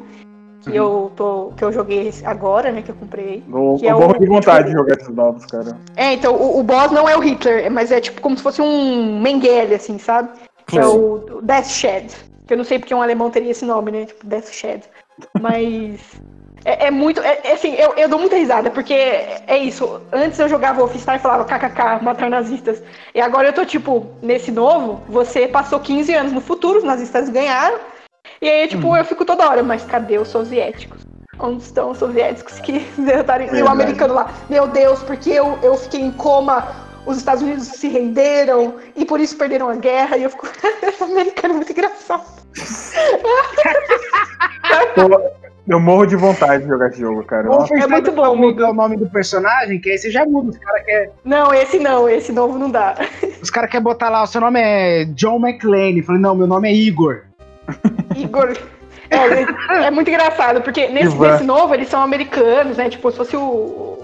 que, 0.62 0.76
eu, 0.76 1.12
tô, 1.16 1.52
que 1.56 1.64
eu 1.64 1.72
joguei 1.72 2.12
agora, 2.24 2.72
né, 2.72 2.82
que 2.82 2.92
eu 2.92 2.96
comprei. 2.96 3.44
eu 3.52 3.76
que 3.80 3.88
é 3.88 3.92
eu 3.92 4.00
morro 4.00 4.16
o- 4.16 4.20
de 4.20 4.26
vontade 4.28 4.68
de 4.68 4.74
jogar 4.74 4.96
esses 4.98 5.14
novos, 5.16 5.46
cara. 5.46 5.78
É, 5.96 6.14
então, 6.14 6.34
o, 6.36 6.60
o 6.60 6.64
boss 6.64 6.92
não 6.92 7.08
é 7.10 7.16
o 7.16 7.20
Hitler, 7.20 7.70
mas 7.72 7.92
é 7.92 8.00
tipo 8.00 8.22
como 8.22 8.38
se 8.38 8.44
fosse 8.44 8.62
um 8.62 9.20
Mengele, 9.22 9.76
assim, 9.76 9.98
sabe? 9.98 10.30
Que 10.68 10.80
é 10.80 10.86
o, 10.86 11.16
o 11.38 11.42
Death 11.42 11.66
Shed. 11.68 12.12
Que 12.48 12.54
eu 12.54 12.58
não 12.58 12.64
sei 12.64 12.80
porque 12.80 12.94
um 12.94 13.02
alemão 13.02 13.30
teria 13.30 13.52
esse 13.52 13.66
nome, 13.66 13.92
né? 13.92 14.06
Tipo, 14.06 14.26
Death 14.26 14.52
Shed. 14.52 14.84
Mas. 15.40 16.00
É, 16.66 16.88
é 16.88 16.92
muito. 16.92 17.22
É, 17.22 17.42
é 17.44 17.54
assim, 17.54 17.76
eu, 17.76 17.94
eu 17.96 18.10
dou 18.10 18.18
muita 18.18 18.36
risada, 18.36 18.72
porque 18.72 18.94
é 18.94 19.56
isso. 19.56 20.02
Antes 20.12 20.40
eu 20.40 20.50
jogava 20.50 20.80
Wolfenstein 20.80 21.18
e 21.18 21.20
falava 21.20 21.46
kkk, 21.46 22.04
matar 22.04 22.28
nazistas. 22.28 22.82
E 23.14 23.22
agora 23.22 23.50
eu 23.50 23.54
tô, 23.54 23.64
tipo, 23.64 24.08
nesse 24.20 24.52
novo, 24.52 25.00
você 25.08 25.48
passou 25.48 25.80
15 25.80 26.12
anos 26.16 26.32
no 26.34 26.42
futuro, 26.42 26.80
os 26.80 26.84
nazistas 26.84 27.30
ganharam. 27.30 27.78
E 28.42 28.50
aí, 28.50 28.68
tipo, 28.68 28.98
eu 28.98 29.06
fico 29.06 29.24
toda 29.24 29.48
hora, 29.48 29.62
mas 29.62 29.86
cadê 29.86 30.18
os 30.18 30.28
soviéticos? 30.28 31.06
Onde 31.40 31.62
estão 31.62 31.92
os 31.92 32.00
soviéticos 32.00 32.60
que 32.60 32.80
derrotaram? 32.98 33.46
E 33.56 33.62
o 33.62 33.70
americano 33.70 34.16
lá, 34.16 34.34
meu 34.50 34.68
Deus, 34.68 35.04
porque 35.04 35.30
eu, 35.30 35.60
eu 35.62 35.78
fiquei 35.78 36.02
em 36.02 36.12
coma, 36.12 36.68
os 37.06 37.18
Estados 37.18 37.44
Unidos 37.44 37.68
se 37.68 37.88
renderam 37.88 38.76
e 38.96 39.06
por 39.06 39.20
isso 39.20 39.38
perderam 39.38 39.70
a 39.70 39.76
guerra. 39.76 40.18
E 40.18 40.24
eu 40.24 40.30
fico, 40.30 40.48
esse 40.82 41.04
americano 41.04 41.54
é 41.54 41.58
muito 41.58 41.72
engraçado. 41.72 42.26
Eu 45.68 45.80
morro 45.80 46.06
de 46.06 46.16
vontade 46.16 46.64
de 46.64 46.70
jogar 46.70 46.90
esse 46.90 47.00
jogo, 47.00 47.24
cara. 47.24 47.44
Nossa, 47.44 47.58
Wolfenstein 47.60 47.84
É 47.84 47.88
muito 47.88 48.12
bom, 48.12 48.36
mudar 48.36 48.70
o 48.70 48.74
nome 48.74 48.98
do 48.98 49.10
personagem, 49.10 49.80
que 49.80 49.90
aí 49.90 49.98
você 49.98 50.12
já 50.12 50.24
muda. 50.24 50.52
Os 50.52 50.58
caras 50.60 50.86
querem 50.86 51.10
Não, 51.24 51.52
esse 51.54 51.80
não, 51.80 52.08
esse 52.08 52.32
novo 52.32 52.60
não 52.60 52.70
dá. 52.70 52.96
os 53.42 53.50
cara 53.50 53.68
quer 53.68 53.82
botar 53.82 54.10
lá, 54.10 54.22
o 54.22 54.28
seu 54.28 54.40
nome 54.40 54.60
é 54.62 55.06
John 55.06 55.40
McClane. 55.40 56.04
Falei, 56.04 56.22
não, 56.22 56.36
meu 56.36 56.46
nome 56.46 56.70
é 56.70 56.74
Igor. 56.74 57.24
Igor. 58.16 58.56
É, 59.10 59.86
é 59.88 59.92
muito 59.92 60.10
engraçado, 60.10 60.62
porque 60.62 60.88
nesse, 60.88 61.16
nesse 61.16 61.44
novo 61.44 61.74
eles 61.74 61.90
são 61.90 62.02
americanos, 62.02 62.78
né? 62.78 62.90
Tipo, 62.90 63.10
se 63.12 63.18
fosse 63.18 63.36
o. 63.36 63.98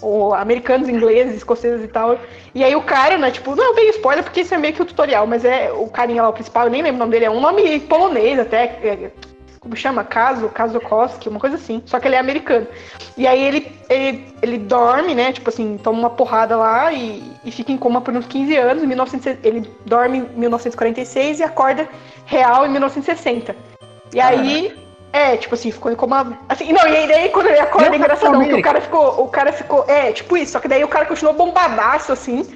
o 0.00 0.34
americanos, 0.34 0.88
ingleses, 0.88 1.36
escoceses 1.36 1.84
e 1.84 1.88
tal. 1.88 2.18
E 2.54 2.64
aí 2.64 2.74
o 2.74 2.82
cara, 2.82 3.18
né, 3.18 3.30
tipo, 3.30 3.54
não 3.54 3.74
bem 3.74 3.90
spoiler, 3.90 4.24
porque 4.24 4.40
isso 4.40 4.54
é 4.54 4.58
meio 4.58 4.74
que 4.74 4.82
o 4.82 4.86
tutorial, 4.86 5.26
mas 5.26 5.44
é 5.44 5.72
o 5.72 5.86
carinha 5.88 6.22
lá, 6.22 6.28
o 6.28 6.32
principal, 6.32 6.64
eu 6.64 6.70
nem 6.70 6.82
lembro 6.82 6.96
o 6.96 6.98
nome 7.00 7.12
dele, 7.12 7.24
é 7.24 7.30
um 7.30 7.40
nome 7.40 7.80
polonês 7.80 8.38
até. 8.38 8.64
é, 8.82 9.10
como 9.60 9.76
chama? 9.76 10.04
Caso, 10.04 10.48
Kazokowski, 10.48 11.28
uma 11.28 11.40
coisa 11.40 11.56
assim. 11.56 11.82
Só 11.84 11.98
que 11.98 12.06
ele 12.06 12.14
é 12.14 12.18
americano. 12.18 12.66
E 13.16 13.26
aí 13.26 13.42
ele, 13.42 13.72
ele, 13.90 14.34
ele 14.40 14.58
dorme, 14.58 15.14
né? 15.14 15.32
Tipo 15.32 15.50
assim, 15.50 15.76
toma 15.82 15.98
uma 15.98 16.10
porrada 16.10 16.56
lá 16.56 16.92
e, 16.92 17.22
e 17.44 17.50
fica 17.50 17.72
em 17.72 17.76
coma 17.76 18.00
por 18.00 18.14
uns 18.14 18.26
15 18.26 18.56
anos. 18.56 18.82
Em 18.82 18.86
1900, 18.86 19.44
ele 19.44 19.70
dorme 19.84 20.18
em 20.18 20.38
1946 20.38 21.40
e 21.40 21.42
acorda 21.42 21.88
real 22.24 22.66
em 22.66 22.70
1960. 22.70 23.54
E 24.14 24.20
aí, 24.20 24.74
é, 25.12 25.36
tipo 25.36 25.54
assim, 25.54 25.70
ficou 25.70 25.90
em 25.90 25.96
coma. 25.96 26.38
Assim, 26.48 26.72
não, 26.72 26.86
e 26.86 26.96
aí 26.96 27.08
daí 27.08 27.28
quando 27.30 27.46
ele 27.46 27.58
acorda 27.60 27.94
é 27.94 27.96
engraçadão, 27.98 28.44
que 28.44 28.54
o 28.54 28.62
cara 28.62 28.80
ficou. 28.80 29.22
O 29.24 29.28
cara 29.28 29.52
ficou. 29.52 29.84
É, 29.88 30.12
tipo 30.12 30.36
isso, 30.36 30.52
só 30.52 30.60
que 30.60 30.68
daí 30.68 30.84
o 30.84 30.88
cara 30.88 31.06
continuou 31.06 31.34
bombadaço, 31.34 32.12
assim. 32.12 32.46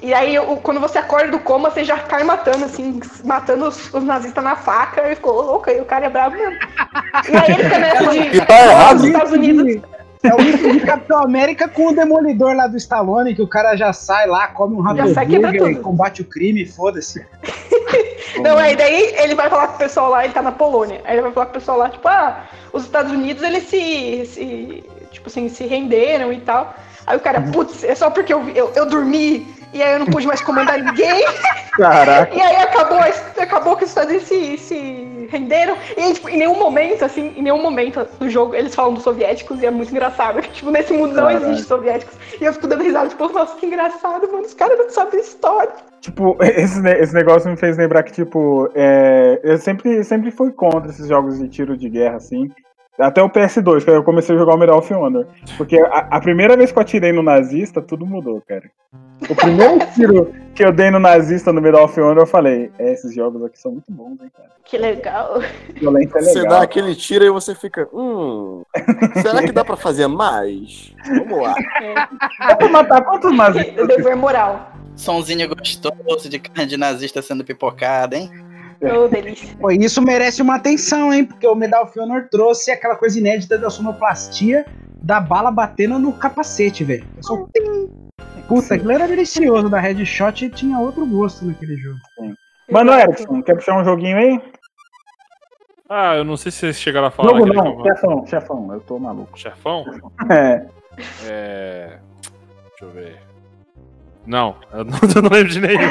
E 0.00 0.12
aí, 0.12 0.36
o- 0.36 0.56
quando 0.56 0.80
você 0.80 0.98
acorda 0.98 1.28
do 1.30 1.38
coma, 1.38 1.70
você 1.70 1.84
já 1.84 1.96
cai 1.96 2.24
matando, 2.24 2.64
assim, 2.64 2.98
matando 3.24 3.68
os, 3.68 3.94
os 3.94 4.02
nazistas 4.02 4.42
na 4.42 4.56
faca. 4.56 5.08
E 5.10 5.14
ficou 5.14 5.40
louco, 5.42 5.70
aí 5.70 5.80
o 5.80 5.84
cara 5.84 6.06
é 6.06 6.10
bravo 6.10 6.36
mesmo. 6.36 6.58
E 7.30 7.36
aí 7.36 7.52
ele 7.52 7.64
fica 7.64 7.78
nessa 7.78 8.06
de. 8.10 8.18
E 8.36 8.40
tá 8.44 8.58
errado. 8.60 8.96
Os 8.96 9.04
Estados 9.04 9.32
Unidos. 9.32 9.82
É 10.22 10.34
o 10.34 10.40
link 10.40 10.72
de 10.72 10.80
Capitão 10.86 11.18
América 11.18 11.68
com 11.68 11.88
o 11.88 11.94
Demolidor 11.94 12.54
lá 12.54 12.68
do 12.68 12.76
Stallone, 12.76 13.34
que 13.34 13.42
o 13.42 13.48
cara 13.48 13.74
já 13.76 13.92
sai 13.92 14.26
lá, 14.26 14.46
come 14.48 14.76
um 14.76 14.88
hambúrguer, 14.88 15.80
combate 15.80 16.22
o 16.22 16.24
crime, 16.24 16.64
foda-se. 16.64 17.26
Não, 18.40 18.56
aí 18.56 18.76
daí 18.76 19.14
ele 19.18 19.34
vai 19.34 19.50
falar 19.50 19.68
com 19.68 19.74
o 19.74 19.78
pessoal 19.78 20.10
lá, 20.10 20.24
ele 20.24 20.32
tá 20.32 20.40
na 20.40 20.52
Polônia. 20.52 21.00
Aí 21.04 21.14
ele 21.14 21.22
vai 21.22 21.32
falar 21.32 21.46
com 21.46 21.50
o 21.50 21.54
pessoal 21.54 21.78
lá, 21.78 21.90
tipo, 21.90 22.06
ah, 22.08 22.44
os 22.72 22.84
Estados 22.84 23.12
Unidos, 23.12 23.42
eles 23.42 23.64
se, 23.64 24.24
se 24.26 24.84
tipo 25.10 25.28
assim, 25.28 25.48
se 25.48 25.66
renderam 25.66 26.32
e 26.32 26.40
tal. 26.40 26.74
Aí 27.06 27.16
o 27.16 27.20
cara, 27.20 27.40
putz, 27.40 27.82
é 27.84 27.94
só 27.94 28.08
porque 28.08 28.32
eu, 28.32 28.48
eu, 28.50 28.72
eu 28.74 28.86
dormi 28.86 29.46
e 29.72 29.82
aí 29.82 29.92
eu 29.92 29.98
não 29.98 30.06
pude 30.06 30.26
mais 30.26 30.40
comandar 30.40 30.78
ninguém. 30.78 31.24
Caraca. 31.72 32.32
E 32.36 32.40
aí 32.40 32.56
acabou, 32.56 32.98
acabou 32.98 33.76
que 33.76 33.84
os 33.84 33.90
Estados 33.90 34.10
Unidos 34.10 34.28
se, 34.28 34.58
se 34.58 35.28
renderam. 35.30 35.76
E 35.96 36.00
aí, 36.00 36.12
tipo, 36.12 36.28
em 36.28 36.36
nenhum 36.38 36.58
momento, 36.58 37.04
assim, 37.04 37.32
em 37.36 37.42
nenhum 37.42 37.60
momento 37.62 38.06
do 38.18 38.28
jogo 38.28 38.54
eles 38.54 38.74
falam 38.74 38.94
dos 38.94 39.02
soviéticos 39.02 39.62
e 39.62 39.66
é 39.66 39.70
muito 39.70 39.90
engraçado. 39.90 40.40
que, 40.40 40.50
Tipo, 40.62 40.70
nesse 40.70 40.92
mundo 40.92 41.14
não 41.14 41.24
Caralho. 41.24 41.46
existe 41.46 41.66
soviéticos. 41.66 42.16
E 42.40 42.44
eu 42.44 42.52
fico 42.52 42.66
dando 42.66 42.84
risada, 42.84 43.08
tipo, 43.08 43.28
nossa, 43.28 43.56
que 43.56 43.66
engraçado, 43.66 44.30
mano. 44.30 44.44
Os 44.44 44.54
caras 44.54 44.78
não 44.78 44.90
sabem 44.90 45.20
história. 45.20 45.72
Tipo, 46.00 46.36
esse, 46.42 46.86
esse 46.86 47.14
negócio 47.14 47.50
me 47.50 47.56
fez 47.56 47.76
lembrar 47.76 48.02
que, 48.02 48.12
tipo, 48.12 48.70
é, 48.74 49.40
eu 49.42 49.56
sempre, 49.58 50.04
sempre 50.04 50.30
fui 50.30 50.52
contra 50.52 50.90
esses 50.90 51.08
jogos 51.08 51.38
de 51.38 51.48
tiro 51.48 51.76
de 51.76 51.88
guerra, 51.88 52.16
assim. 52.16 52.50
Até 52.98 53.22
o 53.22 53.30
PS2, 53.30 53.84
que 53.84 53.90
aí 53.90 53.96
eu 53.96 54.04
comecei 54.04 54.34
a 54.34 54.38
jogar 54.38 54.54
o 54.54 54.58
Medal 54.58 54.78
of 54.78 54.92
Honor. 54.92 55.26
Porque 55.56 55.80
a, 55.80 56.08
a 56.10 56.20
primeira 56.20 56.56
vez 56.56 56.70
que 56.70 56.78
eu 56.78 56.82
atirei 56.82 57.10
no 57.10 57.22
nazista, 57.22 57.80
tudo 57.80 58.06
mudou, 58.06 58.42
cara. 58.46 58.70
O 59.30 59.34
primeiro 59.34 59.78
tiro 59.94 60.32
que 60.54 60.62
eu 60.62 60.72
dei 60.72 60.90
no 60.90 60.98
nazista 60.98 61.52
no 61.52 61.60
Medal 61.62 61.84
of 61.84 61.98
Honor, 61.98 62.18
eu 62.24 62.26
falei, 62.26 62.70
é, 62.78 62.92
esses 62.92 63.14
jogos 63.14 63.42
aqui 63.44 63.58
são 63.58 63.72
muito 63.72 63.90
bons, 63.90 64.20
hein, 64.22 64.30
cara. 64.36 64.50
Que 64.64 64.76
legal. 64.76 65.40
Violência 65.74 66.18
é 66.18 66.22
Você 66.22 66.38
legal. 66.40 66.58
dá 66.58 66.62
aquele 66.62 66.94
tiro 66.94 67.24
e 67.24 67.30
você 67.30 67.54
fica. 67.54 67.88
Hum. 67.92 68.62
Será 69.22 69.42
que 69.42 69.52
dá 69.52 69.64
pra 69.64 69.76
fazer 69.76 70.06
mais? 70.06 70.94
Vamos 71.06 71.42
lá. 71.42 71.54
Dá 72.46 72.56
pra 72.56 72.68
matar 72.68 73.02
quantos 73.04 73.34
nazistas? 73.34 73.88
Dever 73.88 74.16
moral. 74.16 74.70
Sonzinho 74.94 75.48
gostoso 75.48 76.28
de 76.28 76.38
carne 76.38 76.66
de 76.66 76.76
nazista 76.76 77.22
sendo 77.22 77.42
pipocada, 77.42 78.16
hein? 78.16 78.30
Delícia. 79.08 79.56
Pô, 79.60 79.70
isso 79.70 80.02
merece 80.02 80.42
uma 80.42 80.56
atenção, 80.56 81.12
hein? 81.12 81.24
Porque 81.24 81.46
o 81.46 81.54
Medal 81.54 81.84
of 81.84 81.98
Honor 81.98 82.28
trouxe 82.30 82.70
aquela 82.70 82.96
coisa 82.96 83.18
inédita 83.18 83.56
da 83.56 83.70
sonoplastia 83.70 84.66
da 85.02 85.20
bala 85.20 85.50
batendo 85.50 85.98
no 85.98 86.12
capacete, 86.12 86.84
velho. 86.84 87.04
Eu 87.16 87.22
só... 87.22 87.46
Puta, 88.48 88.74
aquilo 88.74 88.90
era 88.92 89.06
delicioso 89.06 89.68
da 89.68 89.78
Headshot 89.80 90.44
e 90.44 90.50
tinha 90.50 90.78
outro 90.78 91.06
gosto 91.06 91.44
naquele 91.44 91.76
jogo. 91.76 91.98
Mano, 92.70 92.92
Exato. 92.92 93.10
Erickson, 93.10 93.42
quer 93.42 93.54
puxar 93.54 93.80
um 93.80 93.84
joguinho 93.84 94.16
aí? 94.16 94.40
Ah, 95.88 96.16
eu 96.16 96.24
não 96.24 96.36
sei 96.36 96.50
se 96.50 96.58
vocês 96.58 96.80
chegaram 96.80 97.06
a 97.08 97.10
falar. 97.10 97.30
Jogo 97.30 97.46
não, 97.46 97.64
jogo- 97.64 97.82
chefão, 97.84 98.26
chefão, 98.26 98.72
eu 98.74 98.80
tô 98.80 98.98
maluco. 98.98 99.38
Chefão? 99.38 99.84
É. 100.30 100.66
É. 101.26 101.98
Deixa 102.68 102.84
eu 102.84 102.90
ver. 102.90 103.18
Não, 104.26 104.54
eu 104.72 104.84
não, 104.84 104.94
eu 105.16 105.22
não 105.22 105.30
lembro 105.30 105.52
de 105.52 105.60
nenhum. 105.60 105.80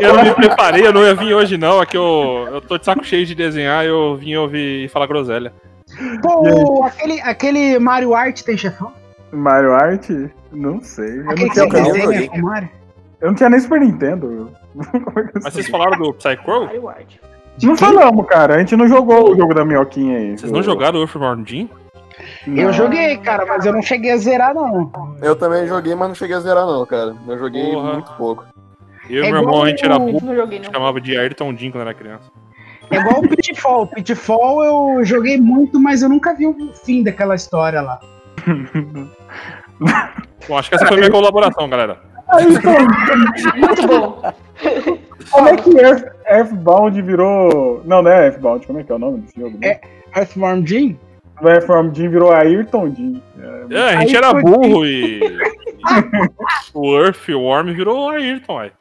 eu 0.00 0.14
não 0.14 0.24
me 0.24 0.34
preparei, 0.34 0.86
eu 0.86 0.92
não 0.92 1.02
ia 1.02 1.14
vir 1.14 1.34
hoje 1.34 1.56
não. 1.56 1.80
É 1.82 1.86
que 1.86 1.96
eu, 1.96 2.48
eu 2.52 2.60
tô 2.60 2.76
de 2.78 2.84
saco 2.84 3.04
cheio 3.04 3.24
de 3.24 3.34
desenhar 3.34 3.84
eu 3.84 4.16
vim 4.16 4.36
ouvir 4.36 4.88
falar 4.90 5.06
groselha. 5.06 5.52
Pô, 6.22 6.84
aquele, 6.84 7.20
aquele 7.22 7.78
Mario 7.78 8.14
Art 8.14 8.42
tem 8.42 8.56
chefão? 8.56 8.92
Mario 9.32 9.72
Art? 9.72 10.08
Não 10.52 10.80
sei. 10.80 11.20
Eu 11.20 11.24
não, 11.24 11.34
que 11.34 11.50
tinha, 11.50 11.66
você 11.66 11.78
eu 11.78 11.82
não 11.82 11.92
desenha 11.92 12.28
com 12.28 12.38
Mario? 12.38 12.68
eu 13.20 13.28
não 13.28 13.34
tinha 13.34 13.50
nem 13.50 13.60
Super 13.60 13.80
Nintendo. 13.80 14.52
É 14.80 15.22
que 15.24 15.40
Mas 15.42 15.52
vocês 15.52 15.68
falaram 15.68 15.98
do 15.98 16.14
Psycho? 16.14 16.46
Mario 16.46 16.84
Ward. 16.84 17.20
Não 17.60 17.76
falamos, 17.76 18.24
cara. 18.26 18.54
A 18.54 18.58
gente 18.60 18.76
não 18.76 18.86
jogou 18.88 19.32
o 19.32 19.36
jogo 19.36 19.52
da 19.52 19.64
minhoquinha 19.64 20.16
aí. 20.16 20.38
Vocês 20.38 20.52
não 20.52 20.62
jogaram 20.62 21.00
o 21.00 21.02
Earthbound 21.02 21.50
Jim? 21.50 21.68
Eu 22.46 22.72
joguei, 22.72 23.16
cara, 23.18 23.44
mas 23.46 23.64
eu 23.66 23.72
não 23.72 23.82
cheguei 23.82 24.12
a 24.12 24.16
zerar, 24.16 24.54
não. 24.54 24.90
Eu 25.22 25.36
também 25.36 25.66
joguei, 25.66 25.94
mas 25.94 26.08
não 26.08 26.14
cheguei 26.14 26.36
a 26.36 26.40
zerar, 26.40 26.66
não, 26.66 26.84
cara. 26.86 27.14
Eu 27.28 27.38
joguei 27.38 27.70
Porra. 27.72 27.92
muito 27.94 28.12
pouco. 28.12 28.44
Eu 29.08 29.24
É 29.24 29.28
e 29.28 29.32
meu 29.32 29.40
irmão, 29.42 29.62
a 29.64 29.68
gente 29.68 29.84
era 29.84 29.96
o- 29.96 30.00
burro, 30.12 30.20
Não 30.26 30.34
joguei, 30.34 30.58
não. 30.60 30.72
chamava 30.72 31.00
de 31.00 31.16
Ayrton 31.18 31.54
Jim 31.56 31.70
quando 31.70 31.82
era 31.82 31.94
criança. 31.94 32.30
É 32.90 32.96
igual 32.96 33.20
o 33.20 33.28
Pitfall. 33.28 33.86
Pitfall 33.86 34.64
eu 34.64 35.04
joguei 35.04 35.38
muito, 35.40 35.78
mas 35.80 36.02
eu 36.02 36.08
nunca 36.08 36.34
vi 36.34 36.46
o 36.46 36.72
fim 36.84 37.02
daquela 37.02 37.34
história 37.34 37.80
lá. 37.80 38.00
Bom, 40.48 40.58
acho 40.58 40.68
que 40.70 40.74
essa 40.76 40.86
foi 40.86 40.96
minha 40.98 41.10
colaboração, 41.10 41.68
galera. 41.68 41.98
Muito 43.56 43.86
bom. 43.88 44.22
Como 45.30 45.48
é 45.48 45.56
que 45.56 45.70
Earth, 45.78 46.04
Earthbound 46.28 47.02
virou. 47.02 47.82
Não, 47.84 48.02
não 48.02 48.10
é 48.10 48.26
Earthbound, 48.26 48.66
como 48.66 48.78
é 48.78 48.84
que 48.84 48.92
é 48.92 48.94
o 48.94 48.98
nome 48.98 49.20
desse 49.20 49.40
jogo? 49.40 49.58
É. 49.62 49.80
Earthworm 50.16 50.64
Jim? 50.66 50.98
O 51.42 51.48
Earthworm 51.48 51.94
Jim 51.94 52.08
virou 52.08 52.32
Ayrton 52.32 52.94
Jim. 52.94 53.22
É, 53.70 53.74
É, 53.74 53.82
a 53.96 54.00
gente 54.00 54.16
era 54.16 54.32
burro 54.34 54.84
e. 54.84 55.20
o 56.74 56.96
Earth, 56.98 57.28
o 57.30 57.40
Worm 57.40 57.72
virou 57.72 58.10
Ayrton, 58.10 58.54
ué. 58.56 58.72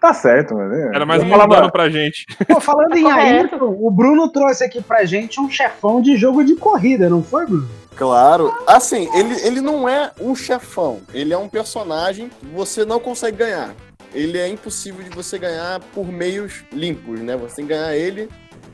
tá 0.00 0.14
certo, 0.14 0.54
mano. 0.54 0.72
é. 0.74 0.94
Era 0.94 1.04
mais 1.06 1.22
Eu 1.22 1.28
falava- 1.28 1.48
mundano 1.54 1.72
pra 1.72 1.88
gente. 1.88 2.26
Pô, 2.48 2.60
falando 2.60 2.96
em. 2.96 3.10
Ayrton, 3.10 3.76
o 3.80 3.90
Bruno 3.90 4.28
trouxe 4.30 4.64
aqui 4.64 4.80
pra 4.82 5.04
gente 5.04 5.40
um 5.40 5.50
chefão 5.50 6.00
de 6.00 6.16
jogo 6.16 6.44
de 6.44 6.54
corrida, 6.56 7.08
não 7.10 7.22
foi, 7.22 7.46
Bruno? 7.46 7.68
Claro. 7.96 8.52
Assim, 8.66 9.08
ele, 9.14 9.34
ele 9.46 9.60
não 9.60 9.88
é 9.88 10.10
um 10.20 10.34
chefão. 10.34 11.00
Ele 11.14 11.32
é 11.32 11.38
um 11.38 11.48
personagem 11.48 12.28
que 12.28 12.46
você 12.46 12.84
não 12.84 13.00
consegue 13.00 13.38
ganhar. 13.38 13.70
Ele 14.14 14.38
é 14.38 14.48
impossível 14.48 15.02
de 15.02 15.10
você 15.10 15.38
ganhar 15.38 15.80
por 15.94 16.06
meios 16.10 16.64
limpos, 16.72 17.20
né? 17.20 17.36
Você 17.36 17.56
tem 17.56 17.66
que 17.66 17.72
ganhar 17.74 17.94
ele 17.96 18.28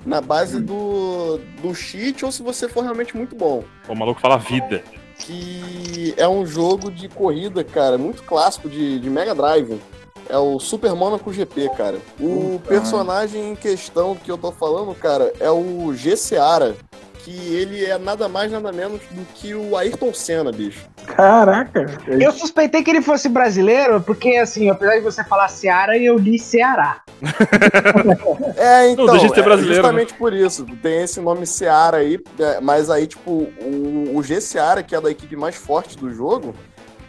na 0.05 0.21
base 0.21 0.61
do, 0.61 1.39
do 1.61 1.75
cheat 1.75 2.25
ou 2.25 2.33
se 2.33 2.43
você 2.43 2.69
for 2.69 2.83
realmente 2.83 3.17
muito 3.17 3.35
bom. 3.35 3.65
O 3.89 3.95
maluco 3.95 4.21
fala 4.21 4.37
vida. 4.37 4.83
Que 5.19 6.15
é 6.17 6.27
um 6.27 6.45
jogo 6.45 6.91
de 6.91 7.09
corrida, 7.09 7.63
cara, 7.63 7.97
muito 7.97 8.23
clássico 8.23 8.69
de, 8.69 8.99
de 8.99 9.09
Mega 9.09 9.35
Drive. 9.35 9.81
É 10.29 10.37
o 10.37 10.59
Super 10.59 10.95
Monaco 10.95 11.33
GP, 11.33 11.71
cara. 11.77 11.99
O 12.19 12.59
Puta, 12.59 12.69
personagem 12.69 13.51
em 13.51 13.55
questão 13.55 14.15
que 14.15 14.31
eu 14.31 14.39
tô 14.39 14.51
falando, 14.51 14.95
cara, 14.95 15.33
é 15.39 15.51
o 15.51 15.93
G. 15.95 16.17
Seara. 16.17 16.75
Que 17.19 17.55
ele 17.55 17.85
é 17.85 17.97
nada 17.99 18.29
mais, 18.29 18.51
nada 18.51 18.73
menos 18.73 19.01
do 19.13 19.25
que 19.35 19.55
o 19.55 19.77
Ayrton 19.77 20.13
Senna, 20.13 20.51
bicho. 20.51 20.85
Caraca. 21.07 21.87
Eu 22.09 22.33
suspeitei 22.33 22.83
que 22.83 22.91
ele 22.91 23.01
fosse 23.01 23.29
brasileiro, 23.29 24.01
porque 24.01 24.37
assim, 24.37 24.69
apesar 24.69 24.97
de 24.97 25.03
você 25.03 25.23
falar 25.23 25.47
Ceará, 25.47 25.97
eu 25.97 26.19
li 26.19 26.37
Ceará. 26.37 27.01
É, 28.57 28.91
então, 28.91 29.07
deixa 29.07 29.29
de 29.29 29.35
ser 29.35 29.41
é 29.41 29.45
brasileiro, 29.45 29.75
justamente 29.77 30.15
por 30.15 30.33
isso. 30.33 30.67
Tem 30.83 31.03
esse 31.03 31.21
nome 31.21 31.47
Seara 31.47 31.99
aí, 31.99 32.19
é, 32.39 32.61
mas 32.61 32.91
aí, 32.91 33.07
tipo, 33.07 33.31
o, 33.31 34.13
o 34.15 34.23
G 34.23 34.41
Seara, 34.41 34.83
que 34.83 34.95
é 34.95 35.01
da 35.01 35.11
equipe 35.11 35.37
mais 35.37 35.57
forte 35.57 35.97
do 35.97 36.13
jogo, 36.13 36.55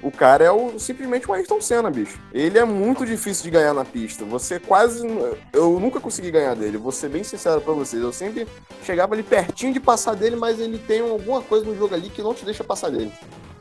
o 0.04 0.12
cara 0.12 0.44
é 0.44 0.52
o, 0.52 0.78
simplesmente 0.78 1.30
o 1.30 1.34
Ayrton 1.34 1.62
Senna, 1.62 1.90
bicho. 1.90 2.20
Ele 2.34 2.60
é 2.60 2.66
muito 2.66 3.06
difícil 3.06 3.46
de 3.46 3.52
ganhar 3.52 3.74
na 3.74 3.86
pista. 3.86 4.26
Você 4.26 4.60
quase. 4.60 5.08
Eu 5.54 5.80
nunca 5.80 6.00
consegui 6.00 6.30
ganhar 6.30 6.56
dele, 6.56 6.78
vou 6.78 6.92
ser 6.92 7.10
bem 7.10 7.24
sincero 7.24 7.62
pra 7.62 7.74
vocês. 7.74 8.04
Eu 8.04 8.12
sempre 8.12 8.46
chegava 8.84 9.16
ali 9.16 9.24
pertinho 9.24 9.72
de 9.72 9.80
passar 9.80 10.14
dele, 10.14 10.36
mas 10.36 10.60
ele 10.60 10.78
tem 10.78 11.00
alguma 11.00 11.42
coisa 11.42 11.66
no 11.66 11.76
jogo 11.76 11.96
ali 11.96 12.10
que 12.10 12.22
não 12.22 12.34
te 12.34 12.44
deixa 12.44 12.64
passar 12.64 12.90
dele. 12.90 13.12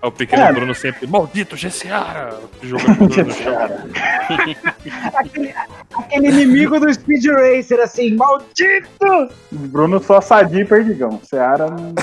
É 0.03 0.07
o 0.07 0.11
pequeno 0.11 0.43
É. 0.43 0.53
Bruno 0.53 0.75
sempre. 0.75 1.07
Maldito 1.07 1.57
GCara! 1.57 2.35
Jogando 2.61 2.97
Bruno 2.97 3.25
no 3.25 3.33
chão. 3.33 3.55
Aquele, 5.15 5.55
aquele 5.95 6.29
inimigo 6.29 6.81
do 6.81 6.93
Speed 6.93 7.25
Racer, 7.27 7.81
assim, 7.81 8.17
maldito! 8.17 9.31
Bruno 9.53 10.03
só 10.03 10.21
sadia 10.21 10.63
e 10.63 10.65
perdigão. 10.65 11.21
Seara 11.23 11.69
não. 11.69 11.95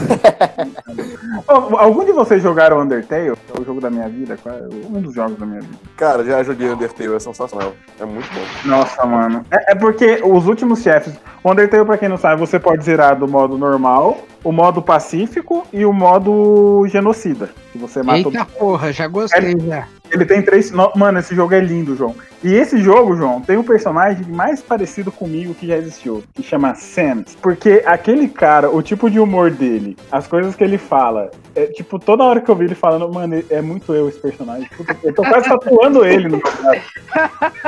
Algum 1.77 2.05
de 2.05 2.13
vocês 2.13 2.41
jogaram 2.41 2.79
Undertale? 2.79 3.29
É 3.29 3.59
o 3.59 3.65
jogo 3.65 3.81
da 3.81 3.89
minha 3.89 4.07
vida? 4.07 4.37
É? 4.45 4.87
Um 4.87 5.01
dos 5.01 5.13
jogos 5.13 5.37
da 5.37 5.45
minha 5.45 5.59
vida. 5.59 5.77
Cara, 5.97 6.23
já 6.23 6.41
joguei 6.41 6.69
Undertale, 6.69 7.15
é 7.15 7.19
sensacional. 7.19 7.73
É 7.99 8.05
muito 8.05 8.29
bom. 8.33 8.69
Nossa, 8.69 9.05
mano. 9.05 9.45
É, 9.51 9.73
é 9.73 9.75
porque 9.75 10.21
os 10.23 10.47
últimos 10.47 10.81
chefes. 10.81 11.13
O 11.43 11.51
Undertale, 11.51 11.85
pra 11.85 11.97
quem 11.97 12.07
não 12.07 12.17
sabe, 12.17 12.39
você 12.39 12.59
pode 12.59 12.83
zerar 12.83 13.17
do 13.17 13.27
modo 13.27 13.57
normal, 13.57 14.19
o 14.43 14.51
modo 14.51 14.81
pacífico 14.81 15.65
e 15.73 15.85
o 15.85 15.93
modo 15.93 16.85
genocida. 16.87 17.49
Que 17.71 17.77
você 17.77 18.01
mata 18.01 18.27
o 18.27 18.31
Eita 18.31 18.45
porra, 18.45 18.91
já 18.91 19.07
gostei 19.07 19.55
já. 19.67 19.87
Ele 20.11 20.25
tem 20.25 20.41
três. 20.41 20.71
no- 20.71 20.91
Mano, 20.95 21.19
esse 21.19 21.35
jogo 21.35 21.53
é 21.53 21.59
lindo, 21.59 21.95
João. 21.95 22.15
E 22.43 22.51
esse 22.53 22.79
jogo, 22.81 23.15
João, 23.15 23.41
tem 23.41 23.57
um 23.57 23.63
personagem 23.63 24.25
mais 24.27 24.59
parecido 24.59 25.11
comigo 25.11 25.53
que 25.53 25.67
já 25.67 25.77
existiu, 25.77 26.23
que 26.33 26.41
chama 26.41 26.73
Sans. 26.73 27.35
Porque 27.39 27.83
aquele 27.85 28.27
cara, 28.27 28.71
o 28.71 28.81
tipo 28.81 29.07
de 29.07 29.19
humor 29.19 29.51
dele, 29.51 29.95
as 30.11 30.25
coisas 30.25 30.55
que 30.55 30.63
ele 30.63 30.79
fala, 30.79 31.29
é 31.55 31.67
tipo, 31.67 31.99
toda 31.99 32.23
hora 32.23 32.41
que 32.41 32.49
eu 32.49 32.55
vi 32.55 32.65
ele 32.65 32.73
falando, 32.75 33.07
mano, 33.13 33.43
é 33.51 33.61
muito 33.61 33.93
eu 33.93 34.09
esse 34.09 34.17
personagem. 34.19 34.67
Puta, 34.75 34.97
eu 35.03 35.13
tô 35.13 35.21
quase 35.21 35.47
tatuando 35.47 36.03
ele 36.03 36.27
no 36.27 36.41
meu. 36.63 36.81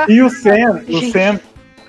E 0.08 0.20
o 0.20 0.28
Sans, 0.28 0.82
o 0.88 0.98
Gente. 0.98 1.12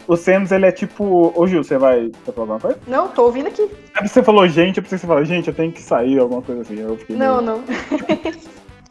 O 0.08 0.16
Sans, 0.18 0.51
ele 0.51 0.66
é 0.66 0.72
tipo. 0.72 1.32
Ô 1.36 1.47
Gil, 1.47 1.64
você 1.64 1.78
vai. 1.78 2.12
Você 2.26 2.32
falar 2.32 2.41
alguma 2.43 2.60
coisa? 2.60 2.78
Não, 2.88 3.08
tô 3.08 3.24
ouvindo 3.24 3.47
aqui. 3.47 3.70
É, 3.95 4.06
Você 4.08 4.22
falou 4.22 4.47
gente, 4.47 4.78
eu 4.78 4.84
pensei 4.84 4.97
que 4.97 5.01
você 5.01 5.08
falou, 5.08 5.24
gente, 5.26 5.47
eu 5.47 5.54
tenho 5.54 5.72
que 5.72 5.82
sair, 5.82 6.20
alguma 6.20 6.41
coisa 6.41 6.62
assim. 6.62 6.80
Eu 6.80 6.97
fiquei 6.97 7.16
Não, 7.16 7.41
meio- 7.41 7.58
não. 7.58 7.64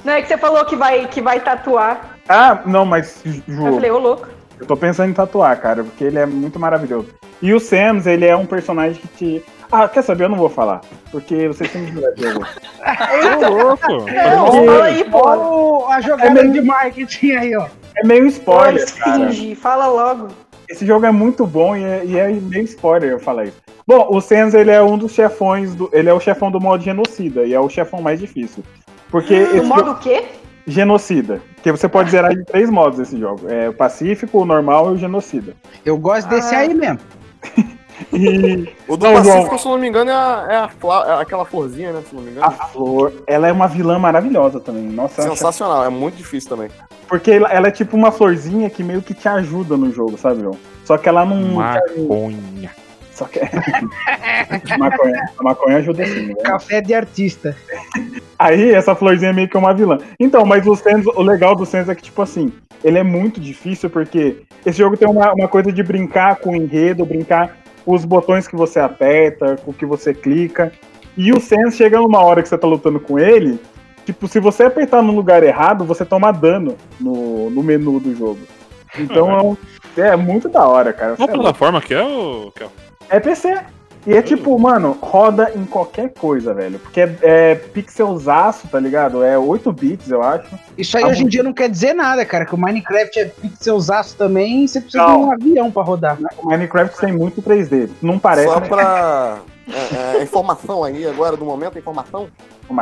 Não, 0.04 0.14
é 0.14 0.20
que 0.22 0.26
você 0.26 0.36
falou 0.36 0.64
que 0.64 0.74
vai, 0.74 1.06
que 1.06 1.20
vai 1.22 1.38
tatuar. 1.38 2.18
Ah, 2.28 2.60
não, 2.66 2.84
mas, 2.84 3.22
Eu 3.24 3.32
Ju, 3.46 3.62
falei, 3.74 3.88
ô 3.88 3.98
louco. 3.98 4.26
Eu 4.58 4.66
tô 4.66 4.76
pensando 4.76 5.10
em 5.10 5.14
tatuar, 5.14 5.56
cara, 5.60 5.84
porque 5.84 6.02
ele 6.02 6.18
é 6.18 6.26
muito 6.26 6.58
maravilhoso. 6.58 7.06
E 7.40 7.52
o 7.54 7.60
Samus, 7.60 8.04
ele 8.06 8.26
é 8.26 8.34
um 8.36 8.44
personagem 8.46 9.00
que 9.00 9.06
te. 9.08 9.44
Ah, 9.70 9.88
quer 9.88 10.02
saber? 10.02 10.24
Eu 10.24 10.28
não 10.28 10.36
vou 10.38 10.48
falar. 10.48 10.80
Porque 11.12 11.46
vocês 11.46 11.70
têm 11.70 11.86
que 11.86 11.92
jogar 11.92 12.12
jogo. 12.16 12.44
Ô, 13.46 13.48
louco! 13.64 13.88
Não, 14.10 14.46
fala 14.66 14.84
aí, 14.86 15.04
pô. 15.04 15.86
A 15.88 16.00
jogada 16.00 16.30
É 16.30 16.34
mesmo. 16.34 16.52
de 16.52 16.62
marketing 16.62 17.30
aí, 17.32 17.56
ó. 17.56 17.66
É 17.96 18.04
meio 18.04 18.22
Olha, 18.22 18.28
spoiler, 18.30 18.94
cara. 18.96 19.12
finge, 19.30 19.54
fala 19.54 19.86
logo. 19.86 20.28
Esse 20.72 20.86
jogo 20.86 21.04
é 21.06 21.10
muito 21.10 21.46
bom 21.46 21.76
e 21.76 21.84
é, 21.84 22.04
e 22.04 22.18
é 22.18 22.28
meio 22.28 22.64
spoiler 22.64 23.10
eu 23.10 23.44
isso. 23.44 23.56
Bom, 23.86 24.08
o 24.10 24.20
Samus, 24.20 24.54
ele 24.54 24.70
é 24.70 24.82
um 24.82 24.96
dos 24.96 25.12
chefões. 25.12 25.74
Do, 25.74 25.90
ele 25.92 26.08
é 26.08 26.12
o 26.14 26.20
chefão 26.20 26.50
do 26.50 26.60
modo 26.60 26.82
genocida 26.82 27.44
e 27.44 27.52
é 27.52 27.60
o 27.60 27.68
chefão 27.68 28.00
mais 28.00 28.18
difícil. 28.18 28.64
Porque 29.10 29.38
No 29.38 29.56
esse 29.56 29.66
modo 29.66 29.86
jogo, 29.86 29.98
o 29.98 29.98
quê? 30.00 30.24
genocida. 30.66 31.42
Porque 31.56 31.70
você 31.70 31.88
pode 31.88 32.10
zerar 32.12 32.32
em 32.32 32.42
três 32.44 32.70
modos 32.70 32.98
esse 32.98 33.18
jogo: 33.18 33.48
é 33.48 33.68
o 33.68 33.74
pacífico, 33.74 34.38
o 34.40 34.44
normal 34.44 34.90
e 34.90 34.94
o 34.94 34.96
genocida. 34.96 35.54
Eu 35.84 35.98
gosto 35.98 36.28
desse 36.28 36.54
Ah. 36.54 36.60
aí 36.60 36.74
mesmo. 36.74 37.00
E 38.12 38.68
O 38.88 38.96
do 38.96 39.04
Não, 39.06 39.12
Pacífico, 39.14 39.44
João. 39.46 39.58
se 39.58 39.66
eu 39.66 39.72
não 39.72 39.78
me 39.78 39.86
engano, 39.88 40.10
é, 40.10 40.14
a, 40.14 40.46
é, 40.48 40.56
a 40.56 40.68
fla- 40.68 41.06
é 41.18 41.22
aquela 41.22 41.44
florzinha, 41.44 41.92
né? 41.92 42.02
Se 42.08 42.14
não 42.14 42.22
me 42.22 42.30
a 42.30 42.32
engano. 42.32 42.52
Flor, 42.72 43.12
ela 43.28 43.46
é 43.46 43.52
uma 43.52 43.68
vilã 43.68 43.96
maravilhosa 43.98 44.58
também. 44.58 44.84
Nossa, 44.84 45.22
Sensacional, 45.22 45.84
é 45.84 45.88
muito 45.88 46.16
difícil 46.16 46.48
também. 46.48 46.68
Porque 47.12 47.30
ela, 47.30 47.68
é 47.68 47.70
tipo 47.70 47.94
uma 47.94 48.10
florzinha 48.10 48.70
que 48.70 48.82
meio 48.82 49.02
que 49.02 49.12
te 49.12 49.28
ajuda 49.28 49.76
no 49.76 49.92
jogo, 49.92 50.16
sabe, 50.16 50.40
João? 50.40 50.56
Só 50.82 50.96
que 50.96 51.10
ela 51.10 51.26
não. 51.26 51.56
Maconha. 51.56 52.70
Só 53.12 53.26
que. 53.26 53.38
a, 53.38 53.48
maconha, 54.80 55.24
a 55.38 55.42
maconha 55.42 55.76
ajuda 55.76 56.06
sim, 56.06 56.28
né? 56.28 56.34
Café 56.42 56.80
de 56.80 56.94
artista. 56.94 57.54
Aí 58.38 58.70
essa 58.70 58.94
florzinha 58.94 59.28
é 59.28 59.34
meio 59.34 59.46
que 59.46 59.58
uma 59.58 59.74
vilã. 59.74 59.98
Então, 60.18 60.46
mas 60.46 60.66
o 60.66 60.74
Sans, 60.74 61.04
o 61.06 61.20
legal 61.20 61.54
do 61.54 61.66
Sans 61.66 61.86
é 61.86 61.94
que, 61.94 62.04
tipo 62.04 62.22
assim, 62.22 62.50
ele 62.82 62.96
é 62.96 63.02
muito 63.02 63.38
difícil 63.38 63.90
porque 63.90 64.38
esse 64.64 64.78
jogo 64.78 64.96
tem 64.96 65.06
uma, 65.06 65.34
uma 65.34 65.48
coisa 65.48 65.70
de 65.70 65.82
brincar 65.82 66.36
com 66.36 66.52
o 66.52 66.56
enredo, 66.56 67.04
brincar 67.04 67.58
com 67.84 67.92
os 67.92 68.06
botões 68.06 68.48
que 68.48 68.56
você 68.56 68.80
aperta, 68.80 69.56
com 69.56 69.70
o 69.70 69.74
que 69.74 69.84
você 69.84 70.14
clica. 70.14 70.72
E 71.14 71.30
o 71.30 71.38
Sans 71.38 71.74
chega 71.74 72.00
numa 72.00 72.24
hora 72.24 72.42
que 72.42 72.48
você 72.48 72.56
tá 72.56 72.66
lutando 72.66 72.98
com 72.98 73.18
ele, 73.18 73.60
tipo, 74.04 74.28
se 74.28 74.40
você 74.40 74.64
apertar 74.64 75.02
no 75.02 75.12
lugar 75.12 75.42
errado, 75.42 75.84
você 75.84 76.04
toma 76.04 76.32
dano 76.32 76.76
no, 77.00 77.50
no 77.50 77.62
menu 77.62 77.98
do 78.00 78.14
jogo. 78.14 78.40
Então 78.98 79.30
é, 79.38 79.42
um- 79.42 79.56
é 79.96 80.16
muito 80.16 80.48
da 80.48 80.66
hora, 80.66 80.92
cara. 80.92 81.16
Qual 81.16 81.28
é 81.28 81.32
plataforma 81.32 81.80
que 81.80 81.94
é 81.94 82.02
o. 82.02 82.52
É? 83.08 83.20
PC. 83.20 83.58
E 84.04 84.14
é 84.14 84.20
tipo, 84.20 84.58
mano, 84.58 84.98
roda 85.00 85.52
em 85.54 85.64
qualquer 85.64 86.12
coisa, 86.12 86.52
velho. 86.52 86.76
Porque 86.80 87.00
é, 87.02 87.16
é 87.22 87.54
pixelzaço, 87.54 88.66
tá 88.66 88.80
ligado? 88.80 89.22
É 89.22 89.38
8 89.38 89.72
bits, 89.72 90.10
eu 90.10 90.20
acho. 90.20 90.48
Isso 90.76 90.96
aí 90.96 91.04
Ah, 91.04 91.06
hoje 91.06 91.22
em 91.22 91.28
dia 91.28 91.42
não 91.44 91.52
quer 91.52 91.68
dizer 91.70 91.94
nada, 91.94 92.24
cara. 92.24 92.44
Que 92.44 92.52
o 92.54 92.58
Minecraft 92.58 93.20
é 93.20 93.26
pixelzaço 93.26 94.16
também 94.16 94.64
e 94.64 94.68
você 94.68 94.80
precisa 94.80 95.04
Não. 95.04 95.20
de 95.20 95.24
um 95.26 95.32
avião 95.32 95.70
pra 95.70 95.82
rodar. 95.84 96.18
O 96.38 96.48
Minecraft 96.48 96.98
tem 96.98 97.12
muito 97.12 97.40
3D. 97.40 97.90
Não 98.02 98.18
parece. 98.18 98.48
Só 98.48 98.58
né? 98.58 98.68
pra. 98.68 99.38
é, 99.68 100.18
é, 100.18 100.22
informação 100.22 100.82
aí 100.82 101.06
agora, 101.06 101.36
do 101.36 101.44
momento, 101.44 101.78
informação. 101.78 102.28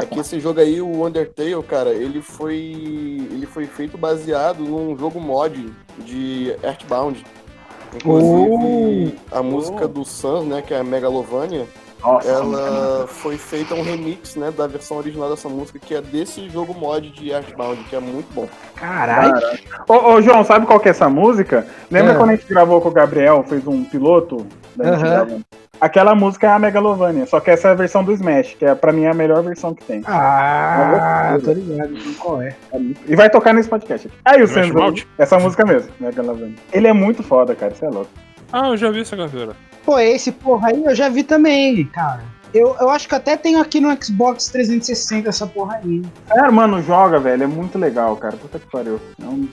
É 0.01 0.07
que 0.07 0.20
esse 0.20 0.39
jogo 0.39 0.61
aí, 0.61 0.81
o 0.81 1.05
Undertale, 1.05 1.62
cara, 1.62 1.91
ele 1.91 2.22
foi. 2.22 2.57
Ele 2.57 3.47
foi 3.47 3.66
feito 3.66 3.99
baseado 3.99 4.61
num 4.62 4.97
jogo 4.97 5.20
mod 5.20 5.72
de 5.99 6.55
Earthbound. 6.62 7.24
Inclusive, 7.95 9.18
a 9.33 9.43
música 9.43 9.89
do 9.89 10.05
Sans, 10.05 10.45
né, 10.45 10.62
que 10.62 10.72
é 10.72 10.78
a 10.78 10.85
Megalovania, 10.85 11.66
Nossa, 12.01 12.28
ela 12.28 13.07
foi 13.09 13.37
feita 13.37 13.74
um 13.74 13.83
remix, 13.83 14.37
né, 14.37 14.53
da 14.53 14.68
versão 14.68 14.99
original 14.99 15.28
dessa 15.28 15.49
música, 15.49 15.78
que 15.78 15.95
é 15.95 16.01
desse 16.01 16.49
jogo 16.49 16.72
mod 16.72 17.11
de 17.11 17.31
Earthbound, 17.31 17.83
que 17.85 17.97
é 17.97 18.01
muito 18.01 18.33
bom. 18.33 18.49
Caralho. 18.76 19.33
Ô, 19.89 20.12
ô, 20.12 20.22
João, 20.22 20.45
sabe 20.45 20.66
qual 20.66 20.78
que 20.78 20.87
é 20.87 20.93
essa 20.93 21.09
música? 21.09 21.66
Lembra 21.91 22.12
É. 22.12 22.16
quando 22.16 22.31
a 22.31 22.37
gente 22.37 22.47
gravou 22.47 22.81
com 22.81 22.89
o 22.89 22.93
Gabriel, 22.93 23.45
fez 23.49 23.66
um 23.66 23.83
piloto? 23.83 24.47
Gravando? 24.76 25.44
Aquela 25.80 26.14
música 26.14 26.46
é 26.46 26.50
a 26.50 26.58
Megalovania, 26.58 27.24
só 27.24 27.40
que 27.40 27.50
essa 27.50 27.68
é 27.68 27.70
a 27.70 27.74
versão 27.74 28.04
do 28.04 28.12
Smash, 28.12 28.54
que 28.58 28.66
é 28.66 28.74
pra 28.74 28.92
mim 28.92 29.06
a 29.06 29.14
melhor 29.14 29.42
versão 29.42 29.74
que 29.74 29.82
tem. 29.82 30.02
Ah, 30.06 31.38
tô 31.42 31.52
ligado. 31.52 31.94
Qual 32.18 32.42
é? 32.42 32.54
E 33.08 33.16
vai 33.16 33.30
tocar 33.30 33.54
nesse 33.54 33.68
podcast 33.68 34.06
aqui. 34.06 34.16
Aí 34.26 34.42
o 34.42 34.74
Mouth? 34.74 35.06
essa 35.16 35.38
música 35.38 35.64
mesmo, 35.64 35.90
Megalovania. 35.98 36.56
Ele 36.70 36.86
é 36.86 36.92
muito 36.92 37.22
foda, 37.22 37.54
cara, 37.54 37.74
você 37.74 37.86
é 37.86 37.88
louco. 37.88 38.10
Ah, 38.52 38.68
eu 38.68 38.76
já 38.76 38.90
vi 38.90 39.00
essa 39.00 39.16
galera. 39.16 39.56
Pô, 39.84 39.98
esse 39.98 40.30
porra 40.30 40.68
aí 40.68 40.84
eu 40.84 40.94
já 40.94 41.08
vi 41.08 41.22
também, 41.22 41.84
cara. 41.86 42.20
Eu, 42.52 42.76
eu 42.80 42.90
acho 42.90 43.08
que 43.08 43.14
até 43.14 43.36
tenho 43.36 43.60
aqui 43.60 43.80
no 43.80 43.96
Xbox 44.02 44.48
360 44.48 45.28
essa 45.28 45.46
porra 45.46 45.76
aí. 45.82 46.02
É, 46.30 46.50
mano, 46.50 46.82
joga, 46.82 47.18
velho. 47.18 47.44
É 47.44 47.46
muito 47.46 47.78
legal, 47.78 48.16
cara. 48.16 48.36
Puta 48.36 48.58
que 48.58 48.66
pariu. 48.66 49.00
É 49.22 49.24
um, 49.24 49.48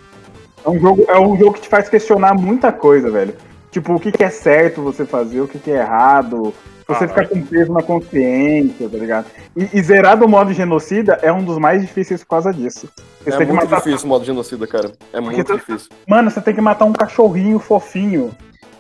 é 0.66 0.70
um 0.70 0.80
jogo, 0.80 1.06
é 1.08 1.20
um 1.20 1.38
jogo 1.38 1.54
que 1.54 1.62
te 1.62 1.70
faz 1.70 1.88
questionar 1.88 2.34
muita 2.34 2.72
coisa, 2.72 3.12
velho. 3.12 3.36
Tipo, 3.72 3.94
o 3.96 4.00
que, 4.00 4.12
que 4.12 4.24
é 4.24 4.30
certo 4.30 4.82
você 4.82 5.06
fazer, 5.06 5.42
o 5.42 5.48
que, 5.48 5.60
que 5.60 5.72
é 5.72 5.78
errado. 5.78 6.54
Você 6.88 7.04
Ah, 7.04 7.08
ficar 7.10 7.28
com 7.28 7.42
peso 7.46 7.74
na 7.74 7.84
consciência, 7.84 8.88
tá 8.88 8.98
ligado? 8.98 9.26
E, 9.58 9.68
e 9.74 9.82
zerar 9.82 10.18
do 10.18 10.26
modo 10.28 10.54
genocida 10.54 11.20
é 11.22 11.32
um 11.34 11.44
dos 11.44 11.58
mais 11.58 11.82
difíceis 11.82 12.24
por 12.24 12.30
causa 12.30 12.54
disso. 12.54 12.88
Você 13.22 13.30
É 13.30 13.38
tem 13.38 13.46
que 13.48 13.52
muito 13.54 13.66
matar- 13.70 13.84
difícil 13.84 14.06
o 14.06 14.10
modo 14.10 14.24
genocida, 14.24 14.66
cara. 14.66 14.94
É 15.12 15.20
muito 15.20 15.44
tu- 15.44 15.58
difícil. 15.58 15.90
Mano, 16.08 16.32
você 16.32 16.40
tem 16.40 16.56
que 16.56 16.62
matar 16.62 16.86
um 16.86 16.94
cachorrinho 16.94 17.60
fofinho, 17.60 18.32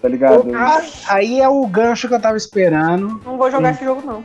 tá 0.02 0.08
ligado? 0.08 0.50
Ah, 0.56 0.82
Aí 1.10 1.42
é 1.42 1.50
o 1.50 1.68
gancho 1.68 2.08
que 2.08 2.14
eu 2.14 2.22
tava 2.22 2.38
esperando. 2.38 3.20
não 3.26 3.38
vou 3.38 3.52
jogar 3.52 3.72
esse 3.72 3.84
jogo, 3.84 4.02
não. 4.06 4.24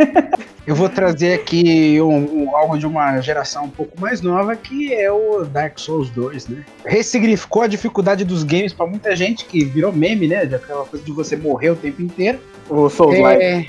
Eu 0.66 0.74
vou 0.74 0.88
trazer 0.88 1.34
aqui 1.34 2.00
um- 2.00 2.44
um- 2.44 2.56
algo 2.56 2.78
de 2.78 2.86
uma 2.86 3.20
geração 3.20 3.64
um 3.64 3.70
pouco 3.70 3.98
mais 4.00 4.20
nova, 4.20 4.54
que 4.54 4.92
é 4.94 5.10
o 5.10 5.42
Dark 5.44 5.78
Souls 5.78 6.10
2, 6.10 6.48
né? 6.48 6.64
Ressignificou 6.84 7.62
a 7.62 7.66
dificuldade 7.66 8.24
dos 8.24 8.44
games 8.44 8.72
pra 8.72 8.86
muita 8.86 9.16
gente, 9.16 9.46
que 9.46 9.64
virou 9.64 9.92
meme, 9.92 10.28
né? 10.28 10.44
De 10.44 10.54
aquela 10.54 10.84
coisa 10.84 11.04
de 11.04 11.10
você 11.12 11.34
morrer 11.36 11.70
o 11.70 11.76
tempo 11.76 12.00
inteiro. 12.02 12.38
O 12.68 12.88
Souls 12.88 13.18
Like. 13.18 13.42
É, 13.42 13.66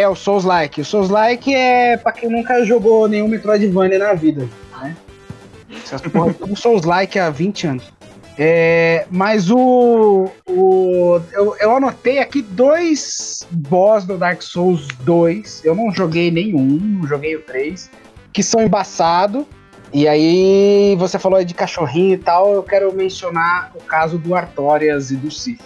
é 0.00 0.08
o 0.08 0.14
Souls-like. 0.14 0.80
O 0.80 0.84
Souls-like 0.84 1.54
é 1.54 1.96
pra 1.96 2.12
quem 2.12 2.30
nunca 2.30 2.64
jogou 2.64 3.06
nenhum 3.08 3.28
Metroidvania 3.28 3.98
na 3.98 4.14
vida, 4.14 4.48
né? 4.80 4.96
Essas 5.84 6.00
porra, 6.00 6.32
tudo 6.32 6.56
Souls-like 6.56 7.18
há 7.18 7.28
20 7.28 7.66
anos. 7.66 7.92
É, 8.36 9.06
mas 9.10 9.48
o, 9.50 10.28
o 10.48 11.20
eu, 11.32 11.56
eu 11.60 11.76
anotei 11.76 12.18
aqui 12.18 12.42
dois 12.42 13.46
boss 13.50 14.04
do 14.04 14.18
Dark 14.18 14.42
Souls 14.42 14.88
2. 15.02 15.64
Eu 15.64 15.74
não 15.74 15.92
joguei 15.92 16.30
nenhum, 16.30 17.06
joguei 17.06 17.36
o 17.36 17.42
3, 17.42 17.90
que 18.32 18.42
são 18.42 18.62
embaçados. 18.62 19.44
E 19.92 20.08
aí, 20.08 20.96
você 20.98 21.20
falou 21.20 21.44
de 21.44 21.54
cachorrinho 21.54 22.14
e 22.14 22.18
tal, 22.18 22.52
eu 22.52 22.64
quero 22.64 22.92
mencionar 22.92 23.70
o 23.76 23.80
caso 23.80 24.18
do 24.18 24.34
Artorias 24.34 25.12
e 25.12 25.16
do 25.16 25.30
Sif. 25.30 25.60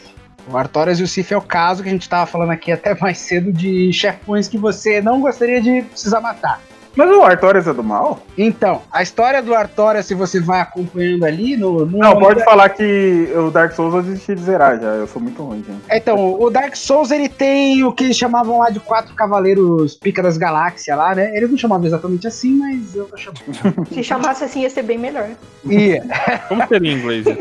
O 0.46 0.56
Artorias 0.56 1.00
e 1.00 1.02
o 1.02 1.08
Sif 1.08 1.32
é 1.32 1.36
o 1.36 1.40
caso 1.40 1.82
que 1.82 1.88
a 1.88 1.92
gente 1.92 2.06
tava 2.06 2.26
falando 2.26 2.50
aqui 2.50 2.70
até 2.70 2.94
mais 3.00 3.16
cedo 3.16 3.50
de 3.50 3.90
chefões 3.90 4.46
que 4.46 4.58
você 4.58 5.00
não 5.00 5.22
gostaria 5.22 5.62
de 5.62 5.80
precisar 5.80 6.20
matar. 6.20 6.60
Mas 6.98 7.08
o 7.12 7.22
Artorias 7.22 7.68
é 7.68 7.72
do 7.72 7.84
mal? 7.84 8.18
Então, 8.36 8.82
a 8.90 9.04
história 9.04 9.40
do 9.40 9.54
Artorias, 9.54 10.04
se 10.04 10.16
você 10.16 10.40
vai 10.40 10.60
acompanhando 10.60 11.24
ali 11.24 11.56
no. 11.56 11.86
no 11.86 11.96
Não, 11.96 12.18
pode 12.18 12.42
falar 12.42 12.68
que 12.70 13.28
o 13.36 13.52
Dark 13.52 13.70
Souls 13.70 13.94
eu 13.94 14.02
desisti 14.02 14.34
de 14.34 14.42
zerar 14.42 14.80
já. 14.80 14.88
Eu 14.88 15.06
sou 15.06 15.22
muito 15.22 15.40
ruim, 15.40 15.62
gente. 15.64 15.80
Então, 15.88 16.34
o 16.34 16.50
Dark 16.50 16.74
Souls 16.74 17.12
ele 17.12 17.28
tem 17.28 17.84
o 17.84 17.92
que 17.92 18.02
eles 18.02 18.16
chamavam 18.16 18.58
lá 18.58 18.70
de 18.70 18.80
quatro 18.80 19.14
cavaleiros 19.14 19.94
pica 19.94 20.20
das 20.20 20.36
galáxias 20.36 20.98
lá, 20.98 21.14
né? 21.14 21.30
Eles 21.36 21.48
não 21.48 21.56
chamavam 21.56 21.86
exatamente 21.86 22.26
assim, 22.26 22.54
mas 22.54 22.96
eu 22.96 23.04
tô 23.04 23.16
chamando. 23.16 23.86
Se 23.94 24.02
chamasse 24.02 24.42
assim, 24.42 24.62
ia 24.62 24.70
ser 24.70 24.82
bem 24.82 24.98
melhor. 24.98 25.28
E 25.70 26.02
Como 26.48 26.66
seria 26.66 26.90
em 26.90 26.98
inglês? 26.98 27.26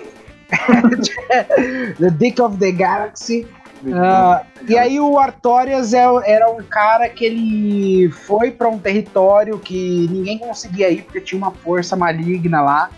The 2.00 2.10
Dick 2.12 2.40
of 2.40 2.58
the 2.58 2.72
Galaxy. 2.72 3.48
Ah, 3.94 4.42
e 4.68 4.78
aí 4.78 5.00
o 5.00 5.20
Artorias 5.20 5.94
é- 5.94 6.04
era 6.26 6.50
um 6.50 6.64
cara 6.64 7.08
que 7.10 7.24
ele 7.26 8.10
foi 8.10 8.50
pra 8.52 8.68
um 8.68 8.80
território 8.80 9.60
que 9.60 10.08
ninguém 10.12 10.38
conseguia 10.40 10.90
ir 10.90 11.04
porque 11.04 11.22
tinha 11.22 11.38
uma 11.38 11.52
força 11.52 11.96
maligna 11.96 12.62
lá 12.62 12.90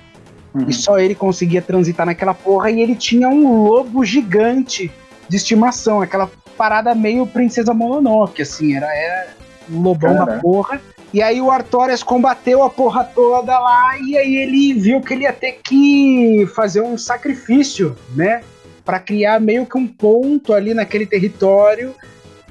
Uhum. 0.54 0.66
e 0.68 0.74
só 0.74 0.98
ele 0.98 1.14
conseguia 1.14 1.62
transitar 1.62 2.06
naquela 2.06 2.34
porra 2.34 2.72
e 2.72 2.82
ele 2.82 2.96
tinha 2.96 3.30
um 3.30 3.64
lobo 3.64 4.04
gigante 4.04 4.92
de 5.28 5.36
estimação, 5.36 6.02
aquela 6.02 6.30
parada 6.58 6.96
meio 6.96 7.28
princesa 7.28 7.74
Mononoke, 7.74 8.42
assim, 8.42 8.76
era, 8.76 8.88
era 8.88 9.28
um 9.72 9.82
lobão 9.82 10.14
da 10.14 10.20
Caraca. 10.26 10.42
porra. 10.42 10.82
E 11.14 11.22
aí 11.22 11.42
o 11.42 11.50
Artorias 11.52 12.02
combateu 12.04 12.64
a 12.64 12.70
porra 12.70 13.04
toda 13.04 13.58
lá 13.60 13.98
e 14.00 14.18
aí 14.18 14.36
ele 14.38 14.74
viu 14.74 15.02
que 15.02 15.14
ele 15.14 15.24
ia 15.24 15.34
ter 15.34 15.60
que 15.64 16.48
fazer 16.56 16.82
um 16.82 16.98
sacrifício, 16.98 17.96
né? 18.16 18.42
Pra 18.84 19.00
criar 19.00 19.40
meio 19.40 19.66
que 19.66 19.78
um 19.78 19.88
ponto 19.88 20.54
ali 20.54 20.74
naquele 20.74 21.06
território 21.06 21.94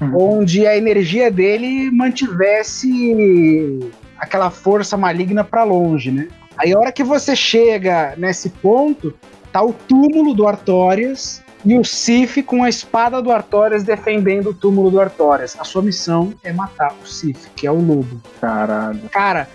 Uhum. 0.01 0.39
onde 0.39 0.65
a 0.65 0.77
energia 0.77 1.29
dele 1.29 1.91
mantivesse 1.91 3.79
aquela 4.17 4.49
força 4.49 4.95
maligna 4.95 5.43
pra 5.43 5.63
longe, 5.63 6.11
né? 6.11 6.27
Aí 6.57 6.73
a 6.73 6.79
hora 6.79 6.91
que 6.91 7.03
você 7.03 7.35
chega 7.35 8.13
nesse 8.17 8.49
ponto, 8.49 9.13
tá 9.51 9.61
o 9.61 9.73
túmulo 9.73 10.33
do 10.33 10.47
Artorias 10.47 11.41
e 11.65 11.77
o 11.77 11.83
Sif 11.83 12.41
com 12.43 12.63
a 12.63 12.69
espada 12.69 13.21
do 13.21 13.31
Artorias 13.31 13.83
defendendo 13.83 14.51
o 14.51 14.53
túmulo 14.53 14.89
do 14.89 15.01
Artorias. 15.01 15.55
A 15.59 15.63
sua 15.63 15.81
missão 15.81 16.33
é 16.43 16.53
matar 16.53 16.93
o 17.03 17.07
Sif, 17.07 17.49
que 17.55 17.67
é 17.67 17.71
o 17.71 17.79
lobo. 17.79 18.21
Caralho. 18.39 19.01
Cara, 19.11 19.47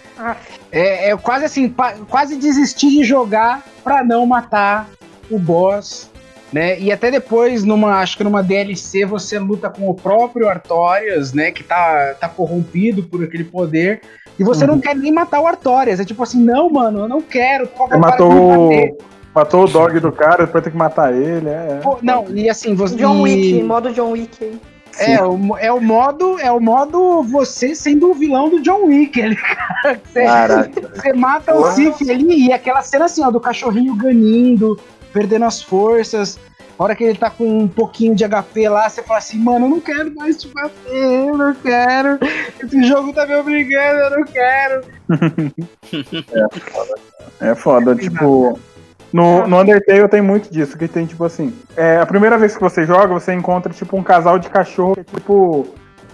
é, 0.70 1.10
é 1.10 1.16
quase 1.16 1.44
assim, 1.44 1.74
quase 2.08 2.36
desistir 2.36 2.90
de 2.90 3.04
jogar 3.04 3.64
pra 3.82 4.04
não 4.04 4.26
matar 4.26 4.88
o 5.30 5.38
boss, 5.38 6.10
né? 6.54 6.78
E 6.78 6.92
até 6.92 7.10
depois, 7.10 7.64
numa, 7.64 7.96
acho 7.98 8.16
que 8.16 8.22
numa 8.22 8.40
DLC, 8.40 9.04
você 9.04 9.40
luta 9.40 9.68
com 9.68 9.90
o 9.90 9.94
próprio 9.94 10.48
Artorias, 10.48 11.32
né? 11.32 11.50
Que 11.50 11.64
tá, 11.64 12.14
tá 12.20 12.28
corrompido 12.28 13.02
por 13.02 13.24
aquele 13.24 13.42
poder. 13.42 14.00
E 14.38 14.44
você 14.44 14.64
não 14.64 14.78
quer 14.78 14.94
nem 14.94 15.12
matar 15.12 15.40
o 15.40 15.48
Artorias. 15.48 15.98
É 15.98 16.04
tipo 16.04 16.22
assim, 16.22 16.40
não, 16.40 16.70
mano, 16.70 17.00
eu 17.00 17.08
não 17.08 17.20
quero. 17.20 17.66
Por 17.66 17.88
favor, 17.88 17.98
matou, 17.98 18.70
matou 19.34 19.64
o 19.64 19.66
dog 19.66 19.98
do 19.98 20.12
cara, 20.12 20.46
depois 20.46 20.62
tem 20.62 20.72
que 20.72 20.78
matar 20.78 21.12
ele. 21.12 21.48
É, 21.48 21.80
Pô, 21.82 21.98
não, 22.00 22.26
e 22.30 22.48
assim, 22.48 22.72
você. 22.76 22.94
John 22.94 23.26
e- 23.26 23.32
Wick, 23.34 23.62
modo 23.64 23.92
John 23.92 24.12
Wick 24.12 24.44
aí. 24.44 24.60
É, 24.96 25.24
o, 25.24 25.56
é 25.58 25.72
o 25.72 25.80
modo, 25.80 26.38
é 26.38 26.52
o 26.52 26.60
modo 26.60 27.20
você 27.24 27.74
sendo 27.74 28.12
o 28.12 28.14
vilão 28.14 28.48
do 28.48 28.62
John 28.62 28.84
Wick. 28.84 29.18
Ele, 29.18 29.34
cara, 30.14 30.70
você, 30.70 30.88
você 30.94 31.12
mata 31.14 31.52
o 31.52 31.72
Sif 31.72 32.08
ali 32.08 32.46
e 32.46 32.52
aquela 32.52 32.80
cena 32.80 33.06
assim, 33.06 33.24
ó, 33.24 33.30
do 33.32 33.40
cachorrinho 33.40 33.96
ganindo, 33.96 34.78
perdendo 35.14 35.44
as 35.44 35.62
forças. 35.62 36.38
A 36.76 36.82
hora 36.82 36.96
que 36.96 37.04
ele 37.04 37.16
tá 37.16 37.30
com 37.30 37.46
um 37.60 37.68
pouquinho 37.68 38.16
de 38.16 38.24
HP 38.28 38.68
lá, 38.68 38.88
você 38.88 39.00
fala 39.00 39.18
assim, 39.18 39.38
mano, 39.38 39.66
eu 39.66 39.70
não 39.70 39.80
quero 39.80 40.12
mais 40.16 40.36
te 40.36 40.48
bater, 40.48 41.28
eu 41.28 41.38
não 41.38 41.54
quero. 41.54 42.18
Esse 42.60 42.82
jogo 42.82 43.12
tá 43.12 43.24
me 43.24 43.36
obrigando, 43.36 44.00
eu 44.00 44.10
não 44.10 44.24
quero. 44.24 44.82
É 47.40 47.54
foda, 47.54 47.94
tipo. 47.94 48.58
No, 49.12 49.46
no 49.46 49.60
Undertale 49.60 50.08
tem 50.08 50.20
muito 50.20 50.52
disso, 50.52 50.76
que 50.76 50.88
tem 50.88 51.06
tipo 51.06 51.24
assim. 51.24 51.54
É, 51.76 51.98
a 51.98 52.06
primeira 52.06 52.36
vez 52.36 52.56
que 52.56 52.60
você 52.60 52.84
joga, 52.84 53.14
você 53.14 53.32
encontra 53.32 53.72
tipo 53.72 53.96
um 53.96 54.02
casal 54.02 54.40
de 54.40 54.50
cachorro 54.50 54.94
que 54.94 55.00
é 55.02 55.04
tipo. 55.04 55.68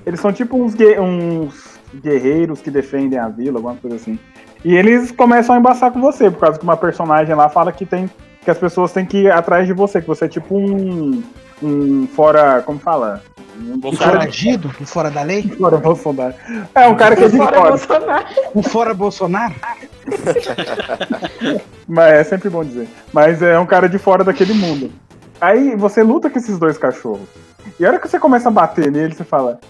Eles 0.04 0.20
são 0.20 0.30
tipo 0.30 0.62
uns, 0.62 0.74
uns 0.74 1.80
guerreiros 1.94 2.60
que 2.60 2.70
defendem 2.70 3.18
a 3.18 3.28
vila, 3.28 3.58
alguma 3.58 3.76
coisa 3.76 3.96
assim. 3.96 4.18
E 4.62 4.76
eles 4.76 5.10
começam 5.10 5.54
a 5.54 5.58
embaçar 5.58 5.90
com 5.90 6.00
você, 6.02 6.30
por 6.30 6.40
causa 6.40 6.58
que 6.58 6.64
uma 6.64 6.76
personagem 6.76 7.34
lá 7.34 7.48
fala 7.48 7.72
que 7.72 7.86
tem. 7.86 8.10
Que 8.42 8.50
as 8.50 8.58
pessoas 8.58 8.92
têm 8.92 9.04
que 9.04 9.18
ir 9.18 9.32
atrás 9.32 9.66
de 9.66 9.72
você, 9.72 10.00
que 10.00 10.06
você 10.06 10.24
é 10.24 10.28
tipo 10.28 10.56
um. 10.56 11.22
um 11.62 12.06
fora. 12.08 12.62
como 12.62 12.78
fala? 12.78 13.22
Um 13.58 13.78
Bolsonaro. 13.78 14.18
Foragido, 14.18 14.70
um 14.80 14.86
fora 14.86 15.10
da 15.10 15.22
lei, 15.22 15.42
fora 15.58 15.76
Bolsonaro. 15.76 16.34
É, 16.74 16.88
um 16.88 16.96
cara 16.96 17.14
que 17.14 17.24
é 17.24 17.28
de 17.28 17.36
Fora 17.36 17.56
fora. 17.56 17.68
Bolsonaro. 17.70 18.26
um 18.54 18.62
fora 18.62 18.94
Bolsonaro. 18.94 19.54
Mas 21.86 22.12
é 22.12 22.24
sempre 22.24 22.48
bom 22.48 22.64
dizer. 22.64 22.88
Mas 23.12 23.42
é 23.42 23.58
um 23.58 23.66
cara 23.66 23.88
de 23.88 23.98
fora 23.98 24.24
daquele 24.24 24.54
mundo. 24.54 24.90
Aí 25.40 25.76
você 25.76 26.02
luta 26.02 26.30
com 26.30 26.38
esses 26.38 26.58
dois 26.58 26.78
cachorros. 26.78 27.28
E 27.78 27.84
a 27.84 27.88
hora 27.88 27.98
que 27.98 28.08
você 28.08 28.18
começa 28.18 28.48
a 28.48 28.52
bater 28.52 28.90
nele, 28.90 29.14
você 29.14 29.24
fala: 29.24 29.60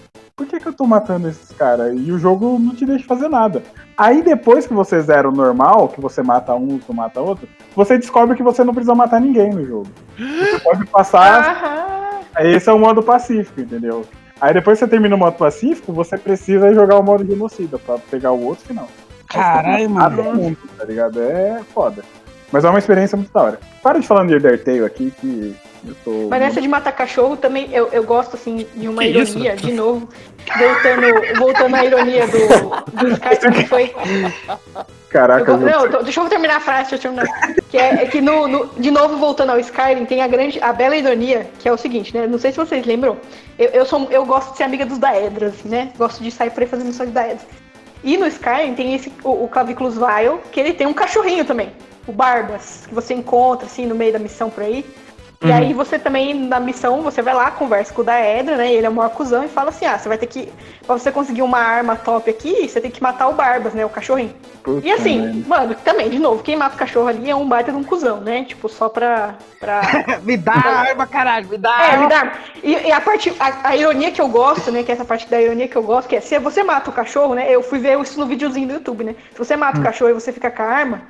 Por 0.41 0.47
que, 0.47 0.59
que 0.59 0.67
eu 0.67 0.73
tô 0.73 0.87
matando 0.87 1.29
esses 1.29 1.51
caras? 1.55 1.95
E 1.95 2.11
o 2.11 2.17
jogo 2.17 2.57
não 2.57 2.73
te 2.73 2.83
deixa 2.83 3.05
fazer 3.05 3.29
nada. 3.29 3.61
Aí 3.95 4.23
depois 4.23 4.65
que 4.65 4.73
você 4.73 4.99
zera 4.99 5.29
o 5.29 5.31
normal, 5.31 5.87
que 5.89 6.01
você 6.01 6.23
mata 6.23 6.55
um, 6.55 6.79
tu 6.79 6.91
mata 6.95 7.21
outro, 7.21 7.47
você 7.75 7.95
descobre 7.95 8.35
que 8.35 8.41
você 8.41 8.63
não 8.63 8.73
precisa 8.73 8.95
matar 8.95 9.21
ninguém 9.21 9.51
no 9.51 9.63
jogo. 9.63 9.87
Você 10.17 10.59
pode 10.61 10.87
passar. 10.87 12.23
Esse 12.39 12.67
é 12.67 12.73
o 12.73 12.79
modo 12.79 13.03
pacífico, 13.03 13.61
entendeu? 13.61 14.03
Aí 14.41 14.51
depois 14.51 14.79
que 14.79 14.85
você 14.85 14.89
termina 14.89 15.15
o 15.15 15.19
modo 15.19 15.37
pacífico, 15.37 15.93
você 15.93 16.17
precisa 16.17 16.73
jogar 16.73 16.97
o 16.97 17.03
modo 17.03 17.23
genocida 17.23 17.77
pra 17.77 17.99
pegar 17.99 18.31
o 18.31 18.43
outro 18.43 18.65
final. 18.65 18.87
Caralho, 19.27 19.91
mano. 19.91 20.23
mundo, 20.33 20.57
tá 20.75 20.85
ligado? 20.85 21.21
É 21.21 21.61
foda. 21.71 22.03
Mas 22.51 22.65
é 22.65 22.69
uma 22.69 22.79
experiência 22.79 23.15
muito 23.15 23.31
da 23.31 23.43
hora. 23.43 23.59
Para 23.83 23.99
de 23.99 24.07
falar 24.07 24.25
de 24.25 24.33
Undertale 24.33 24.85
aqui, 24.85 25.13
que 25.21 25.55
tô. 26.03 26.27
Mas 26.29 26.39
nessa 26.41 26.61
de 26.61 26.67
matar 26.67 26.91
cachorro 26.91 27.35
também 27.37 27.69
eu, 27.73 27.87
eu 27.91 28.03
gosto 28.03 28.35
assim 28.35 28.67
de 28.75 28.87
uma 28.87 29.01
Que 29.01 29.09
isso? 29.09 29.31
ironia, 29.39 29.55
de 29.55 29.71
novo. 29.71 30.07
Voltando, 30.57 31.37
voltando 31.39 31.75
à 31.75 31.85
ironia 31.85 32.25
do, 32.27 32.37
do 32.97 33.07
Skype 33.13 33.51
que 33.53 33.67
foi. 33.67 33.93
Caraca, 35.09 35.51
Eu 35.51 35.57
não, 35.57 35.89
tô- 35.89 36.01
deixa 36.03 36.21
eu 36.21 36.29
terminar 36.29 36.57
a 36.57 36.59
frase, 36.61 36.91
deixa 36.91 37.07
eu 37.07 37.13
terminar. 37.13 37.53
Que 37.69 37.77
é, 37.77 38.03
é 38.03 38.05
que 38.05 38.21
no, 38.21 38.47
no- 38.47 38.67
de 38.77 38.89
novo 38.89 39.17
voltando 39.17 39.49
ao 39.49 39.59
Skyrim, 39.59 40.05
tem 40.05 40.21
a 40.21 40.27
grande, 40.27 40.59
a 40.61 40.71
bela 40.71 40.95
ironia, 40.95 41.49
que 41.59 41.67
é 41.67 41.71
o 41.71 41.77
seguinte, 41.77 42.15
né? 42.15 42.25
Não 42.27 42.39
sei 42.39 42.51
se 42.51 42.57
vocês 42.57 42.85
lembram. 42.85 43.17
Eu, 43.59 43.69
eu, 43.69 43.85
sou, 43.85 44.07
eu 44.09 44.25
gosto 44.25 44.51
de 44.51 44.57
ser 44.57 44.63
amiga 44.63 44.85
dos 44.85 44.97
Daedras, 44.97 45.53
assim, 45.53 45.67
né? 45.69 45.91
Gosto 45.97 46.23
de 46.23 46.31
sair 46.31 46.49
por 46.51 46.63
aí 46.63 46.67
fazendo 46.69 46.87
missões 46.87 47.09
de 47.09 47.15
Daedras. 47.15 47.41
E 48.03 48.17
no 48.17 48.25
Skyrim 48.27 48.73
tem 48.73 48.93
esse, 48.95 49.11
o, 49.23 49.43
o 49.43 49.47
Claviculus 49.49 49.95
Vile, 49.95 50.39
que 50.51 50.59
ele 50.59 50.73
tem 50.73 50.87
um 50.87 50.93
cachorrinho 50.93 51.43
também, 51.45 51.71
o 52.07 52.11
Barbas, 52.13 52.85
que 52.87 52.95
você 52.95 53.13
encontra 53.13 53.65
assim 53.67 53.85
no 53.85 53.93
meio 53.93 54.13
da 54.13 54.19
missão 54.19 54.49
por 54.49 54.63
aí. 54.63 54.85
E 55.43 55.51
aí 55.51 55.73
você 55.73 55.97
também, 55.97 56.35
na 56.35 56.59
missão, 56.59 57.01
você 57.01 57.19
vai 57.21 57.33
lá, 57.33 57.49
conversa 57.49 57.91
com 57.93 58.01
o 58.01 58.05
Daedra, 58.05 58.57
né? 58.57 58.71
Ele 58.71 58.85
é 58.85 58.89
o 58.89 58.93
maior 58.93 59.09
cuzão 59.09 59.43
e 59.43 59.47
fala 59.47 59.69
assim: 59.69 59.85
ah, 59.87 59.97
você 59.97 60.07
vai 60.07 60.17
ter 60.17 60.27
que. 60.27 60.51
Pra 60.85 60.95
você 60.97 61.11
conseguir 61.11 61.41
uma 61.41 61.57
arma 61.57 61.95
top 61.95 62.29
aqui, 62.29 62.67
você 62.69 62.79
tem 62.79 62.91
que 62.91 63.01
matar 63.01 63.27
o 63.27 63.33
Barbas, 63.33 63.73
né? 63.73 63.83
O 63.83 63.89
cachorrinho. 63.89 64.33
Puta 64.61 64.85
E 64.85 64.91
assim, 64.91 65.19
merda. 65.19 65.49
mano, 65.49 65.75
também, 65.83 66.09
de 66.11 66.19
novo, 66.19 66.43
quem 66.43 66.55
mata 66.55 66.75
o 66.75 66.77
cachorro 66.77 67.07
ali 67.07 67.27
é 67.27 67.35
um 67.35 67.47
baita 67.47 67.71
de 67.71 67.77
um 67.77 67.83
cuzão, 67.83 68.21
né? 68.21 68.43
Tipo, 68.43 68.69
só 68.69 68.87
pra. 68.87 69.33
pra... 69.59 69.81
me 70.21 70.37
dá 70.37 70.53
arma, 70.53 71.07
caralho, 71.07 71.47
me 71.49 71.57
dá 71.57 71.69
É, 71.69 71.91
arma. 71.91 72.03
me 72.03 72.07
dá. 72.09 72.33
E, 72.63 72.73
e 72.73 72.91
a 72.91 73.01
parte, 73.01 73.33
a, 73.39 73.69
a 73.69 73.75
ironia 73.75 74.11
que 74.11 74.21
eu 74.21 74.27
gosto, 74.27 74.71
né? 74.71 74.83
Que 74.83 74.91
é 74.91 74.93
essa 74.93 75.05
parte 75.05 75.27
da 75.27 75.41
ironia 75.41 75.67
que 75.67 75.75
eu 75.75 75.81
gosto, 75.81 76.07
que 76.07 76.15
é 76.15 76.21
se 76.21 76.37
você 76.37 76.61
mata 76.61 76.91
o 76.91 76.93
cachorro, 76.93 77.33
né? 77.33 77.47
Eu 77.49 77.63
fui 77.63 77.79
ver 77.79 77.99
isso 77.99 78.19
no 78.19 78.27
videozinho 78.27 78.67
do 78.67 78.73
YouTube, 78.75 79.03
né? 79.03 79.15
Se 79.31 79.39
você 79.39 79.55
mata 79.55 79.79
o 79.79 79.83
cachorro 79.83 80.11
e 80.11 80.13
você 80.13 80.31
fica 80.31 80.51
com 80.51 80.61
a 80.61 80.65
arma, 80.67 81.01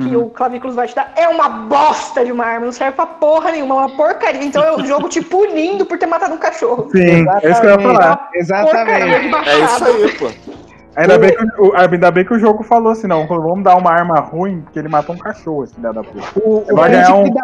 que 0.00 0.16
o 0.16 0.30
Clavículos 0.30 0.76
vai 0.76 0.86
te 0.86 0.94
dar, 0.94 1.12
é 1.16 1.26
uma 1.28 1.48
bosta 1.48 2.24
de 2.24 2.30
uma 2.30 2.44
arma, 2.44 2.66
não 2.66 2.72
serve 2.72 2.92
pra 2.94 3.04
porra 3.06 3.50
nenhuma, 3.50 3.74
é 3.74 3.78
uma 3.78 3.96
porcaria. 3.96 4.44
Então 4.44 4.62
é 4.62 4.72
o 4.76 4.86
jogo 4.86 5.08
te 5.10 5.20
punindo 5.20 5.84
por 5.84 5.98
ter 5.98 6.06
matado 6.06 6.34
um 6.34 6.38
cachorro. 6.38 6.88
Sim, 6.92 7.26
é 7.42 7.50
isso 7.50 7.60
que 7.60 7.66
eu 7.66 7.70
ia 7.70 7.78
falar. 7.80 8.28
Exatamente. 8.34 9.48
É 9.48 9.58
isso 9.64 9.84
aí, 9.84 10.12
pô. 10.18 10.30
Ainda 10.96 11.18
bem, 11.18 11.36
que, 11.36 11.44
o- 11.60 11.76
ainda 11.76 12.10
bem 12.10 12.24
que 12.24 12.34
o 12.34 12.38
jogo 12.38 12.62
falou 12.64 12.90
assim, 12.92 13.06
não, 13.06 13.26
vamos 13.26 13.62
dar 13.62 13.76
uma 13.76 13.90
arma 13.92 14.18
ruim, 14.20 14.62
porque 14.62 14.78
ele 14.78 14.88
matou 14.88 15.14
um 15.14 15.18
cachorro, 15.18 15.64
esse 15.64 15.74
filho 15.74 15.92
da 15.92 16.02
puta. 16.02 16.26
O, 16.40 16.64
o 16.72 16.76
Vai 16.76 16.90
ganhar 16.90 17.14
um- 17.14 17.34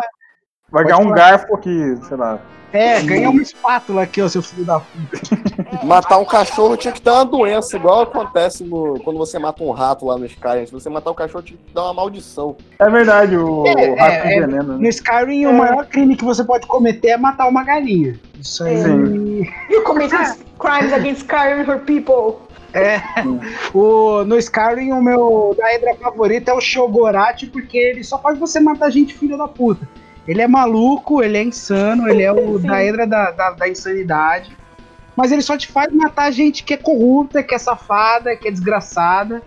Vai 0.70 0.84
ganhar 0.84 0.98
um 0.98 1.10
garfo 1.10 1.54
aqui, 1.54 1.96
sei 2.08 2.16
lá. 2.16 2.38
É, 2.72 3.00
ganha 3.02 3.30
uma 3.30 3.40
espátula 3.42 4.02
aqui, 4.02 4.20
ó, 4.20 4.28
seu 4.28 4.42
filho 4.42 4.64
da 4.64 4.80
puta. 4.80 5.18
Matar 5.84 6.18
um 6.18 6.24
cachorro 6.24 6.76
tinha 6.76 6.92
que 6.92 7.00
dar 7.00 7.14
uma 7.14 7.24
doença, 7.24 7.76
igual 7.76 8.02
acontece 8.02 8.64
no, 8.64 9.00
quando 9.00 9.16
você 9.16 9.38
mata 9.38 9.62
um 9.62 9.70
rato 9.70 10.06
lá 10.06 10.16
no 10.16 10.26
Skyrim. 10.26 10.66
Se 10.66 10.72
você 10.72 10.88
matar 10.88 11.10
o 11.10 11.14
cachorro, 11.14 11.42
tinha 11.42 11.58
que 11.58 11.74
dar 11.74 11.84
uma 11.84 11.94
maldição. 11.94 12.56
É 12.78 12.88
verdade, 12.88 13.36
o, 13.36 13.66
É, 13.66 13.90
o 13.90 13.96
rato 13.96 14.12
é, 14.12 14.22
de 14.22 14.32
é, 14.34 14.40
veneno, 14.40 14.72
né? 14.74 14.78
No 14.78 14.88
Skyrim, 14.88 15.46
o 15.46 15.52
maior 15.52 15.86
crime 15.86 16.16
que 16.16 16.24
você 16.24 16.44
pode 16.44 16.66
cometer 16.66 17.08
é 17.08 17.16
matar 17.16 17.48
uma 17.48 17.64
galinha. 17.64 18.18
Isso 18.40 18.64
aí. 18.64 18.82
Sim. 18.82 19.46
You 19.70 19.82
commit 19.84 20.10
crimes 20.58 20.92
against 20.92 21.22
Skyrim 21.22 21.64
her 21.68 21.80
people. 21.80 22.42
É. 22.74 23.00
O, 23.72 24.24
no 24.24 24.36
Skyrim, 24.36 24.92
o 24.92 25.00
meu 25.00 25.54
Daedra 25.56 25.94
favorito 25.94 26.48
é 26.48 26.52
o 26.52 26.60
Shogorat, 26.60 27.46
porque 27.46 27.78
ele 27.78 28.02
só 28.02 28.18
faz 28.18 28.36
você 28.36 28.58
matar 28.58 28.90
gente 28.90 29.14
filha 29.14 29.36
da 29.36 29.46
puta. 29.46 29.88
Ele 30.26 30.42
é 30.42 30.48
maluco, 30.48 31.22
ele 31.22 31.38
é 31.38 31.42
insano, 31.42 32.08
ele 32.08 32.22
é 32.22 32.32
o. 32.32 32.58
Daedra 32.58 33.06
da, 33.06 33.30
da, 33.30 33.50
da 33.50 33.68
insanidade. 33.68 34.56
Mas 35.16 35.32
ele 35.32 35.42
só 35.42 35.56
te 35.56 35.68
faz 35.68 35.92
matar 35.92 36.30
gente 36.30 36.64
que 36.64 36.74
é 36.74 36.76
corrupta, 36.76 37.42
que 37.42 37.54
é 37.54 37.58
safada, 37.58 38.36
que 38.36 38.48
é 38.48 38.50
desgraçada. 38.50 39.42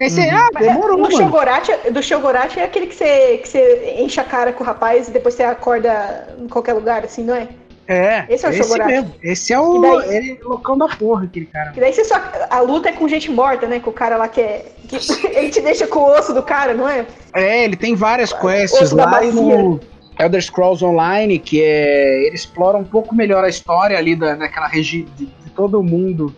Aí 0.00 0.10
você, 0.10 0.22
ah, 0.22 0.48
Mas 0.52 0.66
é, 0.66 0.72
demorou, 0.72 0.96
do. 0.96 1.16
Shogorat, 1.16 1.68
do 1.90 2.02
Shogorat 2.02 2.58
é 2.58 2.64
aquele 2.64 2.86
que 2.86 2.94
você, 2.94 3.38
que 3.38 3.48
você 3.48 3.94
enche 3.98 4.20
a 4.20 4.24
cara 4.24 4.52
com 4.52 4.64
o 4.64 4.66
rapaz 4.66 5.08
e 5.08 5.12
depois 5.12 5.34
você 5.34 5.44
acorda 5.44 6.34
em 6.38 6.48
qualquer 6.48 6.72
lugar, 6.72 7.04
assim, 7.04 7.22
não 7.22 7.34
é? 7.34 7.48
É, 7.86 8.24
Esse 8.28 8.46
é 8.46 8.48
o 8.48 8.52
Shogorat. 8.52 8.86
mesmo. 8.86 9.14
Esse 9.22 9.52
é 9.52 9.60
o 9.60 9.78
daí? 9.78 10.16
ele, 10.16 10.38
é 10.40 10.44
loucão 10.44 10.76
da 10.76 10.88
porra, 10.88 11.24
aquele 11.24 11.46
cara. 11.46 11.72
E 11.76 11.80
daí 11.80 11.92
você 11.92 12.04
só. 12.04 12.16
A 12.50 12.60
luta 12.60 12.88
é 12.88 12.92
com 12.92 13.06
gente 13.06 13.30
morta, 13.30 13.66
né? 13.66 13.78
Com 13.78 13.90
o 13.90 13.92
cara 13.92 14.16
lá 14.16 14.26
que 14.26 14.40
é. 14.40 14.66
que 14.88 14.96
ele 15.36 15.50
te 15.50 15.60
deixa 15.60 15.86
com 15.86 16.00
o 16.00 16.18
osso 16.18 16.32
do 16.32 16.42
cara, 16.42 16.74
não 16.74 16.88
é? 16.88 17.06
É, 17.34 17.64
ele 17.64 17.76
tem 17.76 17.94
várias 17.94 18.32
quests 18.32 18.92
da 18.92 19.04
lá 19.04 19.24
e 19.24 19.30
no 19.30 19.80
Elder 20.18 20.42
Scrolls 20.42 20.84
Online, 20.84 21.38
que 21.38 21.62
é. 21.62 22.26
Ele 22.26 22.34
explora 22.34 22.78
um 22.78 22.84
pouco 22.84 23.14
melhor 23.14 23.44
a 23.44 23.48
história 23.48 23.98
ali 23.98 24.14
da, 24.14 24.34
daquela 24.34 24.68
região 24.68 25.06
de, 25.16 25.26
de 25.26 25.50
todo 25.50 25.80
o 25.80 25.82
mundo 25.82 26.34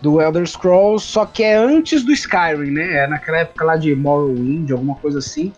do 0.00 0.20
Elder 0.20 0.46
Scrolls, 0.46 1.06
só 1.06 1.26
que 1.26 1.42
é 1.42 1.56
antes 1.56 2.04
do 2.04 2.12
Skyrim, 2.12 2.70
né? 2.70 3.04
É 3.04 3.06
naquela 3.06 3.38
época 3.38 3.64
lá 3.64 3.76
de 3.76 3.94
Morrowind, 3.94 4.70
alguma 4.70 4.94
coisa 4.96 5.18
assim. 5.18 5.52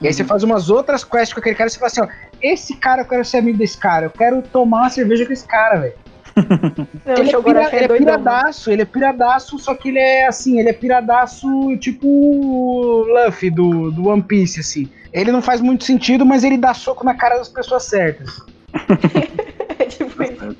E 0.00 0.06
aí 0.06 0.12
você 0.12 0.24
faz 0.24 0.42
umas 0.42 0.68
outras 0.68 1.04
quests 1.04 1.32
com 1.32 1.40
aquele 1.40 1.54
cara 1.54 1.68
e 1.68 1.70
você 1.70 1.78
fala 1.78 1.86
assim, 1.86 2.00
ó, 2.00 2.08
esse 2.42 2.76
cara 2.76 3.02
eu 3.02 3.06
quero 3.06 3.24
ser 3.24 3.38
amigo 3.38 3.56
desse 3.56 3.78
cara, 3.78 4.06
eu 4.06 4.10
quero 4.10 4.42
tomar 4.42 4.78
uma 4.78 4.90
cerveja 4.90 5.24
com 5.24 5.32
esse 5.32 5.46
cara, 5.46 5.78
velho. 5.78 5.94
Não, 7.04 7.14
Ele, 7.14 7.28
é, 7.28 7.30
Shogorat 7.30 7.70
pira- 7.70 7.76
é, 7.76 7.76
ele 7.76 7.84
é 7.84 7.88
doidão. 7.88 8.06
né? 8.06 8.18
piradaço, 8.18 8.70
ele 8.70 8.82
é 8.82 8.84
piradaço, 8.84 9.58
só 9.58 9.74
que 9.74 9.88
ele 9.88 9.98
é 9.98 10.26
assim, 10.26 10.58
ele 10.58 10.68
é 10.68 10.72
piradaço 10.72 11.46
tipo 11.78 12.06
o 12.06 13.04
Luffy 13.06 13.50
do, 13.50 13.90
do 13.90 14.08
One 14.08 14.22
Piece, 14.22 14.60
assim. 14.60 14.88
Ele 15.12 15.30
não 15.30 15.42
faz 15.42 15.60
muito 15.60 15.84
sentido, 15.84 16.24
mas 16.24 16.42
ele 16.44 16.56
dá 16.56 16.72
soco 16.74 17.04
na 17.04 17.14
cara 17.14 17.36
das 17.38 17.48
pessoas 17.48 17.84
certas. 17.84 18.40
É 19.78 19.84
tipo 19.86 20.22
isso. 20.22 20.56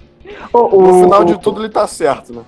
O, 0.52 0.58
No 0.58 0.98
o- 0.98 1.02
final 1.04 1.24
de 1.24 1.38
tudo, 1.40 1.62
ele 1.62 1.68
tá 1.72 1.86
certo, 1.86 2.32
né? 2.32 2.42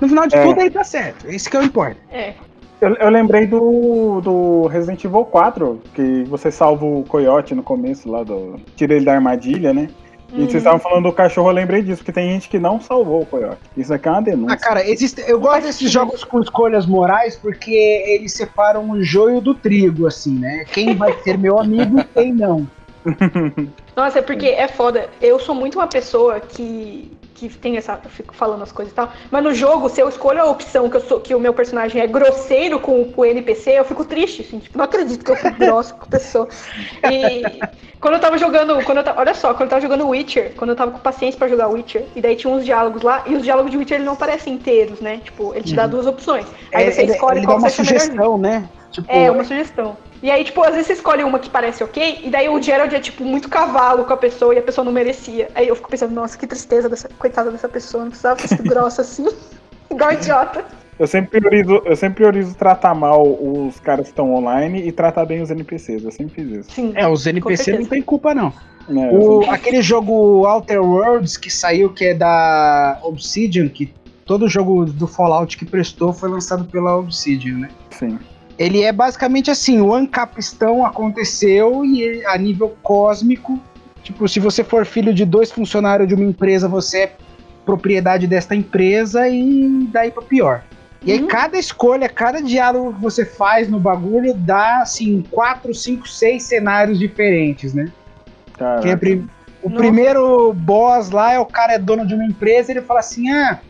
No 0.00 0.08
final 0.08 0.26
de 0.26 0.36
É. 0.36 0.42
tudo, 0.44 0.60
ele 0.60 0.70
tá 0.70 0.84
certo. 0.84 1.26
Esse 1.28 1.48
que 1.50 1.56
é 1.56 1.60
o 1.60 1.62
importa. 1.64 1.96
É. 2.12 2.34
Eu, 2.80 2.94
eu 2.94 3.08
lembrei 3.08 3.46
do, 3.46 4.20
do 4.20 4.66
Resident 4.68 5.02
Evil 5.04 5.24
4, 5.24 5.80
que 5.94 6.22
você 6.24 6.50
salva 6.52 6.84
o 6.84 7.02
coiote 7.04 7.54
no 7.54 7.62
começo 7.62 8.08
lá 8.10 8.22
do. 8.22 8.56
Tira 8.76 8.94
ele 8.94 9.04
da 9.04 9.14
armadilha, 9.14 9.72
né? 9.74 9.88
E 10.32 10.44
vocês 10.44 10.56
estavam 10.56 10.78
falando 10.78 11.04
do 11.04 11.12
cachorro, 11.12 11.48
eu 11.48 11.54
lembrei 11.54 11.82
disso, 11.82 11.98
porque 11.98 12.12
tem 12.12 12.30
gente 12.30 12.48
que 12.48 12.58
não 12.58 12.80
salvou 12.80 13.22
o 13.22 13.26
coiote. 13.26 13.60
Isso 13.76 13.92
aqui 13.94 14.08
é 14.08 14.10
uma 14.10 14.22
denúncia. 14.22 14.54
Ah, 14.54 14.58
cara, 14.58 14.88
existe, 14.88 15.22
eu 15.26 15.40
gosto 15.40 15.62
desses 15.62 15.90
jogos 15.90 16.22
com 16.22 16.40
escolhas 16.40 16.84
morais 16.84 17.36
porque 17.36 17.70
eles 18.06 18.32
separam 18.34 18.90
o 18.90 19.02
joio 19.02 19.40
do 19.40 19.54
trigo, 19.54 20.06
assim, 20.06 20.38
né? 20.38 20.64
Quem 20.70 20.94
vai 20.94 21.14
ser 21.22 21.38
meu 21.38 21.58
amigo 21.58 22.00
e 22.00 22.04
quem 22.04 22.32
não. 22.32 22.68
Nossa, 23.96 24.18
é 24.18 24.22
porque 24.22 24.46
é 24.46 24.68
foda. 24.68 25.08
Eu 25.20 25.38
sou 25.40 25.54
muito 25.54 25.78
uma 25.78 25.86
pessoa 25.86 26.40
que, 26.40 27.10
que 27.38 27.48
tem 27.58 27.76
essa. 27.76 28.00
Eu 28.02 28.10
fico 28.10 28.34
falando 28.34 28.62
as 28.62 28.72
coisas 28.72 28.92
e 28.92 28.96
tal. 28.96 29.12
Mas 29.30 29.44
no 29.44 29.54
jogo, 29.54 29.88
se 29.88 30.00
eu 30.00 30.08
escolho 30.08 30.40
a 30.40 30.44
opção 30.46 30.88
que, 30.90 30.96
eu 30.96 31.00
sou, 31.00 31.20
que 31.20 31.34
o 31.34 31.40
meu 31.40 31.54
personagem 31.54 32.02
é 32.02 32.06
grosseiro 32.06 32.80
com, 32.80 33.12
o 33.16 33.24
NPC, 33.24 33.78
eu 33.78 33.84
fico 33.84 34.04
triste, 34.04 34.42
assim. 34.42 34.58
Tipo, 34.58 34.78
não 34.78 34.84
acredito 34.84 35.24
que 35.24 35.30
eu 35.30 35.36
fui 35.36 35.50
grosso 35.52 35.94
com 35.94 36.04
a 36.04 36.08
pessoa. 36.08 36.48
E 37.10 37.60
quando 38.00 38.14
eu 38.14 38.20
tava 38.20 38.38
jogando. 38.38 38.82
Quando 38.84 39.02
tava, 39.04 39.20
olha 39.20 39.34
só, 39.34 39.54
quando 39.54 39.62
eu 39.62 39.68
tava 39.68 39.82
jogando 39.82 40.08
Witcher, 40.08 40.52
quando 40.56 40.70
eu 40.70 40.76
tava 40.76 40.90
com 40.90 40.98
paciência 40.98 41.38
pra 41.38 41.48
jogar 41.48 41.68
Witcher, 41.68 42.04
e 42.16 42.20
daí 42.20 42.36
tinha 42.36 42.52
uns 42.52 42.64
diálogos 42.64 43.02
lá, 43.02 43.22
e 43.26 43.34
os 43.34 43.42
diálogos 43.42 43.70
de 43.70 43.76
Witcher 43.76 43.98
ele 43.98 44.04
não 44.04 44.16
parecem 44.16 44.54
inteiros, 44.54 45.00
né? 45.00 45.20
Tipo, 45.22 45.54
ele 45.54 45.64
te 45.64 45.74
dá 45.74 45.86
duas 45.86 46.06
opções. 46.06 46.46
Aí 46.74 46.84
É, 46.84 46.90
você 46.90 47.02
ele, 47.02 47.12
escolhe 47.12 47.38
ele 47.38 47.46
dá 47.46 47.52
qual 47.52 47.58
uma 47.58 47.70
sugestão, 47.70 48.38
né? 48.38 48.68
Tipo, 48.90 49.06
É, 49.10 49.30
uma 49.30 49.44
sugestão. 49.44 49.96
E 50.22 50.30
aí, 50.30 50.42
tipo, 50.44 50.62
às 50.62 50.70
vezes 50.72 50.86
você 50.88 50.92
escolhe 50.94 51.22
uma 51.22 51.38
que 51.38 51.48
parece 51.48 51.84
ok, 51.84 52.20
e 52.24 52.30
daí 52.30 52.48
o 52.48 52.60
Gerald 52.60 52.94
é, 52.94 52.98
tipo, 53.00 53.22
muito 53.24 53.48
cavalo 53.48 54.04
com 54.04 54.12
a 54.12 54.16
pessoa 54.16 54.54
e 54.54 54.58
a 54.58 54.62
pessoa 54.62 54.84
não 54.84 54.90
merecia. 54.92 55.48
Aí 55.54 55.68
eu 55.68 55.76
fico 55.76 55.88
pensando, 55.88 56.12
nossa, 56.12 56.36
que 56.36 56.46
tristeza 56.46 56.88
dessa 56.88 57.08
coitada 57.18 57.50
dessa 57.52 57.68
pessoa, 57.68 58.02
não 58.02 58.10
precisava 58.10 58.40
sido 58.46 58.62
grossa 58.68 59.02
assim. 59.02 59.26
Igual 59.90 60.12
idiota. 60.12 60.64
Eu 60.98 61.06
sempre 61.06 61.40
priorizo, 61.40 61.80
eu 61.84 61.94
sempre 61.94 62.16
priorizo 62.16 62.54
tratar 62.56 62.92
mal 62.94 63.22
os 63.24 63.78
caras 63.78 64.06
que 64.06 64.10
estão 64.12 64.34
online 64.34 64.86
e 64.86 64.90
tratar 64.90 65.24
bem 65.24 65.40
os 65.40 65.48
NPCs. 65.50 66.02
Eu 66.02 66.10
sempre 66.10 66.34
fiz 66.44 66.58
isso. 66.58 66.72
Sim. 66.72 66.92
É, 66.96 67.06
os 67.06 67.24
NPC 67.24 67.56
certeza. 67.62 67.82
não 67.84 67.88
tem 67.88 68.02
culpa, 68.02 68.34
não. 68.34 68.52
Eu 68.88 69.20
O, 69.20 69.42
sempre- 69.42 69.54
aquele 69.54 69.82
jogo 69.82 70.44
Outer 70.46 70.82
Worlds 70.82 71.36
que 71.36 71.48
saiu, 71.50 71.90
que 71.90 72.06
é 72.06 72.14
da 72.14 72.98
Obsidian, 73.04 73.68
que 73.68 73.94
todo 74.26 74.48
jogo 74.48 74.84
do 74.86 75.06
Fallout 75.06 75.56
que 75.56 75.64
prestou 75.64 76.12
foi 76.12 76.28
lançado 76.28 76.64
pela 76.64 76.96
Obsidian, 76.96 77.58
né? 77.58 77.68
Sim. 77.90 78.18
Ele 78.58 78.82
é 78.82 78.92
basicamente 78.92 79.50
assim, 79.50 79.80
o 79.80 79.94
Ancapistão 79.94 80.84
aconteceu 80.84 81.84
e 81.84 82.24
a 82.26 82.36
nível 82.36 82.76
cósmico, 82.82 83.58
tipo, 84.02 84.26
se 84.28 84.40
você 84.40 84.64
for 84.64 84.84
filho 84.84 85.14
de 85.14 85.24
dois 85.24 85.50
funcionários 85.52 86.08
de 86.08 86.14
uma 86.14 86.24
empresa, 86.24 86.66
você 86.68 86.98
é 87.04 87.16
propriedade 87.64 88.26
desta 88.26 88.56
empresa 88.56 89.28
e 89.28 89.86
daí 89.92 90.10
pra 90.10 90.22
pior. 90.22 90.64
E 91.04 91.12
aí 91.12 91.20
Uhum. 91.20 91.28
cada 91.28 91.56
escolha, 91.56 92.08
cada 92.08 92.42
diálogo 92.42 92.94
que 92.94 93.00
você 93.00 93.24
faz 93.24 93.68
no 93.68 93.78
bagulho 93.78 94.34
dá, 94.34 94.78
assim, 94.82 95.24
quatro, 95.30 95.72
cinco, 95.72 96.08
seis 96.08 96.42
cenários 96.42 96.98
diferentes, 96.98 97.72
né? 97.72 97.92
Que 98.82 98.88
é 98.88 98.96
pri- 98.96 99.24
o 99.62 99.68
Nossa. 99.68 99.80
primeiro 99.80 100.52
boss 100.52 101.10
lá 101.10 101.32
é 101.32 101.38
o 101.38 101.46
cara 101.46 101.74
é 101.74 101.78
dono 101.78 102.04
de 102.04 102.14
uma 102.14 102.24
empresa, 102.24 102.72
ele 102.72 102.80
fala 102.82 102.98
assim: 103.00 103.30
"Ah, 103.30 103.60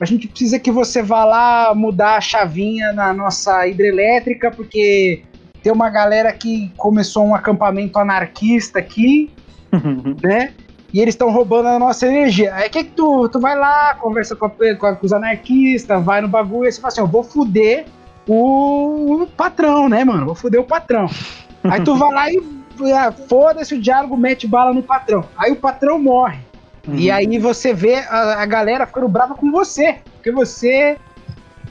a 0.00 0.04
gente 0.04 0.28
precisa 0.28 0.58
que 0.58 0.70
você 0.70 1.02
vá 1.02 1.24
lá 1.24 1.74
mudar 1.74 2.16
a 2.16 2.20
chavinha 2.20 2.92
na 2.92 3.12
nossa 3.12 3.66
hidrelétrica 3.66 4.50
porque 4.50 5.22
tem 5.62 5.72
uma 5.72 5.88
galera 5.88 6.32
que 6.32 6.70
começou 6.76 7.24
um 7.24 7.34
acampamento 7.34 7.98
anarquista 7.98 8.78
aqui, 8.78 9.30
né? 10.22 10.52
E 10.92 11.00
eles 11.00 11.14
estão 11.14 11.30
roubando 11.30 11.66
a 11.68 11.78
nossa 11.78 12.06
energia. 12.06 12.54
Aí 12.54 12.68
que 12.70 12.84
que 12.84 12.90
tu, 12.90 13.28
tu 13.28 13.40
vai 13.40 13.56
lá, 13.58 13.94
conversa 13.94 14.36
com, 14.36 14.46
a- 14.46 14.50
com 14.50 14.86
a- 14.86 14.94
com 14.94 15.06
os 15.06 15.12
anarquistas, 15.12 16.04
vai 16.04 16.20
no 16.20 16.28
bagulho, 16.28 16.68
e 16.68 16.72
você 16.72 16.80
fala 16.80 16.92
assim, 16.92 17.00
eu 17.00 17.06
vou 17.08 17.24
fuder 17.24 17.84
o, 18.28 19.22
o 19.22 19.26
patrão, 19.26 19.88
né, 19.88 20.04
mano? 20.04 20.26
Vou 20.26 20.34
fuder 20.34 20.60
o 20.60 20.64
patrão. 20.64 21.06
Aí 21.64 21.80
tu 21.82 21.96
vai 21.96 22.12
lá 22.12 22.30
e 22.30 22.92
ah, 22.92 23.10
foda-se 23.12 23.74
o 23.74 23.80
diálogo, 23.80 24.16
mete 24.16 24.46
bala 24.46 24.72
no 24.72 24.82
patrão. 24.82 25.24
Aí 25.36 25.50
o 25.52 25.56
patrão 25.56 25.98
morre. 25.98 26.38
E 26.88 27.10
aí 27.10 27.38
você 27.38 27.72
vê 27.72 27.96
a, 27.96 28.42
a 28.42 28.46
galera 28.46 28.86
ficando 28.86 29.08
brava 29.08 29.34
com 29.34 29.50
você, 29.50 29.98
porque 30.14 30.30
você 30.30 30.98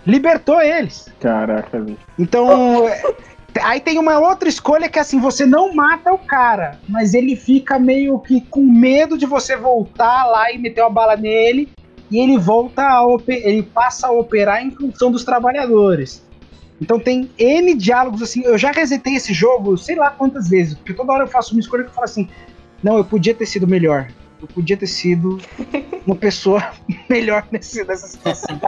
libertou 0.06 0.61
eles. 0.61 1.07
Caraca, 1.19 1.80
bicho. 1.80 1.99
Então, 2.18 2.85
aí 3.61 3.80
tem 3.80 3.99
uma 3.99 4.19
outra 4.19 4.49
escolha 4.49 4.90
que 4.90 4.98
é 4.98 5.02
assim, 5.02 5.19
você 5.19 5.45
não 5.45 5.73
mata 5.73 6.11
o 6.11 6.18
cara, 6.18 6.80
mas 6.90 7.14
ele 7.14 7.35
fica 7.35 7.77
meio 7.77 8.18
que 8.19 8.41
com 8.41 8.64
medo 8.65 9.18
de 9.18 9.26
você 9.26 9.56
voltar 9.56 10.26
lá 10.26 10.52
e 10.52 10.57
meter 10.57 10.81
uma 10.81 10.90
bala 10.90 11.15
nele, 11.15 11.69
e 12.10 12.19
ele 12.19 12.38
volta 12.38 12.81
a 12.81 13.03
ele 13.27 13.64
passa 13.64 14.07
a 14.07 14.11
operar 14.11 14.64
em 14.64 14.72
função 14.72 15.11
dos 15.11 15.23
trabalhadores. 15.23 16.23
Então 16.81 16.99
tem 16.99 17.30
N 17.38 17.73
diálogos 17.76 18.22
assim, 18.22 18.44
eu 18.44 18.57
já 18.57 18.72
resetei 18.72 19.15
esse 19.15 19.34
jogo 19.34 19.77
sei 19.77 19.95
lá 19.95 20.10
quantas 20.10 20.49
vezes, 20.49 20.73
porque 20.73 20.94
toda 20.94 21.14
hora 21.14 21.23
eu 21.23 21.27
faço 21.27 21.53
uma 21.53 21.60
escolha 21.60 21.84
que 21.84 21.90
eu 21.90 21.94
falo 21.94 22.06
assim, 22.06 22.27
não, 22.84 22.98
eu 22.98 23.06
podia 23.06 23.34
ter 23.34 23.45
sido 23.45 23.68
melhor. 23.68 24.07
Eu 24.44 24.48
podia 24.53 24.76
ter 24.76 24.88
sido 24.88 25.40
uma 26.06 26.15
pessoa 26.18 26.61
melhor 27.10 27.45
nesse, 27.49 27.82
nessa 27.86 28.07
situação. 28.07 28.60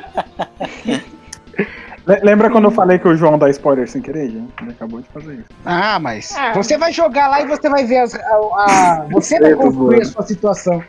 Le- 2.07 2.19
Lembra 2.23 2.49
quando 2.49 2.63
eu 2.65 2.71
falei 2.71 2.97
que 2.97 3.07
o 3.09 3.15
João 3.17 3.37
dá 3.37 3.49
spoiler 3.49 3.85
sem 3.89 4.01
querer? 4.01 4.25
Ele 4.25 4.47
acabou 4.69 5.01
de 5.01 5.09
fazer 5.09 5.33
isso. 5.33 5.49
Ah, 5.65 5.99
mas 5.99 6.33
Ah. 6.37 6.53
você 6.53 6.77
vai 6.77 6.93
jogar 6.93 7.27
lá 7.27 7.41
e 7.41 7.45
você 7.47 7.67
vai 7.69 7.83
ver 7.85 7.97
as, 7.97 8.15
a, 8.15 8.19
a- 8.19 9.05
Você 9.11 9.37
vai 9.37 9.53
concluir 9.53 10.01
a 10.01 10.05
sua 10.05 10.23
situação. 10.23 10.81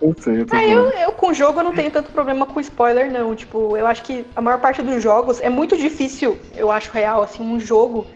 Eu 0.00 0.14
sei, 0.20 0.42
eu 0.42 0.46
Ah, 0.52 0.64
eu, 0.66 0.90
eu 0.90 1.12
com 1.12 1.32
jogo 1.32 1.58
eu 1.60 1.64
não 1.64 1.72
tenho 1.74 1.90
tanto 1.90 2.12
problema 2.12 2.44
com 2.44 2.60
spoiler, 2.60 3.10
não. 3.10 3.34
Tipo, 3.34 3.76
eu 3.78 3.86
acho 3.86 4.02
que 4.02 4.26
a 4.36 4.42
maior 4.42 4.60
parte 4.60 4.82
dos 4.82 5.02
jogos 5.02 5.40
é 5.40 5.48
muito 5.48 5.74
difícil, 5.76 6.38
eu 6.54 6.70
acho 6.70 6.92
real, 6.92 7.22
assim, 7.22 7.42
um 7.42 7.58
jogo 7.58 8.06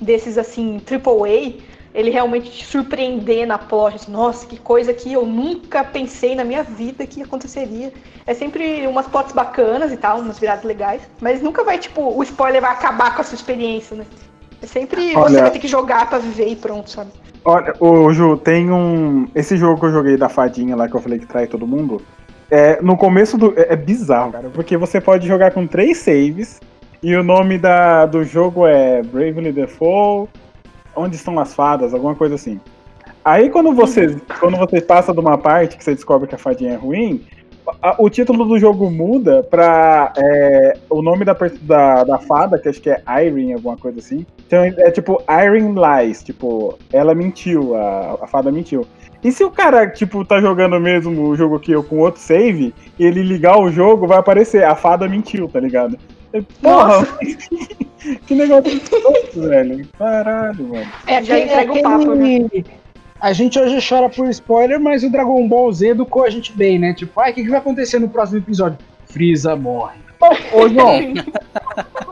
desses 0.00 0.36
assim, 0.36 0.80
AAA, 0.90 1.60
ele 1.94 2.10
realmente 2.10 2.50
te 2.50 2.64
surpreender 2.64 3.46
na 3.46 3.58
plot. 3.58 3.96
Assim, 3.96 4.12
Nossa, 4.12 4.46
que 4.46 4.56
coisa 4.58 4.92
que 4.94 5.12
eu 5.12 5.26
nunca 5.26 5.82
pensei 5.84 6.34
na 6.34 6.44
minha 6.44 6.62
vida 6.62 7.06
que 7.06 7.22
aconteceria. 7.22 7.92
É 8.26 8.34
sempre 8.34 8.86
umas 8.86 9.06
plots 9.06 9.32
bacanas 9.32 9.92
e 9.92 9.96
tal, 9.96 10.20
umas 10.20 10.38
viradas 10.38 10.64
legais. 10.64 11.02
Mas 11.20 11.42
nunca 11.42 11.64
vai, 11.64 11.78
tipo, 11.78 12.02
o 12.02 12.22
spoiler 12.22 12.60
vai 12.60 12.70
acabar 12.70 13.14
com 13.14 13.20
a 13.22 13.24
sua 13.24 13.34
experiência, 13.34 13.96
né? 13.96 14.04
É 14.62 14.66
sempre 14.66 15.12
você 15.12 15.16
Olha- 15.18 15.40
vai 15.42 15.50
ter 15.50 15.58
que 15.58 15.68
jogar 15.68 16.08
pra 16.08 16.18
viver 16.18 16.48
e 16.48 16.56
pronto, 16.56 16.90
sabe? 16.90 17.10
Olha, 17.44 17.74
ô 17.80 18.12
Ju, 18.12 18.36
tem 18.36 18.70
um. 18.70 19.26
Esse 19.34 19.56
jogo 19.56 19.80
que 19.80 19.86
eu 19.86 19.92
joguei 19.92 20.16
da 20.16 20.28
fadinha 20.28 20.76
lá 20.76 20.86
que 20.88 20.94
eu 20.94 21.00
falei 21.00 21.18
que 21.18 21.26
trai 21.26 21.46
todo 21.46 21.66
mundo. 21.66 22.02
É, 22.50 22.80
no 22.82 22.96
começo 22.96 23.38
do. 23.38 23.54
É, 23.58 23.72
é 23.72 23.76
bizarro, 23.76 24.32
cara. 24.32 24.50
Porque 24.52 24.76
você 24.76 25.00
pode 25.00 25.26
jogar 25.26 25.50
com 25.52 25.66
três 25.66 25.98
saves. 25.98 26.60
E 27.02 27.16
o 27.16 27.22
nome 27.22 27.56
da, 27.56 28.04
do 28.04 28.22
jogo 28.24 28.66
é 28.66 29.02
Bravely 29.02 29.52
Default. 29.52 30.30
Onde 30.94 31.16
estão 31.16 31.38
as 31.38 31.54
fadas? 31.54 31.94
Alguma 31.94 32.14
coisa 32.14 32.34
assim. 32.34 32.60
Aí 33.24 33.50
quando 33.50 33.72
você, 33.72 34.16
quando 34.38 34.56
você 34.56 34.80
passa 34.80 35.12
de 35.12 35.20
uma 35.20 35.36
parte 35.36 35.76
que 35.76 35.84
você 35.84 35.94
descobre 35.94 36.26
que 36.26 36.34
a 36.34 36.38
fadinha 36.38 36.72
é 36.72 36.76
ruim, 36.76 37.24
o 37.98 38.08
título 38.10 38.44
do 38.44 38.58
jogo 38.58 38.90
muda 38.90 39.42
pra 39.42 40.12
é, 40.16 40.78
o 40.88 41.02
nome 41.02 41.24
da, 41.24 41.36
da, 41.62 42.04
da 42.04 42.18
fada, 42.18 42.58
que 42.58 42.68
acho 42.68 42.80
que 42.80 42.90
é 42.90 43.02
Irene, 43.06 43.54
alguma 43.54 43.76
coisa 43.76 43.98
assim. 43.98 44.26
Então 44.46 44.64
é 44.64 44.90
tipo 44.90 45.22
Irene 45.28 45.74
Lies, 45.74 46.22
tipo, 46.22 46.78
ela 46.92 47.14
mentiu, 47.14 47.74
a, 47.74 48.18
a 48.22 48.26
fada 48.26 48.50
mentiu. 48.50 48.86
E 49.22 49.30
se 49.30 49.44
o 49.44 49.50
cara, 49.50 49.86
tipo, 49.86 50.24
tá 50.24 50.40
jogando 50.40 50.80
mesmo 50.80 51.28
o 51.28 51.36
jogo 51.36 51.56
aqui 51.56 51.74
com 51.82 51.98
outro 51.98 52.20
save, 52.20 52.74
ele 52.98 53.22
ligar 53.22 53.58
o 53.58 53.70
jogo, 53.70 54.06
vai 54.06 54.18
aparecer, 54.18 54.64
a 54.64 54.74
fada 54.74 55.06
mentiu, 55.06 55.46
tá 55.46 55.60
ligado? 55.60 55.98
Porra! 56.62 57.06
que 58.26 58.34
negócio 58.34 58.80
louco, 59.02 59.40
velho. 59.48 59.86
Caralho, 59.98 60.64
mano. 60.68 60.86
É, 61.06 61.22
já 61.22 61.34
aquele- 61.36 61.44
entrega 61.44 61.72
o 61.72 61.82
papo, 61.82 62.14
né? 62.14 62.48
A 63.20 63.32
gente 63.34 63.58
hoje 63.58 63.86
chora 63.86 64.08
por 64.08 64.28
spoiler, 64.30 64.80
mas 64.80 65.02
o 65.04 65.10
Dragon 65.10 65.46
Ball 65.46 65.70
Z 65.72 65.88
educou 65.88 66.24
a 66.24 66.30
gente 66.30 66.52
bem, 66.56 66.78
né? 66.78 66.94
Tipo, 66.94 67.20
ai, 67.20 67.32
o 67.32 67.34
que, 67.34 67.42
que 67.44 67.50
vai 67.50 67.58
acontecer 67.58 67.98
no 67.98 68.08
próximo 68.08 68.38
episódio? 68.38 68.78
Freeza 69.06 69.54
morre. 69.54 69.98
Ô, 70.52 70.68
João, 70.68 71.00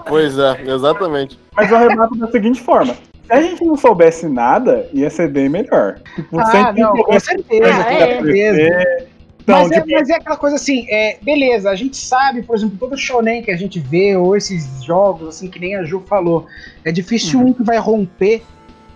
Pois 0.06 0.38
é, 0.38 0.62
exatamente. 0.66 1.38
mas 1.54 1.70
eu 1.70 1.78
rebato 1.78 2.14
da 2.16 2.30
seguinte 2.30 2.60
forma. 2.60 2.94
Se 3.26 3.32
a 3.32 3.40
gente 3.42 3.62
não 3.64 3.76
soubesse 3.76 4.26
nada, 4.26 4.88
ia 4.92 5.10
ser 5.10 5.28
bem 5.28 5.48
melhor. 5.50 5.98
Tipo, 6.14 6.40
Ah, 6.40 6.46
sempre 6.46 6.80
não, 6.82 6.94
com 6.94 7.20
certeza, 7.20 7.70
Ah, 7.70 7.84
com 7.84 7.90
é. 7.90 8.06
certeza. 8.22 9.06
Então, 9.48 9.66
mas, 9.66 9.70
tipo, 9.70 9.90
é, 9.90 9.94
mas 9.98 10.08
é 10.10 10.14
aquela 10.16 10.36
coisa 10.36 10.56
assim, 10.56 10.86
é, 10.90 11.18
beleza, 11.22 11.70
a 11.70 11.74
gente 11.74 11.96
sabe, 11.96 12.42
por 12.42 12.54
exemplo, 12.56 12.76
todo 12.78 12.96
shonen 12.98 13.42
que 13.42 13.50
a 13.50 13.56
gente 13.56 13.80
vê, 13.80 14.14
ou 14.16 14.36
esses 14.36 14.82
jogos, 14.84 15.28
assim, 15.28 15.48
que 15.48 15.58
nem 15.58 15.74
a 15.76 15.84
Ju 15.84 16.04
falou, 16.06 16.46
é 16.84 16.92
difícil 16.92 17.40
um 17.40 17.52
que 17.52 17.62
vai 17.62 17.78
romper, 17.78 18.42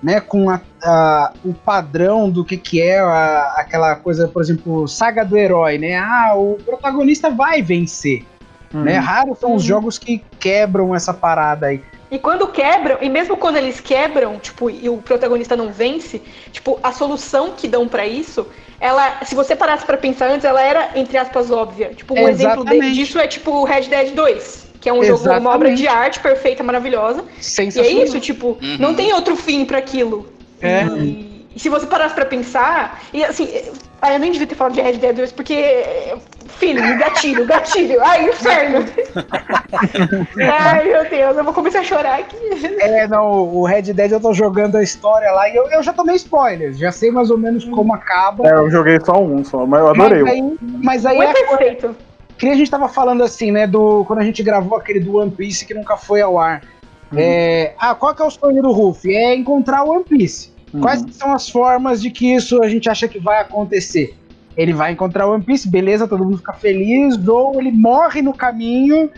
né, 0.02 0.20
com 0.20 0.50
a- 0.50 0.60
a- 0.82 1.32
o 1.44 1.54
padrão 1.54 2.28
do 2.28 2.44
que 2.44 2.56
que 2.56 2.82
é 2.82 2.98
a- 2.98 3.54
aquela 3.56 3.94
coisa, 3.96 4.28
por 4.28 4.42
exemplo, 4.42 4.86
saga 4.88 5.24
do 5.24 5.36
herói, 5.38 5.78
né, 5.78 5.96
ah, 5.96 6.34
o 6.36 6.58
protagonista 6.64 7.30
vai 7.30 7.62
vencer, 7.62 8.24
Uhum. 8.74 8.82
né, 8.82 8.98
raros 8.98 9.38
são 9.38 9.54
os 9.54 9.62
Uhum. 9.62 9.68
jogos 9.68 9.98
que 9.98 10.22
quebram 10.38 10.94
essa 10.94 11.14
parada 11.14 11.68
aí. 11.68 11.80
E 12.10 12.18
quando 12.18 12.46
quebram, 12.48 12.98
e 13.00 13.08
mesmo 13.08 13.38
quando 13.38 13.56
eles 13.56 13.80
quebram, 13.80 14.38
tipo, 14.38 14.68
e 14.68 14.86
o 14.86 14.98
protagonista 14.98 15.56
não 15.56 15.72
vence, 15.72 16.20
tipo, 16.50 16.78
a 16.82 16.92
solução 16.92 17.52
que 17.56 17.66
dão 17.66 17.88
pra 17.88 18.06
isso, 18.06 18.46
ela, 18.82 19.24
se 19.24 19.32
você 19.36 19.54
parasse 19.54 19.86
pra 19.86 19.96
pensar 19.96 20.28
antes, 20.28 20.44
ela 20.44 20.60
era, 20.60 20.90
entre 20.96 21.16
aspas, 21.16 21.52
óbvia. 21.52 21.92
Tipo, 21.94 22.14
um 22.18 22.28
exemplo 22.28 22.62
Exatamente. 22.62 22.94
disso 22.94 23.16
é 23.18 23.28
tipo 23.28 23.52
o 23.52 23.64
Red 23.64 23.82
Dead 23.82 24.10
2, 24.12 24.66
que 24.80 24.88
é 24.88 24.92
um 24.92 25.04
jogo, 25.04 25.22
uma 25.22 25.36
obra 25.54 25.68
Exatamente. 25.68 25.76
de 25.82 25.86
arte 25.86 26.18
perfeita, 26.18 26.64
maravilhosa. 26.64 27.24
E 27.76 27.78
é 27.80 27.88
isso, 28.02 28.18
tipo, 28.18 28.59
Uhum. 28.60 28.76
não 28.80 28.92
tem 28.94 29.12
outro 29.12 29.36
fim 29.36 29.64
pra 29.64 29.78
aquilo. 29.78 30.26
É. 30.60 30.82
E 30.82 31.31
se 31.56 31.68
você 31.68 31.86
parasse 31.86 32.14
pra 32.14 32.24
pensar, 32.24 33.00
e 33.12 33.24
assim, 33.24 33.48
ah, 34.00 34.14
eu 34.14 34.18
nem 34.18 34.32
devia 34.32 34.46
ter 34.46 34.54
falado 34.54 34.74
de 34.74 34.80
Red 34.80 34.94
Dead 34.94 35.14
2, 35.14 35.32
porque, 35.32 35.84
filho, 36.58 36.80
gatilho, 36.98 37.46
gatilho, 37.46 38.02
ai, 38.02 38.28
inferno. 38.28 38.84
ai, 40.42 40.84
meu 40.84 41.08
Deus, 41.08 41.36
eu 41.36 41.44
vou 41.44 41.52
começar 41.52 41.80
a 41.80 41.84
chorar 41.84 42.18
aqui. 42.18 42.36
É, 42.80 43.06
não, 43.06 43.30
o 43.54 43.64
Red 43.64 43.82
Dead 43.82 44.10
eu 44.10 44.20
tô 44.20 44.32
jogando 44.32 44.76
a 44.76 44.82
história 44.82 45.30
lá 45.30 45.48
e 45.48 45.54
eu, 45.54 45.70
eu 45.70 45.82
já 45.82 45.92
tomei 45.92 46.16
spoilers, 46.16 46.78
já 46.78 46.90
sei 46.90 47.10
mais 47.10 47.30
ou 47.30 47.38
menos 47.38 47.64
como 47.66 47.94
acaba. 47.94 48.48
é, 48.48 48.52
eu 48.52 48.70
joguei 48.70 48.98
só 49.04 49.22
um 49.22 49.44
só, 49.44 49.66
mas 49.66 49.80
eu 49.80 49.88
adorei. 49.88 50.22
Mas 50.22 50.32
aí, 50.32 50.58
mas 50.60 51.06
aí 51.06 51.18
é 51.20 51.32
perfeito. 51.32 51.96
que 52.36 52.46
nem 52.46 52.54
a 52.54 52.56
gente 52.56 52.70
tava 52.70 52.88
falando 52.88 53.22
assim, 53.22 53.52
né, 53.52 53.66
do 53.66 54.04
quando 54.06 54.18
a 54.18 54.24
gente 54.24 54.42
gravou 54.42 54.76
aquele 54.76 55.00
do 55.00 55.18
One 55.18 55.30
Piece 55.30 55.64
que 55.64 55.74
nunca 55.74 55.96
foi 55.96 56.20
ao 56.20 56.38
ar. 56.38 56.62
Uhum. 57.12 57.18
É, 57.18 57.74
ah, 57.78 57.94
qual 57.94 58.14
que 58.14 58.22
é 58.22 58.24
o 58.24 58.30
sonho 58.30 58.62
do 58.62 58.72
Ruff? 58.72 59.14
É 59.14 59.34
encontrar 59.34 59.84
o 59.84 59.90
One 59.90 60.04
Piece. 60.04 60.51
Uhum. 60.72 60.80
Quais 60.80 61.04
são 61.12 61.32
as 61.32 61.48
formas 61.48 62.00
de 62.00 62.10
que 62.10 62.34
isso 62.34 62.62
a 62.62 62.68
gente 62.68 62.88
acha 62.88 63.06
que 63.08 63.18
vai 63.18 63.40
acontecer? 63.40 64.16
Ele 64.56 64.72
vai 64.72 64.92
encontrar 64.92 65.26
o 65.26 65.32
One 65.32 65.42
Piece, 65.42 65.68
beleza, 65.68 66.06
todo 66.06 66.24
mundo 66.24 66.38
fica 66.38 66.52
feliz, 66.52 67.16
ou 67.26 67.58
ele 67.60 67.72
morre 67.72 68.20
no 68.20 68.34
caminho 68.34 69.10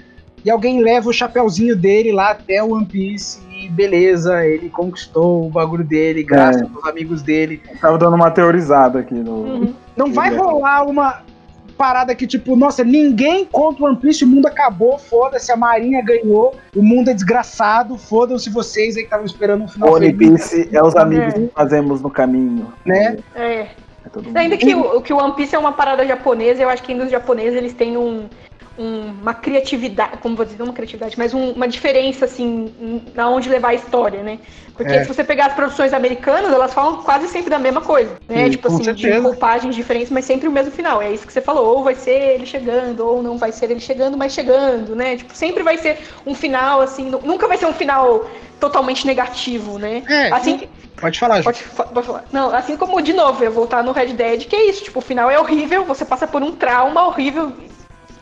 e 0.45 0.51
alguém 0.51 0.81
leva 0.81 1.09
o 1.09 1.13
chapéuzinho 1.13 1.75
dele 1.77 2.13
lá 2.13 2.31
até 2.31 2.63
o 2.63 2.73
One 2.73 2.87
Piece 2.87 3.41
e 3.51 3.69
beleza, 3.69 4.45
ele 4.47 4.69
conquistou 4.69 5.47
o 5.47 5.51
bagulho 5.51 5.83
dele, 5.85 6.23
graças 6.23 6.63
É. 6.63 6.65
aos 6.73 6.85
amigos 6.85 7.23
dele. 7.23 7.61
Tava 7.81 7.99
dando 7.99 8.15
uma 8.15 8.31
teorizada 8.31 9.01
aqui 9.01 9.15
no. 9.15 9.33
Uhum. 9.33 9.75
Não 9.97 10.13
vai 10.13 10.33
é- 10.33 10.37
rolar 10.37 10.85
uma 10.87 11.23
parada 11.75 12.15
que, 12.15 12.27
tipo, 12.27 12.57
nossa, 12.57 12.83
ninguém 12.83 13.45
contra 13.45 13.85
o 13.85 13.87
One 13.87 13.97
Piece, 13.97 14.25
o 14.25 14.29
mundo 14.29 14.47
acabou, 14.47 14.99
foda-se, 14.99 15.53
a 15.53 15.57
Marinha 15.57 16.03
ganhou, 16.03 16.55
o 16.75 16.83
mundo 16.83 17.11
é 17.11 17.15
desgraçado, 17.15 17.99
fodam-se 17.99 18.49
vocês 18.51 18.97
aí 18.97 19.03
que 19.03 19.07
estavam 19.09 19.27
esperando 19.27 19.65
um 19.65 19.69
final 19.69 19.93
One 19.95 20.13
Piece 20.13 20.69
é 20.73 20.83
os 20.83 20.97
amigos 20.97 21.35
É. 21.35 21.39
que 21.39 21.51
fazemos 21.55 22.01
no 22.01 22.11
caminho. 22.11 22.73
né? 22.87 23.19
É. 23.35 23.67
É 24.07 24.09
todo 24.13 24.25
mundo. 24.27 24.37
Ainda 24.37 24.57
que 24.57 24.75
o, 24.75 25.01
que 25.01 25.13
o 25.13 25.17
One 25.17 25.33
Piece 25.35 25.55
é 25.55 25.59
uma 25.59 25.73
parada 25.73 26.07
japonesa, 26.07 26.63
eu 26.63 26.69
acho 26.69 26.83
que 26.83 26.93
ainda 26.93 27.05
os 27.05 27.11
japoneses 27.11 27.57
eles 27.57 27.73
têm 27.73 27.97
um, 27.97 28.29
um- 28.79 29.13
uma 29.23 29.35
criatividade, 29.35 30.19
como 30.19 30.35
vou 30.37 30.45
dizer, 30.45 30.59
não 30.59 30.67
uma 30.67 30.73
criatividade, 30.75 31.15
mas 31.17 31.33
um- 31.33 31.53
uma 31.53 31.69
diferença 31.69 32.25
assim 32.25 33.03
na 33.15 33.29
onde 33.29 33.49
levar 33.49 33.69
a 33.69 33.75
história, 33.75 34.23
né? 34.23 34.39
Porque 34.77 34.93
É. 34.93 35.03
se 35.03 35.09
você 35.09 35.23
pegar 35.23 35.47
as 35.47 35.55
produções 35.55 35.93
americanas, 35.93 36.53
elas 36.53 36.75
falam 36.75 36.97
quase 37.03 37.29
sempre 37.29 37.49
da 37.51 37.59
mesma 37.59 37.81
coisa, 37.81 38.19
né? 38.29 38.45
Sim, 38.45 38.51
tipo 38.51 38.67
assim, 38.69 38.79
de 38.79 38.85
certeza. 38.85 39.21
roupagens 39.23 39.75
diferentes, 39.77 40.11
mas 40.11 40.25
sempre 40.25 40.49
o 40.49 40.53
mesmo 40.53 40.73
final. 40.73 41.01
É 41.01 41.13
isso 41.13 41.27
que 41.27 41.33
você 41.33 41.41
falou, 41.41 41.77
ou 41.77 41.85
vai 41.85 41.95
ser 41.95 42.11
ele 42.35 42.47
chegando, 42.47 43.07
ou 43.07 43.23
não 43.23 43.39
vai 43.39 43.53
ser 43.53 43.71
ele 43.71 43.81
chegando, 43.81 44.17
mas 44.17 44.33
chegando, 44.33 44.97
né? 44.97 45.17
Tipo, 45.17 45.35
sempre 45.35 45.63
vai 45.63 45.79
ser 45.79 45.99
um 46.27 46.35
final 46.35 46.81
assim, 46.81 47.09
nu- 47.09 47.21
nunca 47.25 47.47
vai 47.47 47.57
ser 47.57 47.67
um 47.67 47.73
final 47.73 48.27
totalmente 48.59 49.07
negativo, 49.07 49.79
né? 49.79 50.03
É, 50.09 50.31
Assim 50.33 50.69
Pode 50.97 51.19
falar. 51.19 51.43
Pode, 51.43 51.63
pode 51.93 52.07
falar. 52.07 52.25
Não, 52.33 52.55
assim 52.55 52.77
como, 52.77 53.01
de 53.03 53.13
novo, 53.13 53.43
eu 53.45 53.51
voltar 53.51 53.83
no 53.83 53.91
Red 53.93 54.13
Dead, 54.15 54.47
que 54.47 54.55
é 54.57 54.71
isso, 54.71 54.85
tipo, 54.85 55.01
o 55.01 55.03
final 55.03 55.29
é 55.31 55.39
horrível, 55.39 55.85
você 55.85 56.05
passa 56.05 56.27
por 56.27 56.41
um 56.43 56.53
trauma 56.53 57.07
horrível, 57.09 57.53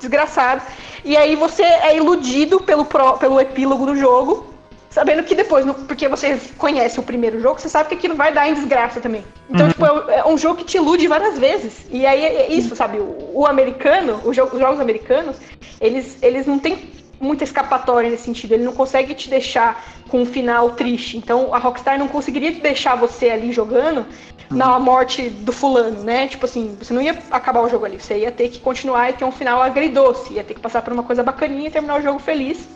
desgraçado, 0.03 0.63
e 1.05 1.17
aí 1.17 1.35
você 1.37 1.63
é 1.63 1.97
iludido 1.97 2.61
pelo, 2.61 2.85
pró- 2.85 3.15
pelo 3.15 3.41
epílogo 3.41 3.87
do 3.87 3.97
jogo, 3.97 4.53
sabendo 4.91 5.23
que 5.23 5.35
depois, 5.35 5.65
porque 5.89 6.07
você 6.07 6.39
conhece 6.59 7.01
o 7.01 7.03
primeiro 7.03 7.41
jogo, 7.41 7.59
você 7.59 7.69
sabe 7.69 7.89
que 7.89 7.95
aquilo 7.95 8.15
vai 8.15 8.31
dar 8.33 8.49
em 8.49 8.55
desgraça 8.55 9.01
também. 9.01 9.25
Então, 9.49 9.69
tipo, 9.69 9.87
é, 9.87 10.19
é 10.19 10.27
um 10.27 10.37
jogo 10.37 10.57
que 10.59 10.65
te 10.65 10.77
ilude 10.77 11.09
várias 11.09 11.39
vezes. 11.39 11.87
E 11.91 12.05
aí 12.05 12.23
é 12.25 12.53
isso, 12.53 12.77
sabe? 12.77 12.99
O, 13.01 13.47
americano, 13.47 14.21
os 14.25 14.37
jogos 14.37 14.81
americanos, 14.81 15.37
eles, 15.81 16.19
eles 16.21 16.47
não 16.47 16.59
têm 16.59 16.91
muita 17.19 17.45
escapatória 17.45 18.11
nesse 18.11 18.25
sentido. 18.25 18.53
Ele 18.53 18.65
não 18.65 18.73
consegue 18.73 19.15
te 19.15 19.31
deixar 19.31 19.83
com 20.11 20.23
um 20.23 20.27
final 20.27 20.71
triste. 20.73 21.17
Então, 21.17 21.55
a 21.55 21.59
Rockstar 21.59 21.99
não 21.99 22.09
conseguiria 22.09 22.53
deixar 22.53 22.95
você 22.95 23.31
ali 23.31 23.51
jogando 23.53 24.05
na 24.53 24.79
morte 24.79 25.29
do 25.31 25.53
fulano, 25.53 26.03
né? 26.03 26.29
Tipo 26.29 26.47
assim, 26.47 26.77
você 26.79 26.93
não 26.95 27.03
ia 27.03 27.19
acabar 27.31 27.61
o 27.63 27.69
jogo 27.69 27.85
ali. 27.85 28.01
Você 28.01 28.19
ia 28.19 28.31
ter 28.33 28.49
que 28.49 28.59
continuar 28.61 29.11
e 29.11 29.13
ter 29.15 29.25
um 29.25 29.33
final 29.33 29.61
agridoce. 29.63 30.33
Ia 30.35 30.45
ter 30.45 30.55
que 30.55 30.61
passar 30.61 30.83
por 30.83 30.93
uma 30.93 31.03
coisa 31.03 31.23
bacaninha 31.23 31.69
e 31.69 31.71
terminar 31.71 31.99
o 31.99 32.03
jogo 32.03 32.19
feliz. 32.19 32.69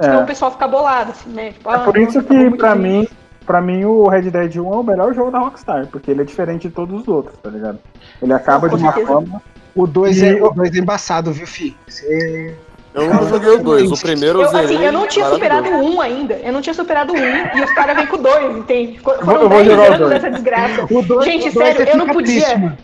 Senão 0.00 0.20
É. 0.20 0.22
o 0.22 0.26
pessoal 0.26 0.50
fica 0.50 0.66
bolado, 0.66 1.10
assim, 1.12 1.30
né? 1.30 1.52
Tipo, 1.52 1.70
É 1.70 1.74
ah, 1.74 1.78
por 1.80 1.94
nossa, 1.98 2.08
isso 2.08 2.18
acabou 2.20 2.50
que, 2.50 2.56
pra 2.56 2.70
triste. 2.76 2.88
mim, 2.88 3.08
pra 3.46 3.60
mim, 3.60 3.84
o 3.84 4.08
Red 4.08 4.30
Dead 4.30 4.56
1 4.56 4.72
é 4.72 4.76
o 4.76 4.82
melhor 4.82 5.14
jogo 5.14 5.30
da 5.30 5.38
Rockstar, 5.38 5.86
porque 5.88 6.10
ele 6.10 6.22
é 6.22 6.24
diferente 6.24 6.68
de 6.68 6.74
todos 6.74 7.02
os 7.02 7.08
outros, 7.08 7.36
tá 7.42 7.50
ligado? 7.50 7.78
Ele 8.20 8.32
acaba 8.32 8.68
Com 8.68 8.76
de 8.76 8.82
uma 8.82 8.92
certeza. 8.92 9.12
forma. 9.12 9.42
O 9.74 9.86
2 9.86 10.20
E 10.20 10.26
é, 10.26 10.42
o 10.42 10.50
dois 10.50 10.74
é 10.74 10.78
embaçado, 10.78 11.32
viu, 11.32 11.46
fi? 11.46 11.76
Você- 11.88 12.54
Eu 12.94 13.06
nunca 13.06 13.24
joguei 13.26 13.50
o 13.52 13.58
2, 13.62 13.90
o 13.92 13.96
primeiro 14.00 14.40
eu 14.40 14.44
Eu, 14.44 14.50
zerei. 14.50 14.76
assim, 14.76 14.84
eu 14.84 14.92
não 14.92 15.06
tinha 15.06 15.28
superado 15.30 15.68
o 15.70 15.94
1 15.96 16.00
ainda. 16.00 16.34
Eu 16.34 16.52
não 16.52 16.60
tinha 16.60 16.74
superado 16.74 17.12
o 17.12 17.16
1 17.16 17.58
e 17.58 17.62
os 17.62 17.70
caras 17.72 17.96
vêm 17.96 18.06
com 18.06 18.16
o 18.16 18.22
2, 18.22 18.56
entende? 18.58 18.98
Foram 19.00 19.20
eu 19.42 19.48
vou 19.48 19.48
10 19.48 19.66
jogar 19.66 19.82
o 19.82 19.86
anos 19.86 19.98
dois. 19.98 20.10
dessa 20.10 20.30
desgraça. 20.30 20.86
O 20.90 21.02
dois- 21.02 21.24
Gente, 21.24 21.48
o 21.48 21.52
dois 21.54 21.66
sério, 21.68 21.84
você 21.86 21.92
eu 21.92 21.96
não 21.96 22.06
podia. 22.08 22.58
mano. 22.58 22.76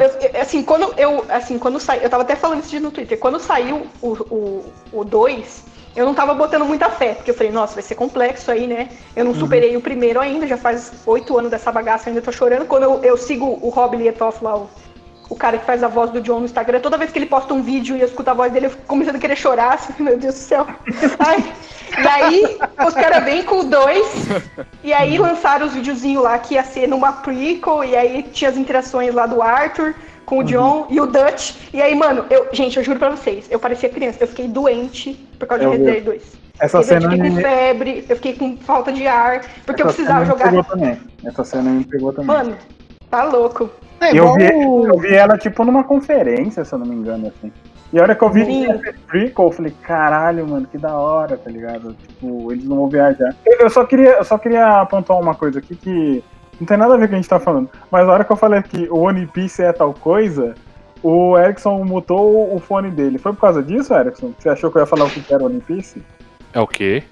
Eu- 0.00 0.30
eu- 0.34 0.40
assim, 0.40 0.62
quando 0.62 0.92
eu. 0.96 1.24
Assim, 1.28 1.58
quando 1.58 1.78
saiu. 1.80 2.02
Eu 2.02 2.10
tava 2.10 2.22
até 2.22 2.34
falando 2.36 2.62
isso 2.64 2.78
no 2.80 2.90
Twitter. 2.90 3.18
Quando 3.18 3.38
saiu 3.40 3.86
o 4.02 4.14
2, 4.14 4.20
o, 4.30 4.64
o 4.92 5.04
dois, 5.04 5.64
eu 5.94 6.04
não 6.04 6.12
tava 6.14 6.34
botando 6.34 6.64
muita 6.64 6.88
fé, 6.90 7.14
porque 7.14 7.30
eu 7.30 7.34
falei, 7.36 7.52
nossa, 7.52 7.74
vai 7.74 7.82
ser 7.82 7.94
complexo 7.94 8.50
aí, 8.50 8.66
né? 8.66 8.88
Eu 9.14 9.24
não 9.24 9.32
Uhum. 9.32 9.38
superei 9.38 9.76
o 9.76 9.80
primeiro 9.80 10.20
ainda, 10.20 10.44
já 10.46 10.56
faz 10.56 10.92
oito 11.06 11.36
anos 11.38 11.50
dessa 11.52 11.70
bagaça, 11.70 12.08
eu 12.08 12.12
ainda 12.12 12.22
tô 12.22 12.32
chorando. 12.32 12.66
Quando 12.66 12.82
eu, 12.84 13.00
eu 13.04 13.16
sigo 13.16 13.58
o 13.62 13.68
Rob 13.68 13.96
Lietoff 13.96 14.42
lá, 14.42 14.56
o, 14.56 14.68
o 15.28 15.36
cara 15.36 15.58
que 15.58 15.64
faz 15.64 15.82
a 15.82 15.88
voz 15.88 16.10
do 16.10 16.20
John 16.20 16.40
no 16.40 16.44
Instagram, 16.44 16.80
toda 16.80 16.98
vez 16.98 17.10
que 17.10 17.18
ele 17.18 17.26
posta 17.26 17.54
um 17.54 17.62
vídeo 17.62 17.96
e 17.96 18.00
eu 18.00 18.06
escuto 18.06 18.30
a 18.30 18.34
voz 18.34 18.52
dele, 18.52 18.66
eu 18.66 18.70
fico 18.70 18.82
começando 18.86 19.16
a 19.16 19.18
querer 19.18 19.36
chorar, 19.36 19.74
assim, 19.74 19.92
meu 20.02 20.18
Deus 20.18 20.34
do 20.34 20.40
céu. 20.40 20.66
Ai. 21.18 21.52
E 21.96 22.08
aí, 22.08 22.58
os 22.86 22.94
caras 22.94 23.24
vêm 23.24 23.42
com 23.44 23.60
o 23.60 23.64
2, 23.64 24.26
e 24.82 24.92
aí 24.92 25.16
lançaram 25.16 25.66
os 25.66 25.74
videozinhos 25.74 26.22
lá 26.22 26.38
que 26.38 26.54
ia 26.54 26.64
ser 26.64 26.88
numa 26.88 27.12
prequel, 27.12 27.84
e 27.84 27.96
aí 27.96 28.22
tinha 28.22 28.50
as 28.50 28.56
interações 28.56 29.14
lá 29.14 29.26
do 29.26 29.40
Arthur 29.40 29.94
com 30.26 30.38
o 30.38 30.44
John 30.44 30.86
e 30.90 31.00
o 31.00 31.06
Dutch. 31.06 31.54
E 31.72 31.80
aí, 31.80 31.94
mano, 31.94 32.24
eu, 32.30 32.48
gente, 32.52 32.76
eu 32.76 32.84
juro 32.84 32.98
pra 32.98 33.10
vocês, 33.10 33.46
eu 33.50 33.60
parecia 33.60 33.88
criança, 33.88 34.18
eu 34.22 34.28
fiquei 34.28 34.48
doente 34.48 35.14
por 35.38 35.46
causa 35.46 35.64
Eu 35.64 35.70
de. 35.70 35.76
Red 35.76 35.84
Dead 35.84 36.04
2. 36.04 36.44
Essa 36.58 36.78
eu 36.78 36.82
cena 36.82 37.10
fiquei 37.10 37.30
com 37.30 37.36
febre, 37.36 38.04
eu 38.08 38.16
fiquei 38.16 38.32
com 38.34 38.56
falta 38.56 38.92
de 38.92 39.06
ar, 39.06 39.44
porque 39.66 39.82
eu 39.82 39.86
essa 39.86 39.94
precisava 39.94 40.24
cena 40.24 40.34
me 40.34 40.38
jogar. 40.38 40.50
pegou 40.50 40.64
também. 40.64 41.00
Essa 41.24 41.44
cena 41.44 41.70
me 41.70 41.84
pegou 41.84 42.12
também. 42.12 42.26
Mano, 42.26 42.56
tá 43.10 43.24
louco. 43.24 43.70
É 44.00 44.16
eu, 44.16 44.34
vi, 44.34 44.52
o- 44.54 44.86
eu 44.86 44.98
vi 44.98 45.14
ela 45.14 45.36
tipo 45.38 45.64
numa 45.64 45.84
conferência, 45.84 46.64
se 46.64 46.72
eu 46.74 46.78
não 46.78 46.86
me 46.86 46.94
engano, 46.96 47.28
assim. 47.28 47.52
E 47.92 47.98
a 47.98 48.02
hora 48.02 48.14
que 48.14 48.24
eu 48.24 48.30
vi 48.30 48.44
Sim. 48.44 48.66
ser 48.66 48.96
prequel, 49.06 49.44
eu 49.46 49.52
falei, 49.52 49.72
caralho, 49.82 50.46
mano, 50.48 50.66
que 50.66 50.76
da 50.76 50.94
hora, 50.96 51.36
tá 51.36 51.48
ligado? 51.50 51.94
Tipo, 51.94 52.50
eles 52.52 52.64
não 52.64 52.76
vão 52.76 52.88
viajar. 52.88 53.34
Eu, 53.46 53.70
só 53.70 53.84
queria, 53.84 54.16
eu 54.16 54.24
só 54.24 54.36
queria 54.36 54.80
apontar 54.80 55.16
uma 55.18 55.34
coisa 55.34 55.60
aqui 55.60 55.76
que 55.76 56.24
não 56.60 56.66
tem 56.66 56.76
nada 56.76 56.94
a 56.94 56.96
ver 56.96 57.02
com 57.02 57.06
o 57.06 57.08
que 57.10 57.14
a 57.14 57.18
gente 57.18 57.28
tá 57.28 57.38
falando. 57.38 57.70
Mas 57.90 58.08
a 58.08 58.12
hora 58.12 58.24
que 58.24 58.32
eu 58.32 58.36
falei 58.36 58.60
que 58.62 58.88
o 58.90 58.98
One 58.98 59.26
Piece 59.28 59.62
é 59.62 59.72
tal 59.72 59.94
coisa, 59.94 60.54
o 61.04 61.38
Erickson 61.38 61.84
mutou 61.84 62.52
o 62.54 62.58
fone 62.58 62.90
dele. 62.90 63.16
Foi 63.18 63.32
por 63.32 63.40
causa 63.42 63.62
disso, 63.62 63.94
Erickson? 63.94 64.32
Você 64.38 64.48
achou 64.48 64.72
que 64.72 64.78
eu 64.78 64.80
ia 64.82 64.86
falar 64.86 65.04
o 65.04 65.10
que 65.10 65.32
era 65.32 65.44
One 65.44 65.60
Piece? 65.60 66.02
É 66.52 66.60
o 66.60 66.66
quê? 66.66 67.04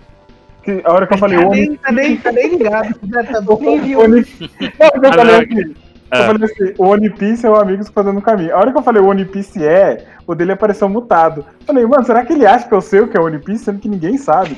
Que 0.65 0.81
a 0.85 0.93
hora 0.93 1.07
que 1.07 1.15
eu 1.15 1.19
falei 1.19 1.39
Tá 1.39 1.47
One 1.47 1.61
nem, 1.61 1.77
tá 1.77 1.93
nem, 1.93 2.17
tá 2.17 2.33
nem 2.33 2.49
ligado. 2.57 2.95
Tá 3.31 3.41
bom. 3.41 3.59
Nem 3.61 3.81
viu. 3.81 4.01
One... 4.01 4.27
Não, 4.61 4.89
eu 5.03 5.11
Ah, 5.11 5.13
falei 5.13 5.47
não, 5.47 5.61
assim. 5.63 5.75
Eu 6.13 6.27
falei 6.27 6.45
assim, 6.45 6.75
o 6.79 6.87
One 6.87 7.11
Piece 7.11 7.47
é 7.47 7.51
o 7.51 7.57
amigo 7.57 7.83
se 7.83 7.91
fazendo 7.91 8.21
caminho. 8.21 8.55
A 8.55 8.59
hora 8.59 8.71
que 8.71 8.79
eu 8.79 8.83
falei 8.83 9.01
o 9.01 9.07
One 9.07 9.25
Piece 9.25 9.65
é, 9.65 10.05
o 10.27 10.35
dele 10.35 10.53
apareceu 10.53 10.89
mutado. 10.89 11.45
Eu 11.61 11.67
falei, 11.67 11.87
mano, 11.87 12.05
será 12.05 12.25
que 12.25 12.33
ele 12.33 12.47
acha 12.47 12.69
que 12.69 12.75
eu 12.75 12.81
sei 12.81 13.01
o 13.01 13.09
que 13.09 13.17
é 13.17 13.21
One 13.21 13.39
Piece, 13.39 13.65
sendo 13.65 13.79
que 13.79 13.89
ninguém 13.89 14.19
sabe? 14.19 14.57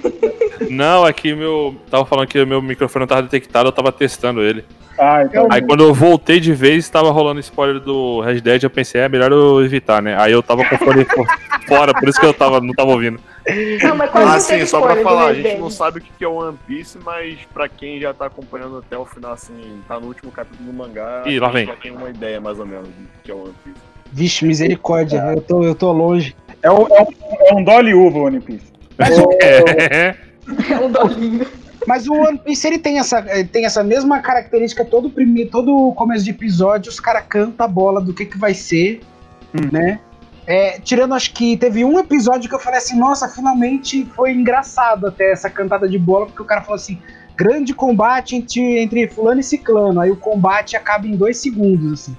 Não, 0.71 1.07
é 1.07 1.13
que 1.13 1.35
meu. 1.35 1.75
Tava 1.91 2.05
falando 2.05 2.27
que 2.27 2.41
o 2.41 2.47
meu 2.47 2.61
microfone 2.63 3.03
não 3.03 3.07
tava 3.09 3.23
detectado, 3.23 3.69
eu 3.69 3.73
tava 3.73 3.91
testando 3.93 4.43
ele. 4.43 4.65
Ah, 4.99 5.25
então. 5.25 5.49
Aí 5.51 5.61
quando 5.61 5.83
eu 5.83 5.93
voltei 5.93 6.39
de 6.39 6.53
vez, 6.53 6.89
tava 6.89 7.11
rolando 7.11 7.41
spoiler 7.41 7.81
do 7.81 8.21
Red 8.21 8.41
Dead, 8.41 8.63
eu 8.63 8.71
pensei, 8.71 9.01
é 9.01 9.09
melhor 9.09 9.33
eu 9.33 9.65
evitar, 9.65 10.01
né? 10.01 10.17
Aí 10.19 10.31
eu 10.33 10.41
tava 10.43 10.65
com 10.65 10.77
o 10.77 10.79
fone 10.79 11.05
fo- 11.11 11.27
fora, 11.67 11.93
por 11.93 12.09
isso 12.09 12.21
que 12.21 12.27
eu 12.27 12.33
tava, 12.33 12.61
não 12.61 12.73
tava 12.73 12.93
ouvindo. 12.93 13.19
Não, 13.83 13.97
mas 13.97 14.09
quase 14.11 14.37
Ah, 14.37 14.41
sim, 14.41 14.65
só 14.67 14.81
pra 14.81 14.97
falar, 15.03 15.27
a 15.27 15.35
gente 15.35 15.59
não 15.59 15.69
sabe 15.69 15.99
o 15.99 16.01
que 16.01 16.11
que 16.17 16.25
é 16.25 16.29
One 16.29 16.57
Piece, 16.67 16.97
mas 17.05 17.37
pra 17.53 17.69
quem 17.69 18.01
já 18.01 18.15
tá 18.15 18.27
acompanhando 18.27 18.79
até 18.79 18.97
o 18.97 19.05
final, 19.05 19.33
assim, 19.33 19.81
tá 19.89 19.99
no 19.99 20.07
último 20.07 20.31
capítulo 20.31 20.71
do 20.71 20.73
mangá, 20.73 21.25
Ih, 21.27 21.41
lá 21.41 21.49
a 21.49 21.51
gente 21.51 21.57
vem. 21.59 21.67
já 21.67 21.75
tem 21.81 21.91
uma 21.91 22.09
ideia 22.11 22.41
mais 22.41 22.61
ou 22.61 22.65
menos 22.67 22.87
do 22.87 22.95
que 23.25 23.31
é 23.33 23.35
One 23.35 23.53
Piece. 23.65 23.77
Vixe, 24.13 24.45
misericórdia, 24.47 25.19
eu 25.35 25.41
tô, 25.43 25.65
eu 25.65 25.75
tô 25.75 25.91
longe. 25.91 26.37
É 26.63 26.71
um, 26.71 26.87
é 26.87 27.03
um, 27.03 27.07
é 27.49 27.55
um 27.55 27.65
Dolly 27.65 27.95
Uva 27.95 28.19
o 28.19 28.23
One 28.27 28.39
Piece. 28.41 28.73
É. 29.43 30.15
É 30.71 30.79
um 30.81 30.91
dolinho. 30.91 31.47
Mas 31.87 32.07
o 32.07 32.15
One 32.15 32.39
Piece 32.39 32.67
ele 32.67 32.79
tem 32.79 32.99
essa, 32.99 33.23
tem 33.53 33.67
essa 33.67 33.85
mesma 33.85 34.21
característica 34.21 34.85
todo 34.85 35.11
primeiro, 35.11 35.51
todo 35.51 35.93
começo 35.93 36.25
de 36.25 36.31
episódio, 36.31 36.91
os 36.91 36.99
caras 36.99 37.25
cantam 37.29 37.67
a 37.67 37.69
bola 37.69 38.01
do 38.01 38.15
que 38.15 38.25
que 38.25 38.39
vai 38.39 38.55
ser, 38.55 39.01
né? 39.71 40.01
É, 40.47 40.79
tirando, 40.81 41.15
acho 41.15 41.33
que 41.33 41.57
teve 41.57 41.85
um 41.85 41.99
episódio 41.99 42.49
que 42.49 42.55
eu 42.55 42.59
falei 42.59 42.79
assim, 42.79 42.99
nossa, 42.99 43.29
finalmente 43.29 44.05
foi 44.15 44.33
engraçado 44.33 45.07
até 45.07 45.31
essa 45.31 45.49
cantada 45.49 45.89
de 45.89 45.99
bola, 45.99 46.27
porque 46.27 46.43
o 46.43 46.45
cara 46.45 46.61
falou 46.61 46.77
assim, 46.77 46.99
grande 47.37 47.73
combate 47.73 48.37
entre, 48.37 48.79
entre 48.79 49.09
fulano 49.09 49.41
e 49.41 49.45
ciclano, 49.45 50.01
aí 50.01 50.11
o 50.11 50.17
combate 50.17 50.77
acaba 50.77 51.07
em 51.07 51.17
dois 51.17 51.39
segundos, 51.39 51.93
assim. 51.93 52.17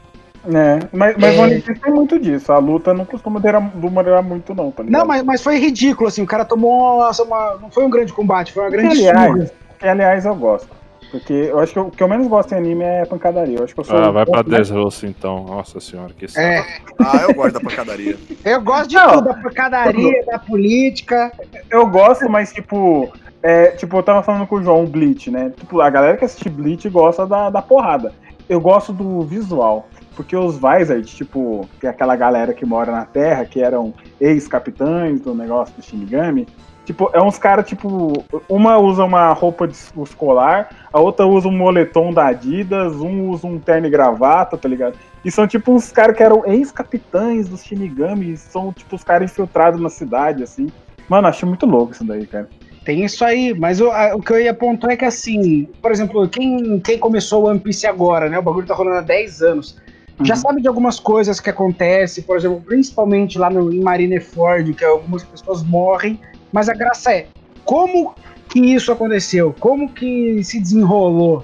É, 0.48 0.80
mas, 0.92 1.16
mas 1.18 1.36
É. 1.36 1.40
o 1.40 1.42
One 1.44 1.62
Piece 1.62 1.80
tem 1.80 1.94
muito 1.94 2.20
disso. 2.20 2.52
A 2.52 2.58
luta 2.58 2.94
não 2.94 3.06
costuma 3.06 3.40
demorar, 3.40 4.22
muito, 4.22 4.54
não, 4.54 4.72
tá 4.72 4.84
ligado? 4.84 5.00
Não, 5.02 5.08
mas, 5.08 5.24
mas 5.24 5.42
foi 5.44 5.58
ridículo, 5.58 6.08
assim, 6.08 6.22
o 6.22 6.28
cara 6.28 6.46
tomou 6.46 6.98
uma, 6.98 7.12
uma- 7.24 7.58
não 7.62 7.72
foi 7.72 7.84
um 7.86 7.90
grande 7.90 8.14
combate, 8.14 8.54
foi 8.54 8.64
uma 8.64 8.70
grande 8.70 9.08
aliás, 9.08 9.32
surra. 9.34 9.52
que, 9.80 9.88
aliás, 9.88 10.26
eu 10.26 10.36
gosto. 10.36 10.70
Porque 11.12 11.34
eu 11.34 11.60
acho 11.60 11.72
que 11.72 11.80
o 11.80 11.90
que 11.92 12.04
eu 12.04 12.08
menos 12.10 12.28
gosto 12.28 12.52
em 12.52 12.58
anime 12.58 12.84
é 12.84 13.06
pancadaria. 13.06 13.58
Eu 13.60 13.64
acho 13.64 13.74
que 13.74 13.80
eu 13.80 13.86
sou. 13.86 13.96
Ah, 13.98 14.12
vai 14.12 14.26
pra? 14.26 14.42
Dressrosa 14.42 15.08
então. 15.08 15.46
Nossa 15.46 15.80
senhora, 15.80 16.12
que 16.18 16.28
saco. 16.28 16.46
É, 16.46 16.66
Ah, 17.00 17.18
eu 17.30 17.34
gosto 17.34 17.54
da 17.54 17.60
pancadaria. 17.62 18.18
eu 18.44 18.62
gosto 18.62 18.90
de 18.90 18.96
Não. 18.96 19.12
tudo, 19.14 19.24
da 19.26 19.34
porcadaria, 19.36 20.26
da 20.26 20.40
política, 20.40 21.32
Eu 21.70 21.88
gosto, 21.88 22.28
mas 22.30 22.52
tipo. 22.52 23.14
É, 23.42 23.68
tipo, 23.68 23.96
eu 23.96 24.04
tava 24.04 24.24
falando 24.24 24.48
com 24.48 24.56
o 24.56 24.64
João, 24.64 24.84
o 24.84 24.88
Bleach, 24.88 25.30
né? 25.30 25.54
Tipo, 25.56 25.80
a 25.80 25.90
galera 25.90 26.18
que 26.18 26.26
assiste 26.26 26.50
Bleach 26.50 26.90
gosta 26.90 27.26
da, 27.28 27.50
da 27.52 27.62
porrada. 27.62 28.12
Eu 28.50 28.60
gosto 28.60 28.92
do 28.92 29.22
visual. 29.22 29.88
Porque 30.16 30.36
os 30.36 30.56
Vizard, 30.56 31.04
tipo, 31.06 31.68
que 31.80 31.88
é 31.88 31.90
aquela 31.90 32.16
galera 32.16 32.54
que 32.54 32.66
mora 32.66 32.92
na 32.92 33.04
Terra, 33.06 33.46
que 33.46 33.62
eram 33.62 33.94
ex-capitães 34.20 35.20
do 35.22 35.34
negócio 35.34 35.76
do 35.76 35.84
Shinigami. 35.84 36.48
Tipo, 36.86 37.10
é 37.14 37.22
uns 37.22 37.38
caras, 37.40 37.68
tipo, 37.68 38.14
uma 38.48 38.78
usa 38.78 39.04
uma 39.04 39.34
roupa 39.34 39.68
de 39.68 39.76
escolar, 40.04 40.70
a 40.94 41.00
outra 41.00 41.26
usa 41.26 41.48
um 41.48 41.58
moletom 41.58 42.14
da 42.14 42.28
Adidas, 42.28 42.94
um 42.98 43.30
usa 43.32 43.48
um 43.48 43.58
terno 43.58 43.88
e 43.88 43.90
gravata, 43.90 44.56
tá 44.56 44.70
ligado? 44.70 44.96
E 45.24 45.32
são 45.32 45.48
tipo 45.48 45.72
uns 45.72 45.92
caras 45.92 46.16
que 46.16 46.22
eram 46.22 46.46
ex-capitães 46.46 47.50
dos 47.50 47.64
Shinigami, 47.64 48.38
são 48.38 48.72
tipo 48.72 48.96
os 48.96 49.04
caras 49.04 49.32
infiltrados 49.32 49.82
na 49.82 49.90
cidade, 49.90 50.44
assim. 50.44 50.68
Mano, 51.10 51.28
acho 51.28 51.48
muito 51.48 51.66
louco 51.66 51.94
isso 51.94 52.06
daí, 52.06 52.28
cara. 52.28 52.48
Tem 52.86 53.04
isso 53.04 53.26
aí, 53.26 53.52
mas 53.58 53.82
o, 53.82 53.90
a- 53.90 54.16
o 54.16 54.22
que 54.22 54.32
eu 54.32 54.40
ia 54.40 54.52
apontar 54.52 54.92
é 54.92 54.96
que 54.96 55.06
assim, 55.06 55.68
por 55.82 55.92
exemplo, 55.92 56.30
quem, 56.30 56.80
quem 56.82 57.00
começou 57.00 57.44
o 57.46 57.48
One 57.48 57.60
Piece 57.60 57.88
agora, 57.88 58.30
né? 58.30 58.38
O 58.38 58.44
bagulho 58.44 58.68
tá 58.68 58.76
rolando 58.76 58.98
há 58.98 59.02
10 59.02 59.42
anos. 59.42 59.76
Já 60.22 60.34
Uhum. 60.36 60.40
sabe 60.40 60.62
de 60.62 60.68
algumas 60.68 61.00
coisas 61.00 61.40
que 61.40 61.50
acontecem, 61.50 62.24
por 62.24 62.38
exemplo, 62.38 62.62
principalmente 62.66 63.38
lá 63.38 63.50
no, 63.50 63.74
em 63.74 63.82
Marineford, 63.82 64.74
que 64.74 64.86
algumas 64.86 65.24
pessoas 65.24 65.62
morrem, 65.64 66.20
mas 66.54 66.70
a 66.70 66.74
graça 66.74 67.12
é 67.12 67.28
como 67.66 68.14
que 68.50 68.60
isso 68.60 68.92
aconteceu? 68.92 69.54
Como 69.60 69.90
que 69.90 70.42
se 70.44 70.60
desenrolou? 70.62 71.44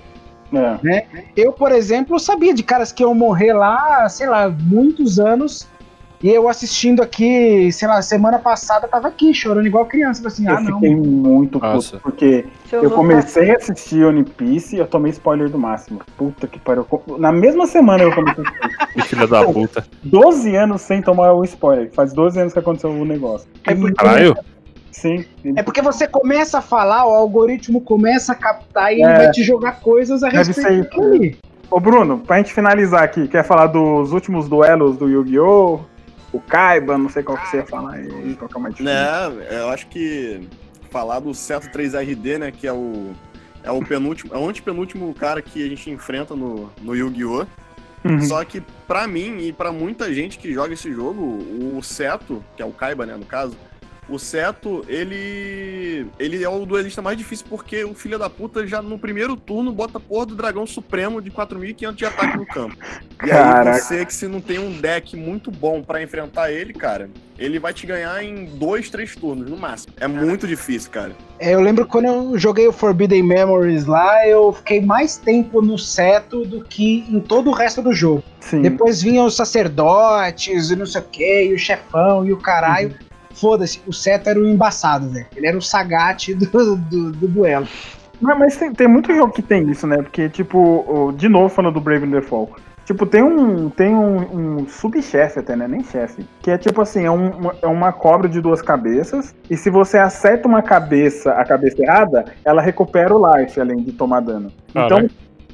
É. 0.86 1.06
Eu, 1.36 1.52
por 1.54 1.72
exemplo, 1.72 2.20
sabia 2.20 2.54
de 2.54 2.62
caras 2.62 2.92
que 2.92 3.04
iam 3.04 3.16
morrer 3.16 3.54
lá, 3.54 4.08
sei 4.10 4.28
lá, 4.28 4.50
muitos 4.50 5.20
anos. 5.20 5.68
E 6.24 6.30
eu 6.30 6.48
assistindo 6.48 7.02
aqui, 7.02 7.72
sei 7.72 7.88
lá, 7.88 8.00
semana 8.02 8.38
passada 8.38 8.88
tava 8.88 9.08
aqui 9.08 9.34
chorando 9.34 9.66
igual 9.66 9.86
criança. 9.88 10.26
Assim, 10.28 10.48
Eu 10.48 10.56
ah, 10.56 10.62
não. 10.62 10.74
fiquei 10.76 10.96
muito 10.96 11.60
puto, 11.60 12.00
porque 12.04 12.46
eu 12.72 12.82
vou- 12.84 12.92
comecei 12.92 13.50
a 13.52 13.56
assistir 13.58 14.06
One 14.06 14.24
Piece 14.24 14.76
e 14.76 14.80
eu 14.80 14.86
tomei 14.86 15.12
spoiler 15.12 15.50
do 15.50 15.58
máximo. 15.58 16.00
Puta 16.16 16.48
que 16.48 16.60
pariu. 16.60 16.86
Na 17.18 17.32
mesma 17.32 17.66
semana 17.66 18.04
eu 18.04 18.14
comecei 18.14 18.44
a 18.98 19.02
filha 19.04 19.26
da 19.28 19.44
puta. 19.46 19.84
12 20.04 20.56
anos 20.56 20.82
sem 20.82 21.02
tomar 21.02 21.34
o 21.34 21.44
spoiler. 21.44 21.92
Faz 21.92 22.14
12 22.14 22.40
anos 22.40 22.54
que 22.54 22.60
aconteceu 22.60 22.92
o 22.92 23.04
negócio. 23.06 23.48
É 23.66 23.74
porque, 23.74 23.96
Caralho. 23.96 24.36
Sim. 24.92 25.26
é 25.56 25.64
porque 25.64 25.82
você 25.82 26.06
começa 26.06 26.60
a 26.60 26.62
falar, 26.62 27.08
o 27.08 27.16
algoritmo 27.16 27.82
começa 27.82 28.34
a 28.34 28.36
captar 28.36 28.92
e 28.92 28.96
ele 29.02 29.04
É. 29.12 29.18
vai 29.18 29.32
te 29.32 29.42
jogar 29.42 29.80
coisas 29.80 30.22
a 30.22 30.28
Deve 30.30 30.44
respeito 30.52 30.84
daquilo 30.84 31.06
ali. 31.14 31.38
Ô 31.72 31.80
Bruno, 31.80 32.20
pra 32.20 32.36
gente 32.38 32.54
finalizar 32.54 33.02
aqui, 33.02 33.28
quer 33.30 33.44
falar 33.46 33.68
dos 33.68 34.12
últimos 34.12 34.50
duelos 34.50 34.98
do 34.98 35.08
Yu-Gi-Oh! 35.10 35.80
O 36.32 36.40
Kaiba, 36.40 36.98
não 36.98 37.10
sei 37.10 37.24
qual 37.24 37.38
que 37.38 37.48
você 37.48 37.58
ia 37.58 37.66
falar 37.66 37.96
aí, 37.96 38.36
qual 38.36 38.50
que 38.50 38.58
é 38.58 38.60
mais 38.60 38.76
difícil. 38.76 38.94
Né, 38.94 39.48
eu 39.52 39.70
acho 39.70 39.88
que 39.88 40.48
falar 40.90 41.20
do 41.20 41.34
Seto 41.34 41.68
3RD, 41.68 42.38
né, 42.38 42.52
que 42.52 42.68
é 42.68 42.74
o 42.74 43.14
é 43.64 43.72
o 43.72 43.84
penúltimo, 43.84 44.34
é 44.34 44.38
o 44.38 44.50
antepenúltimo 44.50 45.14
cara 45.14 45.42
que 45.42 45.64
a 45.64 45.70
gente 45.70 45.90
enfrenta 45.90 46.36
no, 46.36 46.72
no 46.82 46.96
Yu-Gi-Oh! 46.96 47.46
Uhum. 48.04 48.22
Só 48.22 48.44
que 48.44 48.62
pra 48.88 49.08
mim 49.08 49.38
e 49.40 49.54
pra 49.54 49.72
muita 49.72 50.12
gente 50.12 50.40
que 50.40 50.52
joga 50.52 50.74
esse 50.74 50.92
jogo, 50.92 51.22
o 51.22 51.80
Seto, 51.84 52.44
que 52.56 52.64
é 52.64 52.66
o 52.66 52.72
Kaiba, 52.72 53.06
né, 53.06 53.16
no 53.16 53.26
caso, 53.26 53.56
o 54.10 54.18
Seto, 54.18 54.84
ele 54.88 56.08
ele 56.20 56.44
é 56.44 56.50
o 56.50 56.66
duelista 56.66 57.02
mais 57.02 57.18
difícil 57.18 57.46
porque 57.50 57.84
o 57.84 57.94
filho 57.94 58.18
da 58.18 58.30
puta 58.30 58.66
já 58.66 58.82
no 58.82 58.98
primeiro 58.98 59.36
turno 59.36 59.72
bota 59.72 59.98
a 59.98 60.02
porra 60.02 60.26
do 60.28 60.36
dragão 60.36 60.66
supremo 60.66 61.22
de 61.22 61.32
4.500 61.32 61.96
de 61.96 62.06
ataque 62.06 62.38
no 62.38 62.46
campo. 62.46 62.76
E 63.24 63.28
Caraca. 63.28 63.72
aí 63.72 63.80
você 63.80 64.06
que 64.06 64.14
se 64.14 64.28
não 64.28 64.42
tem 64.42 64.60
um 64.60 64.80
deck 64.80 65.16
muito 65.16 65.52
bom 65.52 65.82
pra 65.82 66.02
enfrentar 66.02 66.52
ele, 66.52 66.74
cara, 66.74 67.10
ele 67.38 67.60
vai 67.60 67.74
te 67.74 67.88
ganhar 67.88 68.24
em 68.24 68.46
dois, 68.46 68.90
três 68.90 69.16
turnos 69.16 69.50
no 69.50 69.58
máximo. 69.58 69.94
É 70.00 70.08
muito 70.08 70.48
difícil, 70.48 70.92
cara. 70.92 71.16
É, 71.40 71.54
eu 71.56 71.62
lembro 71.62 71.86
quando 71.86 72.06
eu 72.06 72.38
joguei 72.38 72.68
o 72.68 72.72
Forbidden 72.72 73.24
Memories 73.24 73.86
lá, 73.86 74.28
eu 74.28 74.54
fiquei 74.54 74.82
mais 74.82 75.18
tempo 75.18 75.62
no 75.62 75.78
seto 75.78 76.46
do 76.46 76.64
que 76.64 77.06
em 77.10 77.20
todo 77.20 77.50
o 77.50 77.54
resto 77.54 77.82
do 77.82 77.94
jogo. 77.94 78.24
Sim. 78.40 78.62
Depois 78.62 79.02
vinham 79.02 79.26
os 79.26 79.36
sacerdotes 79.36 80.70
e 80.70 80.76
não 80.76 80.86
sei 80.86 81.02
o 81.02 81.06
que, 81.06 81.44
e 81.46 81.54
o 81.54 81.58
chefão 81.58 82.26
e 82.26 82.32
o 82.32 82.38
caralho. 82.38 82.96
Foda-se, 83.42 83.82
o 83.88 83.92
Seto 83.92 84.30
era 84.30 84.40
o 84.40 84.48
embaçado, 84.48 85.10
velho. 85.10 85.26
Ele 85.36 85.48
era 85.48 85.58
o 85.58 85.62
Sagat 85.62 86.34
do, 86.36 86.76
do, 86.78 87.12
do 87.12 87.28
duelo. 87.28 87.68
Mas, 88.22 88.38
mas 88.38 88.58
tem, 88.58 88.72
tem 88.72 88.88
muito 88.88 89.14
jogo 89.14 89.34
que 89.34 89.42
tem 89.42 89.68
isso, 89.70 89.88
né? 89.88 89.98
Porque, 89.98 90.30
tipo, 90.30 91.12
de 91.18 91.28
novo 91.28 91.50
falando 91.50 91.74
do 91.74 91.82
Brave 91.82 92.06
Default. 92.06 92.54
Tipo, 92.86 93.06
tem 93.06 93.24
um, 93.24 93.70
tem 93.70 93.96
um, 93.96 94.60
um 94.62 94.68
subchefe 94.68 95.40
até, 95.40 95.56
né? 95.56 95.68
Nem 95.68 95.84
chefe. 95.84 96.26
Que 96.42 96.52
é 96.52 96.58
tipo 96.58 96.82
assim, 96.82 97.06
é, 97.06 97.12
um- 97.12 97.30
uma- 97.32 97.56
é 97.62 97.68
uma 97.68 97.92
cobra 97.94 98.28
de 98.28 98.42
duas 98.42 98.62
cabeças. 98.62 99.34
E 99.50 99.56
se 99.56 99.70
você 99.70 99.98
acerta 99.98 100.48
uma 100.48 100.62
cabeça, 100.62 101.32
a 101.32 101.46
cabeça 101.46 101.82
errada, 101.82 102.26
ela 102.44 102.62
recupera 102.62 103.16
o 103.16 103.38
life, 103.38 103.60
além 103.62 103.78
de 103.84 103.92
tomar 103.92 104.20
dano. 104.22 104.52
Então, 104.70 104.88
Caraca. 104.90 105.10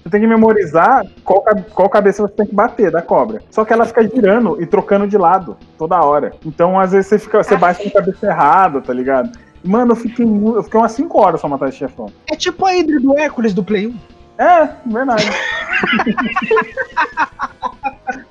Você 0.08 0.12
tem 0.12 0.22
que 0.22 0.28
memorizar 0.28 1.06
qual, 1.24 1.44
qual 1.74 1.90
cabeça 1.90 2.22
você 2.24 2.34
tem 2.34 2.48
que 2.48 2.56
bater 2.56 2.90
da 2.90 3.02
cobra. 3.02 3.42
Só 3.52 3.66
que 3.66 3.74
ela 3.74 3.86
fica 3.86 4.08
girando 4.08 4.62
e 4.62 4.66
trocando 4.66 5.06
de 5.06 5.18
lado 5.18 5.58
toda 5.78 6.02
hora. 6.02 6.32
Então, 6.46 6.80
às 6.80 6.94
vezes, 6.94 7.08
você, 7.08 7.20
fica, 7.20 7.44
você 7.44 7.58
bate 7.58 7.84
com 7.84 7.90
a 7.90 8.02
cabeça 8.02 8.28
errada, 8.28 8.80
tá 8.82 8.94
ligado? 8.94 9.30
Mano, 9.64 9.92
eu 9.92 9.96
fiquei, 9.96 10.26
eu 10.26 10.64
fiquei 10.64 10.80
umas 10.80 10.94
5 10.94 11.20
horas 11.20 11.42
só 11.42 11.50
matar 11.50 11.70
esse 11.70 11.78
chefão. 11.78 12.08
É 12.32 12.36
tipo 12.36 12.66
a 12.66 12.72
Hydra 12.72 13.00
do 13.00 13.16
Hércules 13.18 13.54
do 13.54 13.64
Play 13.64 13.88
1. 13.88 13.96
É, 14.38 14.70
verdade. 14.86 15.26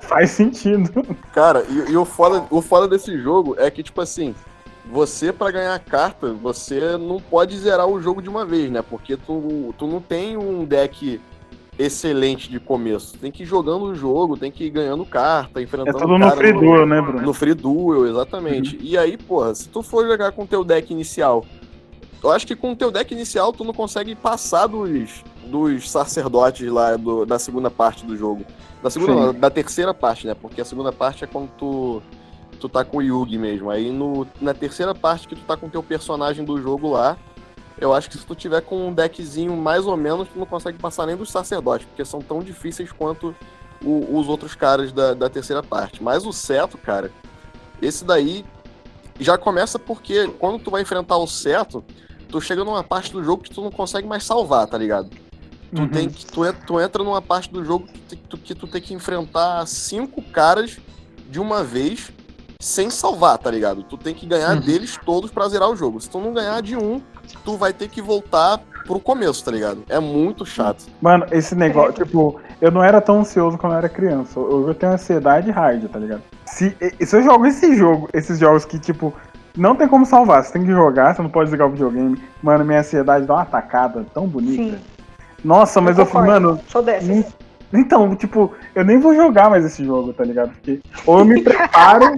Faz 0.01 0.31
sentido. 0.31 1.05
Cara, 1.33 1.63
e, 1.69 1.91
e 1.91 1.97
o, 1.97 2.05
foda, 2.05 2.45
o 2.49 2.61
foda 2.61 2.87
desse 2.87 3.21
jogo 3.21 3.55
é 3.59 3.69
que, 3.69 3.83
tipo 3.83 3.99
assim, 4.01 4.33
você 4.89 5.33
pra 5.33 5.51
ganhar 5.51 5.75
a 5.75 5.79
carta, 5.79 6.33
você 6.33 6.97
não 6.97 7.19
pode 7.19 7.57
zerar 7.57 7.87
o 7.87 8.01
jogo 8.01 8.21
de 8.21 8.29
uma 8.29 8.45
vez, 8.45 8.71
né? 8.71 8.81
Porque 8.81 9.17
tu, 9.17 9.75
tu 9.77 9.85
não 9.85 10.01
tem 10.01 10.37
um 10.37 10.63
deck 10.63 11.19
excelente 11.77 12.49
de 12.49 12.59
começo. 12.59 13.17
Tem 13.17 13.31
que 13.31 13.43
ir 13.43 13.45
jogando 13.45 13.83
o 13.85 13.95
jogo, 13.95 14.37
tem 14.37 14.51
que 14.51 14.65
ir 14.65 14.69
ganhando 14.69 15.05
carta, 15.05 15.59
É 15.59 15.63
enfrentando 15.63 15.97
tudo 15.97 16.17
no 16.17 16.25
free 16.37 16.53
duel, 16.53 16.85
né, 16.87 17.01
Bruno? 17.01 17.21
No 17.21 17.33
free 17.33 17.53
duel, 17.53 18.07
exatamente. 18.07 18.77
E 18.81 18.97
aí, 18.97 19.17
porra, 19.17 19.53
se 19.53 19.69
tu 19.69 19.81
for 19.83 20.05
jogar 20.05 20.31
com 20.31 20.43
o 20.43 20.47
teu 20.47 20.63
deck 20.63 20.91
inicial, 20.91 21.45
eu 22.23 22.31
acho 22.31 22.47
que 22.47 22.55
com 22.55 22.71
o 22.71 22.75
teu 22.75 22.89
deck 22.91 23.13
inicial 23.13 23.53
tu 23.53 23.63
não 23.63 23.73
consegue 23.73 24.15
passar 24.15 24.67
dos, 24.67 25.23
dos 25.45 25.89
sacerdotes 25.89 26.67
lá 26.71 26.95
do- 26.97 27.25
da 27.25 27.37
segunda 27.37 27.69
parte 27.69 28.05
do 28.05 28.17
jogo. 28.17 28.43
Da 28.81 28.89
segunda, 28.89 29.13
não, 29.27 29.33
da 29.33 29.49
terceira 29.49 29.93
parte, 29.93 30.25
né? 30.27 30.35
Porque 30.39 30.61
a 30.61 30.65
segunda 30.65 30.91
parte 30.91 31.23
é 31.23 31.27
quando 31.27 31.49
tu, 31.57 32.01
tu 32.59 32.67
tá 32.69 32.83
com 32.85 32.97
o 32.97 33.01
Yugi 33.01 33.37
mesmo. 33.37 33.69
Aí 33.69 33.91
no, 33.91 34.25
na 34.41 34.53
terceira 34.53 34.93
parte 34.95 35.27
que 35.27 35.35
tu 35.35 35.41
tá 35.41 35.55
com 35.57 35.67
o 35.67 35.69
teu 35.69 35.81
personagem 35.83 36.43
do 36.45 36.59
jogo 36.61 36.91
lá, 36.91 37.17
eu 37.79 37.93
acho 37.93 38.09
que 38.09 38.17
se 38.17 38.25
tu 38.25 38.33
tiver 38.35 38.61
com 38.61 38.87
um 38.87 38.93
deckzinho 38.93 39.55
mais 39.55 39.85
ou 39.85 39.95
menos, 39.97 40.27
tu 40.29 40.37
não 40.39 40.45
consegue 40.45 40.77
passar 40.77 41.05
nem 41.05 41.15
dos 41.15 41.29
sacerdotes, 41.31 41.87
porque 41.87 42.03
são 42.05 42.19
tão 42.21 42.39
difíceis 42.39 42.91
quanto 42.91 43.35
o- 43.83 44.17
os 44.19 44.27
outros 44.27 44.55
caras 44.55 44.91
da, 44.91 45.13
da 45.13 45.29
terceira 45.29 45.61
parte. 45.61 46.01
Mas 46.03 46.25
o 46.25 46.33
Seto, 46.33 46.77
cara, 46.77 47.11
esse 47.81 48.03
daí 48.03 48.43
já 49.19 49.37
começa 49.37 49.77
porque 49.79 50.27
quando 50.39 50.59
tu 50.63 50.71
vai 50.71 50.81
enfrentar 50.81 51.17
o 51.17 51.27
Seto, 51.27 51.83
tu 52.29 52.41
chega 52.41 52.63
numa 52.63 52.83
parte 52.83 53.11
do 53.11 53.23
jogo 53.23 53.43
que 53.43 53.49
tu 53.51 53.61
não 53.61 53.71
consegue 53.71 54.07
mais 54.07 54.23
salvar, 54.23 54.67
tá 54.67 54.77
ligado? 54.77 55.09
Tu, 55.73 55.81
Uhum. 55.81 55.87
tem 55.89 56.09
que, 56.09 56.25
tu, 56.25 56.41
tu 56.65 56.79
entra 56.79 57.03
numa 57.03 57.21
parte 57.21 57.51
do 57.51 57.63
jogo 57.63 57.87
que 57.87 57.99
tu, 57.99 58.15
tu- 58.29 58.37
que 58.37 58.55
tu 58.55 58.67
tem 58.67 58.81
que 58.81 58.93
enfrentar 58.93 59.65
cinco 59.67 60.21
caras 60.21 60.77
de 61.29 61.39
uma 61.39 61.63
vez 61.63 62.09
sem 62.59 62.89
salvar, 62.89 63.37
tá 63.37 63.51
ligado? 63.51 63.83
Tu 63.83 63.97
tem 63.97 64.13
que 64.15 64.25
ganhar 64.25 64.55
Uhum. 64.55 64.61
deles 64.61 64.97
todos 65.05 65.29
pra 65.29 65.47
zerar 65.47 65.69
o 65.69 65.75
jogo. 65.75 65.99
Se 66.01 66.09
tu 66.09 66.19
não 66.19 66.33
ganhar 66.33 66.61
de 66.61 66.75
um, 66.75 67.01
tu 67.43 67.57
vai 67.57 67.73
ter 67.73 67.89
que 67.89 68.01
voltar 68.01 68.59
pro 68.85 68.99
começo, 68.99 69.43
tá 69.43 69.51
ligado? 69.51 69.83
É 69.89 69.99
muito 69.99 70.45
chato. 70.45 70.85
Mano, 71.01 71.25
esse 71.31 71.53
negócio, 71.55 71.93
tipo, 72.05 72.39
eu 72.61 72.71
não 72.71 72.83
era 72.83 73.01
tão 73.01 73.19
ansioso 73.19 73.57
quando 73.57 73.73
eu 73.73 73.79
era 73.79 73.89
criança. 73.89 74.39
Hoje 74.39 74.69
eu 74.69 74.75
tenho 74.75 74.93
ansiedade 74.93 75.51
hard, 75.51 75.85
tá 75.89 75.99
ligado? 75.99 76.21
Se, 76.45 76.75
se 77.05 77.15
eu 77.15 77.21
jogo 77.23 77.45
esse 77.45 77.75
jogo, 77.75 78.07
esses 78.13 78.39
jogos 78.39 78.63
que, 78.65 78.79
tipo, 78.79 79.13
não 79.57 79.75
tem 79.75 79.87
como 79.87 80.05
salvar, 80.05 80.43
você 80.43 80.53
tem 80.53 80.63
que 80.63 80.71
jogar, 80.71 81.15
você 81.15 81.21
não 81.21 81.29
pode 81.29 81.45
desligar 81.45 81.67
o 81.67 81.71
videogame. 81.71 82.21
Mano, 82.41 82.63
minha 82.63 82.79
ansiedade 82.79 83.25
dá 83.25 83.33
uma 83.33 83.41
atacada 83.41 84.05
tão 84.13 84.25
bonita. 84.27 84.77
Sim. 84.77 84.79
Nossa, 85.43 85.81
mas 85.81 85.97
eu, 85.99 86.05
fico, 86.05 86.19
concordo. 86.19 86.47
mano, 86.47 86.59
Sou 86.67 86.81
dessas. 86.81 87.07
nem- 87.07 87.25
então, 87.73 88.15
tipo, 88.15 88.53
eu 88.73 88.85
nem 88.85 88.97
vou 88.97 89.13
jogar 89.13 89.49
mais 89.49 89.65
esse 89.65 89.83
jogo, 89.83 90.13
tá 90.13 90.23
ligado? 90.23 90.51
Porque 90.51 90.79
ou 91.05 91.19
eu 91.19 91.25
me 91.25 91.41
preparo. 91.43 92.15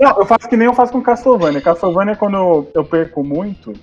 não, 0.00 0.16
eu 0.18 0.24
faço 0.24 0.48
que 0.48 0.56
nem 0.56 0.66
eu 0.66 0.72
faço 0.72 0.90
com 0.92 1.02
Castlevania. 1.02 1.60
Castlevania, 1.60 2.16
quando 2.16 2.36
eu, 2.38 2.70
eu 2.74 2.82
perco 2.84 3.22
muito, 3.22 3.74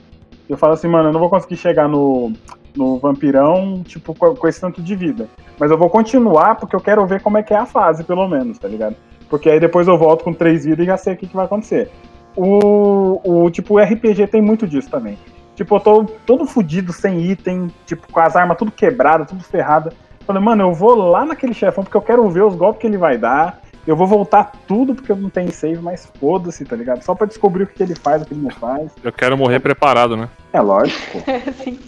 eu 0.50 0.58
falo 0.58 0.74
assim, 0.74 0.88
mano, 0.88 1.10
eu 1.10 1.14
não 1.14 1.20
vou 1.20 1.30
conseguir 1.30 1.58
chegar 1.58 1.88
no, 1.88 2.34
no 2.76 2.98
vampirão, 2.98 3.84
tipo, 3.84 4.16
com, 4.16 4.36
com 4.36 4.48
esse 4.48 4.60
tanto 4.60 4.82
de 4.82 4.96
vida. 4.96 5.30
Mas 5.60 5.70
eu 5.70 5.78
vou 5.78 5.90
continuar 5.90 6.56
porque 6.56 6.76
eu 6.76 6.82
quero 6.82 7.06
ver 7.06 7.22
como 7.22 7.38
é 7.38 7.44
que 7.44 7.54
é 7.54 7.58
a 7.58 7.66
fase, 7.66 8.04
pelo 8.04 8.28
menos, 8.28 8.58
tá 8.58 8.68
ligado? 8.68 8.96
Porque 9.30 9.50
aí 9.50 9.60
depois 9.60 9.88
eu 9.88 9.98
volto 9.98 10.24
com 10.24 10.34
três 10.34 10.66
vidas 10.66 10.84
e 10.84 10.88
já 10.88 10.98
sei 10.98 11.14
o 11.14 11.18
que, 11.18 11.28
que 11.28 11.36
vai 11.36 11.46
acontecer. 11.46 11.92
O, 12.36 13.22
o 13.24 13.52
tipo, 13.52 13.76
o 13.76 13.80
RPG 13.80 14.28
tem 14.28 14.42
muito 14.42 14.68
disso 14.68 14.90
também. 14.90 15.18
Tipo, 15.56 15.76
eu 15.76 15.80
tô 15.80 16.04
todo 16.26 16.46
fudido, 16.46 16.92
sem 16.94 17.20
item, 17.30 17.68
tipo, 17.86 18.12
com 18.12 18.20
as 18.20 18.36
armas 18.36 18.58
tudo 18.58 18.72
quebradas, 18.72 19.28
tudo 19.28 19.44
ferrada. 19.44 19.92
Falei, 20.26 20.42
mano, 20.42 20.64
eu 20.64 20.74
vou 20.74 20.96
lá 20.96 21.26
naquele 21.26 21.54
chefão 21.54 21.84
porque 21.84 21.98
eu 21.98 22.02
quero 22.02 22.28
ver 22.30 22.44
os 22.44 22.56
golpes 22.56 22.82
que 22.82 22.88
ele 22.88 22.98
vai 22.98 23.18
dar. 23.18 23.62
Eu 23.90 23.96
vou 23.96 24.06
voltar 24.06 24.52
tudo 24.68 24.94
porque 24.94 25.12
eu 25.12 25.16
não 25.16 25.32
tenho 25.32 25.52
save, 25.52 25.82
mas 25.82 26.06
foda-se, 26.20 26.64
tá 26.64 26.76
ligado? 26.76 27.02
Só 27.02 27.16
pra 27.16 27.26
descobrir 27.26 27.64
o 27.64 27.68
que 27.68 27.82
ele 27.82 27.96
faz, 27.96 28.22
o 28.22 28.26
que 28.26 28.36
ele 28.36 28.42
não 28.44 28.52
faz. 28.52 28.92
Eu 29.04 29.12
quero 29.12 29.36
morrer 29.36 29.60
preparado, 29.60 30.16
né? 30.16 30.30
É 30.54 30.62
lógico. 30.62 31.18
Sim. 31.64 31.80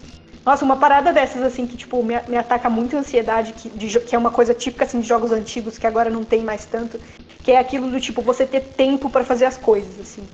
Nossa, 0.43 0.65
uma 0.65 0.77
parada 0.77 1.13
dessas, 1.13 1.43
assim, 1.43 1.67
que, 1.67 1.77
tipo, 1.77 2.01
me, 2.03 2.19
me 2.27 2.37
ataca 2.37 2.71
muito 2.71 2.97
a 2.97 3.01
ansiedade, 3.01 3.53
que, 3.53 3.69
de 3.69 3.99
que 3.99 4.15
é 4.15 4.17
uma 4.17 4.31
coisa 4.31 4.51
típica, 4.51 4.83
assim, 4.83 4.99
de 4.99 5.07
jogos 5.07 5.31
antigos, 5.31 5.77
que 5.77 5.85
agora 5.85 6.09
não 6.09 6.23
tem 6.23 6.43
mais 6.43 6.65
tanto, 6.65 6.99
que 7.43 7.51
é 7.51 7.59
aquilo 7.59 7.91
do, 7.91 8.01
tipo, 8.01 8.23
você 8.23 8.47
ter 8.47 8.61
tempo 8.61 9.07
pra 9.07 9.23
fazer 9.23 9.45
as 9.45 9.57
coisas, 9.57 9.99
assim. 9.99 10.27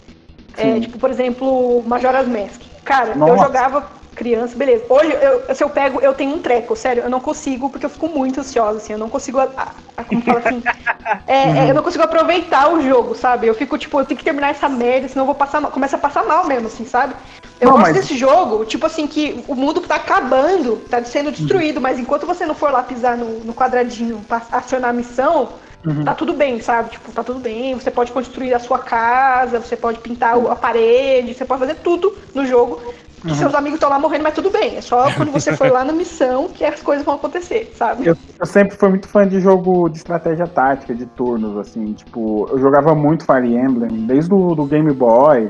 É, 0.55 0.79
tipo, 0.79 0.97
por 0.97 1.09
exemplo, 1.09 1.83
Majora's 1.85 2.29
Mask. 2.29 2.61
Cara, 2.85 3.11
eu 3.11 3.17
Nossa. 3.17 3.43
jogava 3.43 3.91
criança, 4.17 4.57
beleza. 4.57 4.83
Hoje, 4.89 5.13
eu, 5.21 5.55
se 5.55 5.63
eu 5.63 5.69
pego, 5.69 5.99
eu 6.01 6.13
tenho 6.13 6.35
um 6.35 6.39
treco, 6.41 6.75
sério, 6.75 7.03
eu 7.03 7.09
não 7.09 7.19
consigo, 7.19 7.69
porque 7.69 7.85
eu 7.85 7.89
fico 7.89 8.09
muito 8.09 8.39
ansiosa, 8.39 8.77
assim, 8.79 8.93
eu 8.93 8.99
não 8.99 9.09
consigo, 9.09 9.39
a- 9.39 9.49
a- 9.55 9.71
a- 9.97 10.03
como 10.03 10.21
fala 10.21 10.39
assim, 10.39 10.61
é, 11.27 11.49
é, 11.65 11.69
eu 11.69 11.75
não 11.75 11.83
consigo 11.83 12.03
aproveitar 12.03 12.73
o 12.73 12.81
jogo, 12.81 13.13
sabe? 13.15 13.47
Eu 13.47 13.53
fico, 13.53 13.77
tipo, 13.77 13.99
eu 13.99 14.05
tenho 14.05 14.17
que 14.17 14.23
terminar 14.23 14.49
essa 14.49 14.67
merda, 14.67 15.07
senão 15.07 15.23
eu 15.23 15.27
vou 15.27 15.35
passar 15.35 15.61
mal, 15.61 15.71
começa 15.71 15.95
a 15.95 15.99
passar 15.99 16.23
mal 16.25 16.47
mesmo, 16.47 16.67
assim, 16.67 16.85
sabe? 16.85 17.13
Eu 17.59 17.69
Não, 17.69 17.77
gosto 17.77 17.87
mas- 17.93 17.95
desse 18.01 18.15
jogo, 18.17 18.65
tipo 18.65 18.85
assim, 18.85 19.07
que 19.07 19.43
o 19.47 19.55
mundo 19.55 19.81
tá 19.81 19.95
acabando, 19.95 20.77
tá 20.89 21.03
sendo 21.03 21.31
destruído, 21.31 21.79
mas 21.79 21.97
enquanto 21.99 22.25
você 22.25 22.45
não 22.45 22.55
for 22.55 22.71
lá 22.71 22.83
pisar 22.83 23.15
no, 23.17 23.39
no 23.43 23.53
quadradinho 23.53 24.23
pra 24.27 24.41
acionar 24.51 24.89
a 24.89 24.93
missão, 24.93 25.53
Uhum. 25.85 26.03
tá 26.03 26.13
tudo 26.13 26.33
bem, 26.33 26.59
sabe? 26.59 26.89
Tipo, 26.91 27.11
tá 27.11 27.23
tudo 27.23 27.39
bem, 27.39 27.73
você 27.75 27.89
pode 27.89 28.11
construir 28.11 28.53
a 28.53 28.59
sua 28.59 28.79
casa, 28.79 29.59
você 29.59 29.75
pode 29.77 29.99
pintar 29.99 30.35
a 30.35 30.55
parede, 30.55 31.33
você 31.33 31.45
pode 31.45 31.59
fazer 31.61 31.75
tudo 31.75 32.15
no 32.33 32.45
jogo. 32.45 32.81
Que 33.27 33.35
seus 33.35 33.53
amigos 33.53 33.75
estão 33.75 33.89
lá 33.89 33.99
morrendo, 33.99 34.23
mas 34.23 34.33
tudo 34.33 34.49
bem. 34.49 34.77
É 34.77 34.81
só 34.81 35.11
quando 35.15 35.31
você 35.31 35.55
for 35.55 35.71
lá 35.71 35.83
na 35.83 35.93
missão 35.93 36.47
que 36.47 36.63
as 36.63 36.81
coisas 36.81 37.05
vão 37.05 37.15
acontecer, 37.15 37.71
sabe? 37.75 38.05
Eu, 38.05 38.17
eu 38.39 38.45
sempre 38.45 38.75
fui 38.75 38.89
muito 38.89 39.07
fã 39.07 39.27
de 39.27 39.39
jogo 39.39 39.89
de 39.89 39.97
estratégia 39.97 40.47
tática, 40.47 40.93
de 40.93 41.05
turnos, 41.05 41.57
assim, 41.57 41.93
tipo, 41.93 42.47
eu 42.51 42.59
jogava 42.59 42.95
muito 42.95 43.25
Fire 43.25 43.55
Emblem, 43.55 44.05
desde 44.05 44.33
o 44.33 44.55
do 44.55 44.65
Game 44.65 44.91
Boy, 44.91 45.49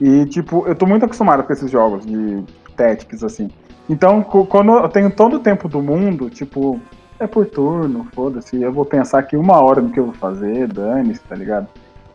e, 0.00 0.26
tipo, 0.26 0.66
eu 0.66 0.74
tô 0.74 0.86
muito 0.86 1.04
acostumado 1.04 1.44
com 1.44 1.52
esses 1.52 1.70
jogos 1.70 2.04
de 2.04 2.42
Tactics, 2.76 3.22
assim. 3.22 3.48
Então, 3.88 4.22
quando 4.22 4.72
eu 4.72 4.88
tenho 4.88 5.10
todo 5.10 5.36
o 5.36 5.40
tempo 5.40 5.68
do 5.68 5.82
mundo, 5.82 6.30
tipo, 6.30 6.80
é 7.18 7.26
por 7.26 7.46
turno, 7.46 8.06
foda-se, 8.12 8.60
eu 8.60 8.72
vou 8.72 8.84
pensar 8.84 9.20
aqui 9.20 9.36
uma 9.36 9.62
hora 9.62 9.80
no 9.80 9.90
que 9.90 10.00
eu 10.00 10.06
vou 10.06 10.14
fazer, 10.14 10.66
dane-se, 10.66 11.20
tá 11.20 11.36
ligado? 11.36 11.68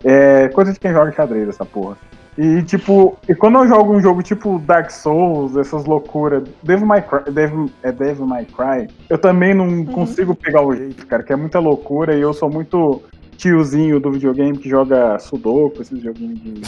É 0.03 0.49
coisa 0.49 0.73
de 0.73 0.79
quem 0.79 0.91
joga 0.91 1.11
xadrez, 1.11 1.47
essa 1.47 1.65
porra. 1.65 1.97
E, 2.37 2.61
tipo, 2.61 3.17
e 3.27 3.33
quando 3.33 3.57
eu 3.57 3.67
jogo 3.67 3.93
um 3.93 3.99
jogo 3.99 4.21
tipo 4.21 4.59
Dark 4.59 4.91
Souls, 4.91 5.57
essas 5.57 5.85
loucuras, 5.85 6.43
Devil 6.61 6.85
May 6.85 7.01
Cry, 7.01 7.31
Devil, 7.31 7.71
é 7.81 7.91
Devil 7.91 8.27
May 8.27 8.45
Cry, 8.45 8.87
eu 9.09 9.17
também 9.17 9.55
não 9.55 9.83
consigo 9.85 10.35
pegar 10.35 10.61
o 10.61 10.75
jeito, 10.75 11.07
cara, 11.07 11.23
que 11.23 11.33
é 11.33 11.35
muita 11.35 11.57
loucura 11.57 12.15
e 12.15 12.21
eu 12.21 12.33
sou 12.33 12.47
muito 12.47 13.01
tiozinho 13.37 13.99
do 13.99 14.11
videogame 14.11 14.57
que 14.57 14.69
joga 14.69 15.17
Sudoku, 15.17 15.81
esses 15.81 15.99
joguinhos 16.01 16.39
de... 16.39 16.53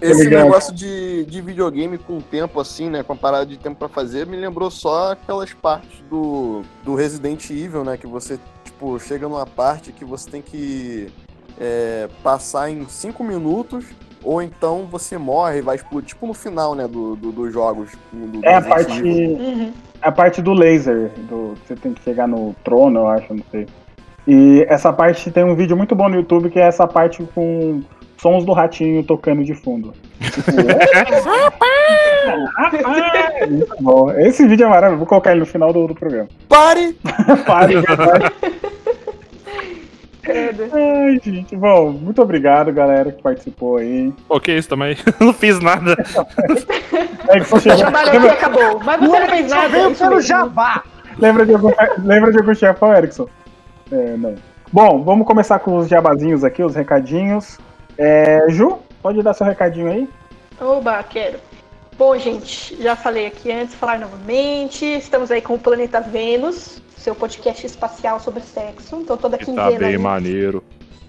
Esse 0.00 0.24
ligado. 0.24 0.44
negócio 0.44 0.74
de, 0.74 1.24
de 1.26 1.40
videogame 1.42 1.98
com 1.98 2.18
tempo, 2.20 2.60
assim, 2.60 2.88
né? 2.88 3.02
Com 3.02 3.12
a 3.12 3.16
parada 3.16 3.44
de 3.44 3.58
tempo 3.58 3.76
pra 3.76 3.88
fazer, 3.88 4.26
me 4.26 4.36
lembrou 4.36 4.70
só 4.70 5.12
aquelas 5.12 5.52
partes 5.52 6.02
do, 6.08 6.62
do 6.82 6.94
Resident 6.94 7.50
Evil, 7.50 7.84
né? 7.84 7.96
Que 7.96 8.06
você, 8.06 8.38
tipo, 8.64 8.98
chega 8.98 9.28
numa 9.28 9.44
parte 9.44 9.92
que 9.92 10.04
você 10.04 10.30
tem 10.30 10.40
que 10.40 11.12
é, 11.60 12.08
passar 12.22 12.70
em 12.70 12.86
5 12.88 13.22
minutos, 13.24 13.84
ou 14.22 14.42
então 14.42 14.86
você 14.90 15.16
morre 15.18 15.58
e 15.58 15.62
vai 15.62 15.76
explodir. 15.76 16.08
Tipo 16.08 16.26
no 16.26 16.34
final, 16.34 16.74
né? 16.74 16.86
Do, 16.88 17.14
do- 17.16 17.32
dos 17.32 17.52
jogos. 17.52 17.90
Do, 18.12 18.26
do 18.40 18.44
É 18.46 18.56
a 18.56 18.62
parte. 18.62 19.02
Uhum. 19.02 19.72
a 20.02 20.12
parte 20.12 20.42
do 20.42 20.52
laser, 20.52 21.10
do, 21.28 21.54
você 21.66 21.74
tem 21.76 21.92
que 21.92 22.02
chegar 22.02 22.26
no 22.26 22.54
trono, 22.64 23.00
eu 23.00 23.08
acho, 23.08 23.32
não 23.34 23.44
sei. 23.50 23.66
E 24.26 24.66
essa 24.68 24.92
parte 24.92 25.30
tem 25.30 25.44
um 25.44 25.54
vídeo 25.54 25.76
muito 25.76 25.94
bom 25.94 26.08
no 26.08 26.16
YouTube 26.16 26.50
que 26.50 26.58
é 26.58 26.62
essa 26.66 26.86
parte 26.86 27.22
com 27.34 27.80
sons 28.18 28.44
do 28.44 28.52
ratinho 28.52 29.04
tocando 29.04 29.44
de 29.44 29.54
fundo. 29.54 29.92
Tipo, 30.20 30.50
é, 33.40 33.46
muito 33.46 33.76
bom. 33.80 34.10
Esse 34.12 34.46
vídeo 34.48 34.64
é 34.66 34.68
maravilhoso, 34.68 34.98
vou 34.98 35.06
colocar 35.06 35.30
ele 35.30 35.40
no 35.40 35.46
final 35.46 35.72
do, 35.72 35.86
do 35.86 35.94
programa. 35.94 36.28
Pare! 36.48 36.94
Pare, 37.46 37.74
pare. 37.82 38.24
Credo. 40.26 40.64
Ai, 40.72 41.20
gente. 41.22 41.54
Bom, 41.56 41.92
muito 41.92 42.20
obrigado, 42.20 42.72
galera, 42.72 43.12
que 43.12 43.22
participou 43.22 43.76
aí. 43.78 44.12
Que 44.42 44.52
isso 44.52 44.68
também? 44.68 44.96
não 45.20 45.32
fiz 45.32 45.60
nada. 45.60 45.96
É, 47.28 47.38
que 47.40 47.44
só 47.46 47.58
chegou- 47.58 47.86
aqui 47.86 48.16
e 48.16 48.28
acabou. 48.28 48.80
Mas 48.84 49.00
você 49.00 49.20
não 49.20 49.28
fez 49.28 49.50
nada. 49.50 49.68
Veio 49.68 49.94
pelo 49.94 50.20
jabá. 50.20 50.82
Lembra 51.18 51.46
de 51.46 51.54
algum, 51.54 51.70
lembra 52.04 52.30
de 52.32 52.38
algum 52.38 52.54
chefão, 52.54 52.94
Erickson? 52.94 53.26
É, 53.90 54.16
não. 54.16 54.34
Bom, 54.72 55.02
vamos 55.02 55.26
começar 55.26 55.58
com 55.60 55.76
os 55.76 55.88
jabazinhos 55.88 56.44
aqui, 56.44 56.62
os 56.62 56.74
recadinhos. 56.74 57.58
É, 57.96 58.44
Ju, 58.48 58.78
pode 59.00 59.22
dar 59.22 59.32
seu 59.32 59.46
recadinho 59.46 59.90
aí? 59.90 60.08
Oba, 60.60 61.02
quero. 61.04 61.38
Bom, 61.98 62.16
gente, 62.18 62.76
já 62.82 62.94
falei 62.94 63.26
aqui 63.26 63.50
antes, 63.50 63.74
falar 63.74 63.98
novamente. 63.98 64.84
Estamos 64.84 65.30
aí 65.30 65.40
com 65.40 65.54
o 65.54 65.58
Planeta 65.58 66.00
Vênus, 66.00 66.82
seu 66.98 67.14
podcast 67.14 67.64
espacial 67.64 68.20
sobre 68.20 68.42
sexo. 68.42 68.96
Então 68.96 69.16
toda 69.16 69.38
Que 69.38 69.46
quinzena. 69.46 69.70
tá 69.72 69.78
bem 69.78 69.88
aí. 69.88 69.98
maneiro. 69.98 70.62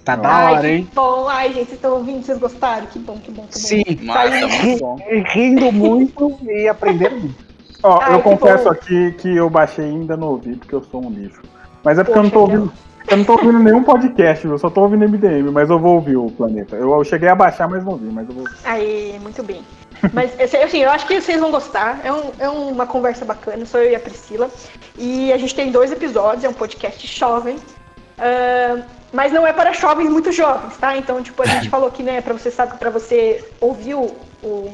Tá 0.06 0.16
da 0.16 0.52
hora, 0.52 0.62
que 0.62 0.68
hein? 0.68 0.90
bom. 0.96 1.28
Ai, 1.28 1.48
gente, 1.50 1.66
vocês 1.66 1.74
estão 1.74 1.96
ouvindo? 1.96 2.24
Vocês 2.26 2.38
gostaram? 2.38 2.86
Que 2.88 2.98
bom, 3.00 3.18
que 3.18 3.30
bom, 3.30 3.44
que 3.48 3.60
bom. 3.60 3.68
Sim. 3.68 3.84
Massa, 4.04 4.46
Ri- 4.48 4.82
mano. 4.82 4.96
Rindo 5.34 5.72
muito 5.74 6.40
e 6.46 6.70
aprendendo 6.70 7.18
muito. 7.20 7.46
Ó, 7.84 8.00
Ai, 8.02 8.14
eu 8.16 8.22
confesso 8.22 8.64
bom. 8.64 8.70
aqui 8.72 9.12
que 9.18 9.36
eu 9.36 9.50
baixei 9.50 9.84
e 9.84 9.90
ainda 9.90 10.16
não 10.16 10.30
ouvi, 10.30 10.56
porque 10.56 10.74
eu 10.74 10.82
sou 10.86 11.06
um 11.06 11.10
lixo. 11.10 11.42
Mas 11.84 12.00
é 12.00 12.04
porque 12.06 12.18
eu 12.18 12.24
não 12.24 12.30
tô 12.30 12.46
Poxa, 12.46 12.54
ouvindo. 12.60 12.74
Eu 13.10 13.18
não 13.18 13.24
tô 13.26 13.34
ouvindo 13.34 13.60
nenhum 13.60 13.84
podcast, 13.84 14.46
eu 14.48 14.58
só 14.58 14.70
tô 14.70 14.82
ouvindo 14.82 15.08
MDM, 15.08 15.52
mas 15.52 15.70
eu 15.70 15.78
vou 15.80 15.96
ouvir 15.96 16.16
o 16.18 16.32
planeta. 16.32 16.76
Eu, 16.78 16.92
eu 16.94 17.04
cheguei 17.04 17.28
a 17.30 17.36
baixar, 17.36 17.68
mas 17.68 17.84
não 17.84 17.94
ouvi, 17.94 18.06
mas 18.08 18.28
eu 18.30 18.36
vou. 18.36 18.46
Aí, 18.64 19.18
muito 19.22 19.44
bem. 19.44 19.62
Mas 20.14 20.32
assim, 20.40 20.80
eu 20.84 20.90
acho 20.90 21.06
que 21.08 21.20
vocês 21.20 21.40
vão 21.40 21.52
gostar. 21.52 22.00
É, 22.04 22.12
um- 22.12 22.32
é 22.40 22.50
uma 22.50 22.86
conversa 22.86 23.26
bacana, 23.26 23.66
sou 23.66 23.82
eu 23.82 23.92
e 23.92 23.96
a 23.96 24.00
Priscila. 24.00 24.50
E 24.98 25.32
a 25.34 25.38
gente 25.38 25.54
tem 25.56 25.72
dois 25.72 25.92
episódios, 25.92 26.44
é 26.44 26.50
um 26.50 26.54
podcast 26.54 27.06
jovem. 27.08 27.58
Ah, 28.18 28.82
mas 29.14 29.32
não 29.32 29.46
é 29.48 29.54
para 29.54 29.72
jovens 29.74 30.10
muito 30.10 30.32
jovens, 30.32 30.76
tá? 30.78 30.98
Então, 30.98 31.22
tipo, 31.22 31.42
a 31.42 31.46
gente 31.48 31.70
falou 31.70 31.90
que, 31.92 32.04
né, 32.04 32.22
pra 32.22 32.34
você 32.34 32.52
saber, 32.52 32.78
para 32.78 32.90
você 32.90 33.44
ouvir 33.62 33.94
o, 33.96 34.16
o, 34.44 34.72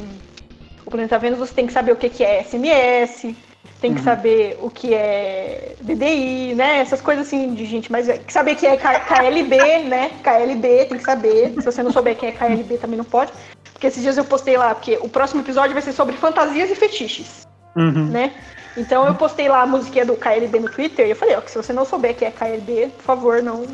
o 0.86 0.90
Planeta 0.90 1.20
Vênus, 1.20 1.40
você 1.40 1.54
tem 1.54 1.68
que 1.68 1.74
saber 1.74 1.92
o 1.92 1.96
que, 1.96 2.10
que 2.10 2.24
é 2.24 2.44
SMS, 2.44 3.36
tem 3.82 3.94
que 3.94 4.02
saber 4.02 4.58
o 4.62 4.70
que 4.70 4.94
é 4.94 5.76
DDI, 5.82 6.54
né? 6.56 6.80
Essas 6.80 7.02
coisas 7.02 7.28
assim 7.28 7.54
de 7.54 7.66
gente 7.66 7.92
mais. 7.92 8.08
velha. 8.08 8.22
Saber 8.30 8.56
que 8.56 8.66
é 8.66 8.78
K- 8.78 9.00
KLB, 9.02 9.58
né? 9.84 10.12
KLB, 10.24 10.86
tem 10.86 10.98
que 10.98 11.04
saber. 11.04 11.54
Se 11.56 11.62
você 11.66 11.84
não 11.84 11.92
souber 11.92 12.16
quem 12.16 12.30
é 12.30 12.32
KLB, 12.32 12.78
também 12.78 12.98
não 12.98 13.06
pode. 13.06 13.32
Porque 13.74 13.88
esses 13.88 14.02
dias 14.02 14.18
eu 14.18 14.24
postei 14.24 14.56
lá, 14.58 14.74
porque 14.74 14.98
o 15.02 15.10
próximo 15.10 15.42
episódio 15.42 15.74
vai 15.74 15.82
ser 15.82 15.92
sobre 15.92 16.16
fantasias 16.16 16.70
e 16.72 16.76
fetiches, 16.76 17.46
Uhum. 17.76 18.06
né? 18.08 18.32
Então 18.78 19.06
eu 19.06 19.14
postei 19.16 19.48
lá 19.50 19.62
a 19.64 19.68
musiquinha 19.68 20.06
do 20.06 20.16
KLB 20.16 20.60
no 20.62 20.70
Twitter 20.70 21.06
e 21.06 21.10
eu 21.12 21.16
falei, 21.16 21.36
ó, 21.36 21.42
que 21.42 21.52
se 21.52 21.58
você 21.58 21.74
não 21.74 21.84
souber 21.86 22.16
que 22.16 22.24
é 22.26 22.32
KLB, 22.32 22.88
por 22.98 23.04
favor, 23.04 23.44
não, 23.44 23.66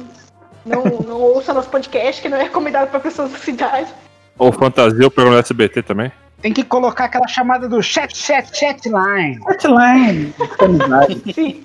não, 0.65 0.83
não 1.07 1.21
ouça 1.21 1.53
nosso 1.53 1.69
podcast, 1.69 2.21
que 2.21 2.27
não 2.27 2.37
é 2.37 2.43
recomendado 2.43 2.89
para 2.89 2.99
pessoas 2.99 3.31
da 3.31 3.37
cidade. 3.37 3.93
Ou 4.37 4.51
fantasia, 4.51 5.05
o 5.07 5.11
programa 5.11 5.39
SBT 5.39 5.83
também. 5.83 6.11
Tem 6.41 6.53
que 6.53 6.63
colocar 6.63 7.05
aquela 7.05 7.27
chamada 7.27 7.67
do 7.67 7.81
chat, 7.83 8.15
chat, 8.15 8.57
chat 8.57 8.85
line. 8.87 9.39
Hotline. 9.45 10.33
amizade. 10.59 11.33
Sim, 11.33 11.63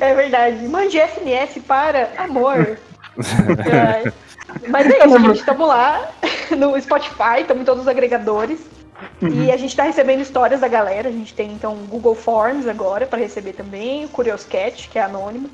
é 0.00 0.14
verdade. 0.14 0.68
Mande 0.68 0.98
SMS 0.98 1.60
para 1.66 2.10
amor. 2.18 2.78
É. 3.18 4.12
Mas 4.68 4.86
é 4.86 5.04
isso, 5.04 5.18
gente. 5.18 5.40
Estamos 5.40 5.66
lá 5.66 6.08
no 6.56 6.80
Spotify, 6.80 7.40
estamos 7.40 7.62
em 7.62 7.64
todos 7.64 7.82
os 7.82 7.88
agregadores. 7.88 8.60
E 9.20 9.50
a 9.50 9.56
gente 9.56 9.70
está 9.70 9.82
recebendo 9.82 10.20
histórias 10.20 10.60
da 10.60 10.68
galera. 10.68 11.08
A 11.08 11.12
gente 11.12 11.34
tem 11.34 11.52
então 11.52 11.72
o 11.74 11.86
Google 11.86 12.14
Forms 12.14 12.68
agora 12.68 13.06
para 13.06 13.18
receber 13.18 13.52
também, 13.52 14.04
o 14.04 14.08
Curioscat, 14.08 14.88
que 14.88 14.98
é 14.98 15.02
anônimo. 15.02 15.50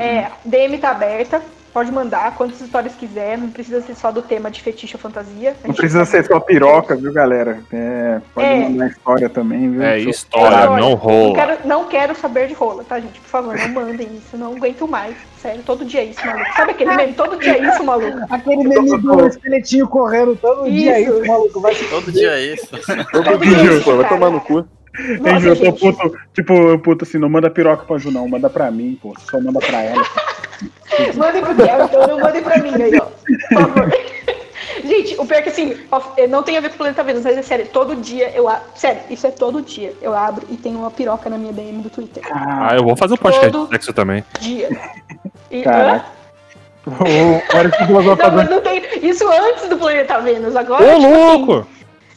É, 0.00 0.30
DM 0.44 0.78
tá 0.78 0.90
aberta, 0.90 1.40
pode 1.76 1.92
mandar 1.92 2.34
quantas 2.36 2.58
histórias 2.58 2.94
quiser, 2.94 3.36
não 3.36 3.50
precisa 3.50 3.82
ser 3.82 3.94
só 3.94 4.10
do 4.10 4.22
tema 4.22 4.50
de 4.50 4.62
fetiche 4.62 4.96
ou 4.96 4.98
fantasia. 4.98 5.54
Não 5.62 5.74
precisa 5.74 6.06
ser 6.06 6.24
só 6.24 6.40
piroca, 6.40 6.96
viu, 6.96 7.12
galera? 7.12 7.58
É, 7.70 8.18
pode 8.34 8.48
É. 8.48 8.60
mandar 8.66 8.86
história 8.86 9.28
também, 9.28 9.70
viu? 9.72 9.82
É 9.82 9.98
história, 9.98 10.56
É, 10.56 10.66
não 10.68 10.76
Não 10.78 10.94
rola. 10.94 11.34
quero, 11.34 11.58
não 11.68 11.84
quero 11.84 12.14
saber 12.14 12.48
de 12.48 12.54
rola, 12.54 12.82
tá, 12.82 12.98
gente? 12.98 13.20
Por 13.20 13.28
favor, 13.28 13.58
não 13.58 13.68
mandem 13.68 14.08
isso. 14.16 14.38
Não 14.38 14.56
aguento 14.56 14.88
mais. 14.88 15.14
Sério, 15.38 15.60
todo 15.66 15.84
dia 15.84 16.00
é 16.00 16.04
isso, 16.04 16.24
maluco. 16.24 16.50
Sabe 16.56 16.70
aquele 16.70 16.96
meme? 16.96 17.12
Todo 17.12 17.36
dia 17.38 17.58
é 17.58 17.68
isso, 17.68 17.84
maluco. 17.84 18.18
Aquele 18.30 18.64
meme 18.66 18.98
do 18.98 19.26
esqueletinho 19.26 19.86
correndo 19.86 20.34
todo 20.34 20.70
dia 20.70 20.98
Isso. 20.98 21.12
aí, 21.12 21.28
maluco. 21.28 21.60
Vai 21.60 21.74
Todo 21.74 22.10
dia 22.10 22.30
é 22.30 22.54
isso. 22.54 22.68
Todo 23.12 23.38
dia 23.44 23.54
dia, 23.54 23.72
isso, 23.74 23.84
pô, 23.84 23.96
vai 23.96 24.04
cara. 24.04 24.14
tomar 24.14 24.30
no 24.30 24.40
cu. 24.40 24.66
Nossa, 25.20 25.40
Ju, 25.40 25.48
eu 25.48 25.56
tô 25.56 25.72
puto, 25.74 26.18
tipo, 26.32 26.54
eu 26.54 26.78
puto 26.78 27.04
assim, 27.04 27.18
não 27.18 27.28
manda 27.28 27.50
piroca 27.50 27.84
pra 27.84 27.98
Ju, 27.98 28.10
não, 28.10 28.26
manda 28.26 28.48
pra 28.48 28.70
mim, 28.70 28.98
pô. 29.02 29.12
Só 29.30 29.38
manda 29.38 29.58
pra 29.60 29.82
ela. 29.82 30.02
Mandem 31.16 31.42
pro 31.42 31.54
Theo, 31.54 31.84
então 31.84 32.06
não 32.06 32.20
mandem 32.20 32.42
pra 32.42 32.58
mim 32.58 32.74
aí, 32.82 32.96
ó. 32.98 33.06
Por 33.06 33.60
favor. 33.60 33.92
Gente, 34.84 35.14
o 35.18 35.26
pior 35.26 35.38
é 35.38 35.42
que 35.42 35.48
assim, 35.48 35.76
não 36.28 36.42
tem 36.42 36.56
a 36.56 36.60
ver 36.60 36.68
com 36.68 36.74
o 36.74 36.78
Planeta 36.78 37.02
Vênus, 37.02 37.24
mas 37.24 37.36
é 37.36 37.42
sério, 37.42 37.66
todo 37.72 37.96
dia 37.96 38.30
eu 38.34 38.48
abro. 38.48 38.62
Sério, 38.76 39.00
isso 39.10 39.26
é 39.26 39.30
todo 39.30 39.60
dia. 39.62 39.92
Eu 40.00 40.14
abro 40.14 40.46
e 40.50 40.56
tem 40.56 40.76
uma 40.76 40.90
piroca 40.90 41.28
na 41.28 41.36
minha 41.38 41.52
DM 41.52 41.82
do 41.82 41.90
Twitter. 41.90 42.22
Ah, 42.30 42.70
eu 42.76 42.84
vou 42.84 42.96
fazer 42.96 43.14
um 43.14 43.16
podcast 43.16 43.50
Todo- 43.50 43.64
de 43.66 43.72
sexo 43.72 43.92
também. 43.92 44.22
Dia. 44.38 44.68
E, 45.50 45.62
Caraca. 45.62 46.06
O 46.86 46.90
hã? 46.90 47.40
pra 47.48 47.86
Não, 47.88 48.02
mas 48.02 48.16
fazer. 48.18 48.50
não 48.50 48.60
tem. 48.60 48.82
Isso 49.02 49.26
antes 49.28 49.68
do 49.68 49.76
Planeta 49.76 50.20
Vênus. 50.20 50.54
Agora, 50.54 50.84
Ô, 50.84 50.86
tipo 51.00 51.06
assim, 51.06 51.14
louco! 51.16 51.66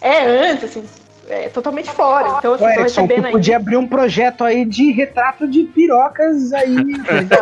é 0.01 0.25
antes, 0.51 0.63
assim. 0.65 0.83
É 1.29 1.47
totalmente 1.49 1.91
fora. 1.91 2.37
Então, 2.39 2.53
assim, 2.55 2.63
Ô, 2.65 2.67
tô 2.67 2.73
Erickson, 2.73 3.01
recebendo 3.01 3.21
tu 3.21 3.25
aí. 3.27 3.31
podia 3.31 3.55
abrir 3.57 3.77
um 3.77 3.87
projeto 3.87 4.43
aí 4.43 4.65
de 4.65 4.91
retrato 4.91 5.47
de 5.47 5.63
pirocas 5.63 6.51
aí. 6.53 6.73
entendeu? 6.81 7.39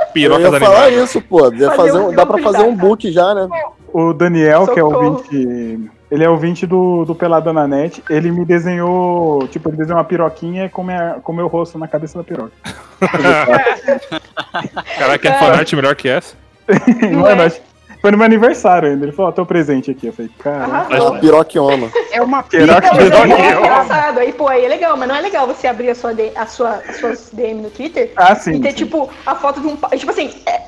Eu 0.00 0.06
Piroca 0.14 0.40
ia 0.42 0.52
falar 0.60 0.84
animada. 0.86 1.04
isso, 1.04 1.20
pô. 1.20 1.40
Fazer 1.50 1.70
fazer 1.76 1.98
um 1.98 2.08
um- 2.08 2.14
dá 2.14 2.24
pra 2.24 2.38
fazer 2.38 2.62
um 2.62 2.74
book 2.74 3.10
já, 3.12 3.34
né? 3.34 3.48
O 3.92 4.12
Daniel, 4.14 4.64
que 4.66 4.80
é 4.80 4.82
Socorro. 4.82 5.06
ouvinte. 5.10 5.90
Ele 6.10 6.24
é 6.24 6.28
ouvinte 6.28 6.66
do, 6.66 7.04
do 7.06 7.14
Pelada 7.14 7.52
na 7.52 7.66
Net. 7.66 8.02
Ele 8.10 8.30
me 8.30 8.44
desenhou. 8.44 9.46
Tipo, 9.48 9.68
ele 9.70 9.76
desenhou 9.78 9.98
uma 9.98 10.04
piroquinha 10.04 10.68
com, 10.70 10.82
minha, 10.82 11.16
com 11.22 11.32
meu 11.32 11.46
rosto 11.48 11.78
na 11.78 11.88
cabeça 11.88 12.18
da 12.18 12.24
piroca. 12.24 12.52
Caraca, 14.98 15.28
é 15.28 15.32
fanart 15.38 15.72
melhor 15.74 15.94
que 15.94 16.08
essa? 16.08 16.34
Não 17.10 17.20
Mano, 17.20 17.42
é? 17.42 17.46
acho- 17.46 17.60
foi 18.02 18.10
no 18.10 18.18
meu 18.18 18.26
aniversário 18.26 18.90
ainda. 18.90 19.04
Ele 19.04 19.12
falou, 19.12 19.30
ó, 19.30 19.32
teu 19.32 19.46
presente 19.46 19.92
aqui. 19.92 20.08
Eu 20.08 20.12
falei, 20.12 20.30
cara. 20.38 20.86
Piroquioma. 21.20 21.88
É 22.10 22.20
uma 22.20 22.42
pica. 22.42 22.66
Não, 22.66 22.74
mas 22.74 22.90
Piroca, 22.90 23.32
é 23.32 23.58
engraçado. 23.60 24.18
Aí, 24.18 24.32
pô, 24.32 24.48
aí 24.48 24.64
é 24.64 24.68
legal, 24.68 24.96
mas 24.96 25.08
não 25.08 25.14
é 25.14 25.20
legal 25.20 25.46
você 25.46 25.68
abrir 25.68 25.88
a 25.90 25.94
sua, 25.94 26.10
a 26.34 26.46
sua, 26.46 26.70
as 26.88 26.96
suas 26.96 27.30
DM 27.32 27.62
no 27.62 27.70
Twitter 27.70 28.12
Ah, 28.16 28.34
sim. 28.34 28.54
e 28.54 28.60
ter, 28.60 28.70
sim. 28.70 28.76
tipo, 28.78 29.08
a 29.24 29.36
foto 29.36 29.60
de 29.60 29.68
um. 29.68 29.76
Tipo 29.96 30.10
assim, 30.10 30.34
é, 30.46 30.62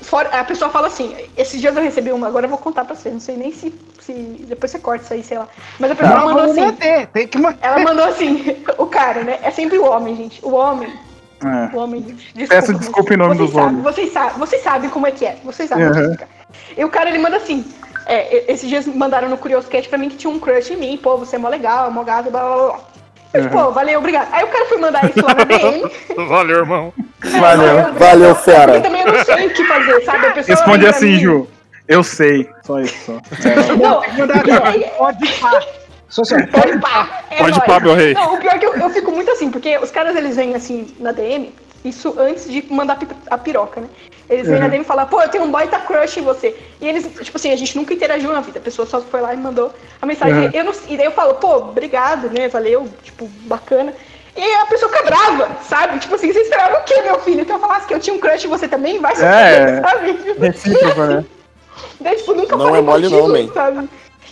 fora, 0.00 0.28
a 0.28 0.44
pessoa 0.44 0.70
fala 0.70 0.86
assim: 0.86 1.14
esses 1.36 1.60
dias 1.60 1.76
eu 1.76 1.82
recebi 1.82 2.12
uma, 2.12 2.28
agora 2.28 2.46
eu 2.46 2.50
vou 2.50 2.58
contar 2.58 2.84
pra 2.84 2.94
você. 2.94 3.10
Não 3.10 3.18
sei 3.20 3.36
nem 3.36 3.52
se. 3.52 3.74
se 4.00 4.12
depois 4.48 4.70
você 4.70 4.78
corta 4.78 5.04
isso 5.04 5.12
aí, 5.14 5.24
sei 5.24 5.38
lá. 5.38 5.48
Mas 5.80 5.90
a 5.90 5.94
pessoa 5.96 6.18
Não, 6.20 6.26
mandou 6.26 6.44
assim. 6.44 6.60
manter. 6.60 7.06
Tem 7.08 7.26
que 7.26 7.36
manter. 7.38 7.58
Ela 7.66 7.80
mandou 7.80 8.04
assim, 8.04 8.56
o 8.78 8.86
cara, 8.86 9.24
né? 9.24 9.38
É 9.42 9.50
sempre 9.50 9.76
o 9.76 9.84
homem, 9.90 10.14
gente. 10.16 10.40
O 10.44 10.54
homem, 10.54 10.88
É. 11.44 11.76
o 11.76 11.78
homem. 11.80 12.00
Desculpa, 12.00 12.48
Peço 12.48 12.74
desculpa 12.74 13.14
em 13.14 13.16
nome 13.16 13.36
vocês 13.36 13.50
dos 13.50 13.54
sabem, 13.54 13.68
homens. 13.68 13.82
Vocês 13.84 14.12
sabem, 14.12 14.38
vocês 14.38 14.62
sabem 14.62 14.90
como 14.90 15.06
é 15.06 15.10
que 15.10 15.26
é. 15.26 15.36
Vocês 15.44 15.68
sabem. 15.68 15.86
Uhum. 15.86 15.92
como 15.92 16.12
é 16.12 16.16
que 16.16 16.22
é. 16.24 16.28
E 16.78 16.84
o 16.84 16.88
cara, 16.88 17.10
ele 17.10 17.18
manda 17.18 17.36
assim. 17.36 17.64
é, 18.06 18.50
esses 18.52 18.68
dias 18.68 18.86
mandaram 18.86 19.28
no 19.28 19.36
Curioscat 19.36 19.88
pra 19.88 19.98
mim 19.98 20.08
que 20.08 20.16
tinha 20.16 20.32
um 20.32 20.38
crush 20.38 20.70
em 20.72 20.76
mim. 20.76 20.96
Pô, 21.02 21.16
você 21.18 21.36
é 21.36 21.38
mó 21.38 21.48
legal, 21.48 21.90
mó 21.90 22.02
gata, 22.04 22.30
blá 22.30 22.40
blá 22.42 22.56
blá. 22.56 22.80
Eu, 23.34 23.42
Uhum. 23.42 23.48
Pô, 23.50 23.70
valeu, 23.72 23.98
obrigado. 23.98 24.28
Aí 24.32 24.44
o 24.44 24.48
cara 24.48 24.64
foi 24.66 24.78
mandar 24.78 25.04
isso 25.10 25.20
lá 25.26 25.34
na 25.34 25.44
DM. 25.44 25.90
Valeu, 26.28 26.56
irmão. 26.58 26.92
Valeu. 27.38 27.92
Valeu, 27.94 28.34
fera. 28.36 28.72
Porque 28.72 28.80
também 28.88 29.02
eu 29.02 29.12
não 29.12 29.24
sei 29.24 29.46
o 29.46 29.50
que 29.52 29.64
fazer, 29.64 30.00
sabe? 30.04 30.26
A 30.26 30.30
pessoa 30.30 30.56
Responde 30.56 30.86
assim, 30.86 31.06
mim- 31.12 31.18
Ju. 31.18 31.48
Eu 31.86 32.02
sei. 32.02 32.48
Só 32.64 32.80
isso, 32.80 32.96
só. 33.04 33.12
Não, 33.76 34.00
mandar 34.16 34.36
aqui, 34.38 34.50
ó. 34.52 34.96
Pode. 34.96 35.28
Só 36.08 36.22
assim, 36.22 36.46
Pode 36.46 36.78
pá. 36.78 37.22
É 37.30 37.36
Pode 37.38 37.50
nóis. 37.58 37.64
pá, 37.64 37.80
meu 37.80 37.94
rei. 37.94 38.14
Não, 38.14 38.34
o 38.34 38.38
pior 38.38 38.54
é 38.54 38.58
que 38.58 38.66
eu, 38.66 38.74
eu 38.74 38.90
fico 38.90 39.10
muito 39.10 39.30
assim, 39.30 39.50
porque 39.50 39.76
os 39.78 39.90
caras 39.90 40.14
eles 40.16 40.36
vêm 40.36 40.54
assim 40.54 40.94
na 41.00 41.12
DM, 41.12 41.52
isso 41.84 42.14
antes 42.18 42.48
de 42.48 42.64
mandar 42.72 42.98
a 43.30 43.38
piroca, 43.38 43.80
né? 43.80 43.88
Eles 44.28 44.48
vêm 44.48 44.58
na 44.58 44.68
DM 44.68 44.82
e 44.82 44.84
falam, 44.84 45.06
pô, 45.06 45.20
eu 45.22 45.28
tenho 45.28 45.44
um 45.44 45.50
baita 45.50 45.78
crush 45.80 46.18
em 46.18 46.22
você. 46.22 46.56
E 46.80 46.88
eles, 46.88 47.08
tipo 47.22 47.36
assim, 47.36 47.52
a 47.52 47.56
gente 47.56 47.76
nunca 47.76 47.94
interagiu 47.94 48.32
na 48.32 48.40
vida, 48.40 48.58
a 48.58 48.62
pessoa 48.62 48.86
só 48.86 49.00
foi 49.00 49.20
lá 49.20 49.32
e 49.34 49.36
mandou 49.36 49.72
a 50.02 50.06
mensagem. 50.06 50.46
Uhum. 50.46 50.50
Eu 50.52 50.64
não, 50.64 50.72
e 50.88 50.96
daí 50.96 51.06
eu 51.06 51.12
falo, 51.12 51.34
pô, 51.34 51.56
obrigado, 51.56 52.28
né? 52.30 52.48
Valeu, 52.48 52.88
tipo, 53.02 53.26
bacana. 53.46 53.92
E 54.36 54.40
aí 54.42 54.54
a 54.56 54.66
pessoa 54.66 54.90
fica 54.92 55.04
brava, 55.04 55.48
sabe? 55.62 55.98
Tipo 56.00 56.14
assim, 56.16 56.32
você 56.32 56.40
esperava 56.40 56.78
o 56.78 56.84
quê, 56.84 57.00
meu 57.02 57.18
filho? 57.20 57.44
Que 57.46 57.52
eu 57.52 57.58
falasse 57.58 57.86
que 57.86 57.94
eu 57.94 58.00
tinha 58.00 58.14
um 58.14 58.18
crush 58.18 58.44
em 58.44 58.48
você 58.48 58.68
também? 58.68 58.98
Vai 59.00 59.14
se 59.16 59.24
É. 59.24 59.80
sabe? 59.80 60.18
Recíproco, 60.38 61.00
né? 61.02 61.24
Daí, 62.00 62.16
tipo, 62.16 62.34
nunca 62.34 62.56
Não 62.56 62.66
falei 62.66 62.80
é 62.80 62.84
mole 62.84 63.02
contigo, 63.10 63.28
não, 63.28 63.42
man. 63.46 63.52
sabe? 63.54 63.88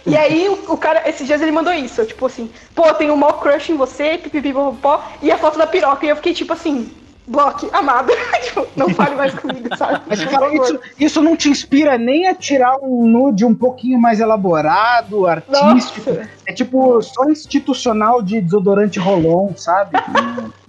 E 0.07 0.17
aí 0.17 0.49
o, 0.49 0.73
o 0.73 0.77
cara, 0.77 1.09
esses 1.09 1.27
dias 1.27 1.41
ele 1.41 1.51
mandou 1.51 1.73
isso, 1.73 2.05
tipo 2.05 2.27
assim, 2.27 2.51
pô, 2.75 2.93
tem 2.95 3.11
um 3.11 3.17
maior 3.17 3.41
crush 3.41 3.71
em 3.71 3.77
você, 3.77 4.19
pipipipopó, 4.19 5.03
e 5.23 5.31
a 5.31 5.39
foto 5.39 5.59
da 5.59 5.67
piroca. 5.67 6.05
E 6.05 6.11
eu 6.11 6.17
fiquei 6.17 6.35
tipo 6.35 6.53
assim, 6.53 6.91
bloque, 7.27 7.69
amado. 7.73 8.13
tipo, 8.43 8.67
não 8.77 8.91
fale 8.91 9.15
mais 9.15 9.35
comigo, 9.35 9.75
sabe? 9.77 10.03
Mas, 10.07 10.25
cara, 10.25 10.55
isso, 10.55 10.81
isso 10.99 11.23
não 11.23 11.37
te 11.37 11.49
inspira 11.49 11.97
nem 11.97 12.27
a 12.29 12.35
tirar 12.35 12.77
um 12.83 13.07
nude 13.07 13.45
um 13.45 13.55
pouquinho 13.55 13.99
mais 13.99 14.21
elaborado, 14.21 15.27
artístico. 15.27 16.19
É 16.47 16.53
tipo 16.53 17.01
só 17.03 17.25
institucional 17.25 18.21
de 18.21 18.41
desodorante 18.41 18.99
Rolon, 18.99 19.57
sabe? 19.57 19.97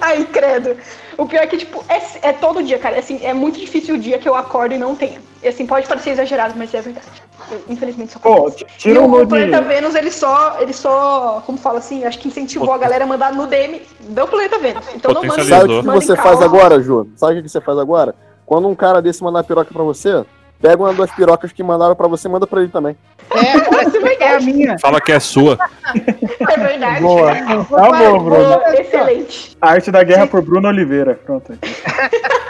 Ai, 0.00 0.24
credo. 0.24 0.76
O 1.16 1.26
pior 1.26 1.42
é 1.42 1.46
que, 1.46 1.56
tipo, 1.56 1.84
é, 1.88 2.28
é 2.28 2.32
todo 2.32 2.62
dia, 2.62 2.78
cara. 2.78 2.98
Assim, 2.98 3.20
é 3.22 3.32
muito 3.32 3.58
difícil 3.58 3.94
o 3.94 3.98
dia 3.98 4.18
que 4.18 4.28
eu 4.28 4.34
acordo 4.34 4.74
e 4.74 4.78
não 4.78 4.96
tenha. 4.96 5.20
E 5.42 5.48
assim, 5.48 5.66
pode 5.66 5.86
parecer 5.86 6.10
exagerado, 6.10 6.54
mas 6.56 6.74
é 6.74 6.80
verdade. 6.80 7.23
Infelizmente 7.68 8.18
t- 8.18 8.28
E 8.28 8.64
tira 8.78 9.00
o, 9.00 9.04
o 9.04 9.08
nude. 9.08 9.26
Planeta 9.28 9.60
Vênus, 9.62 9.94
ele 9.94 10.10
só, 10.10 10.56
ele 10.60 10.72
só, 10.72 11.42
como 11.44 11.58
fala 11.58 11.78
assim, 11.78 12.04
acho 12.04 12.18
que 12.18 12.28
incentivou 12.28 12.72
a 12.72 12.78
galera 12.78 13.04
a 13.04 13.06
mandar 13.06 13.32
no 13.32 13.46
DM 13.46 13.82
do 14.00 14.26
Planeta 14.26 14.58
Vênus. 14.58 14.84
Então 14.94 15.12
não 15.12 15.22
manda 15.22 15.44
Sabe 15.44 15.72
o 15.72 15.82
que, 15.82 15.88
você 15.88 16.16
faz 16.16 16.40
agora, 16.42 16.80
Ju? 16.80 17.08
Sabe 17.16 17.38
o 17.38 17.42
que, 17.42 17.48
você 17.48 17.60
faz 17.60 17.78
agora? 17.78 18.14
Quando 18.46 18.68
um 18.68 18.74
cara 18.74 19.00
desse 19.00 19.22
mandar 19.22 19.44
piroca 19.44 19.72
pra 19.72 19.82
você, 19.82 20.24
pega 20.60 20.82
uma 20.82 20.92
das 20.92 21.10
pirocas 21.12 21.52
que 21.52 21.62
mandaram 21.62 21.94
pra 21.96 22.08
você 22.08 22.28
e 22.28 22.30
manda 22.30 22.46
pra 22.46 22.60
ele 22.62 22.70
também. 22.70 22.96
É, 23.30 24.24
é 24.24 24.36
a 24.36 24.40
minha. 24.40 24.78
Fala 24.78 25.00
que 25.00 25.12
é 25.12 25.20
sua. 25.20 25.58
É 26.46 26.56
verdade. 26.58 27.00
Boa. 27.00 27.34
Tá 27.34 27.92
bom, 27.92 28.18
Bruno. 28.22 28.44
boa, 28.44 28.78
Excelente. 28.78 29.56
A 29.62 29.70
arte 29.70 29.90
da 29.90 30.02
guerra 30.04 30.26
por 30.26 30.42
Bruno 30.42 30.68
Oliveira. 30.68 31.18
Pronto. 31.24 31.58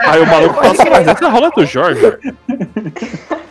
Aí 0.01 0.21
o 0.21 0.27
maluco 0.27 0.59
assim, 0.61 0.91
mas 0.91 1.07
essa 1.07 1.29
rola 1.29 1.51
do 1.51 1.65
Jorge. 1.65 2.01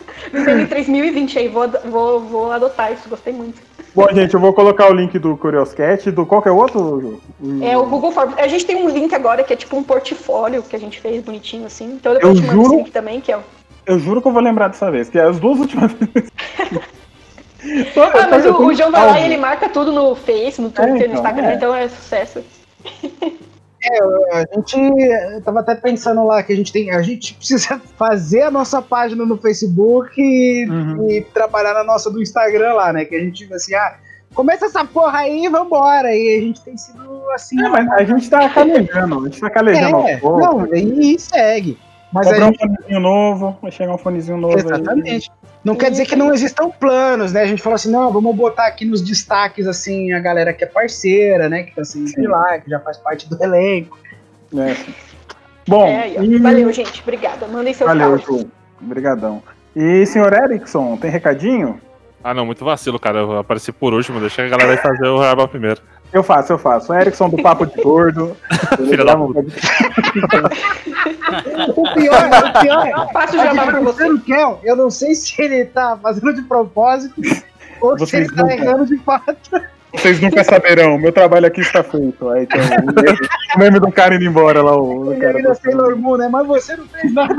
Tem 0.44 0.66
3020 0.66 1.38
aí, 1.38 1.48
vou, 1.48 1.68
vou, 1.86 2.20
vou 2.20 2.52
adotar 2.52 2.92
isso, 2.92 3.08
gostei 3.08 3.32
muito. 3.32 3.60
Bom, 3.94 4.08
gente, 4.12 4.34
eu 4.34 4.40
vou 4.40 4.52
colocar 4.52 4.90
o 4.90 4.94
link 4.94 5.16
do 5.20 5.36
Curioscat. 5.36 6.10
Do 6.10 6.26
qual 6.26 6.42
que 6.42 6.48
é 6.48 6.52
outro? 6.52 7.20
É 7.62 7.76
o 7.78 7.86
Google 7.86 8.10
Forms. 8.10 8.34
A 8.38 8.48
gente 8.48 8.66
tem 8.66 8.74
um 8.76 8.88
link 8.88 9.14
agora 9.14 9.44
que 9.44 9.52
é 9.52 9.56
tipo 9.56 9.76
um 9.76 9.84
portfólio 9.84 10.62
que 10.64 10.74
a 10.74 10.80
gente 10.80 11.00
fez 11.00 11.22
bonitinho 11.22 11.66
assim. 11.66 11.84
Então 11.94 12.12
Eu 12.14 12.18
depois 12.18 12.36
eu 12.36 12.42
te 12.42 12.46
mando 12.48 12.60
esse 12.60 12.68
juro- 12.70 12.78
link 12.78 12.90
também, 12.90 13.20
que 13.20 13.30
é 13.30 13.36
o. 13.36 13.40
Eu 13.86 13.98
juro 14.00 14.20
que 14.20 14.26
eu 14.26 14.32
vou 14.32 14.42
lembrar 14.42 14.68
dessa 14.68 14.90
vez, 14.90 15.08
que 15.08 15.18
é 15.18 15.22
as 15.22 15.38
duas 15.38 15.60
últimas 15.60 15.92
vezes. 16.12 16.30
Tô- 17.94 18.02
Ah, 18.02 18.26
mas 18.30 18.44
o, 18.46 18.66
o 18.66 18.74
João 18.74 18.90
vai 18.90 19.06
lá 19.06 19.20
e 19.20 19.24
ele 19.26 19.36
marca 19.36 19.68
tudo 19.68 19.92
no 19.92 20.14
Face, 20.16 20.60
no 20.60 20.70
Twitter, 20.70 20.96
então, 20.96 21.08
no 21.08 21.14
Instagram, 21.14 21.46
é. 21.50 21.54
então 21.54 21.74
é 21.74 21.88
sucesso. 21.88 22.40
A 24.32 24.44
gente 24.54 25.40
tava 25.44 25.60
até 25.60 25.74
pensando 25.74 26.24
lá 26.24 26.42
que 26.42 26.52
a 26.52 26.56
gente 26.56 26.72
tem. 26.72 26.90
A 26.90 27.02
gente 27.02 27.34
precisa 27.34 27.80
fazer 27.96 28.42
a 28.42 28.50
nossa 28.50 28.80
página 28.82 29.24
no 29.24 29.36
Facebook 29.36 30.10
e, 30.20 30.66
Uhum. 30.68 31.10
e 31.10 31.20
trabalhar 31.22 31.74
na 31.74 31.84
nossa 31.84 32.10
do 32.10 32.20
Instagram 32.22 32.74
lá, 32.74 32.92
né? 32.92 33.04
Que 33.04 33.16
a 33.16 33.20
gente 33.20 33.52
assim, 33.52 33.74
ah, 33.74 33.96
começa 34.34 34.66
essa 34.66 34.84
porra 34.84 35.18
aí 35.20 35.44
e 35.44 35.48
vambora. 35.48 36.14
E 36.14 36.36
a 36.36 36.40
gente 36.40 36.60
tem 36.62 36.76
sido 36.76 37.30
assim. 37.34 37.62
É, 37.62 37.68
mas 37.68 37.88
a 37.90 38.04
gente 38.04 38.28
tá 38.30 38.48
calejando, 38.50 39.20
a 39.20 39.24
gente 39.24 39.40
tá 39.40 39.50
calejando 39.50 40.08
é, 40.08 40.16
poucos. 40.16 40.40
não, 40.42 40.74
e 40.74 41.18
segue. 41.18 41.78
Mas 42.14 42.28
Comprar 42.28 42.46
um 42.46 42.54
fonezinho 42.54 43.00
novo, 43.00 43.58
vai 43.60 43.70
chegar 43.72 43.92
um 43.92 43.98
fonezinho 43.98 44.36
novo 44.38 44.54
aí. 44.56 44.64
exatamente. 44.64 45.30
Não 45.64 45.74
quer 45.74 45.90
dizer 45.90 46.06
que 46.06 46.14
não 46.14 46.32
existam 46.32 46.70
planos, 46.70 47.32
né? 47.32 47.42
A 47.42 47.46
gente 47.46 47.60
falou 47.60 47.74
assim, 47.74 47.90
não, 47.90 48.12
vamos 48.12 48.36
botar 48.36 48.66
aqui 48.66 48.84
nos 48.84 49.02
destaques, 49.02 49.66
assim, 49.66 50.12
a 50.12 50.20
galera 50.20 50.52
que 50.52 50.62
é 50.62 50.66
parceira, 50.66 51.48
né? 51.48 51.64
Que 51.64 51.74
tá 51.74 51.82
sempre 51.84 52.12
Sim. 52.12 52.26
lá, 52.28 52.56
que 52.58 52.70
já 52.70 52.78
faz 52.78 52.98
parte 52.98 53.28
do 53.28 53.42
elenco. 53.42 53.98
né? 54.52 54.76
Bom, 55.66 55.86
é, 55.88 56.02
aí, 56.04 56.16
e- 56.34 56.38
Valeu, 56.38 56.72
gente. 56.72 57.02
Obrigada. 57.02 57.46
Mandem 57.48 57.74
seus 57.74 57.88
valeu. 57.88 58.16
Ju. 58.18 58.48
Obrigadão. 58.80 59.42
E 59.74 60.06
senhor 60.06 60.32
Erickson, 60.32 60.96
tem 60.98 61.10
recadinho? 61.10 61.80
Ah, 62.22 62.32
não, 62.32 62.46
muito 62.46 62.64
vacilo, 62.64 62.98
cara. 63.00 63.18
Eu 63.20 63.38
apareci 63.38 63.72
por 63.72 63.92
último, 63.92 64.20
deixa 64.20 64.44
a 64.44 64.48
galera 64.48 64.70
aí 64.72 64.76
fazer 64.78 65.08
o 65.08 65.18
Raba 65.18 65.48
primeiro. 65.48 65.80
Eu 66.14 66.22
faço, 66.22 66.52
eu 66.52 66.58
faço. 66.58 66.92
O 66.92 66.94
Erickson 66.96 67.28
do 67.28 67.42
Papo 67.42 67.66
de 67.66 67.82
Gordo. 67.82 68.36
Ele 68.78 68.86
Filha 68.90 69.04
da 69.04 69.16
puta. 69.16 69.40
O 71.76 71.94
pior, 71.94 72.28
o 72.28 72.60
pior, 72.60 73.12
Faço 73.12 73.36
o 73.36 73.38
jabá 73.42 73.66
pra 73.66 73.80
você. 73.80 74.08
Você 74.08 74.20
quer? 74.20 74.58
Eu 74.62 74.76
não 74.76 74.90
sei 74.90 75.14
se 75.16 75.42
ele 75.42 75.64
tá 75.64 75.98
fazendo 76.00 76.32
de 76.32 76.42
propósito 76.42 77.20
ou 77.80 77.98
se 77.98 78.06
Vocês 78.06 78.28
ele 78.28 78.36
tá 78.36 78.42
nunca- 78.42 78.54
errando 78.54 78.86
de 78.86 78.96
fato. 78.98 79.60
Vocês 79.92 80.20
nunca 80.20 80.42
saberão, 80.44 80.98
meu 80.98 81.12
trabalho 81.12 81.46
aqui 81.46 81.60
está 81.60 81.82
feito. 81.82 82.28
Aí 82.30 82.46
tem 82.46 82.60
o 82.60 82.64
meme, 82.64 83.18
o 83.54 83.58
meme 83.58 83.80
do 83.80 83.90
cara 83.92 84.14
indo 84.14 84.24
embora 84.24 84.62
lá. 84.62 84.76
O, 84.76 85.12
o 85.12 85.18
cara 85.20 85.36
ainda 85.36 85.50
é 85.50 85.54
Sailor 85.54 85.96
Moon, 85.96 86.16
né? 86.16 86.28
Mas 86.28 86.46
você 86.46 86.76
não 86.76 86.84
fez 86.86 87.12
nada. 87.12 87.34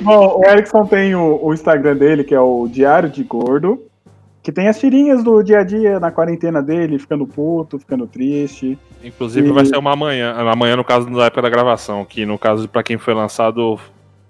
Bom, 0.00 0.40
o 0.40 0.44
Erickson 0.48 0.84
tem 0.86 1.14
o, 1.14 1.40
o 1.42 1.52
Instagram 1.54 1.96
dele, 1.96 2.24
que 2.24 2.34
é 2.34 2.40
o 2.40 2.66
Diário 2.68 3.08
de 3.08 3.22
Gordo, 3.24 3.82
que 4.46 4.52
tem 4.52 4.68
as 4.68 4.78
tirinhas 4.78 5.24
do 5.24 5.42
dia 5.42 5.58
a 5.58 5.64
dia 5.64 5.98
na 5.98 6.12
quarentena 6.12 6.62
dele, 6.62 7.00
ficando 7.00 7.26
puto, 7.26 7.80
ficando 7.80 8.06
triste. 8.06 8.78
Inclusive 9.02 9.48
E- 9.48 9.52
vai 9.52 9.66
ser 9.66 9.76
uma 9.76 9.92
amanhã. 9.92 10.34
Amanhã, 10.34 10.76
no 10.76 10.84
caso, 10.84 11.10
da 11.10 11.24
época 11.24 11.42
da 11.42 11.50
gravação, 11.50 12.04
que 12.04 12.24
no 12.24 12.38
caso, 12.38 12.68
pra 12.68 12.80
quem 12.84 12.96
foi 12.96 13.12
lançado. 13.12 13.76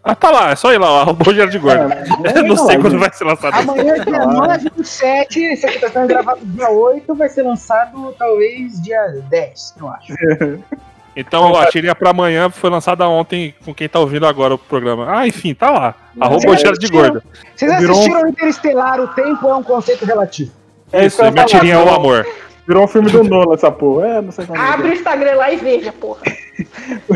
Ah, 0.02 0.14
tá 0.14 0.30
lá, 0.30 0.52
é 0.52 0.56
só 0.56 0.72
ir 0.72 0.78
lá, 0.78 1.02
arroba 1.02 1.22
o 1.28 1.34
Diário 1.34 1.52
de 1.52 1.58
Gordo. 1.58 1.92
É, 1.92 2.04
Eu 2.38 2.44
não 2.44 2.56
sei 2.56 2.76
não, 2.76 2.82
quando 2.84 2.92
gente. 2.92 3.00
vai 3.00 3.12
ser 3.12 3.24
lançado. 3.24 3.54
Amanhã, 3.58 3.94
dia 4.02 4.22
Ah. 4.22 4.26
9 4.26 4.70
do 4.70 4.82
7, 4.84 5.38
esse 5.38 5.66
aqui 5.66 5.80
tá 5.80 5.90
sendo 5.90 6.06
gravado 6.08 6.40
dia 6.46 6.70
8, 6.70 7.14
vai 7.14 7.28
ser 7.28 7.42
lançado 7.42 8.14
talvez 8.18 8.80
dia 8.80 9.20
10, 9.28 9.74
eu 9.78 9.88
acho. 9.90 10.14
Então, 11.16 11.56
a 11.56 11.66
tirinha 11.66 11.94
pra 11.94 12.10
amanhã 12.10 12.50
foi 12.50 12.68
lançada 12.68 13.08
ontem 13.08 13.54
com 13.64 13.74
quem 13.74 13.88
tá 13.88 13.98
ouvindo 13.98 14.26
agora 14.26 14.54
o 14.54 14.58
programa. 14.58 15.06
Ah, 15.08 15.26
enfim, 15.26 15.54
tá 15.54 15.70
lá. 15.70 15.94
Arroba 16.20 16.40
Vocês 16.40 16.60
o 16.60 16.62
de 16.64 16.68
assistiram- 16.86 17.02
Gordo. 17.02 17.22
Vocês 17.54 17.78
Virou 17.78 17.96
um- 17.96 17.98
assistiram 18.00 18.28
Interestelar? 18.28 19.00
O 19.00 19.08
tempo 19.08 19.48
é 19.48 19.54
um 19.54 19.62
conceito 19.62 20.04
relativo. 20.04 20.52
É 20.92 21.06
Isso, 21.06 21.22
ia 21.22 21.30
minha 21.30 21.48
falar, 21.48 21.58
tirinha 21.60 21.74
é 21.76 21.78
o 21.84 21.88
amor. 21.94 22.26
Virou 22.66 22.84
um 22.84 22.88
filme 22.88 23.10
do 23.10 23.22
Nolan 23.24 23.54
essa 23.54 23.70
porra. 23.70 24.06
É, 24.08 24.20
não 24.22 24.30
sei 24.32 24.44
como 24.44 24.58
é. 24.60 24.62
Abre 24.70 24.88
o 24.88 24.92
Instagram 24.92 25.36
lá 25.36 25.50
e 25.52 25.56
veja, 25.56 25.92
porra. 25.92 26.20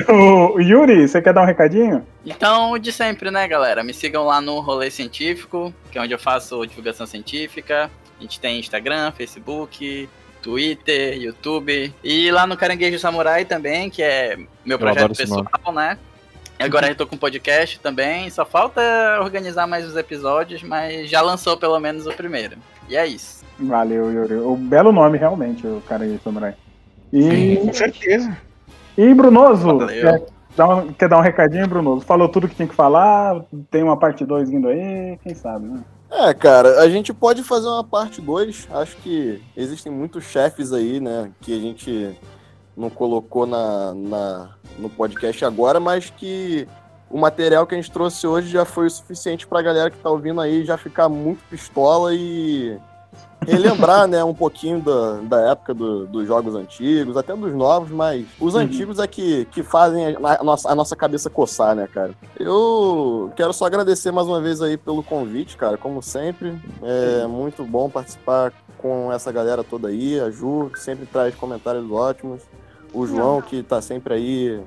O 0.09 0.61
Yuri, 0.61 1.09
você 1.09 1.21
quer 1.23 1.33
dar 1.33 1.43
um 1.43 1.47
recadinho? 1.47 2.07
Então, 2.27 2.79
de 2.79 2.93
sempre, 2.93 3.31
né, 3.31 3.47
galera? 3.49 3.83
Me 3.83 3.93
sigam 3.95 4.25
lá 4.27 4.41
no 4.41 4.61
Rolê 4.61 4.91
Científico, 4.91 5.73
que 5.91 5.99
é 5.99 6.03
onde 6.03 6.13
eu 6.13 6.19
faço 6.19 6.65
divulgação 6.67 7.07
científica. 7.07 7.91
A 8.19 8.23
gente 8.23 8.39
tem 8.39 8.59
Instagram, 8.61 9.13
Facebook, 9.13 10.09
Twitter, 10.43 11.21
YouTube. 11.21 11.95
E 12.03 12.31
lá 12.31 12.47
no 12.47 12.57
Caranguejo 12.57 12.99
Samurai 12.99 13.45
também, 13.45 13.91
que 13.91 14.03
é 14.03 14.39
meu 14.65 14.79
projeto 14.79 15.17
pessoal, 15.17 15.45
né? 15.73 15.99
Agora 16.59 16.89
eu 16.89 16.95
tô 16.95 17.07
com 17.07 17.17
podcast 17.17 17.81
também. 17.81 18.29
Só 18.29 18.45
falta 18.45 18.81
organizar 19.23 19.67
mais 19.67 19.87
os 19.87 19.97
episódios, 19.97 20.63
mas 20.63 21.09
já 21.09 21.23
lançou 21.23 21.57
pelo 21.57 21.81
menos 21.81 22.07
o 22.07 22.13
primeiro. 22.13 22.57
E 22.89 22.97
é 22.97 23.07
isso. 23.07 23.43
Valeu, 23.59 24.13
Yuri. 24.13 24.35
O 24.35 24.57
belo 24.57 24.93
nome, 24.93 25.17
realmente, 25.17 25.67
o 25.67 25.83
cara 25.89 26.05
aí, 26.05 26.19
Samurai. 26.23 26.55
E, 27.13 27.57
Com 27.57 27.73
certeza. 27.73 28.37
e 28.97 29.13
Brunoso, 29.15 29.87
quer 29.87 30.23
dar, 30.57 30.69
um, 30.69 30.93
quer 30.93 31.09
dar 31.09 31.19
um 31.19 31.23
recadinho, 31.23 31.67
Brunoso? 31.67 32.03
Falou 32.03 32.29
tudo 32.29 32.49
que 32.49 32.55
tinha 32.55 32.69
que 32.69 32.75
falar, 32.75 33.43
tem 33.71 33.83
uma 33.83 33.97
parte 33.97 34.25
2 34.25 34.51
vindo 34.51 34.69
aí, 34.69 35.19
quem 35.23 35.35
sabe, 35.35 35.67
né? 35.67 35.83
É, 36.11 36.35
cara, 36.35 36.81
a 36.81 36.89
gente 36.89 37.15
pode 37.15 37.43
fazer 37.43 37.69
uma 37.69 37.85
parte 37.85 38.21
2. 38.21 38.69
Acho 38.73 38.97
que 38.97 39.43
existem 39.57 39.93
muitos 39.93 40.25
chefes 40.25 40.73
aí, 40.73 41.01
né, 41.01 41.31
que 41.41 41.57
a 41.57 41.61
gente 41.61 42.19
não 42.77 42.91
colocou 42.91 43.47
na, 43.47 43.95
na, 43.95 44.51
no 44.79 44.91
podcast 44.91 45.45
agora, 45.45 45.79
mas 45.79 46.11
que 46.11 46.67
o 47.09 47.19
material 47.19 47.67
que 47.67 47.75
a 47.75 47.79
gente 47.79 47.91
trouxe 47.91 48.27
hoje 48.27 48.49
já 48.49 48.65
foi 48.65 48.87
o 48.87 48.91
suficiente 48.91 49.47
pra 49.47 49.63
galera 49.63 49.91
que 49.91 49.99
tá 49.99 50.11
ouvindo 50.11 50.41
aí 50.41 50.65
já 50.65 50.77
ficar 50.77 51.09
muito 51.09 51.43
pistola 51.49 52.15
e 52.15 52.79
relembrar, 53.47 54.07
né, 54.07 54.23
um 54.25 54.35
pouquinho 54.35 54.81
da, 54.81 55.17
da 55.23 55.51
época 55.53 55.73
do- 55.75 56.07
dos 56.07 56.27
jogos 56.27 56.55
antigos, 56.55 57.17
até 57.17 57.35
dos 57.35 57.55
novos, 57.55 57.91
mas 57.91 58.27
os 58.39 58.55
Uhum. 58.55 58.61
antigos 58.61 58.99
é 58.99 59.07
que, 59.07 59.45
que 59.47 59.63
fazem 59.63 60.17
a, 60.17 60.41
a 60.41 60.45
nossa, 60.45 60.71
a 60.71 60.75
nossa 60.75 60.95
cabeça 60.95 61.31
coçar, 61.31 61.75
né, 61.75 61.87
cara? 61.87 62.13
Eu 62.39 63.31
quero 63.37 63.53
só 63.53 63.65
agradecer 63.67 64.11
mais 64.11 64.27
uma 64.27 64.41
vez 64.41 64.61
aí 64.63 64.77
pelo 64.77 65.03
convite, 65.03 65.57
cara, 65.57 65.77
como 65.77 66.03
sempre. 66.03 66.55
É 66.83 67.27
muito 67.27 67.65
bom 67.65 67.89
participar 67.89 68.53
com 68.79 69.13
essa 69.13 69.31
galera 69.31 69.63
toda 69.63 69.89
aí, 69.89 70.19
a 70.21 70.31
Ju, 70.31 70.71
que 70.73 70.81
sempre 70.81 71.07
traz 71.07 71.35
comentários 71.35 71.91
ótimos, 71.91 72.43
o 72.93 73.07
João, 73.07 73.41
que 73.43 73.63
tá 73.63 73.81
sempre 73.81 74.15
aí 74.15 74.61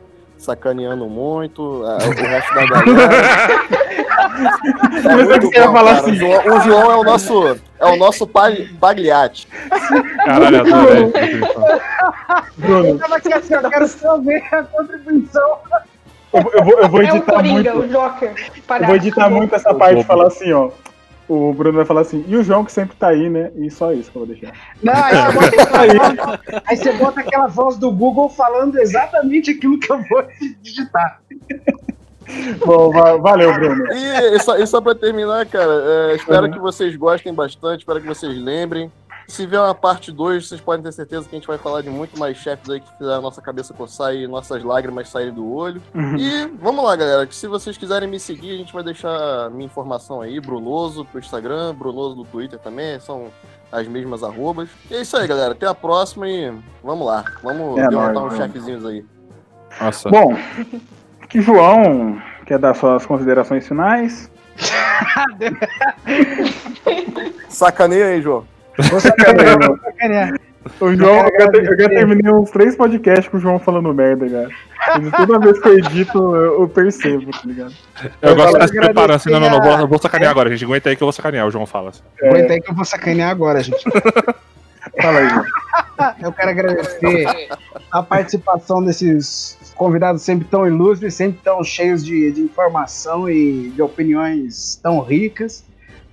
sacaneando 0.44 1.08
muito, 1.08 1.84
a- 1.86 1.98
o 2.06 2.12
resto 2.12 2.54
da 2.54 2.66
galera. 2.66 3.84
É 4.34 5.16
Mas 5.16 5.28
muito 5.28 5.48
você 5.52 5.58
ia 5.60 5.68
bom, 5.68 5.74
falar 5.74 5.96
cara. 5.96 6.00
assim. 6.02 6.12
O 6.12 6.16
João, 6.16 6.58
o 6.58 6.62
João 6.62 6.92
é 6.92 6.96
o 6.96 7.04
nosso, 7.04 7.60
é 7.80 7.86
o 7.86 7.96
nosso 7.98 8.26
pag- 8.28 8.74
Pagliatti. 8.80 9.48
Caralho, 10.26 10.62
adorei. 10.62 11.12
Bruno, 12.58 12.88
Eu 12.90 12.98
tava 12.98 13.16
aqui 13.18 13.32
assim, 13.34 13.54
eu 13.54 13.70
quero 13.70 13.88
só 13.88 14.18
ver 14.20 14.44
a 14.52 14.64
contribuição. 14.64 15.58
eu, 16.34 16.42
eu 16.52 16.64
vou, 16.64 16.80
eu 16.80 16.90
vou 16.90 17.02
É 17.02 17.12
o 17.12 17.16
editar 17.16 17.34
Coringa, 17.34 17.74
muito. 17.76 17.86
o 17.96 18.02
Joker. 18.02 18.34
Eu 18.80 18.86
vou 18.88 18.96
editar 18.96 19.30
muito 19.30 19.54
essa 19.56 19.74
parte 19.74 20.00
e 20.00 20.04
falar 20.04 20.28
assim, 20.28 20.52
ó. 20.52 20.70
O 21.28 21.54
Bruno 21.54 21.78
vai 21.78 21.86
falar 21.86 22.02
assim, 22.02 22.24
e 22.28 22.36
o 22.36 22.44
João 22.44 22.66
que 22.66 22.72
sempre 22.72 22.98
tá 22.98 23.08
aí, 23.08 23.30
né? 23.30 23.50
E 23.56 23.72
só 23.72 23.94
isso 23.94 24.12
que 24.12 24.18
eu 24.18 24.26
vou 24.26 24.36
deixar. 24.36 24.52
Não, 24.84 24.94
aí 24.94 25.32
você, 25.34 25.98
bota, 25.98 26.42
aí 26.68 26.78
você 26.78 26.92
bota 26.94 27.20
aquela 27.22 27.48
voz 27.48 27.78
do 27.78 27.92
Google 27.92 28.28
falando 28.30 28.78
exatamente 28.78 29.52
aquilo 29.52 29.80
que 29.80 29.92
eu 29.92 30.02
vou 30.10 30.26
digitar. 30.62 31.22
Bom, 32.66 32.92
va- 32.92 33.18
valeu, 33.18 33.54
Bruno. 33.54 33.86
E, 33.94 34.36
e 34.36 34.40
só, 34.40 34.58
e 34.58 34.66
só 34.66 34.82
pra 34.82 34.96
terminar, 34.96 35.46
cara, 35.46 35.72
é, 36.12 36.16
espero 36.16 36.52
que 36.52 36.60
vocês 36.60 36.96
gostem 36.96 37.34
bastante, 37.34 37.80
espero 37.80 38.02
que 38.02 38.08
vocês 38.08 38.36
lembrem. 38.38 38.92
Se 39.28 39.46
vier 39.48 39.62
uma 39.62 39.74
parte 39.74 40.12
2, 40.12 40.48
vocês 40.48 40.62
podem 40.62 40.84
ter 40.84 40.92
certeza 40.92 41.28
que 41.28 41.36
a 41.36 41.40
gente 41.40 41.48
vai 41.48 41.58
falar 41.58 41.82
de 41.82 41.90
muito 41.90 42.20
mais 42.20 42.38
chefes 42.38 42.70
aí 42.70 42.80
que 42.82 42.92
fizeram 42.98 43.20
a 43.20 43.22
nossa 43.22 43.42
cabeça 43.42 43.74
coçar 43.74 44.14
e 44.14 44.28
nossas 44.28 44.64
lágrimas 44.64 45.10
saírem 45.10 45.34
do 45.34 45.52
olho. 45.54 45.82
Uhum. 45.94 46.18
E 46.18 46.48
vamos 46.62 46.84
lá, 46.84 46.96
galera. 46.96 47.26
Que 47.26 47.36
se 47.36 47.48
vocês 47.48 47.78
quiserem 47.78 48.10
me 48.10 48.20
seguir, 48.20 48.54
a 48.54 48.58
gente 48.58 48.74
vai 48.74 48.84
deixar 48.84 49.50
minha 49.50 49.66
informação 49.66 50.22
aí, 50.22 50.40
Brunoso 50.40 51.06
pro 51.06 51.20
Instagram, 51.20 51.74
Brunoso 51.74 52.16
no 52.16 52.26
Twitter 52.26 52.60
também, 52.60 53.00
são 53.00 53.28
as 53.72 53.88
mesmas 53.88 54.24
arrobas. 54.24 54.70
E 54.92 54.96
é 54.96 55.02
isso 55.02 55.18
aí, 55.18 55.28
galera. 55.28 55.54
Até 55.54 55.66
a 55.68 55.74
próxima 55.74 56.28
e 56.30 56.54
vamos 56.84 57.08
lá. 57.08 57.24
Vamos 57.42 57.78
É 57.80 57.88
derrotar 57.88 58.14
nóis, 58.14 58.34
uns 58.34 58.38
vamos. 58.38 58.54
chefezinhos 58.54 58.86
aí. 58.86 59.06
Nossa. 59.82 60.10
Bom, 60.10 60.36
que 61.30 61.42
João 61.42 62.22
quer 62.46 62.60
dar 62.60 62.76
suas 62.76 63.06
considerações 63.06 63.68
finais. 63.68 64.30
Sacaneia 67.50 68.06
aí, 68.08 68.22
João. 68.22 68.46
Vou 68.78 69.00
sacanear, 69.00 69.58
vou 69.60 69.78
sacanear. 69.78 70.40
O 70.80 70.96
João, 70.96 71.28
eu, 71.28 71.40
já, 71.40 71.72
eu 71.72 71.78
já 71.78 71.90
terminei 71.90 72.32
uns 72.32 72.50
três 72.50 72.76
podcasts 72.76 73.28
com 73.28 73.38
o 73.38 73.40
João 73.40 73.60
falando 73.60 73.94
merda, 73.94 74.30
cara. 74.30 74.50
E 75.02 75.12
Toda 75.12 75.40
vez 75.40 75.60
que 75.60 75.68
eu 75.68 75.78
edito, 75.78 76.18
eu, 76.18 76.62
eu 76.62 76.70
percebo, 76.70 77.32
tá 77.32 77.42
ligado? 77.44 77.74
Eu 78.22 78.36
gosto 78.36 78.60
de 78.60 78.68
se 78.68 78.74
preparando 78.74 79.16
assim. 79.16 79.30
Não, 79.30 79.40
não, 79.40 79.50
não. 79.50 79.62
Vou, 79.62 79.88
vou 79.88 80.00
sacanear 80.00 80.32
agora, 80.32 80.50
gente. 80.50 80.64
Aguenta 80.64 80.90
aí 80.90 80.96
que 80.96 81.04
eu 81.04 81.06
vou 81.06 81.14
sacanear. 81.14 81.48
O 81.48 81.52
João 81.52 81.66
fala 81.66 81.90
assim. 81.90 82.02
Aguenta 82.22 82.54
aí 82.54 82.62
que 82.62 82.72
eu 82.72 82.76
vou 82.76 82.86
sacanear 82.86 83.30
agora, 83.30 83.62
gente. 83.62 83.84
Fala 85.02 85.20
aí, 85.20 85.30
João. 85.30 85.46
Eu 86.22 86.32
quero 86.34 86.50
agradecer 86.50 87.50
a 87.92 88.04
participação 88.04 88.84
desses 88.84 89.58
convidados 89.76 90.22
sempre 90.22 90.46
tão 90.46 90.68
ilustres, 90.68 91.14
sempre 91.14 91.40
tão 91.44 91.64
cheios 91.64 92.04
de, 92.04 92.32
de 92.32 92.42
informação 92.42 93.30
e 93.30 93.70
de 93.70 93.82
opiniões 93.82 94.80
tão 94.82 95.00
ricas. 95.00 95.64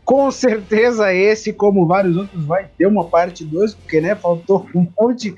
Com 0.05 0.31
certeza 0.31 1.13
esse, 1.13 1.53
como 1.53 1.87
vários 1.87 2.17
outros, 2.17 2.45
vai 2.45 2.67
ter 2.77 2.87
uma 2.87 3.05
parte 3.05 3.45
2, 3.45 3.75
porque 3.75 4.01
né, 4.01 4.15
faltou 4.15 4.67
um 4.75 4.87
monte 5.01 5.35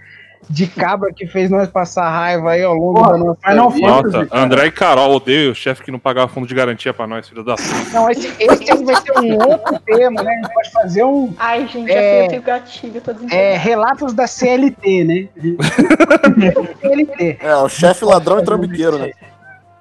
de 0.50 0.66
cabra 0.66 1.12
que 1.14 1.26
fez 1.26 1.48
nós 1.48 1.68
passar 1.68 2.10
raiva 2.10 2.50
aí 2.50 2.62
ao 2.62 2.74
longo 2.74 2.94
Porra, 2.94 3.12
da 3.12 3.18
nossa 3.18 3.40
Final. 3.48 3.70
Fantasy. 3.70 4.16
Nossa, 4.16 4.28
André 4.32 4.66
e 4.66 4.72
Carol, 4.72 5.14
odeio 5.14 5.52
o 5.52 5.54
chefe 5.54 5.84
que 5.84 5.90
não 5.90 5.98
pagava 5.98 6.28
fundo 6.28 6.46
de 6.46 6.54
garantia 6.54 6.92
pra 6.92 7.06
nós, 7.06 7.28
filho 7.28 7.44
da 7.44 7.54
puta. 7.54 7.68
Não, 7.92 8.10
esse, 8.10 8.26
esse 8.40 8.84
vai 8.84 8.96
ser 8.96 9.18
um 9.20 9.34
outro 9.48 9.78
tema, 9.80 10.22
né? 10.22 10.30
A 10.32 10.34
gente 10.34 10.52
pode 10.52 10.70
fazer 10.72 11.04
um 11.04 11.32
Ai, 11.38 11.66
gente, 11.68 11.90
É. 11.90 12.22
já 12.24 12.28
tenho 12.28 12.42
gatilho, 12.42 13.00
tô 13.00 13.12
é, 13.30 13.56
relatos 13.56 14.12
da 14.14 14.26
CLT, 14.26 15.04
né? 15.04 15.28
CLT. 16.80 17.38
É, 17.40 17.56
o 17.56 17.68
chefe 17.68 18.04
ladrão 18.04 18.40
e 18.40 18.44
trambiqueiro, 18.44 18.98
né? 18.98 19.12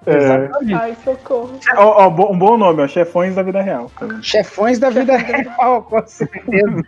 É. 0.06 0.50
Ai, 0.76 0.98
socorro. 1.04 1.60
ó, 1.78 2.06
ó, 2.06 2.10
bo- 2.10 2.32
um 2.32 2.38
bom 2.38 2.58
nome, 2.58 2.82
ó, 2.82 2.88
Chefões 2.88 3.36
da 3.36 3.44
Vida 3.44 3.62
Real. 3.62 3.92
Chefões 4.22 4.80
da 4.80 4.90
vida 4.90 5.16
real, 5.16 5.84
com 5.90 6.06
certeza. 6.08 6.84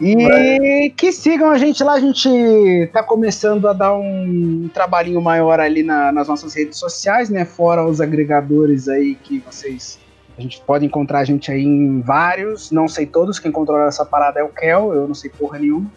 E 0.00 0.90
que 0.96 1.10
sigam 1.12 1.50
a 1.50 1.58
gente 1.58 1.82
lá, 1.82 1.94
a 1.94 2.00
gente 2.00 2.88
tá 2.92 3.02
começando 3.02 3.66
a 3.68 3.72
dar 3.72 3.94
um 3.94 4.70
trabalhinho 4.72 5.20
maior 5.20 5.58
ali 5.60 5.82
na- 5.82 6.12
nas 6.12 6.28
nossas 6.28 6.54
redes 6.54 6.78
sociais, 6.78 7.28
né? 7.28 7.44
Fora 7.44 7.84
os 7.84 8.00
agregadores 8.00 8.88
aí 8.88 9.14
que 9.16 9.40
vocês. 9.40 9.98
A 10.38 10.40
gente 10.40 10.60
pode 10.62 10.86
encontrar 10.86 11.18
a 11.18 11.24
gente 11.24 11.50
aí 11.50 11.64
em 11.64 12.00
vários, 12.00 12.70
não 12.70 12.86
sei 12.86 13.06
todos, 13.06 13.40
quem 13.40 13.50
controla 13.50 13.88
essa 13.88 14.04
parada 14.06 14.38
é 14.38 14.42
o 14.44 14.48
Kel, 14.48 14.94
eu 14.94 15.08
não 15.08 15.14
sei 15.14 15.30
porra 15.30 15.58
nenhuma. 15.58 15.90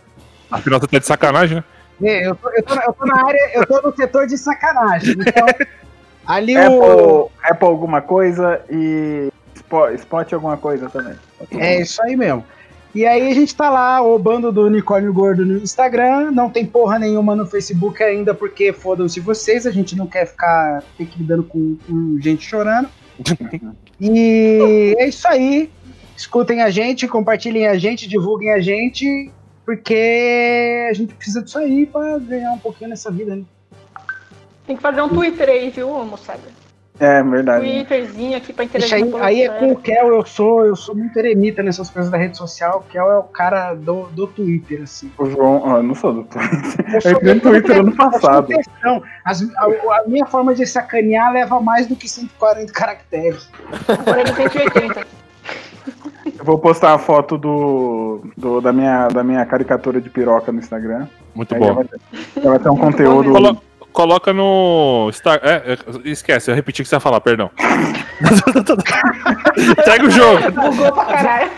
Afinal, 0.49 0.79
tu 0.79 0.87
tá 0.87 0.97
de 0.97 1.05
sacanagem, 1.05 1.57
né? 1.57 1.63
É, 2.03 2.27
Eu 2.27 2.35
tô, 2.35 2.49
eu, 2.49 2.63
tô, 2.63 2.73
eu 2.73 2.93
tô 2.93 3.05
na 3.05 3.23
área, 3.27 3.51
eu 3.53 3.65
tô 3.67 3.79
no 3.87 3.95
setor 3.95 4.25
de 4.25 4.35
sacanagem. 4.35 5.13
Então, 5.19 5.45
ali 6.25 6.57
o. 6.57 6.59
Apple, 6.59 7.31
Apple 7.43 7.67
alguma 7.67 8.01
coisa 8.01 8.61
e 8.69 9.29
Spo- 9.55 9.89
Spot 9.89 10.33
alguma 10.33 10.57
coisa 10.57 10.89
também. 10.89 11.15
É 11.57 11.81
isso 11.81 12.01
aí 12.03 12.15
mesmo. 12.15 12.43
E 12.93 13.05
aí 13.05 13.31
a 13.31 13.33
gente 13.33 13.55
tá 13.55 13.69
lá, 13.69 14.01
o 14.01 14.19
bando 14.19 14.51
do 14.51 14.65
Unicórnio 14.65 15.13
Gordo 15.13 15.45
no 15.45 15.57
Instagram, 15.57 16.29
não 16.31 16.49
tem 16.49 16.65
porra 16.65 16.99
nenhuma 16.99 17.35
no 17.37 17.45
Facebook 17.45 18.03
ainda, 18.03 18.33
porque 18.33 18.73
fodam-se 18.73 19.21
vocês, 19.21 19.65
a 19.65 19.71
gente 19.71 19.95
não 19.95 20.07
quer 20.07 20.25
ficar 20.25 20.83
ter 20.97 21.05
que 21.05 21.17
lidando 21.19 21.43
com, 21.43 21.77
com 21.87 22.19
gente 22.19 22.45
chorando. 22.45 22.89
e 23.99 24.93
é 24.97 25.07
isso 25.07 25.25
aí. 25.27 25.69
Escutem 26.17 26.61
a 26.61 26.69
gente, 26.69 27.07
compartilhem 27.07 27.65
a 27.65 27.77
gente, 27.77 28.09
divulguem 28.09 28.51
a 28.51 28.59
gente, 28.59 29.31
porque 29.65 30.87
a 30.89 30.93
gente 30.93 31.13
precisa 31.13 31.41
disso 31.41 31.57
aí 31.57 31.85
pra 31.85 32.19
ganhar 32.19 32.51
um 32.51 32.59
pouquinho 32.59 32.89
nessa 32.89 33.09
vida, 33.09 33.35
né? 33.37 33.43
Tem 34.71 34.77
que 34.77 34.81
fazer 34.81 35.01
um 35.01 35.09
Twitter 35.09 35.49
aí, 35.49 35.69
viu, 35.69 35.89
moçada? 36.05 36.39
É, 36.97 37.21
verdade. 37.21 37.65
Twitterzinho 37.65 38.37
aqui 38.37 38.53
pra 38.53 38.63
interagir 38.63 38.93
aí, 39.03 39.11
com 39.11 39.17
aí 39.17 39.41
é 39.41 39.49
com 39.49 39.71
o 39.73 39.75
Kel, 39.75 40.07
eu 40.07 40.25
sou, 40.25 40.65
eu 40.65 40.77
sou 40.77 40.95
muito 40.95 41.17
eremita 41.19 41.61
nessas 41.61 41.89
coisas 41.89 42.09
da 42.09 42.17
rede 42.17 42.37
social. 42.37 42.77
O 42.87 42.89
Kel 42.89 43.11
é 43.11 43.17
o 43.17 43.23
cara 43.23 43.73
do, 43.73 44.03
do 44.11 44.27
Twitter, 44.27 44.83
assim. 44.83 45.11
O 45.17 45.25
João, 45.29 45.61
ó, 45.65 45.77
eu 45.77 45.83
não 45.83 45.93
sou 45.93 46.13
do 46.13 46.23
Twitter. 46.23 46.85
Eu 46.95 47.01
sou 47.01 47.11
Eu 47.11 47.17
entrei 47.17 47.33
no 47.33 47.41
Twitter 47.41 47.79
ano 47.79 47.93
passado. 47.97 48.47
As- 49.25 49.41
a, 49.57 49.65
a 49.65 50.03
minha 50.07 50.25
forma 50.25 50.55
de 50.55 50.65
sacanear 50.65 51.33
leva 51.33 51.59
mais 51.59 51.85
do 51.85 51.95
que 51.97 52.07
140 52.07 52.71
caracteres. 52.71 53.49
Agora 53.89 54.21
é 54.21 54.23
de 54.23 54.33
180. 54.33 55.07
Eu 56.39 56.45
vou 56.45 56.59
postar 56.59 56.93
a 56.93 56.97
foto 56.97 57.37
do, 57.37 58.21
do- 58.37 58.61
da, 58.61 58.71
minha, 58.71 59.09
da 59.09 59.21
minha 59.21 59.45
caricatura 59.45 59.99
de 59.99 60.09
piroca 60.09 60.49
no 60.49 60.59
Instagram. 60.59 61.07
Muito 61.35 61.53
Aí 61.55 61.59
bom. 61.59 61.73
vai, 61.73 61.83
ter, 61.85 61.99
vai 62.41 62.59
ter 62.59 62.69
um 62.69 62.77
conteúdo. 62.77 63.31
Colo- 63.33 63.61
coloca 63.91 64.31
no. 64.33 65.07
Insta- 65.09 65.39
É, 65.43 65.73
é, 65.73 65.77
esquece, 66.09 66.49
eu 66.51 66.55
repeti 66.55 66.81
o 66.81 66.85
que 66.85 66.89
você 66.89 66.95
ia 66.95 66.99
falar, 66.99 67.19
perdão. 67.21 67.49
Segue 69.85 70.05
o 70.07 70.11
jogo. 70.11 70.51
Bugou 70.51 70.91
pra 70.93 71.05
caralho. 71.05 71.51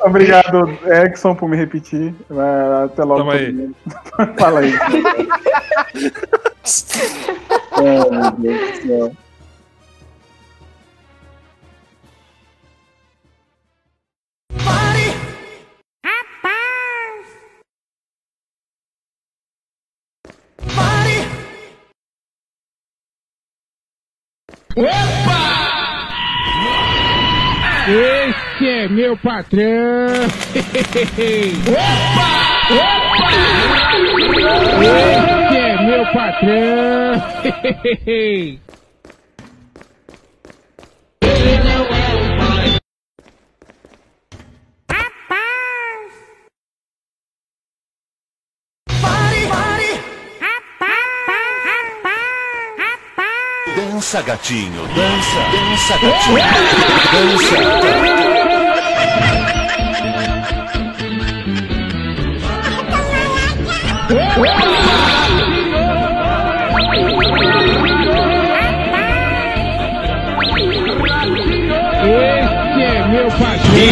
Obrigado, 0.00 0.78
Exxon, 1.04 1.34
por 1.34 1.48
me 1.48 1.56
repetir. 1.56 2.14
Até 2.84 3.04
logo. 3.04 3.20
Tamo 3.20 3.30
aí. 3.32 3.70
Fala 4.38 4.60
aí. 4.60 4.72
Ai, 7.72 7.82
meu 8.10 8.30
Deus 8.32 8.80
do 8.80 8.86
céu. 8.86 9.12
Esse 27.88 28.68
é 28.68 28.88
meu 28.88 29.16
patrão. 29.18 30.08
Opa! 31.68 32.30
Opa! 32.74 33.30
Esse 34.82 35.56
é 35.56 35.76
meu 35.82 36.04
patrão. 36.12 37.22
Dança, 54.10 54.22
gatinho, 54.22 54.88
dança, 54.88 55.38
dança, 55.52 55.94
gatinho, 56.02 56.42
dança. 57.12 57.54
Este 72.10 72.82
é 72.82 73.06
meu 73.06 73.28
paixão. 73.30 73.90